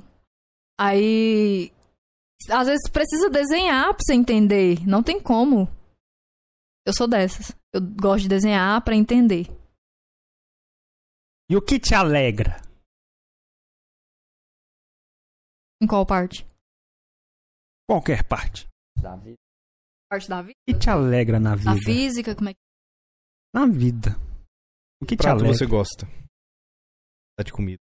Aí. 0.80 1.72
Às 2.50 2.68
vezes 2.68 2.90
precisa 2.90 3.30
desenhar 3.30 3.94
pra 3.94 4.02
você 4.02 4.14
entender. 4.14 4.86
Não 4.88 5.02
tem 5.04 5.22
como. 5.22 5.68
Eu 6.86 6.94
sou 6.94 7.08
dessas. 7.08 7.56
Eu 7.74 7.82
gosto 7.82 8.24
de 8.24 8.30
desenhar 8.30 8.82
pra 8.84 8.96
entender. 8.96 9.48
E 11.50 11.56
o 11.56 11.62
que 11.62 11.80
te 11.80 11.94
alegra? 11.94 12.62
Em 15.82 15.88
qual 15.88 16.06
parte? 16.06 16.46
Qualquer 17.90 18.24
parte. 18.28 18.68
Davi. 19.02 19.36
Parte 20.14 20.30
da 20.30 20.44
vida? 20.44 20.54
O 20.70 20.72
que 20.72 20.80
te 20.80 20.90
alegra 20.92 21.40
na 21.40 21.56
vida? 21.56 21.74
Na 21.74 21.78
física, 21.82 22.36
como 22.36 22.50
é 22.50 22.54
que. 22.54 22.60
Na 23.52 23.66
vida. 23.66 24.16
O 25.02 25.08
que 25.08 25.16
te 25.16 25.24
prato 25.24 25.40
alegra? 25.40 25.58
você 25.58 25.66
gosta? 25.66 26.08
Tá 27.36 27.44
de 27.44 27.52
comida. 27.52 27.80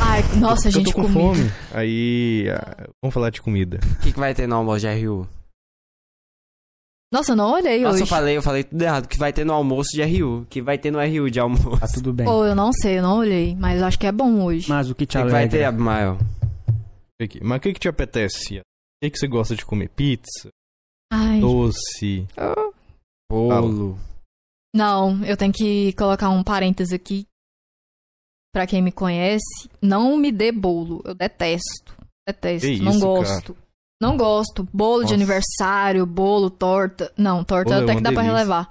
Ai, 0.00 0.22
nossa, 0.38 0.68
eu 0.68 0.72
gente, 0.72 0.92
tô 0.92 1.02
com 1.02 1.12
comida. 1.12 1.20
fome. 1.20 1.50
Aí, 1.74 2.44
ah, 2.50 2.88
vamos 3.02 3.12
falar 3.12 3.30
de 3.30 3.42
comida. 3.42 3.80
O 3.98 4.00
que, 4.00 4.12
que 4.12 4.18
vai 4.20 4.32
ter 4.32 4.46
no 4.46 4.54
almoço 4.54 4.78
de 4.78 5.04
RU? 5.04 5.28
Nossa, 7.12 7.32
eu 7.32 7.36
não 7.36 7.50
olhei 7.50 7.80
Nossa, 7.80 7.94
hoje. 7.94 8.04
eu 8.04 8.06
falei, 8.06 8.36
eu 8.36 8.42
falei 8.42 8.62
tudo 8.62 8.80
errado. 8.80 9.08
Que 9.08 9.18
vai 9.18 9.32
ter 9.32 9.44
no 9.44 9.52
almoço 9.52 9.90
de 9.92 10.04
RU. 10.04 10.46
Que 10.48 10.62
vai 10.62 10.78
ter 10.78 10.92
no 10.92 11.00
RU 11.00 11.28
de 11.28 11.40
almoço. 11.40 11.80
Tá 11.80 11.88
tudo 11.88 12.12
bem. 12.12 12.26
Pô, 12.26 12.46
eu 12.46 12.54
não 12.54 12.72
sei, 12.72 12.98
eu 12.98 13.02
não 13.02 13.18
olhei. 13.18 13.56
Mas 13.56 13.80
eu 13.80 13.86
acho 13.88 13.98
que 13.98 14.06
é 14.06 14.12
bom 14.12 14.44
hoje. 14.44 14.68
Mas 14.68 14.88
o 14.88 14.94
que 14.94 15.04
te 15.04 15.18
que, 15.18 15.24
que 15.24 15.30
vai 15.30 15.48
ter, 15.48 15.64
alegra? 15.64 15.68
Abimael? 15.70 16.18
Aqui. 17.20 17.40
Mas 17.42 17.58
o 17.58 17.60
que, 17.60 17.72
que 17.72 17.80
te 17.80 17.88
apetece? 17.88 18.60
O 18.60 18.62
que, 19.02 19.10
que 19.10 19.18
você 19.18 19.26
gosta 19.26 19.56
de 19.56 19.66
comer? 19.66 19.88
Pizza? 19.88 20.48
Ai. 21.12 21.40
Doce? 21.40 22.26
Bolo. 23.30 23.98
Não, 24.74 25.24
eu 25.24 25.36
tenho 25.36 25.52
que 25.52 25.92
colocar 25.94 26.30
um 26.30 26.42
parênteses 26.44 26.92
aqui. 26.92 27.26
Pra 28.52 28.66
quem 28.66 28.82
me 28.82 28.90
conhece, 28.92 29.68
não 29.80 30.16
me 30.16 30.32
dê 30.32 30.50
bolo. 30.52 31.02
Eu 31.04 31.14
detesto. 31.14 31.96
Detesto, 32.26 32.66
Que 32.66 32.80
não 32.80 32.92
isso, 32.92 33.00
gosto. 33.00 33.56
Não 34.00 34.16
gosto. 34.16 34.64
Bolo 34.72 34.98
de 34.98 35.02
Nossa. 35.04 35.14
aniversário, 35.14 36.06
bolo, 36.06 36.50
torta. 36.50 37.12
Não, 37.16 37.44
torta 37.44 37.70
Bolo 37.74 37.80
é 37.80 37.84
até 37.84 37.92
que 37.92 37.98
uma 37.98 38.02
dá 38.02 38.12
pra 38.12 38.22
delícia. 38.22 38.36
relevar. 38.36 38.70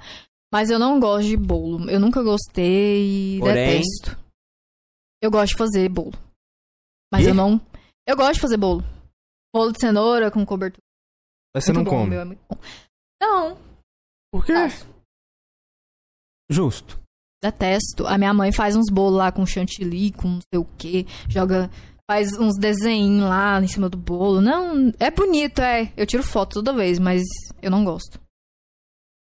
Mas 0.51 0.69
eu 0.69 0.80
não 0.80 1.00
gosto 1.00 1.27
de 1.27 1.38
bolo. 1.38 1.90
Eu 1.90 2.00
nunca 2.00 2.24
gostei 2.24 3.35
e 3.38 3.40
Porém- 3.40 3.80
detesto. 3.82 4.18
Eu 5.22 5.30
gosto 5.32 5.51
de 5.51 5.58
fazer 5.58 5.88
bolo. 5.90 6.14
Mas 7.11 7.24
Quê? 7.24 7.30
eu 7.32 7.34
não. 7.35 7.61
Eu 8.08 8.16
gosto 8.18 8.34
de 8.35 8.40
fazer 8.42 8.58
bolo. 8.58 8.84
Bolo 9.53 9.72
de 9.72 9.80
cenoura 9.80 10.32
com 10.32 10.45
cobertura. 10.45 10.82
Mas 11.53 11.66
você 11.66 11.74
não 11.74 11.84
bom, 11.84 11.92
come. 11.92 12.16
é 12.16 12.26
muito. 12.26 12.42
Não, 13.22 13.58
Por 14.32 14.45
quê? 14.45 14.53
faço. 14.53 14.88
Justo. 16.50 17.00
Detesto. 17.44 18.06
A 18.08 18.18
minha 18.18 18.34
mãe 18.34 18.52
faz 18.52 18.76
uns 18.76 18.90
bolos 18.92 19.18
lá 19.18 19.32
com 19.32 19.45
chantilly, 19.45 20.11
com 20.11 20.28
não 20.28 20.40
sei 20.53 20.60
o 20.60 20.66
que. 20.78 21.06
Joga. 21.28 21.69
Faz 22.10 22.34
uns 22.40 22.58
desenhos 22.58 23.30
lá 23.30 23.61
em 23.61 23.68
cima 23.68 23.88
do 23.88 23.98
bolo. 23.98 24.42
Não, 24.42 24.92
é 25.00 25.11
bonito, 25.11 25.60
é. 25.61 25.94
Eu 25.95 26.08
tiro 26.08 26.24
foto 26.24 26.56
toda 26.56 26.74
vez, 26.74 26.98
mas 26.98 27.22
eu 27.61 27.69
não 27.69 27.86
gosto. 27.86 28.19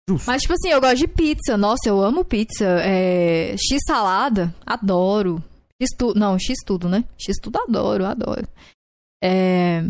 Justo. 0.09 0.27
Mas, 0.27 0.43
tipo 0.43 0.55
assim, 0.55 0.71
eu 0.71 0.81
gosto 0.81 0.97
de 0.97 1.07
pizza. 1.07 1.57
Nossa, 1.57 1.89
eu 1.89 2.03
amo 2.03 2.25
pizza. 2.25 2.65
É... 2.83 3.57
X 3.57 3.79
salada, 3.87 4.53
adoro. 4.67 5.43
X 5.81 5.91
tudo. 5.97 6.19
Não, 6.19 6.37
X 6.41 6.57
tudo, 6.67 6.89
né? 6.89 7.05
X 7.17 7.37
tudo 7.41 7.61
adoro, 7.61 8.05
adoro. 8.05 8.49
É... 9.23 9.85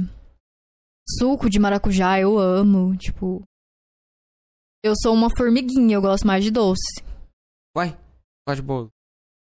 Suco 1.09 1.51
de 1.51 1.59
maracujá, 1.59 2.19
eu 2.19 2.39
amo. 2.39 2.97
Tipo. 2.97 3.43
Eu 4.85 4.95
sou 5.01 5.15
uma 5.15 5.29
formiguinha, 5.37 5.95
eu 5.97 6.03
gosto 6.03 6.27
mais 6.27 6.43
de 6.45 6.51
doce. 6.51 7.03
Uai, 7.77 7.91
gosto 8.49 8.61
de 8.61 8.67
bolo. 8.67 8.91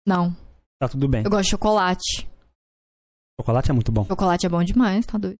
Não, 0.07 0.35
Tá 0.79 0.89
tudo 0.89 1.09
bem. 1.09 1.23
eu 1.25 1.31
gosto 1.31 1.45
de 1.45 1.51
chocolate. 1.51 2.29
Chocolate 3.41 3.71
é 3.71 3.75
muito 3.75 3.91
bom. 3.93 4.05
Chocolate 4.05 4.47
é 4.47 4.49
bom 4.49 4.63
demais, 4.63 5.05
tá 5.07 5.17
doido? 5.19 5.39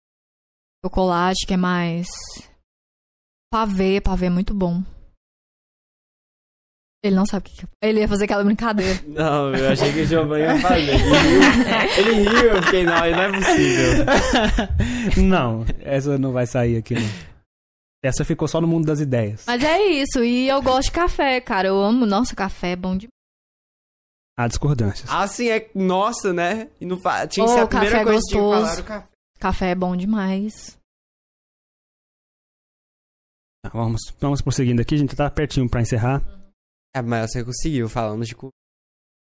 Chocolate, 0.85 1.47
que 1.47 1.53
é 1.55 1.57
mais. 1.57 2.07
Pavê, 3.53 4.01
pavê 4.01 4.27
é 4.27 4.31
muito 4.31 4.55
bom. 4.55 4.83
Ele 7.03 7.17
não 7.17 7.25
sabe 7.25 7.47
o 7.47 7.51
que 7.51 7.57
que 7.57 7.65
é. 7.83 7.89
Ele 7.89 8.01
ia 8.01 8.09
fazer 8.09 8.25
aquela 8.25 8.45
brincadeira. 8.45 9.01
Não, 9.09 9.55
eu 9.55 9.73
achei 9.73 9.91
que 9.91 10.01
o 10.03 10.07
Giovanni 10.07 10.43
ia 10.43 10.59
fazer. 10.61 10.77
Ele 10.77 10.93
riu, 10.99 11.13
ele 11.97 12.29
riu 12.29 12.51
eu 12.57 12.63
fiquei, 12.63 12.85
não, 12.85 12.93
não 12.95 13.23
é 13.23 13.33
possível. 13.33 14.05
não, 15.25 15.65
essa 15.81 16.19
não 16.19 16.31
vai 16.33 16.47
sair 16.47 16.77
aqui, 16.77 16.95
não. 16.95 17.09
Essa 18.05 18.23
ficou 18.25 18.47
só 18.47 18.61
no 18.61 18.67
mundo 18.67 18.85
das 18.87 19.01
ideias. 19.01 19.45
Mas 19.47 19.63
é 19.65 19.83
isso, 19.83 20.23
e 20.23 20.49
eu 20.49 20.61
gosto 20.61 20.89
de 20.89 20.93
café, 20.93 21.41
cara. 21.41 21.69
Eu 21.69 21.81
amo. 21.83 22.05
Nossa, 22.05 22.37
café 22.37 22.73
é 22.73 22.77
bom 22.77 22.97
demais. 22.97 23.11
Há 24.39 24.47
discordâncias. 24.49 25.09
Ah, 25.11 25.27
sim, 25.27 25.49
é 25.51 25.71
nossa, 25.75 26.33
né? 26.33 26.69
E 26.81 26.87
não 26.87 26.99
fa... 27.01 27.27
Tinha 27.27 27.45
que 27.47 27.53
Ô, 27.53 27.55
ser 27.55 27.61
a 27.61 27.67
primeira 27.67 27.93
café 27.93 28.05
coisa 28.05 28.21
que 28.21 28.33
que 28.33 28.39
gostoso. 28.39 28.67
falar 28.67 28.81
o 28.81 28.85
café. 28.85 29.09
Café 29.39 29.71
é 29.71 29.75
bom 29.75 29.97
demais. 29.97 30.79
Tá, 33.63 33.71
vamos, 33.73 34.01
vamos 34.19 34.41
prosseguindo 34.41 34.81
aqui, 34.81 34.95
a 34.95 34.99
gente 34.99 35.15
tá 35.17 35.31
pertinho 35.31 35.69
pra 35.69 35.83
encerrar. 35.83 36.23
É, 36.95 37.03
mas 37.03 37.31
você 37.31 37.45
conseguiu, 37.45 37.89
falando 37.89 38.25
de 38.25 38.35
cu. 38.35 38.51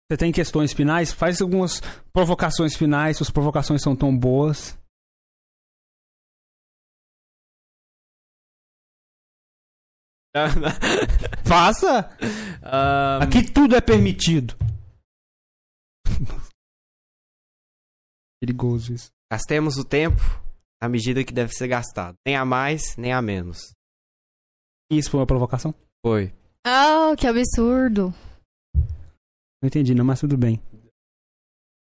Você 0.10 0.18
tem 0.18 0.32
questões 0.32 0.74
finais? 0.74 1.12
Faz 1.12 1.42
algumas 1.42 1.82
provocações 2.14 2.76
finais, 2.76 3.18
suas 3.18 3.30
provocações 3.30 3.82
são 3.82 3.96
tão 3.96 4.16
boas. 4.16 4.78
Faça! 11.48 12.10
Ahn, 12.62 13.24
Aqui 13.24 13.52
tudo 13.52 13.76
é 13.76 13.82
permitido. 13.82 14.56
Perigoso 18.42 18.94
isso. 18.94 19.10
Gastemos 19.32 19.78
o 19.78 19.86
tempo 19.86 20.22
à 20.80 20.90
medida 20.90 21.24
que 21.24 21.34
deve 21.34 21.54
ser 21.54 21.68
gastado. 21.68 22.16
Nem 22.26 22.36
a 22.36 22.46
mais, 22.46 22.98
nem 22.98 23.14
a 23.14 23.22
menos. 23.22 23.74
Isso 24.92 25.10
foi 25.10 25.20
uma 25.22 25.26
provocação? 25.26 25.74
Foi. 26.06 26.34
Ah, 26.66 27.16
que 27.18 27.28
absurdo. 27.28 28.14
Não 29.62 29.68
entendi, 29.68 29.94
não, 29.94 30.04
mas 30.04 30.20
tudo 30.20 30.38
bem. 30.38 30.62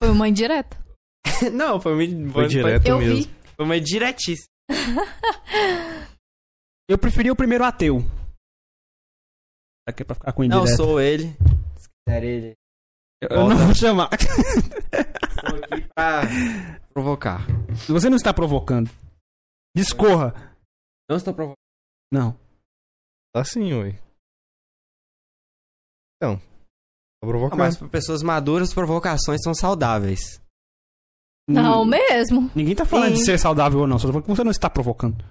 Foi 0.02 0.10
uma 0.10 0.28
indireta. 0.28 0.76
não, 1.52 1.80
foi 1.80 1.92
uma, 1.92 2.32
Foi 2.32 2.48
direto 2.48 2.86
Eu 2.88 2.98
mesmo. 2.98 3.16
vi. 3.16 3.30
Foi 3.54 3.64
uma 3.64 3.80
diretice. 3.80 4.48
Eu 6.88 6.98
preferi 6.98 7.30
o 7.30 7.36
primeiro 7.36 7.64
ateu. 7.64 7.98
Aqui 9.86 10.02
é 10.02 10.04
pra 10.04 10.14
ficar 10.14 10.32
com 10.32 10.42
Não, 10.44 10.60
indireta. 10.60 10.76
sou 10.76 11.00
ele. 11.00 11.28
Se 11.76 11.88
quiser 12.06 12.24
ele. 12.24 12.54
Eu 13.20 13.28
eu 13.30 13.48
não 13.48 13.56
vou 13.56 13.74
chamar. 13.74 14.10
Estou 14.12 15.64
aqui 15.64 15.88
pra 15.94 16.22
provocar. 16.92 17.46
Você 17.88 18.08
não 18.08 18.16
está 18.16 18.34
provocando. 18.34 18.90
Discorra. 19.76 20.56
Não 21.08 21.16
estou 21.16 21.32
provocando. 21.32 21.56
Não. 22.12 22.38
Tá 23.34 23.44
sim, 23.44 23.72
ué. 23.72 23.98
Então. 26.22 26.36
Tá 27.20 27.26
provocando. 27.26 27.58
mas 27.58 27.76
para 27.76 27.88
pessoas 27.88 28.22
maduras, 28.22 28.72
provocações 28.72 29.40
são 29.42 29.52
saudáveis. 29.54 30.40
Não 31.48 31.84
mesmo. 31.84 32.48
Ninguém 32.54 32.76
tá 32.76 32.84
falando 32.86 33.08
Sim. 33.08 33.14
de 33.14 33.24
ser 33.24 33.38
saudável 33.38 33.80
ou 33.80 33.86
não. 33.88 33.98
Só 33.98 34.06
tô 34.06 34.12
falando 34.12 34.24
que 34.26 34.30
você 34.36 34.44
não 34.44 34.50
está 34.52 34.70
provocando. 34.70 35.24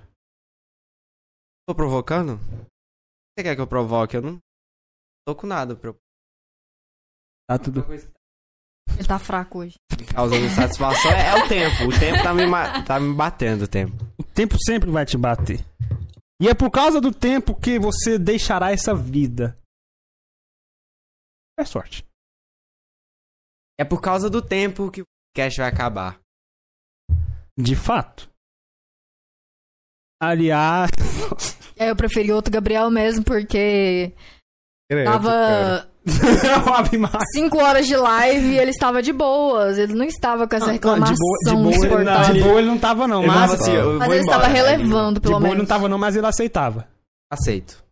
Tô 1.68 1.74
provocando? 1.74 2.38
Você 3.38 3.44
quer 3.44 3.56
que 3.56 3.62
eu 3.62 3.68
provoque? 3.68 4.18
Eu 4.18 4.22
não 4.22 4.40
tô 5.26 5.34
com 5.34 5.48
nada 5.48 5.76
pra 5.76 5.92
eu 5.92 5.96
Tá 7.50 7.58
tudo. 7.58 7.86
Ele 7.94 9.08
tá 9.08 9.18
fraco 9.20 9.60
hoje. 9.60 9.76
causando 10.14 10.50
satisfação. 10.50 11.12
É, 11.12 11.28
é 11.30 11.46
o 11.46 11.48
tempo. 11.48 11.86
O 11.88 12.00
tempo 12.00 12.22
tá 12.24 12.34
me, 12.34 12.46
ma- 12.46 12.84
tá 12.84 13.00
me 13.00 13.14
batendo, 13.14 13.64
o 13.64 13.68
tempo. 13.68 13.96
O 14.18 14.24
tempo 14.24 14.56
sempre 14.66 14.90
vai 14.92 15.06
te 15.06 15.18
bater. 15.18 15.64
E 16.42 16.48
é 16.50 16.54
por 16.54 16.70
causa 16.70 17.00
do 17.00 17.14
tempo 17.14 17.56
que 17.56 17.80
você 17.80 18.18
deixará 18.20 18.72
essa 18.72 18.94
vida. 18.94 19.58
É 21.62 21.66
sorte. 21.66 22.04
É 23.80 23.84
por 23.86 24.02
causa 24.02 24.30
do 24.32 24.42
tempo 24.42 24.90
que 24.90 25.02
o 25.02 25.06
podcast 25.36 25.60
vai 25.60 25.70
acabar. 25.70 26.20
De 27.56 27.76
fato. 27.76 28.28
Aliás. 30.20 30.90
É, 31.78 31.90
eu 31.92 31.96
preferi 31.96 32.32
outro 32.32 32.52
Gabriel 32.52 32.90
mesmo, 32.90 33.24
porque 33.24 34.12
Credo, 34.90 35.06
tava 35.06 35.88
o 36.68 36.74
Ave 36.74 36.98
Maria. 36.98 37.20
5 37.34 37.58
horas 37.58 37.86
de 37.88 37.96
live 37.96 38.54
e 38.54 38.58
ele 38.60 38.72
estava 38.72 39.02
de 39.04 39.14
boas. 39.14 39.78
Ele 39.78 39.94
não 39.94 40.06
estava 40.06 40.48
com 40.48 40.56
essa 40.56 40.66
Não, 40.68 40.74
reclamação 40.74 41.14
de 41.16 41.20
boa, 41.20 41.38
de 41.46 41.52
boa, 41.52 41.62
ele, 41.62 41.64
não, 41.64 41.72
insuportável. 41.72 42.34
de 42.36 42.42
boa 42.44 42.60
ele 42.60 42.68
não 42.68 42.80
tava, 42.80 43.08
não. 43.08 43.20
Ele 43.24 43.28
Mas, 43.28 43.52
assim, 43.54 43.72
Mas 44.00 44.10
ele 44.12 44.20
estava 44.22 44.48
embora. 44.48 44.54
relevando, 44.54 45.20
de 45.20 45.22
pelo 45.22 45.34
boa 45.36 45.42
ele 45.44 45.50
não 45.50 45.56
menos. 45.58 45.70
tava, 45.70 45.90
não, 45.90 45.98
mas 46.00 46.16
ele 46.16 46.26
aceitava. 46.28 46.88
Aceito. 47.32 47.84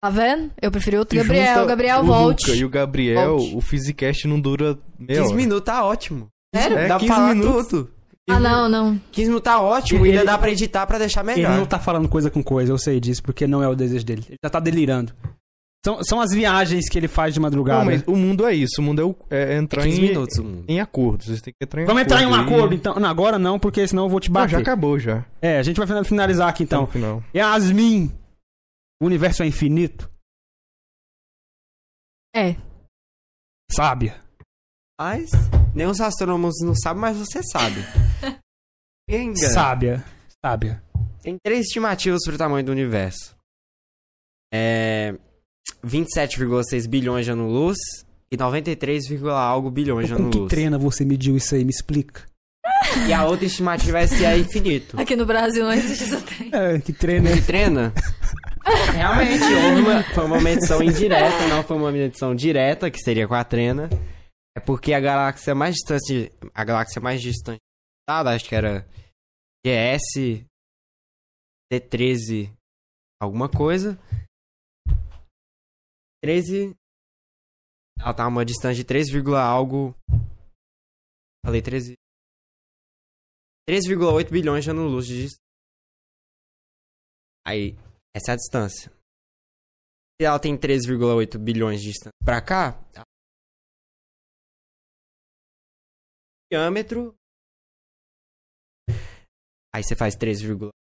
Tá 0.00 0.10
vendo? 0.10 0.50
Eu 0.62 0.70
preferi 0.70 0.96
outro 0.96 1.18
E 1.18 1.22
Gabriel. 1.22 1.66
Gabriel, 1.66 2.00
o 2.00 2.04
volte. 2.04 2.46
Luca 2.50 2.58
e 2.60 2.64
o 2.64 2.68
Gabriel, 2.68 3.38
Volte. 3.38 3.56
o 3.56 3.60
Physicast 3.60 4.28
não 4.28 4.40
dura 4.40 4.78
meia 4.98 5.20
15 5.20 5.32
hora. 5.32 5.36
minutos 5.36 5.64
tá 5.64 5.84
ótimo. 5.84 6.28
Sério? 6.54 6.78
É, 6.78 6.86
dá 6.88 6.94
15 6.98 7.06
pra 7.06 7.16
falar 7.16 7.34
minutos. 7.34 7.66
tudo. 7.68 7.90
Ah, 8.30 8.38
não, 8.38 8.68
não. 8.68 9.00
15 9.10 9.28
minutos 9.28 9.44
tá 9.44 9.60
ótimo. 9.60 10.06
Ele- 10.06 10.18
ainda 10.18 10.30
dá 10.32 10.38
pra 10.38 10.50
editar 10.50 10.86
pra 10.86 10.98
deixar 10.98 11.24
melhor. 11.24 11.50
Ele 11.50 11.58
não 11.58 11.66
tá 11.66 11.78
falando 11.80 12.08
coisa 12.08 12.30
com 12.30 12.42
coisa, 12.44 12.70
eu 12.72 12.78
sei 12.78 13.00
disso, 13.00 13.22
porque 13.22 13.46
não 13.46 13.62
é 13.62 13.68
o 13.68 13.74
desejo 13.74 14.04
dele. 14.04 14.22
Ele 14.28 14.36
já 14.44 14.48
tá 14.50 14.60
delirando. 14.60 15.12
São, 15.84 16.02
são 16.04 16.20
as 16.20 16.32
viagens 16.32 16.88
que 16.88 16.98
ele 16.98 17.08
faz 17.08 17.32
de 17.34 17.40
madrugada. 17.40 17.78
Não, 17.80 17.86
mas 17.86 18.02
o 18.06 18.14
mundo 18.14 18.46
é 18.46 18.54
isso. 18.54 18.80
O 18.80 18.82
mundo 18.84 19.00
é, 19.00 19.04
o- 19.04 19.16
é 19.30 19.56
entrar 19.56 19.82
15 19.82 19.98
em, 19.98 20.02
minutos 20.02 20.36
em 20.68 20.80
acordos. 20.80 21.26
Vocês 21.26 21.40
têm 21.40 21.52
que 21.58 21.64
entrar 21.64 21.82
em 21.82 21.86
Vamos 21.86 22.02
entrar 22.02 22.22
em 22.22 22.26
um 22.26 22.34
acordo 22.34 22.54
acordo, 22.54 22.74
então. 22.74 22.94
Não, 22.96 23.08
agora 23.08 23.38
não, 23.38 23.58
porque 23.58 23.86
senão 23.88 24.04
eu 24.04 24.08
vou 24.08 24.20
te 24.20 24.28
Não, 24.28 24.34
bater. 24.34 24.50
já 24.52 24.58
acabou, 24.58 24.98
já. 24.98 25.24
É, 25.40 25.58
a 25.58 25.62
gente 25.62 25.76
vai 25.80 26.04
finalizar 26.04 26.48
aqui 26.48 26.64
Tá 26.66 26.76
então. 26.76 26.80
no 26.82 26.86
final. 26.86 27.22
Yasmin, 27.34 28.12
o 29.00 29.06
universo 29.06 29.42
é 29.42 29.46
infinito? 29.46 30.10
É. 32.34 32.56
Sábia. 33.70 34.20
Mas 35.00 35.30
nem 35.74 35.86
os 35.86 36.00
astrônomos 36.00 36.54
não 36.62 36.74
sabem, 36.74 37.00
mas 37.00 37.16
você 37.16 37.42
sabe. 37.42 37.76
Enga. 39.08 39.36
Sábia. 39.36 40.04
Sábia. 40.44 40.82
Tem 41.22 41.36
três 41.42 41.66
estimativas 41.66 42.20
pro 42.24 42.38
tamanho 42.38 42.64
do 42.64 42.72
universo. 42.72 43.36
É 44.52 45.14
27,6 45.84 46.88
bilhões 46.88 47.24
de 47.24 47.30
anos-luz 47.32 47.76
e 48.30 48.36
93, 48.36 49.22
algo 49.24 49.70
bilhões 49.70 50.06
de 50.08 50.12
Com 50.12 50.18
que 50.18 50.22
anos-luz. 50.24 50.50
trena 50.50 50.78
você 50.78 51.04
mediu 51.04 51.36
isso 51.36 51.54
aí? 51.54 51.64
Me 51.64 51.70
explica. 51.70 52.26
E 53.06 53.12
a 53.12 53.24
outra 53.26 53.46
estimativa 53.46 53.98
é 54.00 54.06
se 54.06 54.24
é 54.24 54.38
infinito. 54.38 54.98
Aqui 55.00 55.14
no 55.14 55.26
Brasil 55.26 55.64
não 55.64 55.72
existe 55.72 56.04
essa 56.04 56.20
trem. 56.20 56.50
É, 56.52 56.78
que 56.80 56.92
trena, 56.92 57.30
hein? 57.30 57.42
Treina? 57.42 57.92
Realmente, 58.92 59.44
houve 59.54 59.80
uma, 59.80 60.02
foi 60.02 60.24
uma 60.24 60.40
medição 60.40 60.82
indireta, 60.82 61.46
não 61.48 61.62
foi 61.62 61.76
uma 61.76 61.92
medição 61.92 62.34
direta, 62.34 62.90
que 62.90 62.98
seria 62.98 63.26
com 63.26 63.34
a 63.34 63.44
trena. 63.44 63.88
É 64.56 64.60
porque 64.60 64.92
a 64.92 65.00
galáxia 65.00 65.54
mais 65.54 65.76
distante. 65.76 66.32
A 66.54 66.64
galáxia 66.64 67.00
mais 67.00 67.20
distante. 67.22 67.60
Acho 68.08 68.48
que 68.48 68.54
era 68.54 68.86
GS 69.64 70.44
D13 71.72 72.52
alguma 73.20 73.48
coisa. 73.48 73.98
13. 76.22 76.74
Ela 78.00 78.14
tá 78.14 78.26
uma 78.26 78.44
distância 78.44 78.74
de 78.74 78.84
3, 78.84 79.08
algo. 79.36 79.94
Falei 81.44 81.62
13. 81.62 81.94
3,8 83.68 84.30
bilhões 84.30 84.64
de 84.64 84.70
anos-luz 84.70 85.06
de 85.06 85.22
distância. 85.22 85.42
Aí, 87.46 87.76
essa 88.18 88.32
é 88.32 88.34
a 88.34 88.36
distância. 88.36 88.92
Se 90.20 90.26
ela 90.26 90.38
tem 90.38 90.58
3,8 90.58 91.38
bilhões 91.38 91.80
de 91.80 91.88
distância 91.88 92.12
pra 92.24 92.42
cá, 92.42 92.78
diâmetro. 96.52 97.14
Aí 99.74 99.84
você 99.84 99.94
faz 99.94 100.16
3,2, 100.16 100.72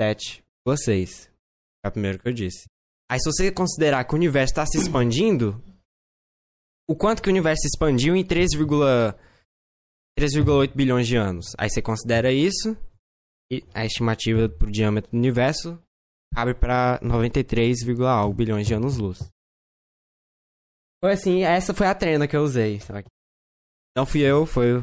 7,6. 0.00 1.30
É 1.84 1.88
o 1.88 1.92
primeiro 1.92 2.18
que 2.18 2.28
eu 2.28 2.32
disse. 2.32 2.64
Aí 3.10 3.18
se 3.20 3.30
você 3.30 3.52
considerar 3.52 4.04
que 4.04 4.14
o 4.14 4.16
universo 4.16 4.52
está 4.52 4.66
se 4.66 4.78
expandindo, 4.78 5.62
o 6.88 6.96
quanto 6.96 7.22
que 7.22 7.28
o 7.28 7.32
universo 7.32 7.62
se 7.62 7.68
expandiu 7.68 8.16
em 8.16 8.26
3,8 8.26 9.16
3,8 10.18 10.74
bilhões 10.74 11.06
de 11.06 11.16
anos. 11.16 11.46
Aí 11.58 11.68
você 11.68 11.82
considera 11.82 12.32
isso, 12.32 12.76
a 13.74 13.84
estimativa 13.84 14.48
pro 14.48 14.70
diâmetro 14.70 15.10
do 15.10 15.16
universo 15.18 15.80
cabe 16.34 16.54
pra 16.54 16.98
93, 17.02 17.76
algo 18.08 18.34
bilhões 18.34 18.66
de 18.66 18.74
anos-luz. 18.74 19.18
Foi 21.02 21.12
assim, 21.12 21.42
essa 21.42 21.74
foi 21.74 21.86
a 21.86 21.94
trena 21.94 22.26
que 22.26 22.36
eu 22.36 22.42
usei. 22.42 22.80
sabe? 22.80 23.04
Não 23.96 24.04
fui 24.06 24.20
eu, 24.22 24.44
foi 24.46 24.78
o... 24.78 24.82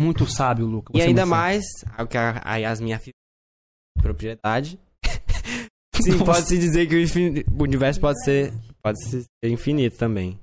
Muito 0.00 0.26
sábio, 0.26 0.66
Luca. 0.66 0.92
E 0.94 0.98
Você 0.98 1.04
é 1.04 1.06
ainda 1.08 1.26
mais, 1.26 1.64
o 1.98 2.06
que 2.06 2.16
a, 2.16 2.40
a 2.44 2.56
Yasmin 2.56 2.92
afirma, 2.94 3.14
propriedade. 4.00 4.78
Sim, 5.94 6.18
pode-se 6.24 6.58
dizer 6.58 6.88
que 6.88 6.94
o, 6.96 7.00
infin- 7.00 7.44
o 7.52 7.62
universo 7.62 8.00
pode 8.00 8.22
ser, 8.24 8.52
pode 8.82 8.98
ser 9.08 9.24
infinito 9.44 9.96
também. 9.96 10.38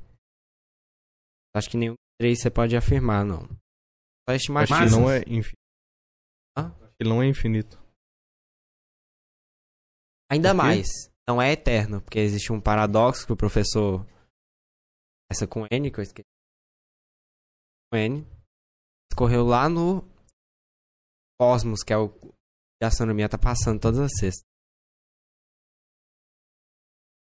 Acho 1.56 1.70
que 1.70 1.78
nenhum 1.78 1.94
dos 1.94 2.16
três 2.20 2.40
você 2.42 2.50
pode 2.50 2.76
afirmar, 2.78 3.26
não. 3.26 3.42
Só 3.48 4.30
Acho 4.30 4.38
estimativa. 4.38 4.86
que 4.86 4.92
não 4.92 5.10
é 5.12 5.20
infinito. 5.28 5.61
Ele 7.02 7.10
não 7.10 7.24
é 7.24 7.28
infinito. 7.28 7.82
Ainda 10.32 10.54
mais, 10.54 10.88
não 11.28 11.42
é 11.42 11.52
eterno, 11.52 12.00
porque 12.00 12.20
existe 12.20 12.54
um 12.54 12.62
paradoxo 12.62 13.26
que 13.26 13.34
o 13.34 13.36
professor. 13.36 14.06
Essa 15.32 15.48
com 15.48 15.66
N, 15.72 15.90
que 15.90 16.00
eu 16.00 16.04
esqueci. 16.04 16.28
Com 17.92 17.98
N. 17.98 18.28
Escorreu 19.12 19.44
lá 19.44 19.68
no 19.68 20.08
Cosmos, 21.40 21.82
que 21.84 21.92
é 21.92 21.98
o 21.98 22.10
que 22.10 22.84
a 22.84 22.88
astronomia 22.88 23.28
tá 23.28 23.38
passando 23.38 23.82
todas 23.82 24.00
as 24.00 24.12
sextas. 24.20 24.46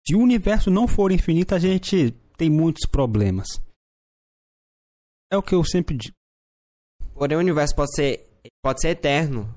Se 0.06 0.14
o 0.14 0.20
universo 0.20 0.70
não 0.70 0.86
for 0.86 1.10
infinito, 1.10 1.54
a 1.54 1.58
gente 1.58 2.12
tem 2.36 2.50
muitos 2.50 2.86
problemas. 2.86 3.46
É 5.32 5.38
o 5.38 5.42
que 5.42 5.54
eu 5.54 5.64
sempre 5.64 5.96
digo. 5.96 6.14
Porém, 7.14 7.38
o 7.38 7.40
universo 7.40 7.74
pode 7.74 7.94
ser, 7.94 8.28
pode 8.62 8.80
ser 8.80 8.88
eterno. 8.90 9.52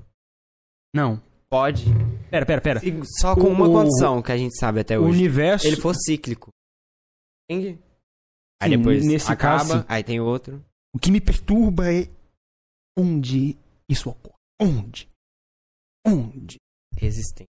Não. 0.94 1.22
Pode. 1.50 1.84
Pera, 2.30 2.44
pera, 2.44 2.60
pera. 2.60 2.80
Se- 2.80 2.92
Só 3.20 3.34
com 3.34 3.48
uma 3.48 3.66
O- 3.68 3.72
condição 3.72 4.22
que 4.22 4.30
a 4.32 4.36
gente 4.36 4.56
sabe 4.58 4.80
até 4.80 4.98
O 4.98 5.04
hoje. 5.04 5.18
universo. 5.18 5.66
Ele 5.66 5.76
for 5.80 5.94
cíclico. 5.94 6.50
Entende? 7.50 7.78
Aí 8.60 8.70
Sim, 8.70 8.78
depois 8.78 9.06
nesse 9.06 9.30
acaba, 9.32 9.58
caso, 9.58 9.86
aí 9.88 10.02
tem 10.04 10.20
outro. 10.20 10.62
O 10.94 10.98
que 10.98 11.10
me 11.10 11.20
perturba 11.20 11.92
é 11.92 12.08
onde 12.98 13.56
isso 13.88 14.10
ocorre. 14.10 14.34
Onde? 14.60 15.08
Onde? 16.06 16.56
Existente. 17.00 17.48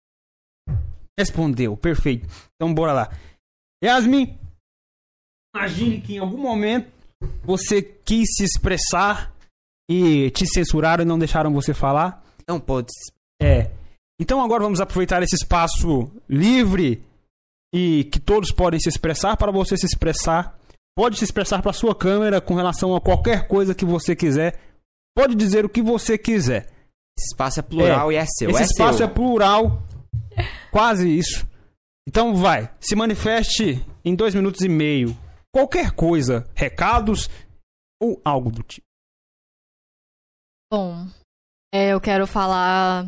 Respondeu, 1.18 1.76
perfeito. 1.76 2.26
Então 2.54 2.72
bora 2.72 2.92
lá. 2.92 3.08
Yasmin, 3.84 4.38
imagine 5.54 6.00
que 6.00 6.14
em 6.14 6.18
algum 6.18 6.38
momento 6.38 6.90
você 7.44 7.82
quis 7.82 8.28
se 8.36 8.44
expressar 8.44 9.34
e 9.88 10.30
te 10.30 10.46
censuraram 10.46 11.02
e 11.02 11.06
não 11.06 11.18
deixaram 11.18 11.52
você 11.52 11.74
falar. 11.74 12.24
Não 12.46 12.60
pode. 12.60 12.88
É. 13.40 13.70
Então 14.20 14.42
agora 14.42 14.62
vamos 14.62 14.80
aproveitar 14.80 15.22
esse 15.22 15.34
espaço 15.34 16.10
livre 16.28 17.04
e 17.74 18.04
que 18.04 18.20
todos 18.20 18.52
podem 18.52 18.78
se 18.78 18.88
expressar 18.88 19.36
para 19.36 19.50
você 19.50 19.76
se 19.76 19.86
expressar. 19.86 20.58
Pode 20.94 21.18
se 21.18 21.24
expressar 21.24 21.62
para 21.62 21.72
sua 21.72 21.94
câmera 21.94 22.40
com 22.40 22.54
relação 22.54 22.94
a 22.94 23.00
qualquer 23.00 23.48
coisa 23.48 23.74
que 23.74 23.84
você 23.84 24.14
quiser. 24.14 24.60
Pode 25.16 25.34
dizer 25.34 25.64
o 25.64 25.68
que 25.68 25.82
você 25.82 26.18
quiser. 26.18 26.68
Esse 27.18 27.32
espaço 27.32 27.60
é 27.60 27.62
plural 27.62 28.12
e 28.12 28.16
é 28.16 28.26
seu. 28.26 28.50
Esse 28.50 28.62
é 28.62 28.64
espaço 28.66 28.98
seu. 28.98 29.06
é 29.06 29.10
plural. 29.10 29.82
Quase 30.70 31.08
isso. 31.08 31.46
Então 32.06 32.34
vai, 32.34 32.70
se 32.80 32.94
manifeste 32.94 33.84
em 34.04 34.14
dois 34.14 34.34
minutos 34.34 34.60
e 34.62 34.68
meio. 34.68 35.16
Qualquer 35.52 35.92
coisa, 35.92 36.48
recados 36.54 37.28
ou 38.00 38.20
algo 38.24 38.50
do 38.50 38.62
tipo. 38.62 38.86
Bom, 40.74 41.04
é, 41.70 41.92
eu 41.92 42.00
quero 42.00 42.26
falar. 42.26 43.04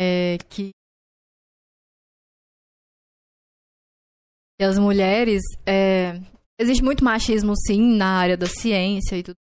É, 0.00 0.36
que. 0.50 0.72
as 4.60 4.80
mulheres. 4.80 5.42
É, 5.64 6.14
existe 6.58 6.82
muito 6.82 7.04
machismo, 7.04 7.54
sim, 7.56 7.96
na 7.96 8.18
área 8.18 8.36
da 8.36 8.46
ciência 8.46 9.16
e 9.16 9.22
tudo. 9.22 9.36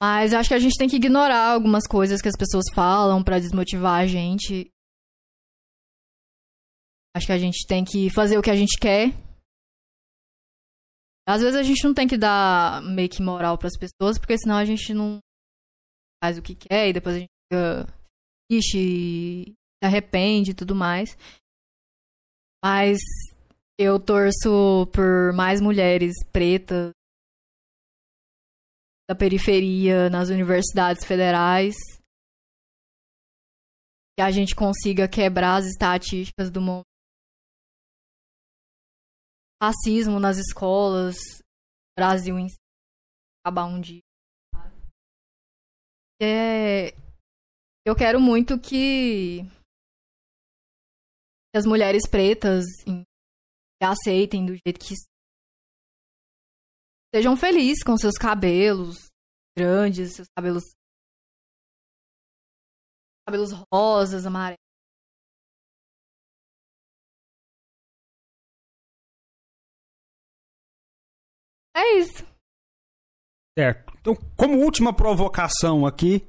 Mas 0.00 0.32
eu 0.32 0.38
acho 0.38 0.50
que 0.50 0.54
a 0.54 0.60
gente 0.60 0.78
tem 0.78 0.88
que 0.88 0.96
ignorar 0.96 1.52
algumas 1.52 1.84
coisas 1.84 2.22
que 2.22 2.28
as 2.28 2.36
pessoas 2.38 2.66
falam 2.72 3.24
pra 3.24 3.40
desmotivar 3.40 4.02
a 4.02 4.06
gente. 4.06 4.70
Acho 7.16 7.26
que 7.26 7.32
a 7.32 7.38
gente 7.38 7.66
tem 7.66 7.84
que 7.84 8.08
fazer 8.08 8.38
o 8.38 8.42
que 8.42 8.50
a 8.50 8.56
gente 8.56 8.78
quer 8.78 9.31
às 11.26 11.40
vezes 11.40 11.58
a 11.58 11.62
gente 11.62 11.84
não 11.84 11.94
tem 11.94 12.08
que 12.08 12.18
dar 12.18 12.82
meio 12.82 13.08
que 13.08 13.22
moral 13.22 13.56
pras 13.56 13.78
pessoas, 13.78 14.18
porque 14.18 14.36
senão 14.38 14.56
a 14.56 14.64
gente 14.64 14.92
não 14.92 15.18
faz 16.22 16.38
o 16.38 16.42
que 16.42 16.54
quer 16.54 16.88
e 16.88 16.92
depois 16.92 17.16
a 17.16 17.18
gente 17.20 17.30
fica 17.52 17.86
triste 18.50 18.78
e 18.78 19.54
se 19.80 19.86
arrepende 19.86 20.50
e 20.50 20.54
tudo 20.54 20.74
mais. 20.74 21.16
Mas 22.64 22.98
eu 23.78 23.98
torço 23.98 24.86
por 24.92 25.32
mais 25.32 25.60
mulheres 25.60 26.12
pretas 26.32 26.92
da 29.08 29.16
periferia 29.16 30.08
nas 30.08 30.28
universidades 30.28 31.04
federais. 31.04 31.74
Que 34.16 34.22
a 34.22 34.30
gente 34.30 34.54
consiga 34.54 35.08
quebrar 35.08 35.56
as 35.56 35.66
estatísticas 35.66 36.50
do 36.50 36.60
mundo 36.60 36.84
racismo 39.62 40.18
nas 40.18 40.38
escolas, 40.38 41.14
Brasil 41.96 42.36
em 42.36 42.48
si, 42.48 42.56
acabar 43.40 43.66
um 43.66 43.80
dia. 43.80 44.00
É, 46.20 46.90
eu 47.86 47.94
quero 47.96 48.20
muito 48.20 48.58
que, 48.58 49.42
as 51.54 51.64
mulheres 51.64 52.08
pretas 52.10 52.64
aceitem 53.80 54.46
do 54.46 54.52
jeito 54.52 54.80
que 54.80 54.94
sejam 57.14 57.36
felizes 57.36 57.84
com 57.84 57.96
seus 57.96 58.14
cabelos 58.14 59.10
grandes, 59.56 60.14
seus 60.14 60.28
cabelos 60.36 60.64
cabelos 63.24 63.50
rosas, 63.72 64.26
amarelos. 64.26 64.61
É 71.74 71.98
isso. 71.98 72.24
Certo. 73.58 73.92
Então, 74.00 74.14
como 74.36 74.58
última 74.58 74.94
provocação 74.94 75.86
aqui, 75.86 76.26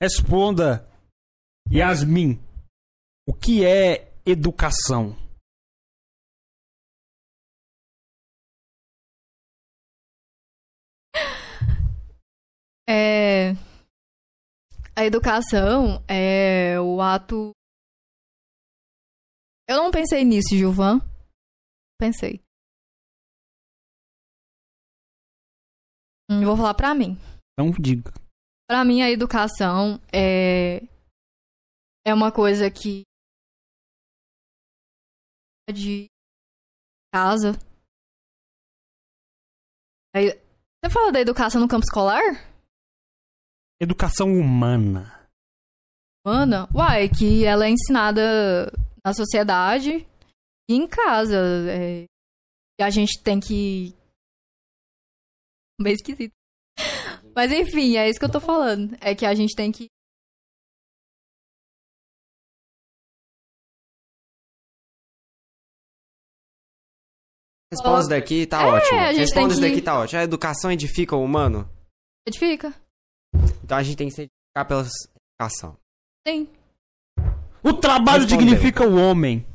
responda, 0.00 0.86
Yasmin, 1.70 2.38
o 3.26 3.34
que 3.34 3.64
é 3.64 4.12
educação? 4.24 5.16
É, 12.88 13.52
a 14.96 15.04
educação 15.04 16.04
é 16.08 16.80
o 16.80 17.00
ato. 17.00 17.52
Eu 19.68 19.76
não 19.76 19.90
pensei 19.90 20.24
nisso, 20.24 20.56
Gilvan. 20.56 20.98
Pensei. 21.98 22.42
Hum, 26.30 26.44
vou 26.44 26.56
falar 26.56 26.74
pra 26.74 26.94
mim. 26.94 27.16
Então, 27.58 27.70
diga. 27.80 28.12
Pra 28.68 28.84
mim, 28.84 29.02
a 29.02 29.10
educação 29.10 30.00
é. 30.12 30.82
É 32.06 32.14
uma 32.14 32.30
coisa 32.32 32.70
que. 32.70 33.02
de 35.72 36.06
casa. 37.14 37.52
Aí- 40.14 40.30
Você 40.82 40.90
fala 40.92 41.12
da 41.12 41.20
educação 41.20 41.60
no 41.60 41.68
campo 41.68 41.84
escolar? 41.84 42.22
Educação 43.80 44.28
humana. 44.32 45.28
Ana, 46.26 46.68
uai, 46.74 47.08
que 47.08 47.44
ela 47.44 47.66
é 47.66 47.70
ensinada 47.70 48.70
na 49.04 49.12
sociedade 49.14 50.06
em 50.68 50.88
casa. 50.88 51.36
é, 51.70 52.04
e 52.80 52.82
a 52.82 52.90
gente 52.90 53.22
tem 53.22 53.38
que. 53.38 53.94
Meio 55.82 55.94
esquisito. 55.94 56.32
Mas 57.34 57.50
enfim, 57.52 57.96
é 57.96 58.08
isso 58.08 58.18
que 58.18 58.24
eu 58.24 58.30
tô 58.32 58.40
falando. 58.40 58.96
É 59.00 59.14
que 59.14 59.24
a 59.26 59.34
gente 59.34 59.54
tem 59.54 59.70
que. 59.72 59.88
Responde 67.72 68.00
isso 68.00 68.08
daqui, 68.08 68.46
tá 68.46 68.62
É, 68.62 68.66
ótimo. 68.66 68.98
Responde 69.18 69.54
que- 69.54 69.60
daqui, 69.60 69.82
tá 69.82 69.98
ótimo. 70.00 70.20
A 70.20 70.24
educação 70.24 70.72
edifica 70.72 71.14
o 71.16 71.22
humano. 71.24 71.70
Edifica? 72.26 72.74
Então 73.64 73.78
a 73.78 73.82
gente 73.82 73.96
tem 73.96 74.08
que 74.08 74.14
se 74.14 74.22
edificar 74.22 74.66
pela 74.66 74.84
educação. 75.40 75.76
Sim. 76.26 76.48
O 77.62 77.72
trabalho 77.72 78.22
Respondeu. 78.24 78.46
dignifica 78.46 78.86
o 78.86 78.96
homem. 78.96 79.46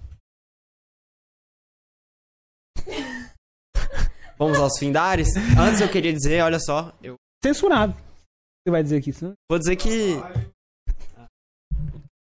Vamos 4.38 4.58
aos 4.60 4.78
findares. 4.80 5.28
Antes 5.60 5.82
eu 5.82 5.90
queria 5.90 6.12
dizer, 6.14 6.42
olha 6.44 6.60
só, 6.60 6.94
eu 7.02 7.16
Censurado. 7.44 7.94
Você 7.94 8.72
vai 8.72 8.82
dizer 8.84 8.98
aqui 8.98 9.12
isso? 9.12 9.34
vou 9.50 9.60
dizer 9.60 9.76
que 9.76 10.16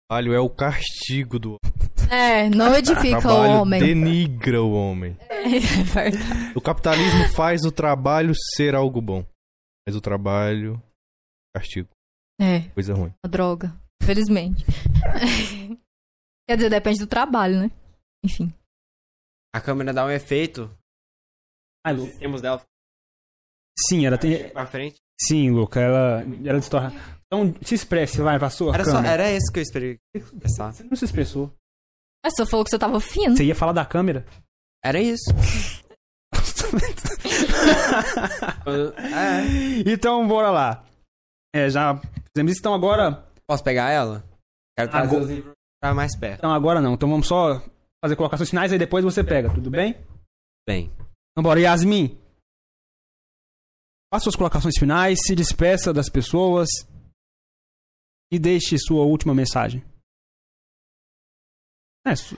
Trabalho 0.09 0.33
é 0.35 0.39
o 0.41 0.49
castigo 0.49 1.39
do 1.39 1.57
É, 2.11 2.49
não 2.51 2.75
edifica 2.77 3.19
o 3.19 3.23
trabalho. 3.23 3.53
homem. 3.63 3.81
Denigra 3.81 4.63
o 4.63 4.73
homem. 4.73 5.17
É 5.47 5.59
verdade. 5.85 6.53
O 6.57 6.61
capitalismo 6.61 7.29
faz 7.37 7.63
o 7.65 7.71
trabalho 7.71 8.33
ser 8.57 8.75
algo 8.75 9.01
bom. 9.01 9.25
Mas 9.87 9.95
o 9.95 10.01
trabalho. 10.01 10.83
Castigo. 11.55 11.89
É, 12.41 12.63
Coisa 12.71 12.93
ruim. 12.95 13.13
uma 13.25 13.31
droga. 13.31 13.73
Infelizmente. 14.03 14.65
Quer 16.49 16.57
dizer, 16.57 16.69
depende 16.71 16.99
do 16.99 17.07
trabalho, 17.07 17.61
né? 17.61 17.71
Enfim. 18.25 18.53
a 19.55 19.61
câmera 19.61 19.93
dá 19.95 20.05
um 20.05 20.11
efeito. 20.11 20.69
Luca. 21.93 22.11
sistemas 22.11 22.41
dela 22.43 22.63
Sim, 23.89 24.07
ela 24.07 24.17
tem. 24.19 24.49
pra 24.51 24.67
frente. 24.67 24.97
Sim, 25.21 25.51
Luca, 25.51 25.81
ela, 25.81 26.23
ela 26.45 26.59
distorce. 26.59 26.97
Então, 27.27 27.55
se 27.63 27.75
expresse, 27.75 28.21
vai, 28.23 28.39
sua 28.51 28.73
Era, 28.75 28.85
só, 28.85 28.93
câmera. 28.93 29.13
era 29.15 29.33
isso 29.33 29.53
que 29.53 29.59
eu 29.59 29.63
esperei 29.63 29.99
pensar. 30.41 30.73
Você 30.73 30.85
não 30.85 30.97
se 30.97 31.05
expressou. 31.05 31.53
Mas 32.25 32.35
você 32.35 32.47
falou 32.47 32.65
que 32.65 32.71
você 32.71 32.79
tava 32.79 33.01
fino. 33.01 33.37
Você 33.37 33.45
ia 33.45 33.55
falar 33.55 33.73
da 33.73 33.85
câmera? 33.85 34.25
Era 34.85 35.01
isso. 35.01 35.31
é. 39.13 39.83
então, 39.91 40.27
bora 40.27 40.51
lá. 40.51 40.85
É, 41.55 41.69
já 41.71 41.97
fizemos 42.35 42.53
isso, 42.53 42.61
então 42.61 42.75
agora... 42.75 43.25
Posso 43.49 43.63
pegar 43.63 43.91
ela? 43.91 44.25
Quero 44.77 44.91
trazer 44.91 45.07
Agora- 45.07 45.23
os 45.25 45.31
livros 45.31 45.53
pra 45.81 45.95
mais 45.95 46.19
perto. 46.19 46.39
Então 46.39 46.53
agora 46.53 46.81
não, 46.81 46.95
então 46.95 47.09
vamos 47.09 47.29
só 47.29 47.63
fazer 48.05 48.17
colocações 48.17 48.51
finais, 48.51 48.73
aí 48.73 48.79
depois 48.79 49.05
você 49.05 49.23
pega, 49.23 49.49
tudo 49.55 49.71
bem? 49.71 49.97
Bem, 50.69 50.91
Então 51.37 51.43
bora, 51.43 51.61
Yasmin. 51.61 52.19
Faça 54.13 54.25
suas 54.25 54.37
colocações 54.37 54.79
finais, 54.79 55.19
se 55.27 55.35
despeça 55.35 55.93
das 55.93 56.09
pessoas 56.09 56.69
e 58.33 58.39
deixe 58.39 58.79
sua 58.79 59.05
última 59.05 59.35
mensagem. 59.35 59.85
É, 62.07 62.15
su- 62.17 62.37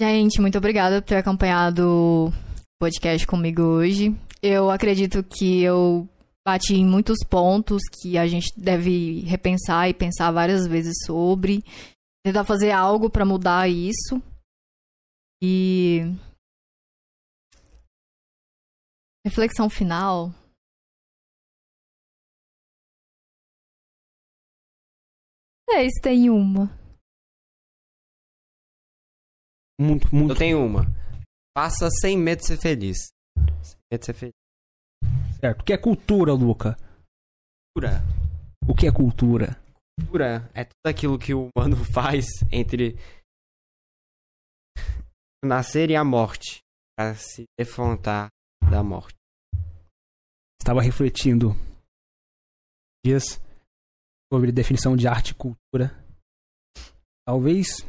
Gente, 0.00 0.40
muito 0.40 0.58
obrigada 0.58 1.00
por 1.00 1.06
ter 1.08 1.16
acompanhado 1.16 1.86
o 1.86 2.32
podcast 2.80 3.24
comigo 3.26 3.62
hoje. 3.62 4.08
Eu 4.42 4.70
acredito 4.70 5.22
que 5.22 5.62
eu 5.62 6.08
bati 6.44 6.74
em 6.74 6.84
muitos 6.84 7.18
pontos 7.30 7.82
que 8.02 8.18
a 8.18 8.26
gente 8.26 8.48
deve 8.56 9.20
repensar 9.20 9.88
e 9.88 9.94
pensar 9.94 10.32
várias 10.32 10.66
vezes 10.66 10.94
sobre. 11.06 11.62
Tentar 12.24 12.44
fazer 12.44 12.72
algo 12.72 13.08
pra 13.08 13.24
mudar 13.24 13.68
isso. 13.68 14.20
E. 15.40 16.00
Reflexão 19.26 19.70
final. 19.70 20.28
É, 25.70 25.88
se 25.88 26.00
tem 26.00 26.28
uma. 26.28 26.68
muito, 29.80 30.14
muito. 30.14 30.32
eu 30.32 30.36
tenho 30.36 30.64
uma. 30.64 30.82
Faça 31.56 31.88
sem 32.00 32.18
medo 32.18 32.40
de 32.40 32.46
ser 32.46 32.58
feliz. 32.58 32.98
Sem 33.62 33.78
medo 33.90 34.00
de 34.00 34.06
ser 34.06 34.14
feliz. 34.14 34.34
certo. 35.40 35.62
O 35.62 35.64
que 35.64 35.72
é 35.72 35.78
cultura, 35.78 36.32
Luca? 36.32 36.76
Cultura. 37.74 38.02
O 38.68 38.74
que 38.74 38.86
é 38.86 38.92
cultura? 38.92 39.56
Cultura 39.98 40.50
é 40.54 40.64
tudo 40.64 40.86
aquilo 40.86 41.18
que 41.18 41.32
o 41.32 41.48
humano 41.56 41.76
faz 41.92 42.26
entre 42.52 42.96
nascer 45.42 45.90
e 45.90 45.96
a 45.96 46.04
morte. 46.04 46.58
Pra 46.96 47.14
se 47.16 47.44
defrontar 47.58 48.28
da 48.74 48.82
morte. 48.82 49.14
Estava 50.60 50.82
refletindo 50.82 51.54
dias 53.04 53.40
sobre 54.32 54.50
definição 54.50 54.96
de 54.96 55.06
arte 55.06 55.30
e 55.30 55.34
cultura. 55.34 56.04
Talvez 57.24 57.84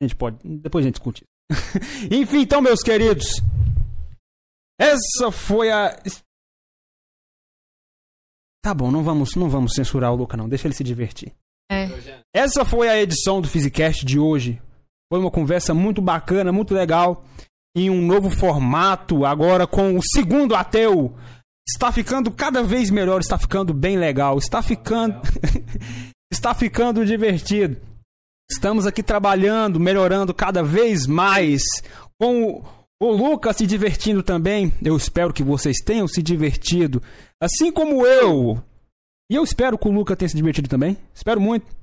a 0.00 0.04
gente 0.04 0.16
pode, 0.16 0.38
depois 0.58 0.84
a 0.84 0.88
gente 0.88 0.94
discute. 0.94 1.24
Enfim, 2.10 2.40
então, 2.40 2.62
meus 2.62 2.80
queridos, 2.80 3.26
essa 4.80 5.30
foi 5.30 5.70
a 5.70 5.94
Tá 8.62 8.74
bom, 8.74 8.90
não 8.90 9.02
vamos, 9.02 9.34
não 9.36 9.48
vamos 9.48 9.74
censurar 9.74 10.12
o 10.12 10.16
Luca 10.16 10.36
não, 10.36 10.48
deixa 10.48 10.66
ele 10.66 10.74
se 10.74 10.84
divertir. 10.84 11.34
É. 11.70 11.88
Essa 12.34 12.64
foi 12.64 12.88
a 12.88 13.00
edição 13.00 13.40
do 13.40 13.48
Physicast 13.48 14.04
de 14.04 14.18
hoje. 14.18 14.60
Foi 15.10 15.20
uma 15.20 15.30
conversa 15.30 15.74
muito 15.74 16.00
bacana, 16.00 16.52
muito 16.52 16.74
legal. 16.74 17.24
Em 17.76 17.88
um 17.88 18.04
novo 18.04 18.30
formato, 18.30 19.24
agora 19.24 19.66
com 19.66 19.96
o 19.96 20.02
segundo 20.02 20.54
ateu. 20.54 21.14
Está 21.68 21.92
ficando 21.92 22.30
cada 22.30 22.62
vez 22.62 22.90
melhor, 22.90 23.20
está 23.20 23.38
ficando 23.38 23.72
bem 23.72 23.96
legal, 23.96 24.38
está 24.38 24.60
ficando. 24.60 25.20
está 26.32 26.54
ficando 26.54 27.04
divertido. 27.06 27.76
Estamos 28.50 28.86
aqui 28.86 29.02
trabalhando, 29.02 29.78
melhorando 29.78 30.34
cada 30.34 30.62
vez 30.62 31.06
mais. 31.06 31.62
Com 32.18 32.42
o, 32.42 32.64
o 33.00 33.12
Lucas 33.12 33.56
se 33.56 33.66
divertindo 33.66 34.22
também. 34.22 34.72
Eu 34.82 34.96
espero 34.96 35.32
que 35.32 35.42
vocês 35.42 35.76
tenham 35.78 36.08
se 36.08 36.20
divertido. 36.20 37.00
Assim 37.40 37.70
como 37.70 38.04
eu. 38.04 38.60
E 39.30 39.36
eu 39.36 39.44
espero 39.44 39.78
que 39.78 39.86
o 39.86 39.92
Lucas 39.92 40.16
tenha 40.16 40.28
se 40.28 40.36
divertido 40.36 40.68
também. 40.68 40.96
Espero 41.14 41.40
muito. 41.40 41.79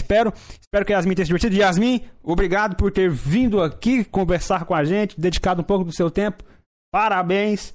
Espero, 0.00 0.32
espero 0.60 0.84
que 0.84 0.92
a 0.92 0.96
Yasmin 0.96 1.14
tenha 1.14 1.26
se 1.26 1.28
divertido. 1.28 1.56
Yasmin, 1.56 2.08
obrigado 2.22 2.76
por 2.76 2.90
ter 2.90 3.10
vindo 3.10 3.62
aqui 3.62 4.04
conversar 4.04 4.64
com 4.64 4.74
a 4.74 4.84
gente, 4.84 5.20
dedicado 5.20 5.60
um 5.60 5.64
pouco 5.64 5.84
do 5.84 5.92
seu 5.92 6.10
tempo. 6.10 6.42
Parabéns. 6.92 7.74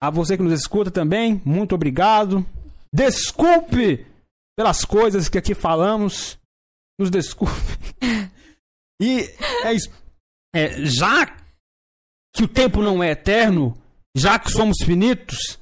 A 0.00 0.10
você 0.10 0.36
que 0.36 0.42
nos 0.42 0.52
escuta 0.52 0.90
também, 0.90 1.42
muito 1.44 1.74
obrigado. 1.74 2.46
Desculpe 2.94 4.06
pelas 4.56 4.84
coisas 4.84 5.28
que 5.28 5.38
aqui 5.38 5.54
falamos. 5.54 6.38
Nos 6.98 7.10
desculpe. 7.10 7.52
E 9.00 9.20
é 9.62 9.72
isso. 9.72 9.88
É, 10.52 10.84
já 10.84 11.26
que 12.34 12.42
o 12.42 12.48
tempo 12.48 12.82
não 12.82 13.00
é 13.00 13.12
eterno, 13.12 13.80
já 14.16 14.40
que 14.40 14.50
somos 14.50 14.78
finitos, 14.84 15.56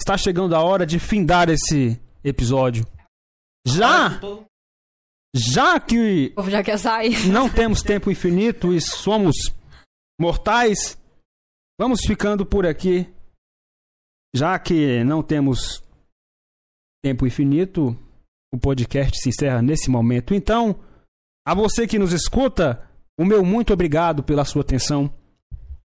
está 0.00 0.18
chegando 0.18 0.56
a 0.56 0.60
hora 0.60 0.84
de 0.84 0.98
findar 0.98 1.48
esse 1.48 2.00
episódio. 2.24 2.84
Já, 3.64 4.20
já 5.34 5.78
que 5.78 6.28
O 6.32 6.36
povo 6.36 6.50
já 6.50 6.62
quer 6.62 6.78
sair. 6.78 7.26
não 7.30 7.48
temos 7.48 7.82
tempo 7.82 8.10
infinito 8.10 8.72
e 8.72 8.80
somos 8.80 9.36
mortais, 10.20 10.98
vamos 11.78 12.00
ficando 12.02 12.44
por 12.44 12.66
aqui. 12.66 13.06
Já 14.34 14.58
que 14.58 15.02
não 15.02 15.22
temos 15.22 15.82
tempo 17.02 17.26
infinito, 17.26 17.96
o 18.52 18.58
podcast 18.58 19.18
se 19.20 19.28
encerra 19.28 19.62
nesse 19.62 19.90
momento. 19.90 20.34
Então, 20.34 20.78
a 21.46 21.54
você 21.54 21.86
que 21.86 21.98
nos 21.98 22.12
escuta, 22.12 22.88
o 23.18 23.24
meu 23.24 23.44
muito 23.44 23.72
obrigado 23.72 24.22
pela 24.22 24.44
sua 24.44 24.62
atenção. 24.62 25.12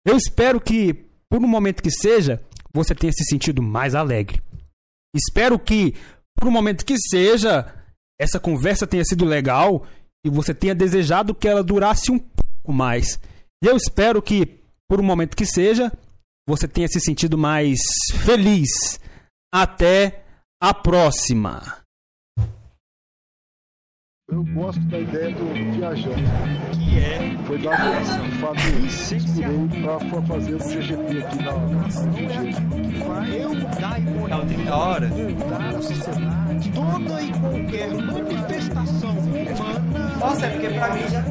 Eu 0.06 0.16
espero 0.16 0.60
que, 0.60 0.94
por 1.28 1.42
um 1.42 1.48
momento 1.48 1.82
que 1.82 1.90
seja, 1.90 2.42
você 2.72 2.94
tenha 2.94 3.12
se 3.12 3.24
sentido 3.24 3.62
mais 3.62 3.94
alegre. 3.94 4.42
Espero 5.14 5.58
que, 5.58 5.94
por 6.36 6.48
um 6.48 6.52
momento 6.52 6.84
que 6.84 6.96
seja, 6.98 7.75
essa 8.18 8.40
conversa 8.40 8.86
tenha 8.86 9.04
sido 9.04 9.24
legal 9.24 9.86
e 10.24 10.30
você 10.30 10.54
tenha 10.54 10.74
desejado 10.74 11.34
que 11.34 11.46
ela 11.46 11.62
durasse 11.62 12.10
um 12.10 12.18
pouco 12.18 12.72
mais. 12.72 13.20
E 13.62 13.66
eu 13.66 13.76
espero 13.76 14.20
que, 14.20 14.60
por 14.88 15.00
um 15.00 15.04
momento 15.04 15.36
que 15.36 15.46
seja, 15.46 15.92
você 16.48 16.66
tenha 16.66 16.88
se 16.88 17.00
sentido 17.00 17.36
mais 17.36 17.78
feliz. 18.24 18.98
Até 19.52 20.24
a 20.60 20.74
próxima. 20.74 21.85
Eu 24.28 24.42
gosto 24.42 24.80
da 24.88 24.98
ideia 24.98 25.32
do 25.36 25.72
viajante. 25.72 26.24
Que 26.72 26.98
é? 26.98 27.38
Foi 27.46 27.58
dado 27.58 28.24
de 28.24 28.30
fato 28.38 28.58
inspirei 28.84 29.68
para 29.82 30.22
fazer 30.22 30.54
o 30.54 30.58
GGP 30.58 31.18
aqui 31.24 31.36
na 31.44 31.52
Eu 33.32 33.54
mudar 33.54 34.00
e 34.00 34.02
moral 34.02 34.44
Da 34.44 34.76
hora. 34.76 35.06
mudar 35.06 35.68
a 35.68 35.80
sociedade. 35.80 36.72
Toda 36.72 37.22
e 37.22 37.32
qualquer 37.38 37.94
manifestação 37.94 39.16
humana 39.16 40.34
Sé, 40.34 40.50
porque 40.50 40.68
pra 40.70 40.92
mim 40.92 41.08
já. 41.08 41.22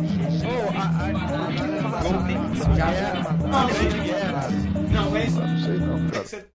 Não, 4.89 5.17
é 5.17 5.25
isso. 5.25 5.41
Não 5.41 5.57
sei 5.59 5.77
não, 5.79 6.09
cara. 6.11 6.54